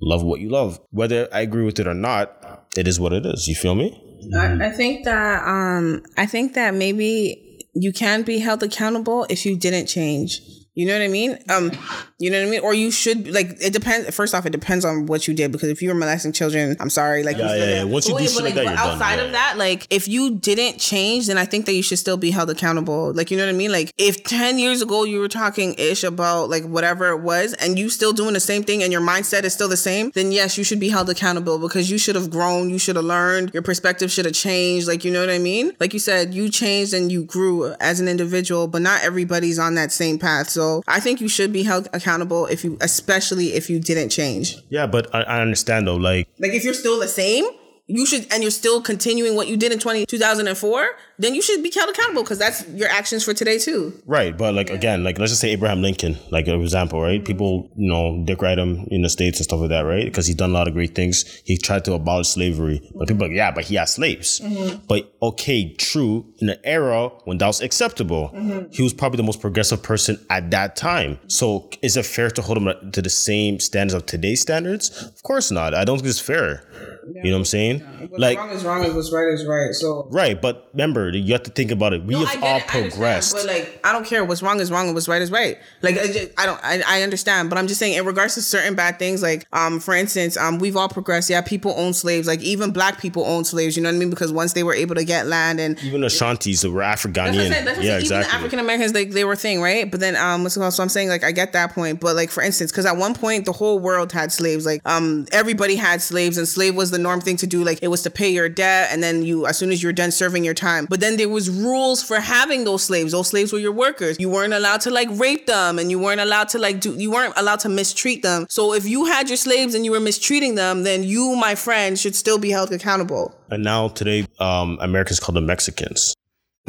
love 0.00 0.22
what 0.22 0.40
you 0.40 0.48
love. 0.50 0.80
Whether 0.90 1.28
I 1.32 1.40
agree 1.40 1.64
with 1.64 1.78
it 1.78 1.86
or 1.86 1.94
not, 1.94 2.66
it 2.76 2.86
is 2.86 3.00
what 3.00 3.12
it 3.12 3.24
is. 3.26 3.48
You 3.48 3.54
feel 3.54 3.74
me? 3.74 4.00
I, 4.36 4.66
I 4.66 4.70
think 4.70 5.04
that 5.04 5.42
um 5.46 6.02
I 6.16 6.26
think 6.26 6.54
that 6.54 6.74
maybe 6.74 7.64
you 7.74 7.92
can 7.92 8.22
be 8.22 8.38
held 8.38 8.62
accountable 8.62 9.26
if 9.30 9.46
you 9.46 9.56
didn't 9.56 9.86
change. 9.86 10.40
You 10.74 10.86
know 10.86 10.92
what 10.92 11.02
I 11.02 11.08
mean? 11.08 11.38
Um, 11.48 11.72
you 12.20 12.30
know 12.30 12.38
what 12.38 12.48
I 12.48 12.50
mean? 12.50 12.60
Or 12.60 12.74
you 12.74 12.90
should 12.90 13.32
like 13.32 13.56
it 13.62 13.72
depends. 13.72 14.14
First 14.14 14.34
off, 14.34 14.44
it 14.44 14.50
depends 14.50 14.84
on 14.84 15.06
what 15.06 15.26
you 15.26 15.32
did 15.32 15.52
because 15.52 15.70
if 15.70 15.80
you 15.80 15.88
were 15.88 15.94
molesting 15.94 16.32
children, 16.32 16.76
I'm 16.78 16.90
sorry. 16.90 17.22
Like, 17.22 17.38
Yeah, 17.38 17.54
you 17.54 17.58
yeah, 17.58 17.74
yeah. 17.76 17.84
Once 17.84 18.06
you 18.06 18.18
do 18.18 18.24
shit 18.24 18.34
but, 18.34 18.44
like 18.44 18.54
that, 18.54 18.64
but 18.66 18.68
you're 18.68 18.76
done, 18.76 18.92
outside 18.92 19.14
yeah. 19.16 19.22
of 19.22 19.32
that, 19.32 19.54
like 19.56 19.86
if 19.88 20.06
you 20.06 20.36
didn't 20.36 20.78
change, 20.78 21.28
then 21.28 21.38
I 21.38 21.46
think 21.46 21.64
that 21.64 21.72
you 21.72 21.82
should 21.82 21.98
still 21.98 22.18
be 22.18 22.30
held 22.30 22.50
accountable. 22.50 23.14
Like, 23.14 23.30
you 23.30 23.38
know 23.38 23.46
what 23.46 23.54
I 23.54 23.56
mean? 23.56 23.72
Like, 23.72 23.94
if 23.96 24.22
ten 24.22 24.58
years 24.58 24.82
ago 24.82 25.04
you 25.04 25.18
were 25.18 25.28
talking 25.28 25.74
ish 25.78 26.04
about 26.04 26.50
like 26.50 26.64
whatever 26.64 27.08
it 27.08 27.22
was, 27.22 27.54
and 27.54 27.78
you 27.78 27.88
still 27.88 28.12
doing 28.12 28.34
the 28.34 28.40
same 28.40 28.64
thing, 28.64 28.82
and 28.82 28.92
your 28.92 29.00
mindset 29.00 29.44
is 29.44 29.54
still 29.54 29.68
the 29.68 29.78
same, 29.78 30.10
then 30.10 30.30
yes, 30.30 30.58
you 30.58 30.64
should 30.64 30.80
be 30.80 30.90
held 30.90 31.08
accountable 31.08 31.58
because 31.58 31.90
you 31.90 31.96
should 31.96 32.16
have 32.16 32.28
grown, 32.28 32.68
you 32.68 32.78
should 32.78 32.96
have 32.96 33.04
learned, 33.06 33.50
your 33.54 33.62
perspective 33.62 34.10
should 34.10 34.26
have 34.26 34.34
changed. 34.34 34.86
Like, 34.86 35.06
you 35.06 35.10
know 35.10 35.20
what 35.20 35.30
I 35.30 35.38
mean? 35.38 35.72
Like 35.80 35.94
you 35.94 35.98
said, 35.98 36.34
you 36.34 36.50
changed 36.50 36.92
and 36.92 37.10
you 37.10 37.24
grew 37.24 37.72
as 37.80 37.98
an 37.98 38.08
individual, 38.08 38.68
but 38.68 38.82
not 38.82 39.02
everybody's 39.02 39.58
on 39.58 39.74
that 39.76 39.90
same 39.90 40.18
path. 40.18 40.50
So 40.50 40.82
I 40.86 41.00
think 41.00 41.22
you 41.22 41.28
should 41.28 41.50
be 41.50 41.62
held 41.62 41.88
accountable 41.94 42.09
if 42.50 42.64
you, 42.64 42.76
especially 42.80 43.54
if 43.54 43.70
you 43.70 43.80
didn't 43.80 44.10
change. 44.10 44.56
Yeah, 44.68 44.86
but 44.86 45.14
I, 45.14 45.22
I 45.22 45.40
understand 45.40 45.86
though. 45.86 45.96
Like, 45.96 46.28
Like 46.38 46.52
if 46.52 46.64
you're 46.64 46.74
still 46.74 46.98
the 46.98 47.08
same, 47.08 47.44
you 47.86 48.06
should 48.06 48.26
and 48.32 48.42
you're 48.42 48.50
still 48.50 48.80
continuing 48.80 49.34
what 49.34 49.48
you 49.48 49.56
did 49.56 49.72
in 49.72 49.78
20, 49.78 50.06
2004 50.06 50.88
then 51.22 51.34
you 51.34 51.42
should 51.42 51.62
be 51.62 51.70
held 51.74 51.90
accountable 51.90 52.22
because 52.22 52.38
that's 52.38 52.66
your 52.68 52.88
actions 52.88 53.24
for 53.24 53.34
today 53.34 53.58
too 53.58 54.00
Right, 54.06 54.36
but 54.36 54.54
like 54.54 54.70
again, 54.70 55.04
like 55.04 55.18
let's 55.18 55.30
just 55.30 55.40
say 55.40 55.50
Abraham 55.50 55.82
Lincoln, 55.82 56.18
like 56.30 56.48
an 56.48 56.60
example, 56.60 57.00
right? 57.00 57.20
Mm-hmm. 57.20 57.26
People, 57.26 57.70
you 57.76 57.88
know, 57.88 58.22
dick 58.24 58.42
ride 58.42 58.58
him 58.58 58.86
in 58.90 59.02
the 59.02 59.08
states 59.08 59.38
and 59.38 59.44
stuff 59.44 59.60
like 59.60 59.68
that, 59.70 59.82
right? 59.82 60.04
Because 60.04 60.26
he's 60.26 60.36
done 60.36 60.50
a 60.50 60.52
lot 60.52 60.68
of 60.68 60.74
great 60.74 60.94
things. 60.94 61.24
He 61.44 61.56
tried 61.56 61.84
to 61.84 61.92
abolish 61.92 62.28
slavery, 62.28 62.80
but 62.94 63.08
people 63.08 63.24
are 63.24 63.28
like, 63.28 63.36
yeah, 63.36 63.50
but 63.50 63.64
he 63.64 63.76
had 63.76 63.84
slaves. 63.84 64.40
Mm-hmm. 64.40 64.86
But 64.88 65.14
okay, 65.22 65.74
true. 65.74 66.26
In 66.38 66.48
an 66.48 66.58
era 66.64 67.08
when 67.24 67.38
that 67.38 67.46
was 67.46 67.60
acceptable, 67.60 68.30
mm-hmm. 68.34 68.70
he 68.70 68.82
was 68.82 68.92
probably 68.92 69.18
the 69.18 69.22
most 69.22 69.40
progressive 69.40 69.82
person 69.82 70.18
at 70.30 70.50
that 70.50 70.76
time. 70.76 71.18
So 71.28 71.70
is 71.82 71.96
it 71.96 72.06
fair 72.06 72.30
to 72.30 72.42
hold 72.42 72.58
him 72.58 72.90
to 72.90 73.02
the 73.02 73.10
same 73.10 73.60
standards 73.60 73.94
of 73.94 74.06
today's 74.06 74.40
standards? 74.40 74.90
Of 75.02 75.22
course 75.22 75.50
not. 75.50 75.74
I 75.74 75.84
don't 75.84 75.98
think 75.98 76.08
it's 76.08 76.20
fair. 76.20 76.64
You 77.06 77.24
know 77.24 77.30
what 77.32 77.38
I'm 77.38 77.44
saying? 77.44 78.10
Like. 78.12 78.38
Wrong 78.38 78.50
is 78.50 78.64
wrong 78.64 78.84
is 78.84 78.94
what's 78.94 79.12
right 79.12 79.28
is 79.28 79.46
right 79.46 79.72
so 79.72 80.08
Right, 80.10 80.40
but 80.40 80.68
remember, 80.72 81.09
you 81.18 81.32
have 81.32 81.42
to 81.44 81.50
think 81.50 81.70
about 81.70 81.92
it. 81.92 82.04
We 82.04 82.14
No, 82.14 82.24
have 82.24 82.40
get 82.40 82.42
all 82.42 82.60
progressed. 82.60 83.34
but 83.34 83.46
like, 83.46 83.80
I 83.84 83.92
don't 83.92 84.06
care. 84.06 84.24
What's 84.24 84.42
wrong 84.42 84.60
is 84.60 84.70
wrong, 84.70 84.86
and 84.86 84.94
what's 84.94 85.08
right 85.08 85.22
is 85.22 85.30
right. 85.30 85.58
Like, 85.82 85.98
I, 85.98 86.06
just, 86.06 86.30
I 86.38 86.46
don't, 86.46 86.60
I, 86.62 86.82
I 86.86 87.02
understand, 87.02 87.50
but 87.50 87.58
I'm 87.58 87.66
just 87.66 87.78
saying, 87.80 87.94
in 87.94 88.04
regards 88.04 88.34
to 88.34 88.42
certain 88.42 88.74
bad 88.74 88.98
things, 88.98 89.22
like, 89.22 89.46
um, 89.52 89.80
for 89.80 89.94
instance, 89.94 90.36
um, 90.36 90.58
we've 90.58 90.76
all 90.76 90.88
progressed. 90.88 91.30
Yeah, 91.30 91.40
people 91.40 91.74
own 91.76 91.92
slaves. 91.94 92.26
Like, 92.26 92.40
even 92.42 92.70
black 92.70 93.00
people 93.00 93.24
own 93.24 93.44
slaves. 93.44 93.76
You 93.76 93.82
know 93.82 93.88
what 93.88 93.96
I 93.96 93.98
mean? 93.98 94.10
Because 94.10 94.32
once 94.32 94.52
they 94.52 94.62
were 94.62 94.74
able 94.74 94.94
to 94.94 95.04
get 95.04 95.26
land 95.26 95.60
and 95.60 95.82
Even 95.82 96.00
the 96.02 96.08
Shanties 96.10 96.60
that 96.62 96.70
were 96.70 96.82
African. 96.82 97.12
That's 97.24 97.36
what 97.36 97.46
I'm 97.46 97.52
saying. 97.52 97.64
That's 97.64 97.76
what 97.78 97.82
I'm 97.82 97.86
yeah. 97.86 97.92
Even 97.94 98.00
exactly. 98.02 98.36
African 98.36 98.58
Americans, 98.58 98.94
like 98.94 99.10
they 99.10 99.24
were 99.24 99.32
a 99.32 99.36
thing, 99.36 99.60
right? 99.60 99.90
But 99.90 100.00
then, 100.00 100.16
um, 100.16 100.42
what's 100.42 100.56
called? 100.56 100.72
So 100.74 100.82
I'm 100.82 100.88
saying, 100.88 101.08
like, 101.08 101.24
I 101.24 101.32
get 101.32 101.52
that 101.52 101.72
point, 101.72 102.00
but 102.00 102.16
like, 102.16 102.30
for 102.30 102.42
instance, 102.42 102.70
because 102.70 102.86
at 102.86 102.96
one 102.96 103.14
point 103.14 103.44
the 103.44 103.52
whole 103.52 103.78
world 103.78 104.12
had 104.12 104.32
slaves. 104.32 104.66
Like, 104.66 104.80
um, 104.84 105.26
everybody 105.32 105.76
had 105.76 106.02
slaves, 106.02 106.36
and 106.38 106.46
slave 106.46 106.74
was 106.76 106.90
the 106.90 106.98
norm 106.98 107.20
thing 107.20 107.36
to 107.38 107.46
do. 107.46 107.64
Like, 107.64 107.78
it 107.82 107.88
was 107.88 108.02
to 108.02 108.10
pay 108.10 108.30
your 108.30 108.48
debt, 108.48 108.88
and 108.92 109.02
then 109.02 109.22
you, 109.22 109.46
as 109.46 109.56
soon 109.58 109.70
as 109.72 109.82
you're 109.82 109.92
done 109.92 110.10
serving 110.10 110.44
your 110.44 110.54
time. 110.54 110.86
But 110.88 110.99
then 111.00 111.16
there 111.16 111.28
was 111.28 111.48
rules 111.50 112.02
for 112.02 112.20
having 112.20 112.64
those 112.64 112.82
slaves. 112.82 113.12
Those 113.12 113.28
slaves 113.28 113.52
were 113.52 113.58
your 113.58 113.72
workers. 113.72 114.16
You 114.18 114.28
weren't 114.28 114.52
allowed 114.52 114.80
to 114.82 114.90
like 114.90 115.08
rape 115.12 115.46
them, 115.46 115.78
and 115.78 115.90
you 115.90 115.98
weren't 115.98 116.20
allowed 116.20 116.48
to 116.50 116.58
like 116.58 116.80
do. 116.80 116.94
You 116.94 117.10
weren't 117.10 117.34
allowed 117.36 117.60
to 117.60 117.68
mistreat 117.68 118.22
them. 118.22 118.46
So 118.48 118.74
if 118.74 118.86
you 118.86 119.06
had 119.06 119.28
your 119.28 119.36
slaves 119.36 119.74
and 119.74 119.84
you 119.84 119.90
were 119.92 120.00
mistreating 120.00 120.54
them, 120.54 120.82
then 120.82 121.02
you, 121.02 121.36
my 121.36 121.54
friend, 121.54 121.98
should 121.98 122.14
still 122.14 122.38
be 122.38 122.50
held 122.50 122.72
accountable. 122.72 123.34
and 123.50 123.64
now 123.64 123.88
today, 123.88 124.26
um, 124.38 124.78
Americans 124.80 125.18
call 125.20 125.34
them 125.34 125.46
Mexicans. 125.46 126.14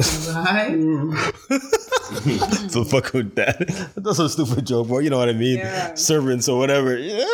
so 2.68 2.84
fuck 2.84 3.12
with 3.12 3.34
that. 3.36 3.92
That's 3.96 4.18
a 4.18 4.28
stupid 4.28 4.66
joke, 4.66 4.88
but 4.88 4.98
you 4.98 5.10
know 5.10 5.18
what 5.18 5.28
I 5.28 5.32
mean. 5.32 5.58
Servants 5.96 6.48
or 6.48 6.58
whatever. 6.58 6.96
Yeah, 6.96 7.24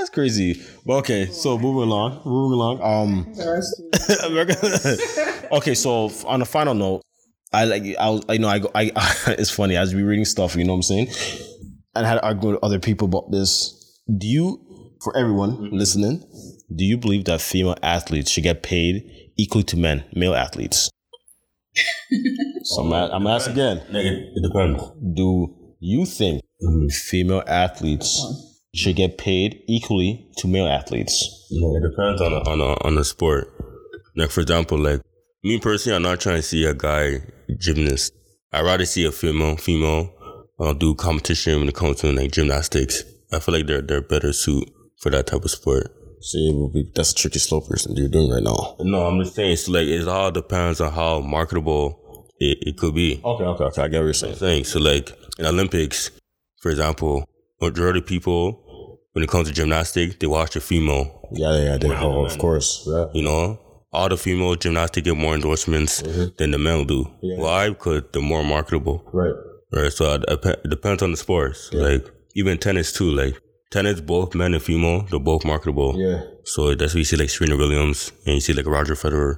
it's 0.00 0.10
crazy. 0.10 0.62
But 0.86 0.94
okay, 0.98 1.26
so 1.26 1.58
moving 1.58 1.82
along, 1.82 2.22
moving 2.24 2.58
along. 2.58 2.82
Um, 2.82 3.34
okay, 5.52 5.74
so 5.74 6.10
on 6.26 6.42
a 6.42 6.44
final 6.44 6.74
note, 6.74 7.02
I 7.52 7.64
like 7.64 7.82
I 7.98 8.10
was, 8.10 8.22
I 8.28 8.36
know 8.36 8.48
I 8.48 8.58
go 8.58 8.70
I 8.74 8.92
it's 9.38 9.50
funny 9.50 9.76
as 9.76 9.94
we 9.94 10.02
reading 10.02 10.24
stuff, 10.24 10.56
you 10.56 10.64
know 10.64 10.72
what 10.72 10.76
I'm 10.76 10.82
saying, 10.82 11.08
and 11.94 12.06
I 12.06 12.08
had 12.08 12.14
to 12.16 12.24
argue 12.24 12.52
with 12.52 12.62
other 12.62 12.78
people 12.78 13.08
about 13.08 13.30
this. 13.30 13.74
Do 14.16 14.26
you, 14.26 14.94
for 15.02 15.16
everyone 15.16 15.70
listening, 15.70 16.24
do 16.74 16.84
you 16.84 16.96
believe 16.96 17.26
that 17.26 17.40
female 17.40 17.76
athletes 17.82 18.30
should 18.30 18.44
get 18.44 18.62
paid 18.62 19.30
equally 19.36 19.64
to 19.64 19.76
men, 19.76 20.04
male 20.14 20.34
athletes? 20.34 20.90
So 22.64 22.82
I'm, 22.82 22.92
a- 22.92 23.10
I'm 23.12 23.26
asking 23.26 23.52
again. 23.54 23.76
Like, 23.90 24.04
it, 24.04 24.32
it 24.34 24.42
depends. 24.42 24.82
Do 25.14 25.54
you 25.80 26.04
think 26.06 26.42
female 26.90 27.42
athletes 27.46 28.20
should 28.74 28.96
get 28.96 29.18
paid 29.18 29.62
equally 29.68 30.28
to 30.38 30.48
male 30.48 30.66
athletes? 30.66 31.46
Like, 31.50 31.82
it 31.82 31.90
depends 31.90 32.20
on 32.20 32.32
the, 32.32 32.50
on 32.50 32.58
the, 32.58 32.84
on 32.86 32.94
the 32.94 33.04
sport. 33.04 33.52
Like 34.16 34.30
for 34.30 34.40
example, 34.40 34.78
like 34.78 35.00
me 35.44 35.58
personally, 35.60 35.94
I'm 35.96 36.02
not 36.02 36.18
trying 36.20 36.36
to 36.36 36.42
see 36.42 36.64
a 36.64 36.74
guy 36.74 37.20
gymnast. 37.58 38.12
I'd 38.52 38.64
rather 38.64 38.84
see 38.84 39.04
a 39.04 39.12
female 39.12 39.56
female 39.56 40.12
uh, 40.58 40.72
do 40.72 40.94
competition 40.96 41.60
when 41.60 41.68
it 41.68 41.76
comes 41.76 42.00
to 42.00 42.10
like 42.12 42.32
gymnastics. 42.32 43.04
I 43.32 43.38
feel 43.38 43.54
like 43.54 43.66
they're 43.68 43.82
they're 43.82 44.00
better 44.00 44.32
suit 44.32 44.68
for 45.00 45.10
that 45.10 45.28
type 45.28 45.44
of 45.44 45.50
sport. 45.52 45.94
See, 46.20 46.48
it 46.50 46.54
will 46.54 46.70
be- 46.70 46.90
that's 46.94 47.12
a 47.12 47.14
tricky 47.14 47.38
slope 47.38 47.68
person 47.68 47.96
you're 47.96 48.08
doing 48.08 48.30
right 48.30 48.42
now. 48.42 48.76
No, 48.80 49.06
I'm 49.06 49.20
just 49.22 49.34
saying 49.34 49.52
it's 49.52 49.68
like 49.68 49.86
it 49.86 50.06
all 50.08 50.30
depends 50.30 50.80
on 50.80 50.92
how 50.92 51.20
marketable 51.20 52.26
it, 52.38 52.58
it 52.62 52.76
could 52.76 52.94
be. 52.94 53.20
Okay, 53.24 53.44
okay, 53.44 53.64
okay. 53.64 53.82
I 53.82 53.88
get 53.88 53.98
what 53.98 54.04
you're 54.04 54.14
saying. 54.14 54.36
thing. 54.36 54.64
So 54.64 54.78
like 54.78 55.12
in 55.38 55.46
Olympics, 55.46 56.10
for 56.60 56.70
example, 56.70 57.28
majority 57.60 58.00
of 58.00 58.06
people 58.06 58.64
when 59.12 59.24
it 59.24 59.30
comes 59.30 59.48
to 59.48 59.54
gymnastics, 59.54 60.16
they 60.20 60.26
watch 60.28 60.54
the 60.54 60.60
female. 60.60 61.28
Yeah, 61.32 61.56
yeah, 61.56 61.64
yeah. 61.64 61.76
They, 61.78 61.90
oh, 61.90 62.24
of 62.24 62.38
course. 62.38 62.84
Yeah. 62.86 63.06
You 63.14 63.22
know, 63.22 63.58
all 63.92 64.08
the 64.08 64.16
female 64.16 64.54
gymnastics 64.54 65.04
get 65.04 65.16
more 65.16 65.34
endorsements 65.34 66.02
mm-hmm. 66.02 66.36
than 66.36 66.50
the 66.52 66.58
male 66.58 66.84
do. 66.84 67.04
Why? 67.20 67.70
Because 67.70 68.02
they're 68.12 68.22
more 68.22 68.44
marketable, 68.44 69.02
Right. 69.12 69.34
right? 69.72 69.92
So 69.92 70.14
it, 70.14 70.24
it 70.44 70.70
depends 70.70 71.02
on 71.02 71.10
the 71.10 71.16
sports. 71.16 71.72
Like 71.72 72.06
even 72.34 72.58
tennis 72.58 72.92
too. 72.92 73.10
Like 73.10 73.40
tennis, 73.70 74.00
both 74.00 74.34
men 74.34 74.54
and 74.54 74.62
female, 74.62 75.02
they're 75.02 75.18
both 75.18 75.44
marketable. 75.44 75.98
Yeah. 75.98 76.22
So 76.44 76.74
that's 76.74 76.94
why 76.94 76.98
you 76.98 77.04
see 77.04 77.16
like 77.16 77.30
Serena 77.30 77.56
Williams 77.56 78.12
and 78.26 78.34
you 78.36 78.40
see 78.40 78.52
like 78.52 78.66
Roger 78.66 78.94
Federer 78.94 79.36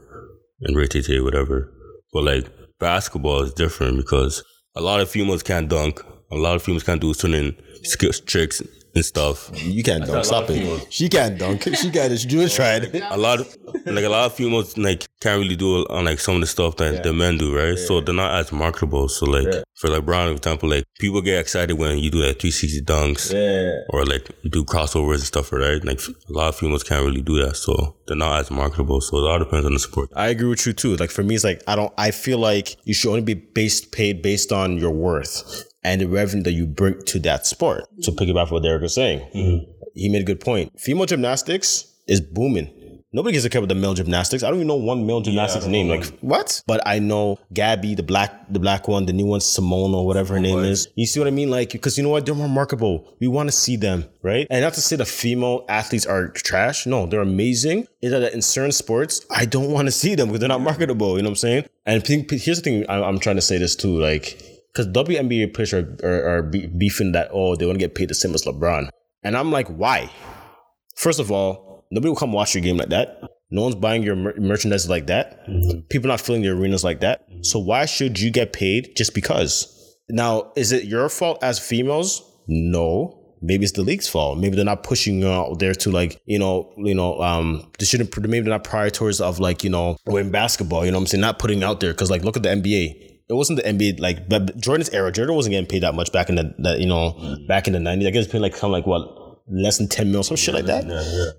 and 0.62 0.76
Ray 0.76 0.86
Tate, 0.86 1.22
whatever. 1.22 1.72
But 2.12 2.24
like 2.24 2.78
basketball 2.78 3.42
is 3.42 3.54
different 3.54 3.96
because 3.96 4.42
a 4.76 4.80
lot 4.80 5.00
of 5.00 5.10
females 5.10 5.42
can't 5.42 5.68
dunk. 5.68 6.00
A 6.32 6.36
lot 6.36 6.54
of 6.54 6.62
females 6.62 6.84
can't 6.84 7.00
do 7.00 7.12
certain 7.12 7.56
skills, 7.82 8.20
tricks 8.20 8.62
and 8.94 9.04
stuff. 9.04 9.50
You 9.62 9.82
can't 9.82 10.04
dunk. 10.06 10.24
Stop 10.24 10.50
it. 10.50 10.86
She 10.90 11.08
can't 11.08 11.38
dunk. 11.38 11.62
She 11.76 11.90
got 11.90 12.10
it. 12.10 12.18
She 12.18 12.28
just 12.28 12.56
tried 12.56 12.84
it. 12.84 13.02
A 13.10 13.16
lot 13.16 13.40
of 13.40 13.56
like 13.86 14.04
a 14.04 14.08
lot 14.08 14.26
of 14.26 14.34
females 14.34 14.76
like 14.76 15.06
can't 15.20 15.40
really 15.40 15.56
do 15.56 15.86
on 15.86 16.04
like 16.04 16.18
some 16.20 16.36
of 16.36 16.40
the 16.40 16.46
stuff 16.46 16.76
that 16.78 17.02
the 17.02 17.12
men 17.12 17.38
do, 17.38 17.56
right? 17.56 17.78
So 17.78 18.00
they're 18.00 18.14
not 18.14 18.34
as 18.34 18.52
marketable. 18.52 19.08
So 19.08 19.26
like 19.26 19.46
for 19.74 19.88
like 19.88 20.04
Brown, 20.04 20.28
for 20.30 20.36
example, 20.36 20.68
like 20.68 20.84
people 20.98 21.22
get 21.22 21.38
excited 21.40 21.74
when 21.78 21.98
you 21.98 22.10
do 22.10 22.18
like 22.18 22.38
360 22.40 22.82
dunks 22.82 23.32
Yeah. 23.32 23.80
or 23.90 24.04
like 24.04 24.28
do 24.50 24.64
crossovers 24.64 25.14
and 25.16 25.22
stuff, 25.22 25.52
right? 25.52 25.82
Like 25.84 26.00
a 26.00 26.32
lot 26.32 26.48
of 26.48 26.56
females 26.56 26.82
can't 26.82 27.04
really 27.04 27.22
do 27.22 27.40
that, 27.44 27.56
so 27.56 27.96
they're 28.06 28.16
not 28.16 28.40
as 28.40 28.50
marketable. 28.50 29.00
So 29.00 29.18
it 29.18 29.30
all 29.30 29.38
depends 29.38 29.66
on 29.66 29.72
the 29.72 29.78
sport. 29.78 30.10
I 30.14 30.28
agree 30.28 30.48
with 30.48 30.66
you 30.66 30.72
too. 30.72 30.96
Like 30.96 31.10
for 31.10 31.22
me, 31.22 31.34
it's 31.34 31.44
like 31.44 31.62
I 31.66 31.76
don't. 31.76 31.92
I 31.96 32.10
feel 32.10 32.38
like 32.38 32.76
you 32.84 32.94
should 32.94 33.08
only 33.10 33.22
be 33.22 33.34
based 33.34 33.92
paid 33.92 34.22
based 34.22 34.52
on 34.52 34.78
your 34.78 34.90
worth 34.90 35.64
and 35.82 36.00
the 36.00 36.06
revenue 36.06 36.42
that 36.44 36.52
you 36.52 36.66
bring 36.66 37.02
to 37.06 37.18
that 37.20 37.46
sport. 37.46 37.84
To 38.02 38.12
piggyback 38.12 38.42
off 38.42 38.50
what 38.50 38.62
Derek 38.62 38.82
was 38.82 38.94
saying, 38.94 39.20
he 39.94 40.08
made 40.08 40.22
a 40.22 40.24
good 40.24 40.40
point. 40.40 40.78
Female 40.80 41.06
gymnastics 41.06 41.92
is 42.06 42.20
booming. 42.20 42.76
Nobody 43.12 43.32
gives 43.32 43.44
a 43.44 43.50
care 43.50 43.58
about 43.58 43.70
the 43.70 43.74
male 43.74 43.94
gymnastics. 43.94 44.44
I 44.44 44.50
don't 44.50 44.58
even 44.58 44.68
know 44.68 44.76
one 44.76 45.04
male 45.04 45.20
gymnastics 45.20 45.66
name. 45.66 45.88
Like 45.88 46.06
what? 46.20 46.62
But 46.68 46.80
I 46.86 47.00
know 47.00 47.40
Gabby, 47.52 47.96
the 47.96 48.04
black, 48.04 48.48
the 48.48 48.60
black 48.60 48.86
one, 48.86 49.04
the 49.06 49.12
new 49.12 49.26
one, 49.26 49.40
Simone 49.40 49.92
or 49.94 50.06
whatever 50.06 50.34
her 50.34 50.40
name 50.40 50.60
is. 50.60 50.86
You 50.94 51.06
see 51.06 51.18
what 51.18 51.26
I 51.26 51.32
mean? 51.32 51.50
Like 51.50 51.70
because 51.70 51.98
you 51.98 52.04
know 52.04 52.10
what? 52.10 52.24
They're 52.24 52.36
remarkable. 52.36 53.12
We 53.20 53.26
want 53.26 53.48
to 53.48 53.52
see 53.52 53.74
them, 53.74 54.04
right? 54.22 54.46
And 54.48 54.62
not 54.62 54.74
to 54.74 54.80
say 54.80 54.94
the 54.94 55.04
female 55.04 55.64
athletes 55.68 56.06
are 56.06 56.28
trash. 56.28 56.86
No, 56.86 57.06
they're 57.06 57.20
amazing. 57.20 57.88
Is 58.00 58.12
that 58.12 58.32
in 58.32 58.42
certain 58.42 58.70
sports, 58.70 59.26
I 59.28 59.44
don't 59.44 59.72
want 59.72 59.88
to 59.88 59.92
see 59.92 60.14
them 60.14 60.28
because 60.28 60.38
they're 60.38 60.48
not 60.48 60.60
marketable. 60.60 61.16
You 61.16 61.22
know 61.22 61.30
what 61.30 61.32
I'm 61.32 61.36
saying? 61.36 61.64
And 61.86 62.06
here's 62.06 62.62
the 62.62 62.62
thing. 62.62 62.86
I'm 62.88 63.18
trying 63.18 63.36
to 63.36 63.42
say 63.42 63.58
this 63.58 63.74
too. 63.74 63.98
Like 63.98 64.40
because 64.72 64.86
WNBA 64.88 65.54
players 65.54 65.72
are, 65.72 65.96
are, 66.02 66.38
are 66.38 66.42
beefing 66.42 67.12
that 67.12 67.28
oh 67.32 67.56
they 67.56 67.66
want 67.66 67.78
to 67.78 67.84
get 67.84 67.94
paid 67.94 68.08
the 68.08 68.14
same 68.14 68.34
as 68.34 68.44
LeBron, 68.44 68.88
and 69.22 69.36
I'm 69.36 69.50
like 69.50 69.68
why? 69.68 70.10
First 70.96 71.20
of 71.20 71.30
all, 71.30 71.86
nobody 71.90 72.10
will 72.10 72.16
come 72.16 72.32
watch 72.32 72.54
your 72.54 72.62
game 72.62 72.76
like 72.76 72.90
that. 72.90 73.20
No 73.50 73.62
one's 73.62 73.74
buying 73.74 74.02
your 74.02 74.16
mer- 74.16 74.38
merchandise 74.38 74.88
like 74.88 75.06
that. 75.08 75.44
People 75.88 76.08
not 76.08 76.20
filling 76.20 76.42
the 76.42 76.50
arenas 76.50 76.84
like 76.84 77.00
that. 77.00 77.26
So 77.42 77.58
why 77.58 77.84
should 77.86 78.20
you 78.20 78.30
get 78.30 78.52
paid 78.52 78.92
just 78.96 79.14
because? 79.14 79.76
Now, 80.08 80.52
is 80.56 80.72
it 80.72 80.84
your 80.84 81.08
fault 81.08 81.42
as 81.42 81.58
females? 81.58 82.22
No. 82.46 83.16
Maybe 83.42 83.64
it's 83.64 83.72
the 83.72 83.82
league's 83.82 84.06
fault. 84.06 84.38
Maybe 84.38 84.54
they're 84.54 84.64
not 84.64 84.82
pushing 84.82 85.20
you 85.20 85.28
out 85.28 85.58
there 85.58 85.74
to 85.74 85.90
like, 85.90 86.20
you 86.26 86.38
know, 86.38 86.72
you 86.76 86.94
know, 86.94 87.18
um, 87.22 87.70
they 87.78 87.86
shouldn't. 87.86 88.16
Maybe 88.18 88.40
they're 88.40 88.50
not 88.50 88.64
prioritizers 88.64 89.20
of 89.20 89.40
like, 89.40 89.64
you 89.64 89.70
know, 89.70 89.96
in 90.06 90.30
basketball. 90.30 90.84
You 90.84 90.90
know 90.90 90.98
what 90.98 91.02
I'm 91.02 91.06
saying? 91.06 91.22
Not 91.22 91.38
putting 91.38 91.64
out 91.64 91.80
there 91.80 91.92
because 91.92 92.10
like, 92.10 92.22
look 92.22 92.36
at 92.36 92.42
the 92.42 92.50
NBA 92.50 93.09
it 93.30 93.34
wasn't 93.34 93.62
the 93.62 93.62
NBA 93.62 94.00
like 94.00 94.28
but 94.28 94.56
Jordan's 94.58 94.90
era. 94.90 95.12
Jordan 95.12 95.36
wasn't 95.36 95.52
getting 95.52 95.68
paid 95.68 95.84
that 95.84 95.94
much 95.94 96.12
back 96.12 96.28
in 96.28 96.34
the 96.34 96.54
that 96.58 96.80
you 96.80 96.86
know 96.86 97.38
back 97.46 97.68
in 97.68 97.72
the 97.72 97.80
nineties. 97.80 98.08
I 98.08 98.10
guess 98.10 98.26
paid 98.26 98.40
like 98.40 98.52
kind 98.52 98.64
of 98.64 98.70
like 98.72 98.86
what 98.86 99.02
less 99.48 99.78
than 99.78 99.88
ten 99.88 100.10
mil, 100.10 100.24
some 100.24 100.36
shit 100.36 100.54
like 100.54 100.66
that. 100.66 100.84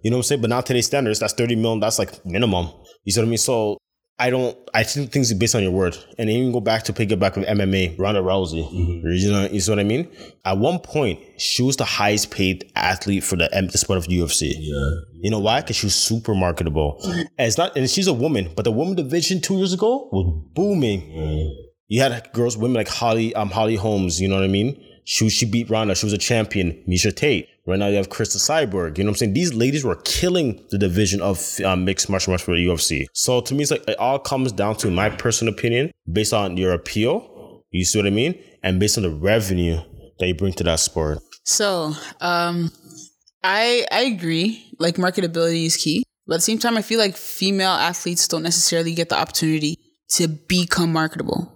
You 0.03 0.09
know 0.09 0.17
what 0.17 0.19
I'm 0.19 0.23
saying? 0.23 0.41
But 0.41 0.49
now 0.49 0.61
today's 0.61 0.85
standards, 0.85 1.19
that's 1.19 1.33
thirty 1.33 1.55
mil. 1.55 1.79
That's 1.79 1.99
like 1.99 2.25
minimum. 2.25 2.69
You 3.03 3.11
see 3.11 3.19
what 3.19 3.27
I 3.27 3.29
mean? 3.29 3.37
So 3.37 3.77
I 4.21 4.29
don't. 4.29 4.55
I 4.73 4.83
think 4.83 5.11
things 5.11 5.31
are 5.31 5.35
based 5.35 5.55
on 5.55 5.63
your 5.63 5.71
word, 5.71 5.97
and 6.19 6.29
then 6.29 6.35
you 6.37 6.43
can 6.45 6.51
go 6.51 6.59
back 6.59 6.83
to 6.83 6.93
pick 6.93 7.11
it 7.11 7.19
back 7.19 7.35
with 7.35 7.47
MMA, 7.47 7.97
Ronda 7.99 8.21
Rousey. 8.21 8.63
Mm-hmm. 8.63 9.07
You 9.07 9.31
know, 9.31 9.47
you 9.51 9.59
see 9.59 9.71
what 9.71 9.79
I 9.79 9.83
mean? 9.83 10.09
At 10.45 10.59
one 10.59 10.77
point, 10.77 11.19
she 11.39 11.63
was 11.63 11.75
the 11.75 11.85
highest 11.85 12.29
paid 12.29 12.71
athlete 12.75 13.23
for 13.23 13.35
the, 13.35 13.49
the 13.71 13.77
sport 13.79 13.97
of 13.97 14.05
UFC. 14.05 14.53
Yeah. 14.57 14.91
You 15.21 15.31
know 15.31 15.39
why? 15.39 15.61
Because 15.61 15.75
she 15.75 15.87
was 15.87 15.95
super 15.95 16.35
marketable. 16.35 16.99
And 17.03 17.29
it's 17.39 17.57
not, 17.57 17.75
and 17.75 17.89
she's 17.89 18.05
a 18.05 18.13
woman, 18.13 18.51
but 18.55 18.63
the 18.63 18.71
woman 18.71 18.95
division 18.95 19.41
two 19.41 19.57
years 19.57 19.73
ago 19.73 20.07
was 20.11 20.51
booming. 20.53 21.01
You 21.91 21.99
had 21.99 22.31
girls, 22.31 22.55
women 22.55 22.75
like 22.75 22.87
Holly, 22.87 23.35
um, 23.35 23.49
Holly 23.49 23.75
Holmes. 23.75 24.21
You 24.21 24.29
know 24.29 24.35
what 24.35 24.45
I 24.45 24.47
mean? 24.47 24.81
She 25.03 25.27
she 25.27 25.45
beat 25.45 25.69
Ronda. 25.69 25.93
She 25.93 26.05
was 26.05 26.13
a 26.13 26.17
champion. 26.17 26.81
Miesha 26.87 27.13
Tate. 27.13 27.49
Right 27.67 27.77
now 27.77 27.87
you 27.87 27.97
have 27.97 28.09
Chris 28.09 28.31
the 28.31 28.39
Cyborg. 28.39 28.97
You 28.97 29.03
know 29.03 29.09
what 29.09 29.15
I'm 29.15 29.17
saying? 29.17 29.33
These 29.33 29.53
ladies 29.53 29.83
were 29.83 29.97
killing 30.05 30.65
the 30.69 30.77
division 30.77 31.19
of 31.21 31.59
um, 31.65 31.83
mixed 31.83 32.09
martial 32.09 32.31
arts 32.31 32.43
for 32.43 32.55
the 32.55 32.65
UFC. 32.65 33.07
So 33.11 33.41
to 33.41 33.53
me, 33.53 33.63
it's 33.63 33.71
like 33.71 33.85
it 33.89 33.99
all 33.99 34.19
comes 34.19 34.53
down 34.53 34.77
to 34.77 34.89
my 34.89 35.09
personal 35.09 35.53
opinion 35.53 35.91
based 36.09 36.31
on 36.31 36.55
your 36.55 36.71
appeal. 36.71 37.61
You 37.71 37.83
see 37.83 37.99
what 37.99 38.07
I 38.07 38.11
mean? 38.11 38.41
And 38.63 38.79
based 38.79 38.97
on 38.97 39.03
the 39.03 39.09
revenue 39.09 39.81
that 40.19 40.27
you 40.27 40.33
bring 40.33 40.53
to 40.53 40.63
that 40.63 40.79
sport. 40.79 41.19
So, 41.43 41.93
um, 42.21 42.71
I 43.43 43.85
I 43.91 44.03
agree. 44.03 44.65
Like 44.79 44.95
marketability 44.95 45.65
is 45.65 45.75
key, 45.75 46.05
but 46.25 46.35
at 46.35 46.37
the 46.37 46.43
same 46.43 46.59
time, 46.59 46.77
I 46.77 46.83
feel 46.83 46.99
like 46.99 47.17
female 47.17 47.71
athletes 47.71 48.29
don't 48.29 48.43
necessarily 48.43 48.93
get 48.93 49.09
the 49.09 49.19
opportunity 49.19 49.75
to 50.13 50.29
become 50.29 50.93
marketable, 50.93 51.51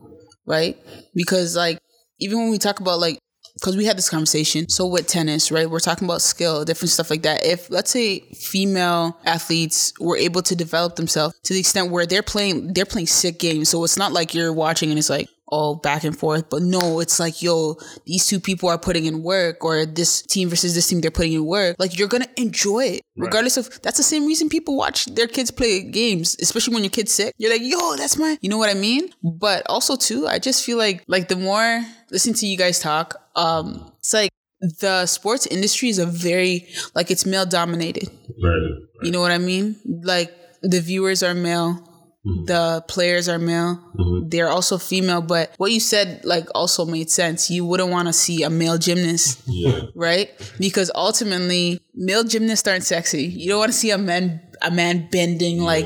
right? 0.45 0.77
Because 1.13 1.55
like 1.55 1.79
even 2.19 2.39
when 2.39 2.51
we 2.51 2.57
talk 2.57 2.79
about 2.79 2.99
like 2.99 3.19
because 3.55 3.77
we 3.77 3.85
had 3.85 3.97
this 3.97 4.09
conversation. 4.09 4.67
So 4.69 4.85
with 4.85 5.07
tennis, 5.07 5.51
right, 5.51 5.69
we're 5.69 5.79
talking 5.79 6.05
about 6.05 6.21
skill, 6.21 6.65
different 6.65 6.89
stuff 6.89 7.09
like 7.09 7.23
that. 7.23 7.45
If 7.45 7.69
let's 7.69 7.89
say 7.89 8.19
female 8.19 9.17
athletes 9.25 9.93
were 9.99 10.17
able 10.17 10.41
to 10.43 10.55
develop 10.55 10.97
themselves 10.97 11.35
to 11.43 11.53
the 11.53 11.59
extent 11.61 11.91
where 11.91 12.05
they're 12.05 12.23
playing, 12.23 12.73
they're 12.73 12.85
playing 12.85 13.07
sick 13.07 13.39
games. 13.39 13.69
So 13.69 13.83
it's 13.83 13.97
not 13.97 14.11
like 14.11 14.33
you're 14.33 14.53
watching 14.53 14.89
and 14.89 14.99
it's 14.99 15.09
like, 15.09 15.29
all 15.47 15.75
back 15.75 16.03
and 16.03 16.17
forth. 16.17 16.49
But 16.49 16.61
no, 16.61 16.99
it's 16.99 17.19
like, 17.19 17.41
yo, 17.41 17.75
these 18.05 18.25
two 18.25 18.39
people 18.39 18.69
are 18.69 18.77
putting 18.77 19.05
in 19.05 19.23
work, 19.23 19.63
or 19.63 19.85
this 19.85 20.21
team 20.21 20.49
versus 20.49 20.75
this 20.75 20.87
team, 20.87 21.01
they're 21.01 21.11
putting 21.11 21.33
in 21.33 21.45
work. 21.45 21.75
Like, 21.79 21.97
you're 21.97 22.07
gonna 22.07 22.27
enjoy 22.37 22.85
it, 22.85 23.01
regardless 23.17 23.57
of 23.57 23.81
that's 23.81 23.97
the 23.97 24.03
same 24.03 24.25
reason 24.25 24.49
people 24.49 24.75
watch 24.75 25.05
their 25.05 25.27
kids 25.27 25.51
play 25.51 25.81
games, 25.83 26.35
especially 26.41 26.73
when 26.73 26.83
your 26.83 26.91
kid's 26.91 27.11
sick. 27.11 27.33
You're 27.37 27.51
like, 27.51 27.61
yo, 27.63 27.95
that's 27.95 28.17
my, 28.17 28.37
you 28.41 28.49
know 28.49 28.57
what 28.57 28.69
I 28.69 28.73
mean? 28.75 29.09
But 29.23 29.63
also, 29.67 29.95
too, 29.95 30.27
I 30.27 30.39
just 30.39 30.65
feel 30.65 30.77
like, 30.77 31.03
like, 31.07 31.27
the 31.27 31.35
more 31.35 31.83
listening 32.11 32.35
to 32.35 32.47
you 32.47 32.57
guys 32.57 32.79
talk, 32.79 33.15
um, 33.35 33.91
it's 33.99 34.13
like, 34.13 34.31
the 34.79 35.05
sports 35.05 35.45
industry 35.45 35.89
is 35.89 35.99
a 35.99 36.05
very 36.05 36.67
like 36.95 37.11
it's 37.11 37.25
male 37.25 37.45
dominated. 37.45 38.09
Right. 38.41 38.61
You 39.03 39.11
know 39.11 39.21
what 39.21 39.31
I 39.31 39.37
mean? 39.37 39.75
Like 39.85 40.33
the 40.63 40.79
viewers 40.79 41.21
are 41.21 41.33
male, 41.33 41.83
Mm-hmm. 42.25 42.45
the 42.45 42.83
players 42.87 43.29
are 43.29 43.37
male. 43.37 43.75
Mm-hmm. 43.99 44.29
They're 44.29 44.49
also 44.49 44.79
female, 44.79 45.21
but 45.21 45.53
what 45.57 45.71
you 45.71 45.79
said 45.79 46.21
like 46.23 46.47
also 46.55 46.83
made 46.83 47.11
sense. 47.11 47.51
You 47.51 47.65
wouldn't 47.65 47.91
want 47.91 48.07
to 48.07 48.13
see 48.13 48.41
a 48.41 48.49
male 48.49 48.79
gymnast, 48.79 49.47
right? 49.95 50.31
Because 50.57 50.89
ultimately, 50.95 51.79
male 51.93 52.23
gymnasts 52.23 52.67
aren't 52.67 52.83
sexy. 52.83 53.25
You 53.25 53.49
don't 53.49 53.59
want 53.59 53.71
to 53.71 53.77
see 53.77 53.91
a 53.91 53.99
man 53.99 54.41
a 54.63 54.71
man 54.71 55.07
bending 55.11 55.61
like 55.61 55.85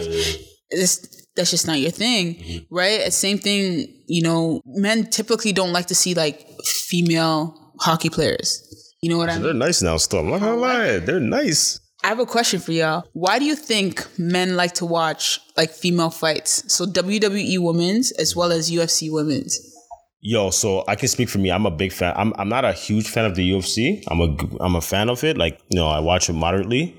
this. 0.71 1.27
That's 1.35 1.51
just 1.51 1.67
not 1.67 1.79
your 1.79 1.91
thing, 1.91 2.35
mm-hmm. 2.35 2.75
right? 2.75 3.11
Same 3.11 3.37
thing. 3.37 4.03
You 4.07 4.23
know, 4.23 4.61
men 4.65 5.09
typically 5.09 5.51
don't 5.51 5.73
like 5.73 5.87
to 5.87 5.95
see 5.95 6.13
like 6.13 6.47
female 6.63 7.73
hockey 7.81 8.09
players. 8.09 8.63
You 9.01 9.09
know 9.09 9.17
what 9.17 9.29
I 9.29 9.33
mean? 9.33 9.43
They're 9.43 9.53
nice 9.53 9.81
now, 9.81 9.97
still. 9.97 10.19
I'm 10.19 10.29
not 10.29 10.39
gonna 10.39 10.55
lie. 10.55 10.99
They're 10.99 11.19
nice. 11.19 11.81
I 12.03 12.07
have 12.07 12.19
a 12.19 12.25
question 12.25 12.59
for 12.59 12.71
y'all. 12.71 13.03
Why 13.13 13.39
do 13.39 13.45
you 13.45 13.55
think 13.55 14.07
men 14.17 14.55
like 14.55 14.73
to 14.75 14.85
watch 14.85 15.39
like 15.57 15.69
female 15.69 16.09
fights? 16.09 16.73
So 16.73 16.85
WWE 16.85 17.59
women's 17.59 18.11
as 18.13 18.35
well 18.35 18.51
as 18.51 18.71
UFC 18.71 19.11
women's. 19.11 19.59
Yo, 20.21 20.49
so 20.49 20.83
I 20.87 20.95
can 20.95 21.07
speak 21.07 21.29
for 21.29 21.37
me. 21.37 21.49
I'm 21.51 21.65
a 21.65 21.71
big 21.71 21.91
fan. 21.93 22.13
I'm 22.15 22.33
I'm 22.37 22.49
not 22.49 22.65
a 22.65 22.73
huge 22.73 23.07
fan 23.07 23.25
of 23.25 23.35
the 23.35 23.51
UFC. 23.51 24.03
I'm 24.07 24.19
a 24.21 24.35
I'm 24.63 24.75
a 24.75 24.81
fan 24.81 25.09
of 25.09 25.23
it. 25.23 25.37
Like 25.37 25.59
you 25.69 25.79
know, 25.79 25.87
I 25.87 25.99
watch 25.99 26.29
it 26.29 26.33
moderately. 26.33 26.95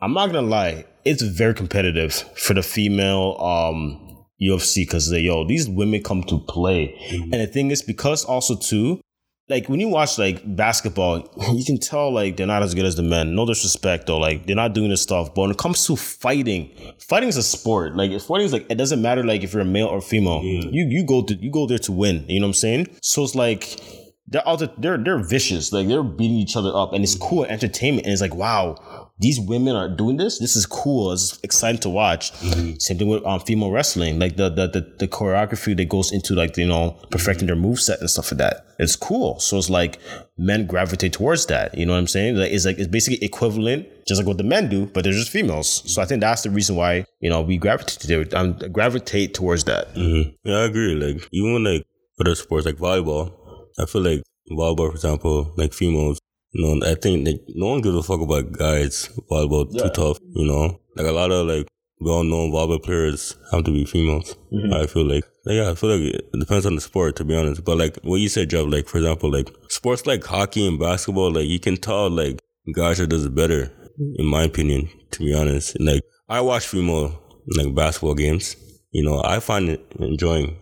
I'm 0.00 0.12
not 0.14 0.26
gonna 0.26 0.46
lie. 0.46 0.84
It's 1.04 1.22
very 1.22 1.54
competitive 1.54 2.14
for 2.36 2.54
the 2.54 2.62
female 2.62 3.36
um 3.40 4.24
UFC 4.40 4.86
because 4.86 5.10
they 5.10 5.20
yo 5.20 5.46
these 5.46 5.68
women 5.68 6.02
come 6.02 6.22
to 6.24 6.38
play, 6.38 6.94
and 7.10 7.34
the 7.34 7.46
thing 7.46 7.70
is 7.70 7.82
because 7.82 8.24
also 8.24 8.56
too. 8.56 9.00
Like 9.48 9.68
when 9.68 9.80
you 9.80 9.88
watch 9.88 10.18
like 10.18 10.42
basketball, 10.56 11.26
you 11.54 11.64
can 11.64 11.78
tell 11.78 12.12
like 12.12 12.36
they're 12.36 12.46
not 12.46 12.62
as 12.62 12.74
good 12.74 12.84
as 12.84 12.96
the 12.96 13.02
men. 13.02 13.34
No 13.34 13.46
disrespect 13.46 14.06
though, 14.06 14.18
like 14.18 14.46
they're 14.46 14.56
not 14.56 14.74
doing 14.74 14.90
this 14.90 15.02
stuff. 15.02 15.34
But 15.34 15.42
when 15.42 15.50
it 15.52 15.58
comes 15.58 15.86
to 15.86 15.96
fighting, 15.96 16.70
fighting 16.98 17.30
is 17.30 17.38
a 17.38 17.42
sport. 17.42 17.96
Like 17.96 18.10
fighting 18.20 18.44
is 18.44 18.52
like 18.52 18.66
it 18.68 18.74
doesn't 18.74 19.00
matter 19.00 19.24
like 19.24 19.42
if 19.42 19.54
you're 19.54 19.62
a 19.62 19.64
male 19.66 19.86
or 19.86 20.02
female. 20.02 20.42
You 20.42 20.86
you 20.86 21.06
go 21.06 21.22
to 21.22 21.34
you 21.34 21.50
go 21.50 21.66
there 21.66 21.78
to 21.78 21.92
win. 21.92 22.26
You 22.28 22.40
know 22.40 22.46
what 22.46 22.50
I'm 22.50 22.54
saying? 22.54 22.88
So 23.00 23.24
it's 23.24 23.34
like 23.34 23.80
they're 24.26 24.46
out 24.46 24.58
there, 24.58 24.70
they're 24.76 24.98
they're 24.98 25.18
vicious. 25.18 25.72
Like 25.72 25.88
they're 25.88 26.02
beating 26.02 26.36
each 26.36 26.56
other 26.56 26.74
up, 26.74 26.92
and 26.92 27.02
it's 27.02 27.14
cool 27.14 27.44
entertainment. 27.46 28.06
And 28.06 28.12
it's 28.12 28.20
like 28.20 28.34
wow, 28.34 29.07
these 29.20 29.40
women 29.40 29.74
are 29.74 29.88
doing 29.88 30.16
this. 30.16 30.38
This 30.38 30.54
is 30.54 30.64
cool. 30.64 31.12
It's 31.12 31.38
exciting 31.42 31.80
to 31.80 31.88
watch. 31.88 32.32
Same 32.78 32.98
thing 32.98 33.08
with 33.08 33.24
um, 33.26 33.40
female 33.40 33.70
wrestling. 33.70 34.18
Like 34.18 34.36
the, 34.36 34.48
the 34.48 34.68
the 34.68 34.80
the 34.98 35.08
choreography 35.08 35.76
that 35.76 35.88
goes 35.88 36.12
into 36.12 36.34
like 36.34 36.56
you 36.56 36.66
know 36.68 36.96
perfecting 37.10 37.46
their 37.46 37.56
move 37.56 37.80
set 37.80 38.00
and 38.00 38.08
stuff 38.08 38.30
like 38.30 38.38
that. 38.38 38.66
It's 38.78 38.94
cool. 38.94 39.40
So 39.40 39.58
it's 39.58 39.68
like 39.68 39.98
men 40.36 40.66
gravitate 40.66 41.12
towards 41.12 41.46
that. 41.46 41.76
You 41.76 41.84
know 41.84 41.94
what 41.94 41.98
I'm 41.98 42.06
saying? 42.06 42.36
Like 42.36 42.52
it's 42.52 42.64
like 42.64 42.78
it's 42.78 42.86
basically 42.86 43.24
equivalent, 43.24 43.88
just 44.06 44.20
like 44.20 44.26
what 44.26 44.38
the 44.38 44.44
men 44.44 44.68
do, 44.68 44.86
but 44.86 45.02
they're 45.02 45.12
just 45.12 45.30
females. 45.30 45.82
So 45.92 46.00
I 46.00 46.04
think 46.04 46.20
that's 46.20 46.42
the 46.42 46.50
reason 46.50 46.76
why 46.76 47.04
you 47.20 47.28
know 47.28 47.42
we 47.42 47.58
gravitate 47.58 48.32
um, 48.34 48.56
gravitate 48.72 49.34
towards 49.34 49.64
that. 49.64 49.88
Yeah, 49.96 50.58
I 50.58 50.64
agree. 50.64 50.94
Like 50.94 51.28
even 51.32 51.54
when 51.54 51.64
like 51.64 51.86
other 52.20 52.36
sports 52.36 52.66
like 52.66 52.76
volleyball, 52.76 53.32
I 53.80 53.86
feel 53.86 54.02
like 54.02 54.22
volleyball, 54.50 54.90
for 54.90 54.92
example, 54.92 55.52
like 55.56 55.72
females, 55.72 56.20
know, 56.54 56.86
I 56.86 56.94
think 56.94 57.26
like 57.26 57.42
no 57.48 57.68
one 57.68 57.80
gives 57.80 57.96
a 57.96 58.02
fuck 58.02 58.20
about 58.20 58.52
guys 58.52 59.08
volleyball 59.30 59.70
too 59.70 59.90
tough. 59.90 60.18
You 60.34 60.46
know, 60.46 60.80
like 60.96 61.06
a 61.06 61.12
lot 61.12 61.30
of 61.30 61.46
like 61.46 61.68
well-known 62.00 62.52
volleyball 62.52 62.82
players 62.82 63.36
have 63.52 63.64
to 63.64 63.72
be 63.72 63.84
females. 63.84 64.36
Mm-hmm. 64.52 64.72
I 64.72 64.86
feel 64.86 65.04
like, 65.04 65.24
like, 65.44 65.56
yeah, 65.56 65.70
I 65.70 65.74
feel 65.74 65.90
like 65.90 66.14
it 66.14 66.30
depends 66.38 66.64
on 66.64 66.74
the 66.74 66.80
sport 66.80 67.16
to 67.16 67.24
be 67.24 67.36
honest. 67.36 67.64
But 67.64 67.76
like 67.76 67.96
what 68.02 68.20
you 68.20 68.28
said, 68.28 68.50
Jeff, 68.50 68.66
like 68.66 68.88
for 68.88 68.98
example, 68.98 69.30
like 69.30 69.48
sports 69.68 70.06
like 70.06 70.24
hockey 70.24 70.66
and 70.66 70.78
basketball, 70.78 71.32
like 71.32 71.46
you 71.46 71.58
can 71.60 71.76
tell 71.76 72.08
like 72.08 72.40
guys 72.74 73.00
are 73.00 73.06
does 73.06 73.24
it 73.24 73.34
better, 73.34 73.72
in 74.16 74.26
my 74.26 74.44
opinion. 74.44 74.88
To 75.12 75.20
be 75.20 75.34
honest, 75.34 75.76
and, 75.76 75.86
like 75.86 76.02
I 76.28 76.40
watch 76.42 76.66
female 76.66 77.18
like 77.56 77.74
basketball 77.74 78.14
games. 78.14 78.56
You 78.90 79.04
know, 79.04 79.22
I 79.24 79.40
find 79.40 79.68
it 79.68 79.84
enjoying. 79.98 80.56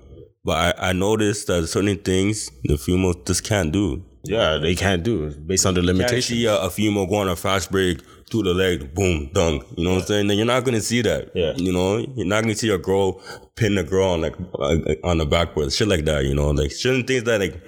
But 0.44 0.78
I, 0.78 0.90
I 0.90 0.92
noticed 0.92 1.48
that 1.48 1.66
certain 1.66 1.98
things 1.98 2.50
the 2.64 2.78
females 2.78 3.16
just 3.26 3.42
can't 3.42 3.72
do. 3.72 4.04
Yeah, 4.28 4.58
they 4.58 4.74
can't 4.74 5.02
do 5.02 5.24
it 5.26 5.46
based 5.46 5.66
on 5.66 5.74
the 5.74 5.82
You 5.82 6.04
can't 6.04 6.22
see 6.24 6.46
uh, 6.46 6.56
a, 6.56 6.66
a 6.66 6.70
female 6.70 7.06
going 7.06 7.22
on 7.22 7.28
a 7.28 7.36
fast 7.36 7.70
break 7.70 8.00
through 8.30 8.42
the 8.42 8.54
leg, 8.54 8.94
boom, 8.94 9.30
dunk. 9.32 9.64
You 9.76 9.84
know 9.84 9.90
what 9.94 10.00
I'm 10.02 10.06
saying? 10.06 10.26
Then 10.26 10.36
you're 10.36 10.46
not 10.46 10.64
gonna 10.64 10.80
see 10.80 11.02
that. 11.02 11.30
Yeah. 11.34 11.52
You 11.56 11.72
know, 11.72 11.98
you're 11.98 12.26
not 12.26 12.42
gonna 12.42 12.56
see 12.56 12.70
a 12.70 12.78
girl 12.78 13.20
pin 13.54 13.78
a 13.78 13.82
girl 13.82 14.10
on 14.10 14.20
like 14.20 14.34
on 15.02 15.16
the 15.18 15.24
backboard, 15.24 15.72
shit 15.72 15.88
like 15.88 16.04
that. 16.04 16.24
You 16.24 16.34
know, 16.34 16.50
like 16.50 16.72
certain 16.72 17.04
things 17.04 17.24
that 17.24 17.40
like 17.40 17.60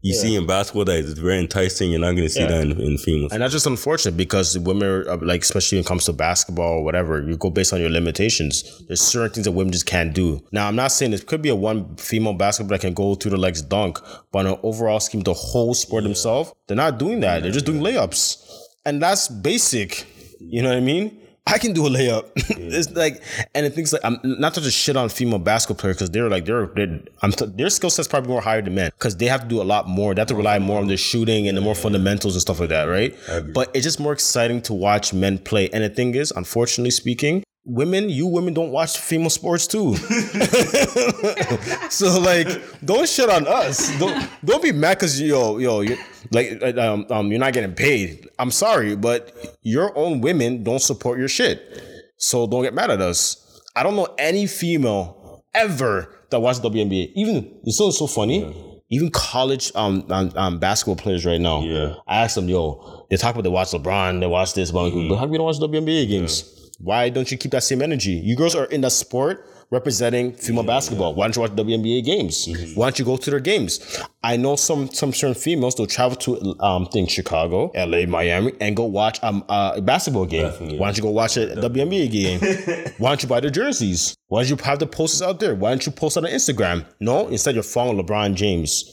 you 0.00 0.14
see 0.14 0.36
in 0.36 0.46
basketball 0.46 0.84
that 0.86 0.96
is 0.98 1.14
very 1.18 1.38
enticing. 1.38 1.90
You're 1.90 2.00
not 2.00 2.12
gonna 2.12 2.28
see 2.28 2.40
Yeah. 2.40 2.46
that 2.48 2.62
in, 2.62 2.80
in 2.80 2.96
females. 2.98 3.32
And 3.32 3.42
that's 3.42 3.52
just 3.52 3.66
unfortunate 3.66 4.16
because 4.16 4.58
women, 4.58 4.88
are, 4.88 5.10
uh, 5.10 5.18
like 5.20 5.42
especially 5.42 5.76
when 5.78 5.84
it 5.84 5.88
comes 5.88 6.04
to 6.06 6.12
basketball 6.12 6.78
or 6.78 6.84
whatever, 6.84 7.20
you 7.22 7.36
go 7.36 7.50
based 7.50 7.72
on 7.72 7.80
your 7.80 7.90
limitations. 7.90 8.82
There's 8.86 9.00
certain 9.00 9.30
things 9.34 9.44
that 9.46 9.52
women 9.52 9.72
just 9.72 9.86
can't 9.86 10.14
do. 10.14 10.40
Now, 10.52 10.68
I'm 10.68 10.76
not 10.76 10.92
saying 10.92 11.12
it 11.12 11.26
could 11.26 11.42
be 11.42 11.48
a 11.50 11.54
one 11.56 11.96
female 11.96 12.34
basketball 12.34 12.70
that 12.76 12.80
can 12.80 12.94
go 12.94 13.14
through 13.16 13.32
the 13.32 13.36
legs 13.36 13.60
dunk, 13.62 13.98
but 14.32 14.40
on 14.40 14.46
an 14.46 14.58
overall 14.62 15.00
scheme, 15.00 15.22
the 15.22 15.34
whole 15.34 15.74
sport 15.74 16.04
themselves, 16.04 16.52
they're 16.68 16.76
not 16.76 16.98
doing 16.98 17.20
that. 17.20 17.42
They're 17.42 17.52
just 17.52 17.66
doing 17.66 17.80
layups, 17.80 18.43
and 18.84 19.02
that's 19.02 19.28
basic. 19.28 20.06
You 20.40 20.62
know 20.62 20.68
what 20.68 20.78
I 20.78 20.80
mean? 20.80 21.20
I 21.46 21.58
can 21.58 21.74
do 21.74 21.86
a 21.86 21.90
layup. 21.90 22.30
it's 22.36 22.90
like, 22.92 23.22
and 23.54 23.66
it 23.66 23.74
thinks 23.74 23.92
like 23.92 24.02
I'm 24.02 24.18
not 24.24 24.54
to 24.54 24.62
just 24.62 24.78
shit 24.78 24.96
on 24.96 25.10
female 25.10 25.38
basketball 25.38 25.80
players 25.80 25.96
because 25.96 26.10
they're 26.10 26.30
like 26.30 26.46
they're, 26.46 26.66
they're 26.68 27.00
I'm 27.22 27.32
t- 27.32 27.46
their 27.46 27.68
skill 27.68 27.90
set's 27.90 28.08
probably 28.08 28.30
more 28.30 28.40
higher 28.40 28.62
than 28.62 28.74
men 28.74 28.90
because 28.94 29.16
they 29.18 29.26
have 29.26 29.42
to 29.42 29.48
do 29.48 29.60
a 29.60 29.64
lot 29.64 29.86
more. 29.86 30.14
They 30.14 30.22
have 30.22 30.28
to 30.28 30.34
rely 30.34 30.58
more 30.58 30.80
on 30.80 30.86
their 30.86 30.96
shooting 30.96 31.46
and 31.46 31.56
the 31.56 31.60
more 31.60 31.74
fundamentals 31.74 32.34
and 32.34 32.40
stuff 32.40 32.60
like 32.60 32.70
that, 32.70 32.84
right? 32.84 33.14
But 33.52 33.70
it's 33.74 33.84
just 33.84 34.00
more 34.00 34.12
exciting 34.12 34.62
to 34.62 34.74
watch 34.74 35.12
men 35.12 35.38
play. 35.38 35.68
And 35.70 35.84
the 35.84 35.90
thing 35.90 36.14
is, 36.14 36.32
unfortunately 36.34 36.90
speaking, 36.90 37.44
women, 37.64 38.08
you 38.10 38.26
women 38.26 38.54
don't 38.54 38.70
watch 38.70 38.98
female 38.98 39.30
sports 39.30 39.66
too. 39.66 39.96
so 41.90 42.20
like, 42.20 42.46
don't 42.84 43.08
shit 43.08 43.28
on 43.30 43.46
us. 43.46 43.96
Don't 43.98 44.28
don't 44.44 44.62
be 44.62 44.72
mad 44.72 44.98
because 44.98 45.20
yo 45.20 45.58
yo 45.58 45.80
you 45.80 45.96
like 46.30 46.62
um, 46.78 47.06
um 47.10 47.30
you're 47.30 47.40
not 47.40 47.52
getting 47.52 47.74
paid. 47.74 48.28
I'm 48.38 48.50
sorry, 48.50 48.96
but 48.96 49.58
your 49.62 49.96
own 49.96 50.20
women 50.20 50.62
don't 50.62 50.80
support 50.80 51.18
your 51.18 51.28
shit. 51.28 51.82
So 52.16 52.46
don't 52.46 52.62
get 52.62 52.74
mad 52.74 52.90
at 52.90 53.00
us. 53.00 53.60
I 53.76 53.82
don't 53.82 53.96
know 53.96 54.14
any 54.18 54.46
female 54.46 55.44
ever 55.54 56.26
that 56.30 56.40
watches 56.40 56.62
WNBA. 56.62 57.12
Even 57.14 57.60
it's 57.64 57.78
so 57.78 57.90
so 57.90 58.06
funny. 58.06 58.60
Even 58.90 59.10
college 59.10 59.72
um, 59.74 60.04
um, 60.10 60.30
um 60.36 60.58
basketball 60.58 60.96
players 60.96 61.24
right 61.24 61.40
now. 61.40 61.62
Yeah. 61.62 61.94
I 62.06 62.22
asked 62.22 62.34
them, 62.34 62.48
yo, 62.48 63.06
they 63.10 63.16
talk 63.16 63.34
about 63.34 63.42
they 63.42 63.48
watch 63.50 63.68
LeBron, 63.70 64.20
they 64.20 64.26
watch 64.26 64.54
this, 64.54 64.70
but 64.70 64.90
but 64.90 65.16
how 65.16 65.22
come 65.22 65.32
you 65.32 65.38
don't 65.38 65.46
watch 65.46 65.58
WNBA 65.58 66.08
games? 66.08 66.63
Why 66.78 67.08
don't 67.08 67.30
you 67.30 67.38
keep 67.38 67.52
that 67.52 67.62
same 67.62 67.82
energy? 67.82 68.12
You 68.12 68.36
girls 68.36 68.54
are 68.54 68.64
in 68.66 68.80
the 68.80 68.90
sport 68.90 69.46
representing 69.70 70.32
female 70.32 70.62
basketball. 70.62 71.14
Why 71.14 71.26
don't 71.26 71.36
you 71.36 71.42
watch 71.42 71.52
WNBA 71.52 72.04
games? 72.04 72.48
Why 72.74 72.86
don't 72.86 72.98
you 72.98 73.04
go 73.04 73.16
to 73.16 73.30
their 73.30 73.40
games? 73.40 73.80
I 74.22 74.36
know 74.36 74.56
some 74.56 74.88
some 74.90 75.12
certain 75.12 75.34
females 75.34 75.74
they'll 75.74 75.86
travel 75.86 76.16
to 76.18 76.56
um 76.60 76.86
thing 76.86 77.06
Chicago, 77.06 77.70
LA, 77.74 78.06
Miami, 78.06 78.52
and 78.60 78.76
go 78.76 78.84
watch 78.84 79.22
um 79.22 79.44
uh, 79.48 79.74
a 79.76 79.82
basketball 79.82 80.26
game. 80.26 80.50
Why 80.78 80.86
don't 80.88 80.96
you 80.96 81.02
go 81.02 81.10
watch 81.10 81.36
a 81.36 81.46
WNBA 81.56 82.10
game? 82.10 82.40
Why 82.98 83.10
don't 83.10 83.22
you 83.22 83.28
buy 83.28 83.40
the 83.40 83.50
jerseys? 83.50 84.16
Why 84.28 84.42
don't 84.42 84.50
you 84.50 84.64
have 84.64 84.78
the 84.78 84.86
posters 84.86 85.22
out 85.22 85.40
there? 85.40 85.54
Why 85.54 85.70
don't 85.70 85.84
you 85.86 85.92
post 85.92 86.16
on 86.16 86.24
Instagram? 86.24 86.86
No, 87.00 87.28
instead 87.28 87.54
you're 87.54 87.62
following 87.64 88.04
LeBron 88.04 88.34
James. 88.34 88.84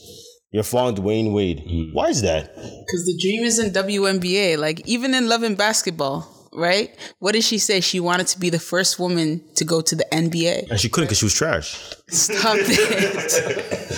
You're 0.50 0.64
following 0.64 0.96
Dwyane 0.96 1.32
Wade. 1.32 1.62
Why 1.94 2.08
is 2.08 2.20
that? 2.22 2.54
Because 2.54 3.06
the 3.06 3.18
dream 3.18 3.42
isn't 3.42 3.74
WNBA. 3.74 4.58
Like 4.58 4.86
even 4.86 5.14
in 5.14 5.26
Love 5.26 5.42
and 5.42 5.56
Basketball, 5.56 6.28
right? 6.52 6.94
What 7.18 7.32
did 7.32 7.44
she 7.44 7.58
say? 7.58 7.80
She 7.80 8.00
wanted 8.00 8.26
to 8.28 8.38
be 8.38 8.50
the 8.50 8.58
first 8.58 8.98
woman 8.98 9.42
to 9.54 9.64
go 9.64 9.80
to 9.80 9.96
the 9.96 10.06
NBA. 10.12 10.70
And 10.70 10.78
she 10.80 10.88
couldn't 10.88 11.06
because 11.06 11.18
she 11.18 11.26
was 11.26 11.34
trash. 11.34 11.78
Stop 12.08 12.56
it. 12.58 13.92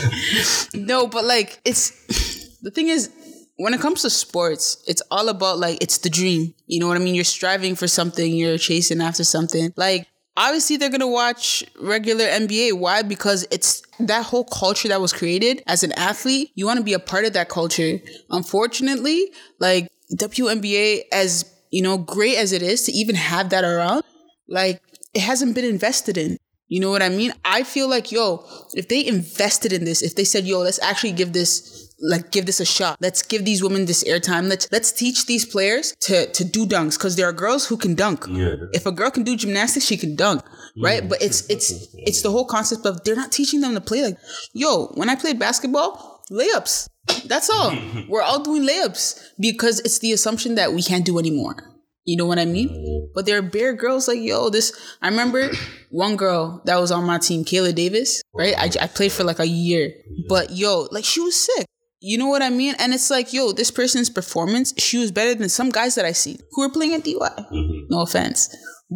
no, 0.75 1.07
but 1.07 1.25
like 1.25 1.61
it's 1.65 2.59
the 2.61 2.71
thing 2.71 2.89
is 2.89 3.11
when 3.57 3.75
it 3.75 3.81
comes 3.81 4.03
to 4.03 4.11
sports, 4.11 4.83
it's 4.87 5.03
all 5.11 5.29
about 5.29 5.59
like 5.59 5.83
it's 5.83 5.99
the 5.99 6.11
dream. 6.11 6.55
You 6.67 6.81
know 6.81 6.89
what 6.89 6.97
I 6.97 7.01
mean? 7.01 7.15
You're 7.15 7.25
striving 7.25 7.75
for 7.75 7.89
something, 7.89 8.35
you're 8.35 8.59
chasing 8.59 9.01
after 9.01 9.25
something. 9.25 9.73
Like 9.77 10.07
obviously 10.37 10.77
they're 10.77 10.91
gonna 10.91 11.07
watch 11.09 11.65
regular 11.81 12.25
NBA. 12.25 12.79
Why? 12.79 13.03
Because 13.03 13.47
it's 13.51 13.83
that 14.01 14.25
whole 14.25 14.45
culture 14.45 14.89
that 14.89 15.01
was 15.01 15.13
created 15.13 15.63
as 15.67 15.83
an 15.83 15.93
athlete. 15.93 16.51
You 16.55 16.67
want 16.67 16.79
to 16.79 16.85
be 16.85 16.95
a 16.95 16.99
part 16.99 17.25
of 17.25 17.33
that 17.35 17.49
culture. 17.49 17.99
Unfortunately, 18.31 19.31
like 19.61 19.89
WNBA, 20.17 21.03
as 21.13 21.45
you 21.75 21.83
know, 21.83 21.99
great 21.99 22.37
as 22.37 22.53
it 22.53 22.63
is 22.63 22.85
to 22.85 22.93
even 22.93 23.17
have 23.17 23.51
that 23.51 23.65
around, 23.65 24.05
like 24.49 24.81
it 25.13 25.23
hasn't 25.23 25.57
been 25.57 25.65
invested 25.65 26.17
in. 26.17 26.39
You 26.69 26.81
know 26.81 26.91
what 26.91 27.03
I 27.03 27.09
mean? 27.09 27.33
I 27.45 27.65
feel 27.65 27.89
like, 27.89 28.13
yo, 28.13 28.47
if 28.75 28.89
they 28.89 29.05
invested 29.05 29.73
in 29.73 29.85
this, 29.85 30.01
if 30.01 30.15
they 30.15 30.25
said, 30.25 30.45
yo, 30.45 30.61
let's 30.61 30.81
actually 30.81 31.13
give 31.13 31.33
this 31.33 31.93
like 32.01 32.31
give 32.31 32.47
this 32.47 32.61
a 32.61 32.65
shot. 32.65 32.99
Let's 33.01 33.23
give 33.23 33.45
these 33.45 33.61
women 33.61 33.87
this 33.87 34.05
airtime. 34.05 34.49
Let's 34.49 34.71
let's 34.71 34.93
teach 34.93 35.27
these 35.27 35.45
players 35.45 35.95
to 36.03 36.27
to 36.33 36.45
do 36.45 36.65
dunks 36.65 36.97
because 36.97 37.17
there 37.17 37.29
are 37.29 37.33
girls 37.33 37.67
who 37.67 37.77
can 37.77 37.97
dunk. 37.97 38.25
Yeah. 38.29 38.55
If 38.73 38.87
a 38.87 38.93
girl 38.93 39.11
can 39.11 39.25
do 39.25 39.37
gymnastics, 39.37 39.87
she 39.87 39.97
can 39.97 40.15
dunk, 40.15 40.43
right? 40.81 41.09
but 41.09 41.21
it's 41.21 41.49
it's 41.51 41.73
it's 41.95 42.23
the 42.23 42.31
whole 42.31 42.47
concept 42.47 42.87
of 42.87 43.03
they're 43.03 43.17
not 43.17 43.33
teaching 43.33 43.61
them 43.61 43.75
to 43.75 43.81
play 43.81 44.03
like, 44.03 44.19
yo, 44.53 44.93
when 44.95 45.11
I 45.11 45.17
played 45.17 45.39
basketball, 45.41 46.23
layups. 46.31 46.89
That's 47.27 47.51
all. 47.51 47.77
We're 48.09 48.23
all 48.23 48.43
doing 48.43 48.67
layups 48.67 49.21
because 49.39 49.81
it's 49.81 49.99
the 49.99 50.13
assumption 50.13 50.55
that 50.57 50.73
we 50.73 50.83
can't 50.83 51.05
do 51.05 51.19
anymore. 51.19 51.57
You 52.05 52.19
know 52.19 52.27
what 52.27 52.39
I 52.39 52.45
mean? 52.45 52.69
Mm. 52.69 53.13
But 53.15 53.25
there 53.25 53.39
are 53.39 53.43
bare 53.43 53.73
girls 53.73 54.09
like, 54.09 54.21
yo, 54.21 54.51
this. 54.51 54.73
I 55.01 55.09
remember 55.09 55.51
one 55.91 56.17
girl 56.17 56.63
that 56.67 56.79
was 56.79 56.91
on 56.91 57.05
my 57.05 57.19
team, 57.19 57.45
Kayla 57.45 57.75
Davis, 57.75 58.23
right? 58.35 58.55
I, 58.59 58.71
I 58.85 58.87
played 58.87 59.13
for 59.13 59.25
like 59.25 59.39
a 59.39 59.47
year. 59.47 59.89
Mm-hmm. 59.89 60.29
But 60.29 60.51
yo, 60.51 60.87
like 60.91 61.05
she 61.05 61.21
was 61.21 61.35
sick. 61.35 61.67
You 62.01 62.19
know 62.19 62.27
what 62.27 62.43
I 62.43 62.51
mean? 62.51 62.75
And 62.79 62.93
it's 62.93 63.09
like, 63.11 63.33
yo, 63.33 63.53
this 63.53 63.71
person's 63.71 64.11
performance, 64.11 64.75
she 64.77 64.99
was 64.99 65.11
better 65.11 65.35
than 65.35 65.49
some 65.49 65.71
guys 65.71 65.95
that 65.95 66.05
I 66.05 66.13
see 66.13 66.39
who 66.53 66.63
are 66.63 66.69
playing 66.69 66.93
at 66.93 67.05
DY. 67.05 67.13
Mm-hmm. 67.15 67.87
No 67.89 68.03
offense. 68.03 68.55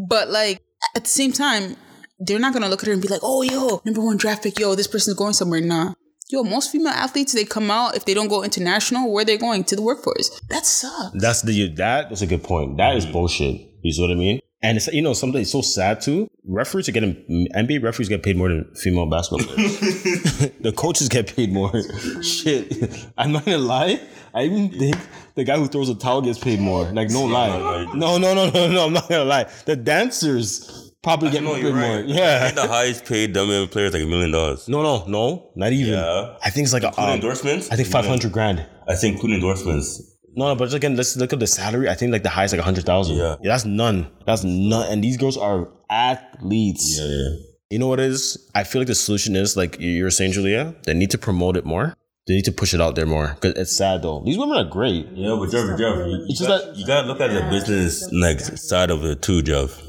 But 0.08 0.28
like 0.28 0.60
at 0.94 1.04
the 1.04 1.10
same 1.10 1.32
time, 1.32 1.76
they're 2.18 2.38
not 2.38 2.52
gonna 2.52 2.68
look 2.68 2.82
at 2.82 2.88
her 2.88 2.92
and 2.92 3.00
be 3.00 3.08
like, 3.08 3.22
oh 3.22 3.40
yo, 3.42 3.80
number 3.86 4.02
one 4.02 4.18
draft 4.18 4.42
pick, 4.42 4.58
yo, 4.58 4.74
this 4.74 4.86
person's 4.86 5.16
going 5.16 5.32
somewhere. 5.32 5.62
Nah. 5.62 5.94
Yo, 6.30 6.42
most 6.42 6.70
female 6.70 6.92
athletes, 6.92 7.32
they 7.32 7.46
come 7.46 7.70
out, 7.70 7.96
if 7.96 8.04
they 8.04 8.12
don't 8.12 8.28
go 8.28 8.44
international, 8.44 9.10
where 9.10 9.24
they 9.24 9.38
going? 9.38 9.64
To 9.64 9.74
the 9.74 9.80
workforce. 9.80 10.28
That 10.50 10.66
sucks. 10.66 11.16
That's 11.18 11.40
the 11.40 11.68
that 11.76 12.10
was 12.10 12.20
a 12.20 12.26
good 12.26 12.44
point. 12.44 12.76
That 12.76 12.96
is 12.96 13.06
mm. 13.06 13.12
bullshit. 13.12 13.66
You 13.80 13.92
see 13.92 14.02
what 14.02 14.10
I 14.10 14.14
mean? 14.14 14.40
And 14.62 14.76
it's 14.76 14.88
you 14.88 15.00
know 15.00 15.14
something 15.14 15.40
it's 15.40 15.52
so 15.52 15.62
sad 15.62 16.02
too. 16.02 16.28
Referees 16.44 16.86
are 16.86 16.92
getting 16.92 17.14
NBA 17.56 17.82
referees 17.82 18.10
get 18.10 18.22
paid 18.22 18.36
more 18.36 18.50
than 18.50 18.70
female 18.74 19.06
basketball 19.06 19.46
players. 19.46 19.80
the 20.60 20.72
coaches 20.76 21.08
get 21.08 21.34
paid 21.34 21.50
more. 21.50 21.72
Shit, 22.22 23.06
I'm 23.16 23.32
not 23.32 23.46
gonna 23.46 23.56
lie. 23.56 23.98
I 24.34 24.42
even 24.42 24.68
think 24.68 24.96
the 25.34 25.44
guy 25.44 25.56
who 25.56 25.66
throws 25.66 25.88
a 25.88 25.94
towel 25.94 26.20
gets 26.20 26.38
paid 26.38 26.60
more. 26.60 26.84
Like 26.92 27.08
no 27.08 27.24
lie. 27.24 27.86
No, 27.94 28.18
no, 28.18 28.34
no, 28.34 28.50
no, 28.50 28.70
no. 28.70 28.86
I'm 28.86 28.92
not 28.92 29.08
gonna 29.08 29.24
lie. 29.24 29.44
The 29.64 29.76
dancers 29.76 30.87
probably 31.02 31.30
get 31.30 31.42
No, 31.42 31.54
paid 31.54 31.62
you're 31.62 31.72
more. 31.72 31.80
right. 31.82 32.04
I 32.04 32.08
Yeah. 32.08 32.44
think 32.44 32.54
the 32.56 32.68
highest 32.68 33.04
paid 33.04 33.34
WNBA 33.34 33.70
player 33.70 33.86
is 33.86 33.92
like 33.94 34.02
a 34.02 34.06
million 34.06 34.30
dollars. 34.32 34.68
No, 34.68 34.82
no, 34.82 35.04
no. 35.06 35.50
Not 35.56 35.72
even. 35.72 35.92
Yeah. 35.94 36.36
I 36.44 36.50
think 36.50 36.64
it's 36.64 36.72
like 36.72 36.82
a 36.84 36.88
Including 36.88 37.10
um, 37.10 37.14
endorsements? 37.16 37.70
I 37.70 37.76
think 37.76 37.88
five 37.88 38.06
hundred 38.06 38.32
grand. 38.32 38.64
I 38.88 38.94
think 38.94 39.14
including 39.14 39.36
endorsements. 39.36 40.02
No, 40.36 40.48
no, 40.48 40.54
but 40.54 40.72
again, 40.72 40.94
let's 40.94 41.16
look 41.16 41.32
at 41.32 41.40
the 41.40 41.46
salary. 41.46 41.88
I 41.88 41.94
think 41.94 42.12
like 42.12 42.22
the 42.22 42.28
highest 42.28 42.52
like 42.52 42.60
a 42.60 42.64
hundred 42.64 42.84
thousand. 42.86 43.16
Yeah. 43.16 43.36
that's 43.42 43.64
none. 43.64 44.08
That's 44.26 44.44
none. 44.44 44.90
And 44.92 45.02
these 45.02 45.16
girls 45.16 45.36
are 45.36 45.68
athletes. 45.90 46.98
Yeah, 46.98 47.06
yeah. 47.06 47.28
You 47.70 47.78
know 47.78 47.88
what 47.88 48.00
it 48.00 48.06
is? 48.06 48.48
I 48.54 48.64
feel 48.64 48.80
like 48.80 48.86
the 48.88 48.94
solution 48.94 49.36
is 49.36 49.56
like 49.56 49.76
you're 49.80 50.10
saying, 50.10 50.32
Julia. 50.32 50.74
They 50.84 50.94
need 50.94 51.10
to 51.10 51.18
promote 51.18 51.56
it 51.56 51.64
more. 51.66 51.94
They 52.26 52.34
need 52.34 52.44
to 52.44 52.52
push 52.52 52.74
it 52.74 52.80
out 52.80 52.94
there 52.94 53.06
more 53.06 53.36
because 53.40 53.54
it's 53.58 53.76
sad 53.76 54.02
though. 54.02 54.22
These 54.24 54.38
women 54.38 54.58
are 54.58 54.64
great. 54.70 55.06
Yeah, 55.14 55.36
but 55.38 55.50
Jeff, 55.50 55.66
Jeff, 55.78 55.96
you, 56.06 56.24
you, 56.28 56.46
got, 56.46 56.76
you 56.76 56.86
gotta 56.86 57.06
look 57.08 57.20
at 57.20 57.30
the 57.32 57.48
business 57.50 58.06
like 58.12 58.40
side 58.40 58.90
of 58.90 59.02
it 59.04 59.22
too, 59.22 59.42
Jeff. 59.42 59.82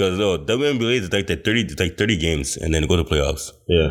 Because 0.00 0.18
no, 0.18 0.38
WNBA 0.38 0.92
is 1.00 1.12
like 1.12 1.26
the 1.26 1.36
thirty, 1.36 1.60
it's 1.60 1.78
like 1.78 1.98
thirty 1.98 2.16
games, 2.16 2.56
and 2.56 2.72
then 2.72 2.86
go 2.86 2.96
to 2.96 3.04
playoffs, 3.04 3.50
Yeah, 3.68 3.90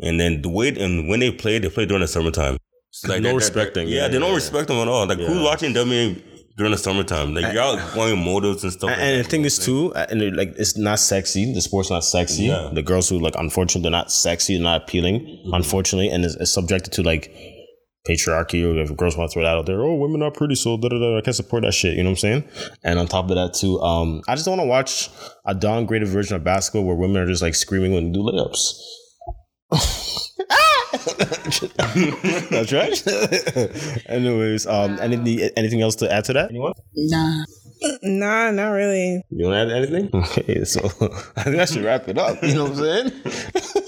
and 0.00 0.18
then 0.18 0.40
the 0.40 0.48
wait 0.48 0.78
and 0.78 1.06
when 1.06 1.20
they 1.20 1.30
play, 1.30 1.58
they 1.58 1.68
play 1.68 1.84
during 1.84 2.00
the 2.00 2.08
summertime. 2.08 2.56
It's 2.88 3.04
no 3.04 3.12
they're- 3.12 3.20
they're- 3.24 3.34
respecting, 3.34 3.86
Yeah, 3.88 3.94
yeah, 4.02 4.08
they 4.08 4.18
don't 4.18 4.30
yeah, 4.30 4.36
respect 4.36 4.68
them 4.68 4.78
at 4.78 4.88
all. 4.88 5.06
Like 5.06 5.18
who's 5.18 5.42
watching 5.42 5.74
WNBA 5.74 6.22
during 6.56 6.72
the 6.72 6.78
summertime? 6.78 7.34
Like 7.34 7.52
y'all 7.52 7.76
going 7.94 8.24
motives 8.24 8.64
and 8.64 8.72
stuff. 8.72 8.88
and, 8.90 8.98
like 8.98 9.06
and 9.06 9.18
that. 9.18 9.24
the 9.24 9.28
thing 9.30 9.44
is 9.44 9.58
too, 9.58 9.92
uh, 9.94 10.06
and 10.08 10.22
it, 10.22 10.34
like 10.34 10.54
it's 10.56 10.78
not 10.78 10.98
sexy. 10.98 11.52
The 11.52 11.60
sport's 11.60 11.90
not 11.90 12.04
sexy. 12.04 12.44
Yeah. 12.44 12.70
The 12.72 12.82
girls 12.82 13.10
who 13.10 13.18
like, 13.18 13.34
unfortunately, 13.36 13.82
they're 13.82 13.90
not 14.00 14.10
sexy, 14.10 14.54
they're 14.54 14.62
not 14.62 14.84
appealing. 14.84 15.20
Mm-hmm. 15.20 15.52
Unfortunately, 15.54 16.08
and 16.08 16.24
it's, 16.24 16.36
it's 16.36 16.52
subjected 16.54 16.92
to 16.94 17.02
like 17.02 17.30
patriarchy 18.08 18.64
or 18.64 18.78
if 18.80 18.96
girls 18.96 19.16
want 19.16 19.30
to 19.30 19.34
throw 19.34 19.42
that 19.42 19.56
out 19.56 19.66
there, 19.66 19.82
oh, 19.82 19.94
women 19.94 20.22
are 20.22 20.30
pretty, 20.30 20.54
so 20.54 20.76
da 20.76 20.88
da 20.88 20.98
da. 20.98 21.18
I 21.18 21.20
can't 21.20 21.36
support 21.36 21.62
that 21.64 21.72
shit. 21.72 21.96
You 21.96 22.02
know 22.02 22.10
what 22.10 22.24
I'm 22.24 22.42
saying? 22.42 22.44
And 22.82 22.98
on 22.98 23.06
top 23.06 23.30
of 23.30 23.36
that, 23.36 23.54
too, 23.54 23.80
um, 23.80 24.22
I 24.28 24.34
just 24.34 24.46
don't 24.46 24.58
want 24.58 24.66
to 24.66 24.70
watch 24.70 25.10
a 25.44 25.54
downgraded 25.54 26.08
version 26.08 26.36
of 26.36 26.44
basketball 26.44 26.84
where 26.84 26.96
women 26.96 27.22
are 27.22 27.26
just 27.26 27.42
like 27.42 27.54
screaming 27.54 27.92
when 27.92 28.06
they 28.06 28.12
do 28.18 28.22
layups. 28.22 28.80
That's 32.50 32.72
right. 32.72 33.06
Anyways, 34.08 34.66
um, 34.66 34.98
anything 35.00 35.50
anything 35.56 35.82
else 35.82 35.94
to 35.96 36.12
add 36.12 36.24
to 36.24 36.32
that? 36.32 36.50
Anyone? 36.50 36.72
Nah. 36.94 37.44
Nah, 38.02 38.50
not 38.50 38.70
really. 38.70 39.22
You 39.30 39.46
want 39.46 39.68
to 39.68 39.76
add 39.76 39.84
anything? 39.84 40.10
Okay, 40.14 40.64
so 40.64 40.80
I 41.36 41.44
think 41.44 41.56
I 41.56 41.64
should 41.64 41.84
wrap 41.84 42.08
it 42.08 42.18
up. 42.18 42.42
You 42.42 42.54
know 42.54 42.64
what 42.64 42.78
I'm 42.78 43.10
saying? 43.12 43.84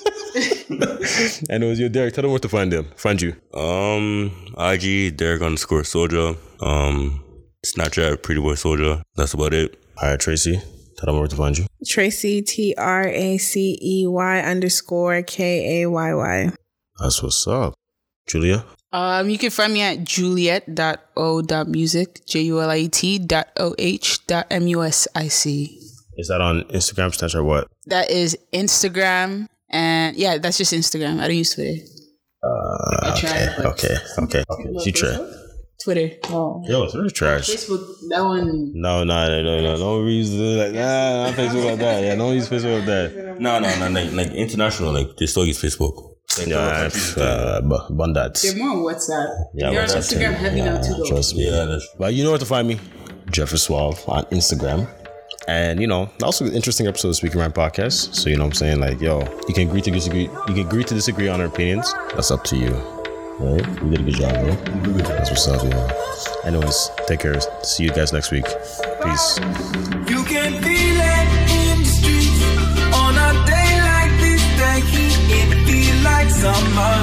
Anyways, 1.51 1.79
you 1.81 1.89
Derek. 1.89 2.15
Tell 2.15 2.23
them 2.23 2.31
where 2.31 2.41
to 2.41 2.49
find 2.49 2.73
them. 2.73 2.87
Find 2.97 3.21
you. 3.21 3.35
Um, 3.55 4.31
IG 4.59 5.17
Derek 5.17 5.43
underscore 5.43 5.85
Soldier. 5.85 6.35
Um, 6.61 7.23
Snapchat 7.67 8.23
Pretty 8.23 8.41
Boy 8.41 8.55
Soldier. 8.55 9.03
That's 9.17 9.35
about 9.35 9.55
it. 9.55 9.79
All 10.01 10.09
right, 10.11 10.19
Tracy. 10.21 10.61
Tell 10.97 11.07
them 11.07 11.19
where 11.19 11.29
to 11.29 11.37
find 11.37 11.59
you. 11.59 11.67
Tracy 11.87 12.43
T 12.43 12.75
R 12.77 13.07
A 13.09 13.39
C 13.39 13.79
E 13.83 14.07
Y 14.07 14.41
underscore 14.41 15.23
K 15.23 15.83
A 15.83 15.91
Y 15.91 16.15
Y. 16.15 16.51
That's 16.99 17.23
what's 17.23 17.47
up. 17.47 17.75
Julia. 18.27 18.65
Um, 18.93 19.31
you 19.31 19.39
can 19.39 19.51
find 19.51 19.73
me 19.73 19.81
at 19.81 20.05
juliet.o.music, 20.05 20.67
J 22.27 22.43
U 22.43 22.61
L 22.61 22.71
I 22.71 22.77
E 22.79 22.89
T 22.89 23.19
dot 23.19 23.49
O 23.59 23.75
H 23.79 24.27
dot 24.27 24.47
M 24.51 24.67
U 24.67 24.83
S 24.83 25.09
I 25.15 25.29
C. 25.29 25.79
Is 26.17 26.29
that 26.29 26.43
on 26.43 26.65
Instagram, 26.65 27.09
Snapchat, 27.09 27.37
or 27.37 27.45
what? 27.45 27.69
That 27.87 28.11
is 28.11 28.37
Instagram. 28.53 29.49
And 29.73 30.17
yeah, 30.17 30.39
that's 30.39 30.59
just 30.59 30.73
Instagram. 30.73 31.21
I 31.21 31.29
don't 31.29 31.37
use 31.37 31.55
Twitter. 31.55 31.81
I 32.45 33.17
tried, 33.19 33.67
Okay, 33.67 33.97
okay, 34.19 34.45
okay. 34.49 34.79
She 34.85 34.93
tried. 34.93 35.19
Twitter. 35.83 36.11
Oh. 36.25 36.63
Yo, 36.67 36.89
Twitter's 36.89 37.13
trash. 37.13 37.49
Facebook, 37.51 37.85
that 38.11 38.21
one. 38.23 38.71
No, 38.75 39.03
no, 39.05 39.29
no, 39.29 39.43
no, 39.43 39.63
no. 39.63 39.77
Don't 39.79 40.07
use 40.07 40.33
it 40.33 40.39
like 40.39 40.73
nah, 40.75 41.27
not 41.27 41.35
Facebook 41.35 41.65
like 41.65 41.79
that. 41.81 42.03
Yeah, 42.05 42.15
don't 42.15 42.35
use 42.35 42.49
Facebook 42.49 42.79
like 42.79 42.87
that. 42.87 43.41
No, 43.41 43.59
no, 43.59 43.79
no, 43.79 43.91
like, 43.91 44.13
like 44.13 44.31
international, 44.33 44.93
like 44.93 45.17
they 45.17 45.27
still 45.27 45.45
use 45.45 45.61
Facebook. 45.61 46.11
Like, 46.39 46.47
Yeah, 46.49 46.89
uh, 47.23 47.61
bu- 47.63 47.95
bun 47.95 48.13
that. 48.15 48.35
They're 48.37 48.57
more 48.57 48.71
on 48.71 48.77
WhatsApp. 48.79 49.29
Yeah, 49.55 49.71
They're 49.71 49.83
on 49.83 49.89
WhatsApp 49.89 49.97
Instagram 49.99 50.31
too. 50.31 50.35
heavy 50.45 50.61
now 50.63 50.81
too, 50.81 50.95
though. 50.95 51.05
Trust 51.09 51.37
me. 51.37 51.47
yeah, 51.51 51.65
that's 51.65 51.87
But 51.99 52.15
you 52.15 52.23
know 52.25 52.31
where 52.31 52.39
to 52.39 52.47
find 52.47 52.69
me, 52.69 52.79
Jeffrey 53.31 53.59
Suave 53.59 54.03
on 54.09 54.25
Instagram. 54.27 54.89
And 55.49 55.81
you 55.81 55.87
know, 55.87 56.11
also 56.23 56.47
an 56.47 56.53
interesting 56.53 56.87
episode 56.87 57.09
of 57.09 57.17
Speaking 57.17 57.41
Rant 57.41 57.55
Podcast. 57.55 58.15
So 58.15 58.31
you 58.31 58.37
know 58.37 58.45
what 58.45 58.51
I'm 58.51 58.55
saying? 58.55 58.81
Like, 58.81 59.01
yo, 59.01 59.21
you 59.49 59.55
can 59.55 59.69
agree 59.69 59.81
to 59.83 59.91
disagree. 59.91 60.23
You 60.23 60.55
can 60.55 60.61
agree 60.61 60.85
to 60.85 60.95
disagree 60.95 61.29
on 61.29 61.41
our 61.41 61.47
opinions. 61.47 61.93
That's 62.15 62.31
up 62.31 62.45
to 62.45 62.57
you. 62.57 62.71
Right? 63.41 63.83
We 63.83 63.91
did 63.91 64.01
a 64.01 64.03
good 64.05 64.15
job, 64.15 64.35
bro. 64.35 64.55
That's 65.03 65.31
what's 65.31 65.49
up, 65.49 65.63
yeah. 65.65 66.47
Anyways, 66.47 66.91
take 67.07 67.21
care. 67.21 67.41
See 67.63 67.85
you 67.85 67.91
guys 67.91 68.13
next 68.13 68.31
week. 68.31 68.45
Peace. 69.03 69.39
You 70.09 70.23
can 70.25 70.63
feel 70.63 71.01
it 71.01 71.29
in 71.51 71.79
the 71.79 71.89
streets 71.89 72.43
on 72.95 73.15
a 73.15 73.47
day 73.47 73.81
like 73.83 74.21
this. 74.21 74.43
It 75.35 75.67
feel 75.67 76.05
like 76.05 76.31
summer. 76.31 76.95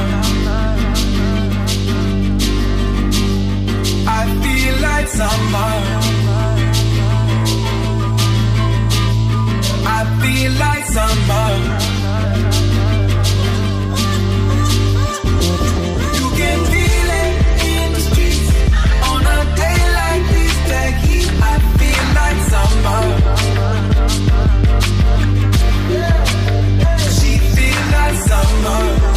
I 4.08 4.26
feel 4.42 4.82
like 4.82 5.08
summer. 5.08 6.29
feel 10.22 10.52
like 10.54 10.86
summer. 10.86 11.50
You 16.18 16.28
can 16.40 16.60
feel 16.72 17.10
it 17.24 17.34
in 17.74 17.88
the 17.94 18.02
streets 18.08 18.50
on 19.12 19.22
a 19.22 19.40
day 19.62 19.80
like 20.00 20.24
this. 20.34 20.56
I 21.42 21.56
feel 21.80 22.04
like 22.20 22.40
summer. 22.52 23.04
She 27.16 27.32
feel 27.56 27.82
like 27.96 28.18
summer. 28.30 29.09